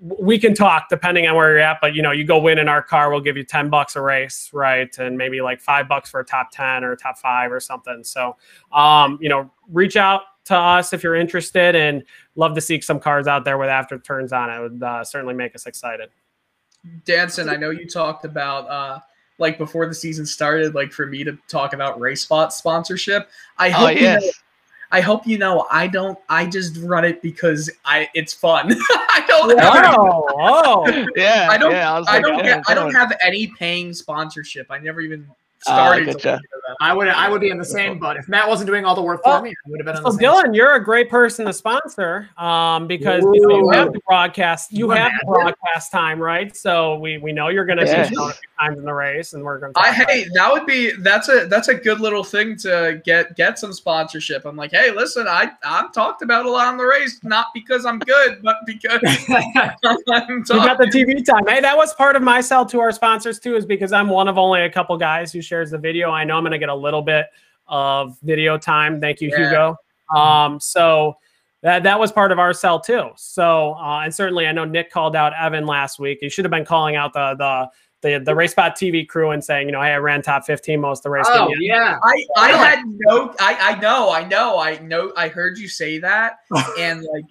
we 0.00 0.38
can 0.38 0.54
talk 0.54 0.88
depending 0.88 1.26
on 1.26 1.36
where 1.36 1.50
you're 1.50 1.58
at, 1.58 1.78
but 1.80 1.94
you 1.94 2.02
know, 2.02 2.10
you 2.10 2.24
go 2.24 2.38
win 2.38 2.58
in 2.58 2.68
our 2.68 2.82
car, 2.82 3.10
we'll 3.10 3.20
give 3.20 3.36
you 3.36 3.44
10 3.44 3.68
bucks 3.68 3.96
a 3.96 4.00
race, 4.00 4.50
right? 4.52 4.96
And 4.98 5.18
maybe 5.18 5.42
like 5.42 5.60
five 5.60 5.88
bucks 5.88 6.10
for 6.10 6.20
a 6.20 6.24
top 6.24 6.50
10 6.52 6.84
or 6.84 6.92
a 6.92 6.96
top 6.96 7.18
five 7.18 7.52
or 7.52 7.60
something. 7.60 8.02
So, 8.02 8.36
um, 8.72 9.18
you 9.20 9.28
know, 9.28 9.50
reach 9.70 9.96
out 9.96 10.22
to 10.46 10.56
us 10.56 10.92
if 10.94 11.02
you're 11.02 11.16
interested 11.16 11.76
and 11.76 12.02
love 12.34 12.54
to 12.54 12.60
seek 12.60 12.82
some 12.82 12.98
cars 12.98 13.26
out 13.26 13.44
there 13.44 13.58
with 13.58 13.68
after 13.68 13.98
turns 13.98 14.32
on 14.32 14.48
it. 14.50 14.56
It 14.56 14.62
would 14.62 14.82
uh, 14.82 15.04
certainly 15.04 15.34
make 15.34 15.54
us 15.54 15.66
excited. 15.66 16.08
Danson, 17.04 17.50
I 17.50 17.56
know 17.56 17.70
you 17.70 17.86
talked 17.86 18.24
about 18.24 18.68
uh, 18.70 19.00
like 19.38 19.58
before 19.58 19.86
the 19.86 19.94
season 19.94 20.24
started, 20.24 20.74
like 20.74 20.92
for 20.92 21.06
me 21.06 21.24
to 21.24 21.36
talk 21.48 21.74
about 21.74 21.98
RaceSpot 22.00 22.52
sponsorship. 22.52 23.28
I 23.58 23.68
Oh 23.68 23.72
hope 23.72 23.94
you 23.96 24.02
know 24.02 24.18
yes. 24.20 24.40
I 24.92 25.00
hope 25.00 25.26
you 25.26 25.38
know 25.38 25.66
I 25.70 25.86
don't 25.86 26.18
I 26.28 26.46
just 26.46 26.76
run 26.78 27.04
it 27.04 27.22
because 27.22 27.70
I 27.84 28.08
it's 28.14 28.32
fun. 28.32 28.72
I 28.90 29.24
don't 29.26 29.52
Oh, 29.62 30.24
oh. 30.38 31.06
Yeah. 31.16 31.48
I 31.50 31.58
don't 31.58 31.72
Yeah, 31.72 31.98
was 31.98 32.08
I 32.08 32.16
like, 32.16 32.22
don't 32.22 32.38
yeah, 32.38 32.44
get 32.44 32.62
I 32.66 32.74
don't 32.74 32.94
have 32.94 33.16
any 33.22 33.46
paying 33.58 33.92
sponsorship. 33.92 34.66
I 34.70 34.78
never 34.78 35.00
even 35.00 35.26
Ah, 35.66 35.74
started 35.74 36.06
to 36.06 36.12
gotcha. 36.14 36.32
look. 36.32 36.76
I 36.80 36.92
would 36.94 37.08
I 37.08 37.28
would 37.28 37.40
be 37.40 37.50
in 37.50 37.58
the 37.58 37.64
same 37.64 37.98
boat 37.98 38.16
if 38.16 38.28
Matt 38.28 38.48
wasn't 38.48 38.66
doing 38.68 38.84
all 38.84 38.94
the 38.94 39.02
work 39.02 39.22
for 39.22 39.28
Well, 39.30 39.42
me. 39.42 39.50
I 39.50 39.70
would 39.70 39.80
have 39.80 39.86
been 39.86 39.96
in 39.96 40.02
So 40.02 40.10
the 40.10 40.18
same. 40.18 40.50
Dylan, 40.50 40.56
you're 40.56 40.74
a 40.74 40.82
great 40.82 41.10
person 41.10 41.46
to 41.46 41.52
sponsor 41.52 42.30
um, 42.38 42.86
because 42.86 43.22
you, 43.32 43.46
know, 43.46 43.56
you 43.58 43.70
have 43.70 43.92
the 43.92 44.00
broadcast. 44.06 44.72
You 44.72 44.86
You 44.86 44.90
have 44.90 45.12
the 45.20 45.26
broadcast 45.26 45.92
time, 45.92 46.18
right? 46.20 46.56
So 46.56 46.98
we, 46.98 47.18
we 47.18 47.32
know 47.32 47.48
you're 47.48 47.66
going 47.66 47.78
to 47.78 47.84
Yeah. 47.84 48.08
be 48.08 48.14
shown 48.16 48.30
a 48.30 48.34
few 48.34 48.48
times 48.60 48.78
in 48.78 48.84
the 48.84 48.92
race, 48.92 49.32
and 49.32 49.42
we're 49.42 49.58
going 49.58 49.72
to. 49.72 49.80
I 49.80 49.92
hey, 49.92 50.26
that 50.34 50.52
would 50.52 50.66
be 50.66 50.92
that's 51.00 51.28
a 51.28 51.46
that's 51.46 51.68
a 51.68 51.74
good 51.74 52.00
little 52.00 52.24
thing 52.24 52.56
to 52.58 53.00
get 53.04 53.36
get 53.36 53.58
some 53.58 53.72
sponsorship. 53.72 54.44
I'm 54.44 54.56
like, 54.56 54.72
hey, 54.72 54.90
listen, 54.92 55.26
I 55.28 55.50
I'm 55.64 55.90
talked 55.92 56.22
about 56.22 56.46
a 56.46 56.50
lot 56.50 56.66
on 56.66 56.76
the 56.76 56.84
race, 56.84 57.20
not 57.22 57.46
because 57.54 57.84
I'm 57.86 57.98
good, 58.00 58.42
but 58.42 58.56
because 58.66 59.00
I'm 59.04 60.38
You 60.38 60.44
got 60.44 60.78
the. 60.78 60.90
TV 60.90 61.24
time. 61.24 61.46
Hey, 61.46 61.60
that 61.60 61.76
was 61.76 61.94
part 61.94 62.16
of 62.16 62.22
my 62.22 62.40
sell 62.40 62.66
to 62.66 62.80
our 62.80 62.92
sponsors 62.92 63.38
too, 63.38 63.56
is 63.56 63.64
because 63.64 63.92
I'm 63.92 64.08
one 64.08 64.28
of 64.28 64.38
only 64.38 64.62
a 64.62 64.70
couple 64.70 64.96
guys 64.96 65.32
who 65.32 65.40
shares 65.40 65.70
the 65.70 65.78
video. 65.78 66.10
I 66.10 66.24
know 66.24 66.36
I'm 66.36 66.42
going 66.42 66.52
to 66.52 66.58
get 66.58 66.68
a 66.68 66.74
little 66.74 67.02
bit 67.02 67.26
of 67.68 68.18
video 68.22 68.58
time. 68.58 69.00
Thank 69.00 69.20
you, 69.20 69.30
Yeah. 69.30 69.48
Hugo. 69.48 69.76
Um, 70.14 70.58
so 70.58 71.16
that 71.62 71.82
that 71.84 71.98
was 72.00 72.10
part 72.10 72.32
of 72.32 72.38
our 72.38 72.52
sell 72.52 72.80
too. 72.80 73.10
So 73.16 73.74
uh, 73.74 74.00
and 74.00 74.14
certainly 74.14 74.46
I 74.46 74.52
know 74.52 74.64
Nick 74.64 74.90
called 74.90 75.14
out 75.14 75.32
Evan 75.38 75.66
last 75.66 75.98
week. 75.98 76.18
He 76.20 76.28
should 76.28 76.44
have 76.44 76.50
been 76.50 76.64
calling 76.64 76.96
out 76.96 77.12
the 77.12 77.34
the 77.38 77.70
the 78.02 78.18
the 78.18 78.32
RaceSpot 78.32 78.72
TV 78.72 79.06
crew 79.06 79.30
and 79.30 79.44
saying, 79.44 79.66
you 79.66 79.72
know, 79.72 79.82
hey, 79.82 79.92
I 79.92 79.98
ran 79.98 80.22
top 80.22 80.44
15 80.44 80.80
most 80.80 81.00
of 81.00 81.02
the 81.04 81.10
race. 81.10 81.26
oh 81.28 81.52
yeah. 81.60 81.98
I 82.02 82.26
I 82.36 82.48
had 82.50 82.82
no 82.86 83.34
I 83.40 83.74
I 83.74 83.80
know 83.80 84.10
I 84.10 84.24
know 84.24 84.58
I 84.58 84.78
know 84.78 85.12
I 85.16 85.28
heard 85.28 85.58
you 85.58 85.68
say 85.68 85.98
that 85.98 86.38
and 86.78 87.04
like 87.12 87.24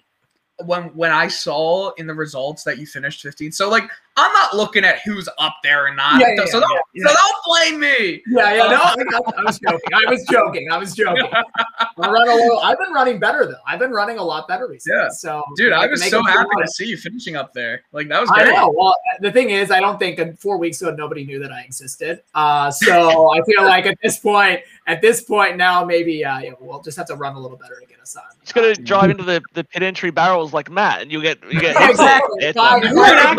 when 0.64 0.84
when 0.94 1.10
I 1.10 1.28
saw 1.28 1.90
in 1.92 2.06
the 2.06 2.14
results 2.14 2.64
that 2.64 2.78
you 2.78 2.86
finished 2.86 3.22
15, 3.22 3.52
so 3.52 3.68
like 3.68 3.90
I'm 4.20 4.32
not 4.32 4.54
looking 4.54 4.84
at 4.84 5.00
who's 5.04 5.28
up 5.38 5.56
there 5.62 5.86
and 5.86 5.96
not. 5.96 6.20
Yeah, 6.20 6.34
yeah, 6.36 6.44
so, 6.46 6.60
don't, 6.60 6.80
yeah, 6.94 7.08
so 7.08 7.14
don't 7.14 7.36
blame 7.46 7.80
me. 7.80 8.22
Yeah, 8.28 8.54
yeah, 8.54 8.68
no, 8.68 8.80
I, 8.80 9.32
I 9.38 9.42
was 9.44 9.58
joking. 9.58 9.90
I 9.94 10.10
was 10.10 10.26
joking. 10.30 10.70
I 10.70 10.76
was 10.78 10.94
joking. 10.94 11.28
I 11.78 11.86
run 11.98 12.28
a 12.28 12.34
little. 12.34 12.58
I've 12.58 12.78
been 12.78 12.92
running 12.92 13.18
better 13.18 13.46
though. 13.46 13.60
I've 13.66 13.78
been 13.78 13.92
running 13.92 14.18
a 14.18 14.22
lot 14.22 14.46
better 14.48 14.68
recently. 14.68 14.98
Yeah. 15.02 15.08
So, 15.10 15.42
Dude, 15.56 15.72
I 15.72 15.78
like, 15.78 15.90
was 15.90 16.08
so 16.08 16.22
happy 16.22 16.48
to 16.60 16.68
see 16.68 16.86
you 16.86 16.96
finishing 16.96 17.36
up 17.36 17.52
there. 17.52 17.82
Like 17.92 18.08
that 18.08 18.20
was 18.20 18.30
Great. 18.30 18.48
I 18.48 18.52
know. 18.52 18.74
Well, 18.76 18.94
the 19.20 19.32
thing 19.32 19.50
is, 19.50 19.70
I 19.70 19.80
don't 19.80 19.98
think 19.98 20.18
in 20.18 20.36
four 20.36 20.58
weeks 20.58 20.80
ago 20.82 20.94
nobody 20.94 21.24
knew 21.24 21.38
that 21.40 21.52
I 21.52 21.62
existed. 21.62 22.22
Uh, 22.34 22.70
so 22.70 23.32
I 23.32 23.40
feel 23.44 23.64
like 23.64 23.86
at 23.86 23.98
this 24.02 24.18
point, 24.18 24.60
at 24.86 25.00
this 25.00 25.22
point 25.22 25.56
now, 25.56 25.84
maybe 25.84 26.24
uh, 26.24 26.40
yeah, 26.40 26.52
we'll 26.60 26.82
just 26.82 26.96
have 26.96 27.06
to 27.06 27.14
run 27.14 27.34
a 27.34 27.38
little 27.38 27.56
better 27.56 27.78
to 27.80 27.86
get 27.86 28.00
us 28.00 28.16
on. 28.16 28.22
Just 28.42 28.54
gotta 28.54 28.74
drive 28.74 29.10
into 29.10 29.24
the, 29.24 29.40
the 29.54 29.64
pit 29.64 29.82
entry 29.82 30.10
barrels 30.10 30.52
like 30.52 30.70
Matt, 30.70 31.02
and 31.02 31.12
you 31.12 31.22
get 31.22 31.38
you 31.50 31.60
get 31.60 31.76
exactly. 31.90 32.44
It's 32.44 32.56
Fine. 32.56 32.94
like- 32.94 33.30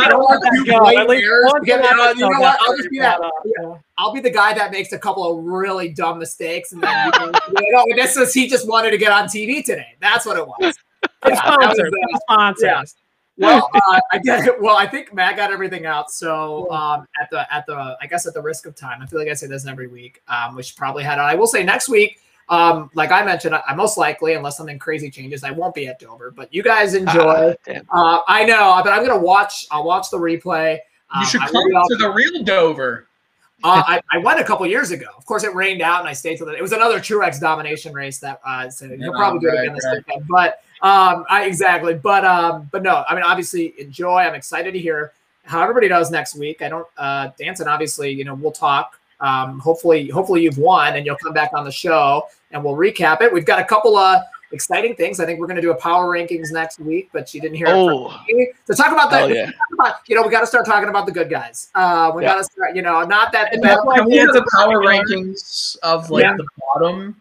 Know, 0.71 0.77
I 0.77 0.93
want 0.93 0.95
Let 0.95 0.95
you 0.95 0.95
that 0.95 0.95
go. 0.95 0.95
white 0.95 0.97
At 1.01 1.09
least 1.09 1.23
hairs 1.23 1.43
once 1.51 1.59
to 1.61 1.65
get 1.65 1.75
in 1.75 1.81
me 1.81 1.87
that 1.87 1.99
on- 1.99 2.17
You 2.17 2.21
know 2.21 2.27
episode, 2.29 2.41
what? 2.41 2.59
I'll 2.67 2.77
just 2.77 2.89
be 2.89 2.99
that. 2.99 3.19
Yeah. 3.45 3.75
I'll 3.97 4.13
be 4.13 4.19
the 4.19 4.29
guy 4.29 4.53
that 4.53 4.71
makes 4.71 4.91
a 4.93 4.99
couple 4.99 5.29
of 5.39 5.43
really 5.45 5.89
dumb 5.89 6.17
mistakes, 6.19 6.71
and 6.71 6.81
then 6.81 7.11
you 7.15 7.71
know, 7.71 7.85
know, 7.85 7.95
this 7.95 8.17
is 8.17 8.33
he 8.33 8.47
just 8.47 8.67
wanted 8.67 8.91
to 8.91 8.97
get 8.97 9.11
on 9.11 9.25
TV 9.25 9.63
today. 9.63 9.95
That's 10.01 10.25
what 10.25 10.37
it 10.37 10.47
was. 10.47 10.75
Yeah, 11.27 11.35
that 11.35 11.57
was, 11.69 11.79
uh, 11.79 12.19
sponsors. 12.29 12.95
yeah. 13.37 13.47
well, 13.47 13.69
uh, 13.73 13.99
I 14.11 14.19
it. 14.23 14.61
Well, 14.61 14.75
I 14.77 14.85
think 14.85 15.13
Matt 15.15 15.35
got 15.35 15.51
everything 15.51 15.85
out. 15.87 16.11
So 16.11 16.69
um, 16.71 17.07
at 17.19 17.27
the 17.31 17.51
at 17.53 17.65
the 17.65 17.97
I 17.99 18.05
guess 18.07 18.27
at 18.27 18.33
the 18.35 18.41
risk 18.41 18.67
of 18.67 18.75
time, 18.75 19.01
I 19.01 19.07
feel 19.07 19.17
like 19.19 19.27
I 19.27 19.33
say 19.33 19.47
this 19.47 19.65
every 19.65 19.87
week. 19.87 20.21
Um, 20.27 20.55
we 20.55 20.61
should 20.61 20.77
probably 20.77 21.03
head 21.03 21.17
out. 21.17 21.27
I 21.27 21.33
will 21.35 21.47
say 21.47 21.63
next 21.63 21.89
week. 21.89 22.19
Um, 22.49 22.89
like 22.95 23.11
I 23.11 23.23
mentioned, 23.23 23.55
I, 23.55 23.61
I 23.67 23.75
most 23.75 23.97
likely, 23.97 24.33
unless 24.33 24.57
something 24.57 24.77
crazy 24.79 25.09
changes, 25.09 25.43
I 25.43 25.51
won't 25.51 25.73
be 25.73 25.87
at 25.87 25.99
Dover. 25.99 26.31
But 26.31 26.53
you 26.53 26.63
guys 26.63 26.93
enjoy. 26.93 27.55
Damn. 27.65 27.87
Uh, 27.93 28.19
I 28.27 28.43
know, 28.45 28.81
but 28.83 28.91
I'm 28.91 29.05
gonna 29.05 29.19
watch. 29.19 29.65
I'll 29.71 29.83
watch 29.85 30.09
the 30.09 30.17
replay. 30.17 30.79
Um, 31.13 31.21
You 31.21 31.27
should 31.27 31.41
I 31.41 31.45
come 31.49 31.63
will 31.63 31.87
be 31.87 31.95
to 31.95 31.95
the 31.97 32.09
real 32.09 32.43
Dover. 32.43 33.07
uh, 33.63 33.83
I, 33.85 34.01
I 34.11 34.17
went 34.17 34.39
a 34.39 34.43
couple 34.43 34.65
years 34.65 34.89
ago. 34.89 35.05
Of 35.15 35.25
course, 35.25 35.43
it 35.43 35.53
rained 35.53 35.81
out, 35.83 35.99
and 35.99 36.09
I 36.09 36.13
stayed 36.13 36.37
till 36.37 36.47
the. 36.47 36.53
It 36.55 36.61
was 36.61 36.71
another 36.71 36.99
Truex 36.99 37.39
domination 37.39 37.93
race 37.93 38.17
that. 38.19 38.41
Uh, 38.45 38.69
so 38.69 38.85
you'll 38.85 38.99
Yeah, 38.99 39.09
probably 39.11 39.39
do 39.39 39.49
it 39.49 39.59
again 39.59 39.75
this 39.75 39.85
right. 39.85 40.03
weekend. 40.05 40.27
But 40.27 40.63
um, 40.81 41.25
I 41.29 41.45
exactly. 41.45 41.93
But 41.93 42.25
um, 42.25 42.69
but 42.71 42.81
no. 42.81 43.03
I 43.07 43.13
mean, 43.13 43.23
obviously, 43.23 43.75
enjoy. 43.79 44.17
I'm 44.17 44.33
excited 44.33 44.71
to 44.73 44.79
hear 44.79 45.13
how 45.43 45.61
everybody 45.61 45.87
does 45.87 46.09
next 46.09 46.35
week. 46.35 46.61
I 46.61 46.69
don't. 46.69 46.87
Uh, 46.97 47.29
Danson, 47.37 47.67
obviously, 47.67 48.09
you 48.11 48.25
know, 48.25 48.33
we'll 48.33 48.51
talk. 48.51 48.99
Um, 49.21 49.59
hopefully, 49.59 50.09
hopefully 50.09 50.41
you've 50.41 50.57
won, 50.57 50.95
and 50.97 51.05
you'll 51.05 51.17
come 51.17 51.33
back 51.33 51.51
on 51.53 51.63
the 51.63 51.71
show, 51.71 52.23
and 52.51 52.63
we'll 52.63 52.75
recap 52.75 53.21
it. 53.21 53.31
We've 53.31 53.45
got 53.45 53.59
a 53.59 53.63
couple 53.63 53.95
of 53.95 54.21
exciting 54.51 54.95
things. 54.95 55.19
I 55.19 55.25
think 55.25 55.39
we're 55.39 55.47
going 55.47 55.55
to 55.55 55.61
do 55.61 55.71
a 55.71 55.75
power 55.75 56.07
rankings 56.13 56.51
next 56.51 56.79
week, 56.79 57.09
but 57.13 57.33
you 57.33 57.39
didn't 57.39 57.55
hear 57.55 57.67
it 57.67 57.69
from 57.69 57.77
Oh, 57.79 58.19
me. 58.27 58.51
So 58.65 58.73
talk 58.73 58.91
about 58.91 59.09
hell 59.11 59.27
that. 59.29 59.35
yeah. 59.35 59.91
you 60.07 60.15
know, 60.15 60.23
we 60.23 60.29
got 60.29 60.41
to 60.41 60.47
start 60.47 60.65
talking 60.65 60.89
about 60.89 61.05
the 61.05 61.11
good 61.11 61.29
guys. 61.29 61.69
Uh, 61.75 62.11
we 62.13 62.23
Yeah. 62.23 62.33
got 62.33 62.37
to 62.39 62.43
start. 62.45 62.75
You 62.75 62.81
know, 62.81 63.01
not 63.03 63.31
that 63.31 63.49
the 63.51 63.53
And 63.53 63.61
bad 63.61 63.77
that's 63.77 63.85
why 63.85 64.01
we 64.01 64.17
have 64.17 64.33
the 64.33 64.45
power 64.53 64.79
rankings 64.83 65.77
of 65.83 66.09
like 66.09 66.23
Yeah. 66.23 66.35
the 66.35 66.47
bottom. 66.73 67.20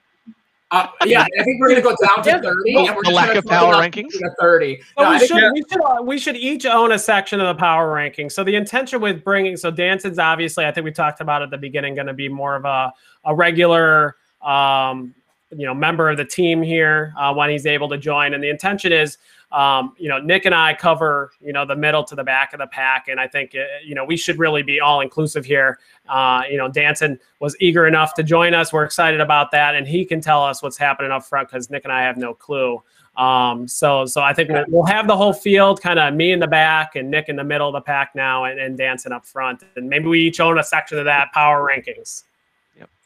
Uh, 0.73 0.87
yeah, 1.05 1.27
I 1.39 1.43
think 1.43 1.61
we're 1.61 1.71
gonna 1.71 1.83
go 1.83 1.97
down 2.07 2.23
to 2.25 2.43
thirty. 2.43 2.77
and 2.77 2.95
we're 2.95 3.03
The 3.03 3.11
lack 3.11 3.35
of 3.35 3.45
power 3.45 3.75
rankings? 3.75 4.13
to 4.13 4.31
thirty. 4.41 4.81
No, 4.97 5.11
we 5.11 5.27
should, 5.27 5.37
yeah. 5.37 5.51
we 5.53 5.65
should 5.69 5.81
uh, 5.83 6.03
we 6.03 6.19
should 6.19 6.37
each 6.37 6.65
own 6.65 6.93
a 6.93 6.99
section 6.99 7.41
of 7.41 7.49
the 7.57 7.59
power 7.59 7.93
ranking. 7.93 8.31
So 8.31 8.45
the 8.45 8.55
intention 8.55 9.01
with 9.01 9.25
bringing 9.25 9.57
so 9.57 9.73
Danson's 9.73 10.21
obviously 10.21 10.65
I 10.65 10.71
think 10.71 10.85
we 10.85 10.93
talked 10.93 11.21
about 11.21 11.43
at 11.43 11.51
the 11.51 11.59
beginning 11.59 11.97
going 11.97 12.07
to 12.07 12.15
be 12.15 12.29
more 12.29 12.55
of 12.55 12.65
a 12.65 12.93
a 13.25 13.35
regular 13.35 14.17
um, 14.43 15.13
you 15.51 15.67
know 15.67 15.75
member 15.75 16.09
of 16.09 16.17
the 16.17 16.25
team 16.25 16.63
here 16.63 17.13
uh, 17.19 17.35
when 17.35 17.51
he's 17.51 17.67
able 17.67 17.89
to 17.89 17.99
join, 17.99 18.35
and 18.35 18.43
the 18.43 18.51
intention 18.51 18.93
is. 18.93 19.19
Um, 19.52 19.94
you 19.98 20.09
know, 20.09 20.18
Nick 20.18 20.44
and 20.44 20.55
I 20.55 20.74
cover, 20.74 21.32
you 21.40 21.52
know, 21.52 21.64
the 21.64 21.74
middle 21.74 22.05
to 22.05 22.14
the 22.14 22.22
back 22.22 22.52
of 22.52 22.60
the 22.60 22.66
pack. 22.68 23.09
And 23.09 23.18
I 23.18 23.27
think, 23.27 23.55
uh, 23.55 23.64
you 23.85 23.94
know, 23.94 24.05
we 24.05 24.16
should 24.16 24.39
really 24.39 24.62
be 24.62 24.81
all 24.81 25.01
inclusive 25.01 25.44
here. 25.44 25.81
Uh, 26.09 26.43
you 26.48 26.56
know, 26.56 26.68
Danson 26.68 27.18
was 27.40 27.56
eager 27.60 27.86
enough 27.86 28.14
to 28.14 28.22
join 28.22 28.55
us. 28.55 28.72
We're 28.72 28.85
excited 28.85 29.20
about 29.20 29.51
that. 29.51 29.74
And 29.74 29.89
he 29.89 30.05
can 30.05 30.20
tell 30.20 30.44
us 30.44 30.62
what's 30.62 30.78
happening 30.78 31.10
up 31.10 31.24
front 31.24 31.48
because 31.48 31.68
Nick 31.68 31.85
and 31.85 31.93
I 31.93 32.02
have 32.02 32.16
no 32.16 32.32
clue. 32.32 32.81
Um, 33.16 33.66
so, 33.66 34.06
so 34.06 34.22
I 34.22 34.32
think 34.32 34.51
we'll, 34.51 34.64
we'll 34.68 34.85
have 34.85 35.09
the 35.09 35.16
whole 35.16 35.32
field, 35.32 35.82
kind 35.82 35.98
of 35.98 36.14
me 36.14 36.31
in 36.31 36.39
the 36.39 36.47
back 36.47 36.94
and 36.94 37.10
Nick 37.10 37.28
in 37.28 37.35
the 37.35 37.44
middle 37.44 37.66
of 37.68 37.72
the 37.72 37.81
pack 37.81 38.14
now, 38.14 38.44
and, 38.44 38.60
and 38.60 38.78
Danson 38.78 39.12
up 39.12 39.27
front. 39.27 39.64
And 39.74 39.89
maybe 39.89 40.06
we 40.06 40.20
each 40.20 40.39
own 40.39 40.59
a 40.59 40.64
section 40.64 40.98
of 40.98 41.05
that 41.06 41.32
power 41.32 41.68
rankings. 41.68 42.22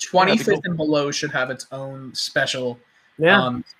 Twenty 0.00 0.32
That'd 0.32 0.46
be 0.46 0.52
fifth 0.56 0.66
and 0.66 0.76
below 0.76 1.10
should 1.10 1.30
have 1.32 1.50
its 1.50 1.66
own 1.72 2.14
special 2.14 2.78
Yeah, 3.18 3.42
um 3.42 3.54
and 3.54 3.64
a 3.64 3.66
s- 3.66 3.74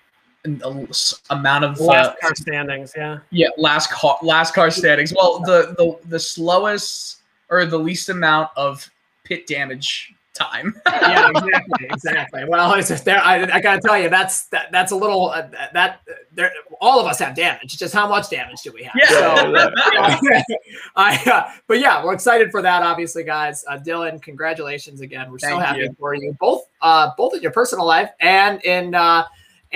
amount 0.45 1.65
of 1.65 1.79
uh, 1.79 1.83
last 1.83 2.19
car 2.21 2.35
standings. 2.35 2.93
Yeah, 2.95 3.19
yeah 3.31 3.49
last 3.57 3.91
car 3.91 4.17
last 4.21 4.53
car 4.53 4.71
standings. 4.71 5.13
Well, 5.15 5.39
the 5.39 5.75
the 5.77 6.07
the 6.07 6.19
slowest 6.19 7.17
or 7.49 7.65
the 7.65 7.77
least 7.77 8.09
amount 8.09 8.49
of 8.55 8.89
pit 9.23 9.47
damage 9.47 10.15
time. 10.35 10.75
yeah, 10.87 11.29
exactly, 11.29 11.87
exactly. 11.89 12.45
Well, 12.45 12.73
it's 12.73 12.89
just 12.89 13.05
there. 13.05 13.19
I, 13.19 13.43
I 13.43 13.61
gotta 13.61 13.81
tell 13.81 13.97
you, 13.97 14.09
that's 14.09 14.47
that, 14.47 14.71
that's 14.71 14.91
a 14.91 14.95
little 14.95 15.29
uh, 15.29 15.47
that 15.73 16.01
there. 16.33 16.51
All 16.79 16.99
of 16.99 17.07
us 17.07 17.19
have 17.19 17.35
damage. 17.35 17.77
Just 17.77 17.93
how 17.93 18.07
much 18.07 18.29
damage 18.29 18.61
do 18.61 18.71
we 18.71 18.83
have? 18.83 18.93
Yeah. 18.95 19.07
So, 19.07 20.43
I, 20.95 21.23
uh, 21.25 21.51
but 21.67 21.79
yeah, 21.79 22.03
we're 22.03 22.13
excited 22.13 22.51
for 22.51 22.61
that. 22.61 22.83
Obviously, 22.83 23.23
guys. 23.23 23.63
Uh, 23.67 23.79
Dylan, 23.79 24.21
congratulations 24.21 25.01
again. 25.01 25.31
We're 25.31 25.39
so 25.39 25.57
happy 25.57 25.81
you. 25.81 25.95
for 25.97 26.13
you, 26.13 26.35
both 26.39 26.67
uh, 26.81 27.11
both 27.17 27.33
in 27.33 27.41
your 27.41 27.51
personal 27.51 27.85
life 27.85 28.11
and 28.19 28.63
in 28.63 28.93
uh, 28.93 29.23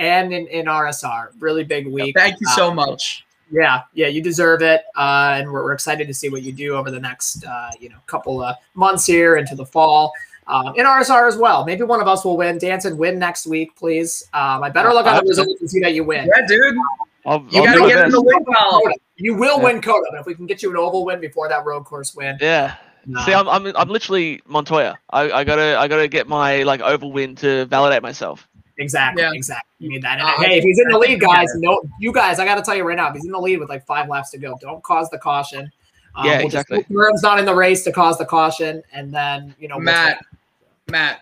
and 0.00 0.32
in, 0.32 0.46
in 0.48 0.66
RSR. 0.66 1.28
Really 1.38 1.62
big 1.62 1.86
week. 1.86 2.16
Thank 2.16 2.40
you 2.40 2.46
Uh, 2.50 2.56
so 2.56 2.74
much. 2.74 3.24
yeah, 3.52 3.82
yeah, 3.94 4.06
you 4.08 4.22
deserve 4.22 4.62
it, 4.62 4.82
uh, 4.96 5.36
and 5.38 5.52
we're, 5.52 5.62
we're 5.62 5.72
excited 5.72 6.08
to 6.08 6.14
see 6.14 6.28
what 6.30 6.42
you 6.42 6.52
do 6.52 6.74
over 6.74 6.90
the 6.90 6.98
next, 6.98 7.44
uh, 7.44 7.70
you 7.78 7.88
know, 7.90 7.96
couple 8.06 8.42
of 8.42 8.56
months 8.74 9.04
here 9.06 9.36
into 9.36 9.54
the 9.54 9.66
fall. 9.66 10.12
Um, 10.46 10.72
in 10.74 10.84
RSR 10.84 11.28
as 11.28 11.36
well. 11.36 11.64
Maybe 11.64 11.84
one 11.84 12.00
of 12.00 12.08
us 12.08 12.24
will 12.24 12.36
win. 12.36 12.58
Danson 12.58 12.96
win 12.98 13.20
next 13.20 13.46
week, 13.46 13.76
please. 13.76 14.28
Um, 14.34 14.64
I 14.64 14.70
better 14.70 14.92
look 14.92 15.06
at 15.06 15.22
the 15.22 15.28
results 15.28 15.60
and 15.60 15.70
see 15.70 15.78
that 15.80 15.94
you 15.94 16.02
win. 16.02 16.26
Yeah, 16.34 16.44
dude. 16.46 16.76
I'll, 17.24 17.46
You 17.50 17.60
I'll 17.60 17.66
gotta 17.66 17.86
get 17.94 18.04
in 18.06 18.10
the 18.10 18.20
win 18.22 18.44
column. 18.44 18.92
You 19.16 19.36
will 19.36 19.58
Yeah. 19.58 19.64
win 19.64 19.80
Coda, 19.82 20.06
but 20.10 20.20
if 20.20 20.26
we 20.26 20.34
can 20.34 20.46
get 20.46 20.60
you 20.62 20.70
an 20.70 20.76
oval 20.76 21.04
win 21.04 21.20
before 21.20 21.48
that 21.48 21.64
road 21.64 21.84
course 21.84 22.16
win, 22.16 22.36
Yeah. 22.40 22.74
uh, 23.16 23.24
See, 23.26 23.32
I'm, 23.34 23.48
I'm 23.48 23.66
I'm 23.76 23.88
literally 23.88 24.40
Montoya. 24.46 24.98
I, 25.10 25.30
I 25.30 25.44
gotta 25.44 25.78
I 25.78 25.86
gotta 25.86 26.08
get 26.08 26.26
my 26.26 26.64
like 26.64 26.80
oval 26.80 27.12
win 27.12 27.36
to 27.36 27.66
validate 27.66 28.02
myself. 28.02 28.48
Exactly, 28.80 29.22
Yeah. 29.22 29.30
exactly. 29.32 29.68
You 29.78 29.88
need 29.90 30.02
that. 30.02 30.18
And 30.18 30.22
Uh, 30.28 30.32
hey, 30.42 30.58
if 30.58 30.64
he's 30.64 30.78
in 30.80 30.88
the 30.88 30.98
lead, 30.98 31.20
guys, 31.20 31.48
no, 31.56 31.80
you 32.00 32.12
guys, 32.12 32.38
I 32.38 32.44
got 32.44 32.56
to 32.56 32.62
tell 32.62 32.74
you 32.74 32.82
right 32.84 32.96
now, 32.96 33.08
if 33.08 33.14
he's 33.14 33.24
in 33.24 33.32
the 33.32 33.38
lead 33.40 33.58
with 33.60 33.68
like 33.68 33.86
five 33.86 34.08
laps 34.08 34.30
to 34.30 34.38
go, 34.38 34.58
don't 34.60 34.82
cause 34.82 35.08
the 35.10 35.18
caution. 35.18 35.70
Um, 36.16 36.26
Yeah, 36.26 36.38
we'll 36.38 36.46
exactly. 36.46 36.78
hope 36.92 37.14
not 37.22 37.38
in 37.38 37.44
the 37.44 37.54
race 37.54 37.84
to 37.84 37.92
cause 37.92 38.18
the 38.18 38.24
caution, 38.26 38.82
and 38.92 39.12
then 39.14 39.54
you 39.60 39.68
know 39.68 39.76
we'll 39.76 39.84
Matt, 39.84 40.18
Matt, 40.90 41.20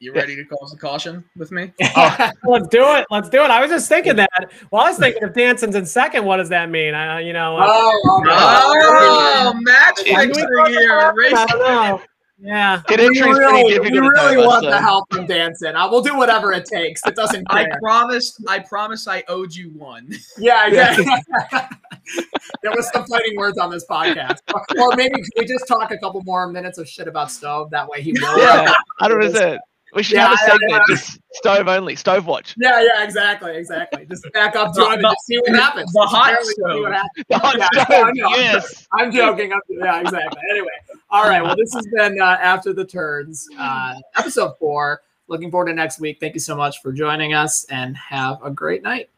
you 0.00 0.12
ready 0.14 0.34
to 0.34 0.44
cause 0.46 0.70
the 0.72 0.78
caution 0.78 1.22
with 1.36 1.52
me? 1.52 1.70
take- 1.78 1.94
let's 2.44 2.66
do 2.68 2.82
it. 2.96 3.06
Let's 3.10 3.28
do 3.28 3.42
it. 3.44 3.50
I 3.50 3.60
was 3.60 3.70
just 3.70 3.88
thinking 3.88 4.16
that. 4.16 4.30
Well, 4.70 4.82
I 4.82 4.88
was 4.88 4.98
thinking 4.98 5.22
if 5.22 5.34
Danson's 5.34 5.76
in 5.76 5.84
second, 5.86 6.24
what 6.24 6.38
does 6.38 6.48
that 6.48 6.70
mean? 6.70 6.94
I, 6.94 7.20
you 7.20 7.32
know. 7.34 7.56
uh, 7.58 7.66
Oh, 7.68 8.00
oh, 8.06 8.20
no. 8.24 8.32
Oh, 8.34 9.52
match 9.60 10.00
Are 10.14 10.24
you 10.24 10.64
here. 10.66 11.12
Race. 11.14 12.02
Don't 12.42 12.50
know. 12.50 12.54
Yeah. 12.54 12.82
Get 12.88 13.00
We 13.00 13.20
really, 13.20 13.64
we 13.64 13.70
difficult. 13.70 13.92
to 13.94 14.00
really 14.00 14.34
tell 14.34 14.40
us, 14.42 14.46
want 14.46 14.64
so. 14.64 14.70
the 14.70 14.78
help 14.80 15.12
from 15.12 15.26
Danson. 15.26 15.76
I 15.76 15.86
will 15.86 16.02
do 16.02 16.16
whatever 16.16 16.52
it 16.52 16.64
takes. 16.64 17.00
It 17.06 17.14
doesn't 17.16 17.46
I 17.50 17.64
care. 17.64 17.78
promised. 17.80 18.42
I 18.48 18.58
promised 18.60 19.08
I 19.08 19.24
owed 19.28 19.54
you 19.54 19.70
one. 19.70 20.10
Yeah, 20.38 20.66
exactly. 20.66 21.04
there 22.62 22.72
was 22.72 22.90
some 22.92 23.04
fighting 23.06 23.36
words 23.36 23.58
on 23.58 23.70
this 23.70 23.84
podcast. 23.88 24.38
Or 24.78 24.96
maybe 24.96 25.14
can 25.14 25.24
we 25.38 25.46
just 25.46 25.68
talk 25.68 25.90
a 25.92 25.98
couple 25.98 26.22
more 26.24 26.48
minutes 26.48 26.78
of 26.78 26.88
shit 26.88 27.06
about 27.06 27.30
Stove? 27.30 27.70
That 27.70 27.88
way 27.88 28.02
he 28.02 28.12
will. 28.12 28.38
Yeah, 28.38 28.72
hundred 28.98 29.20
percent. 29.20 29.60
We 29.94 30.02
should 30.02 30.16
Yeah, 30.16 30.28
have 30.28 30.32
a 30.34 30.50
segment 30.50 30.70
yeah. 30.70 30.82
just 30.88 31.18
stove 31.34 31.68
only, 31.68 31.96
stove 31.96 32.26
watch. 32.26 32.54
Yeah, 32.58 32.80
yeah, 32.82 33.04
exactly, 33.04 33.54
exactly. 33.56 34.06
Just 34.06 34.26
back 34.32 34.56
up 34.56 34.72
to 34.74 34.80
The- 34.80 34.86
and 34.88 35.02
just 35.02 35.26
see 35.26 35.38
what 35.38 35.54
happens. 35.54 35.92
the 35.92 36.00
hot 36.00 36.42
stove. 36.42 36.84
The 37.28 37.38
hot 37.38 37.58
Yeah, 37.58 37.68
stove, 37.84 38.04
I 38.06 38.12
know. 38.14 38.28
yes. 38.30 38.86
I'm 38.92 39.12
joking. 39.12 39.52
I'm- 39.52 39.60
yeah, 39.68 40.00
exactly. 40.00 40.40
Anyway, 40.50 40.68
all 41.10 41.24
right. 41.24 41.42
Well, 41.42 41.56
this 41.56 41.74
has 41.74 41.86
been 41.94 42.20
uh, 42.20 42.38
After 42.40 42.72
the 42.72 42.84
Turns, 42.86 43.46
uh, 43.58 43.94
episode 44.16 44.54
four. 44.58 45.02
Looking 45.28 45.50
forward 45.50 45.66
to 45.66 45.74
next 45.74 46.00
week. 46.00 46.18
Thank 46.20 46.34
you 46.34 46.40
so 46.40 46.56
much 46.56 46.80
for 46.82 46.92
joining 46.92 47.34
us 47.34 47.64
and 47.70 47.96
have 47.96 48.42
a 48.42 48.50
great 48.50 48.82
night. 48.82 49.08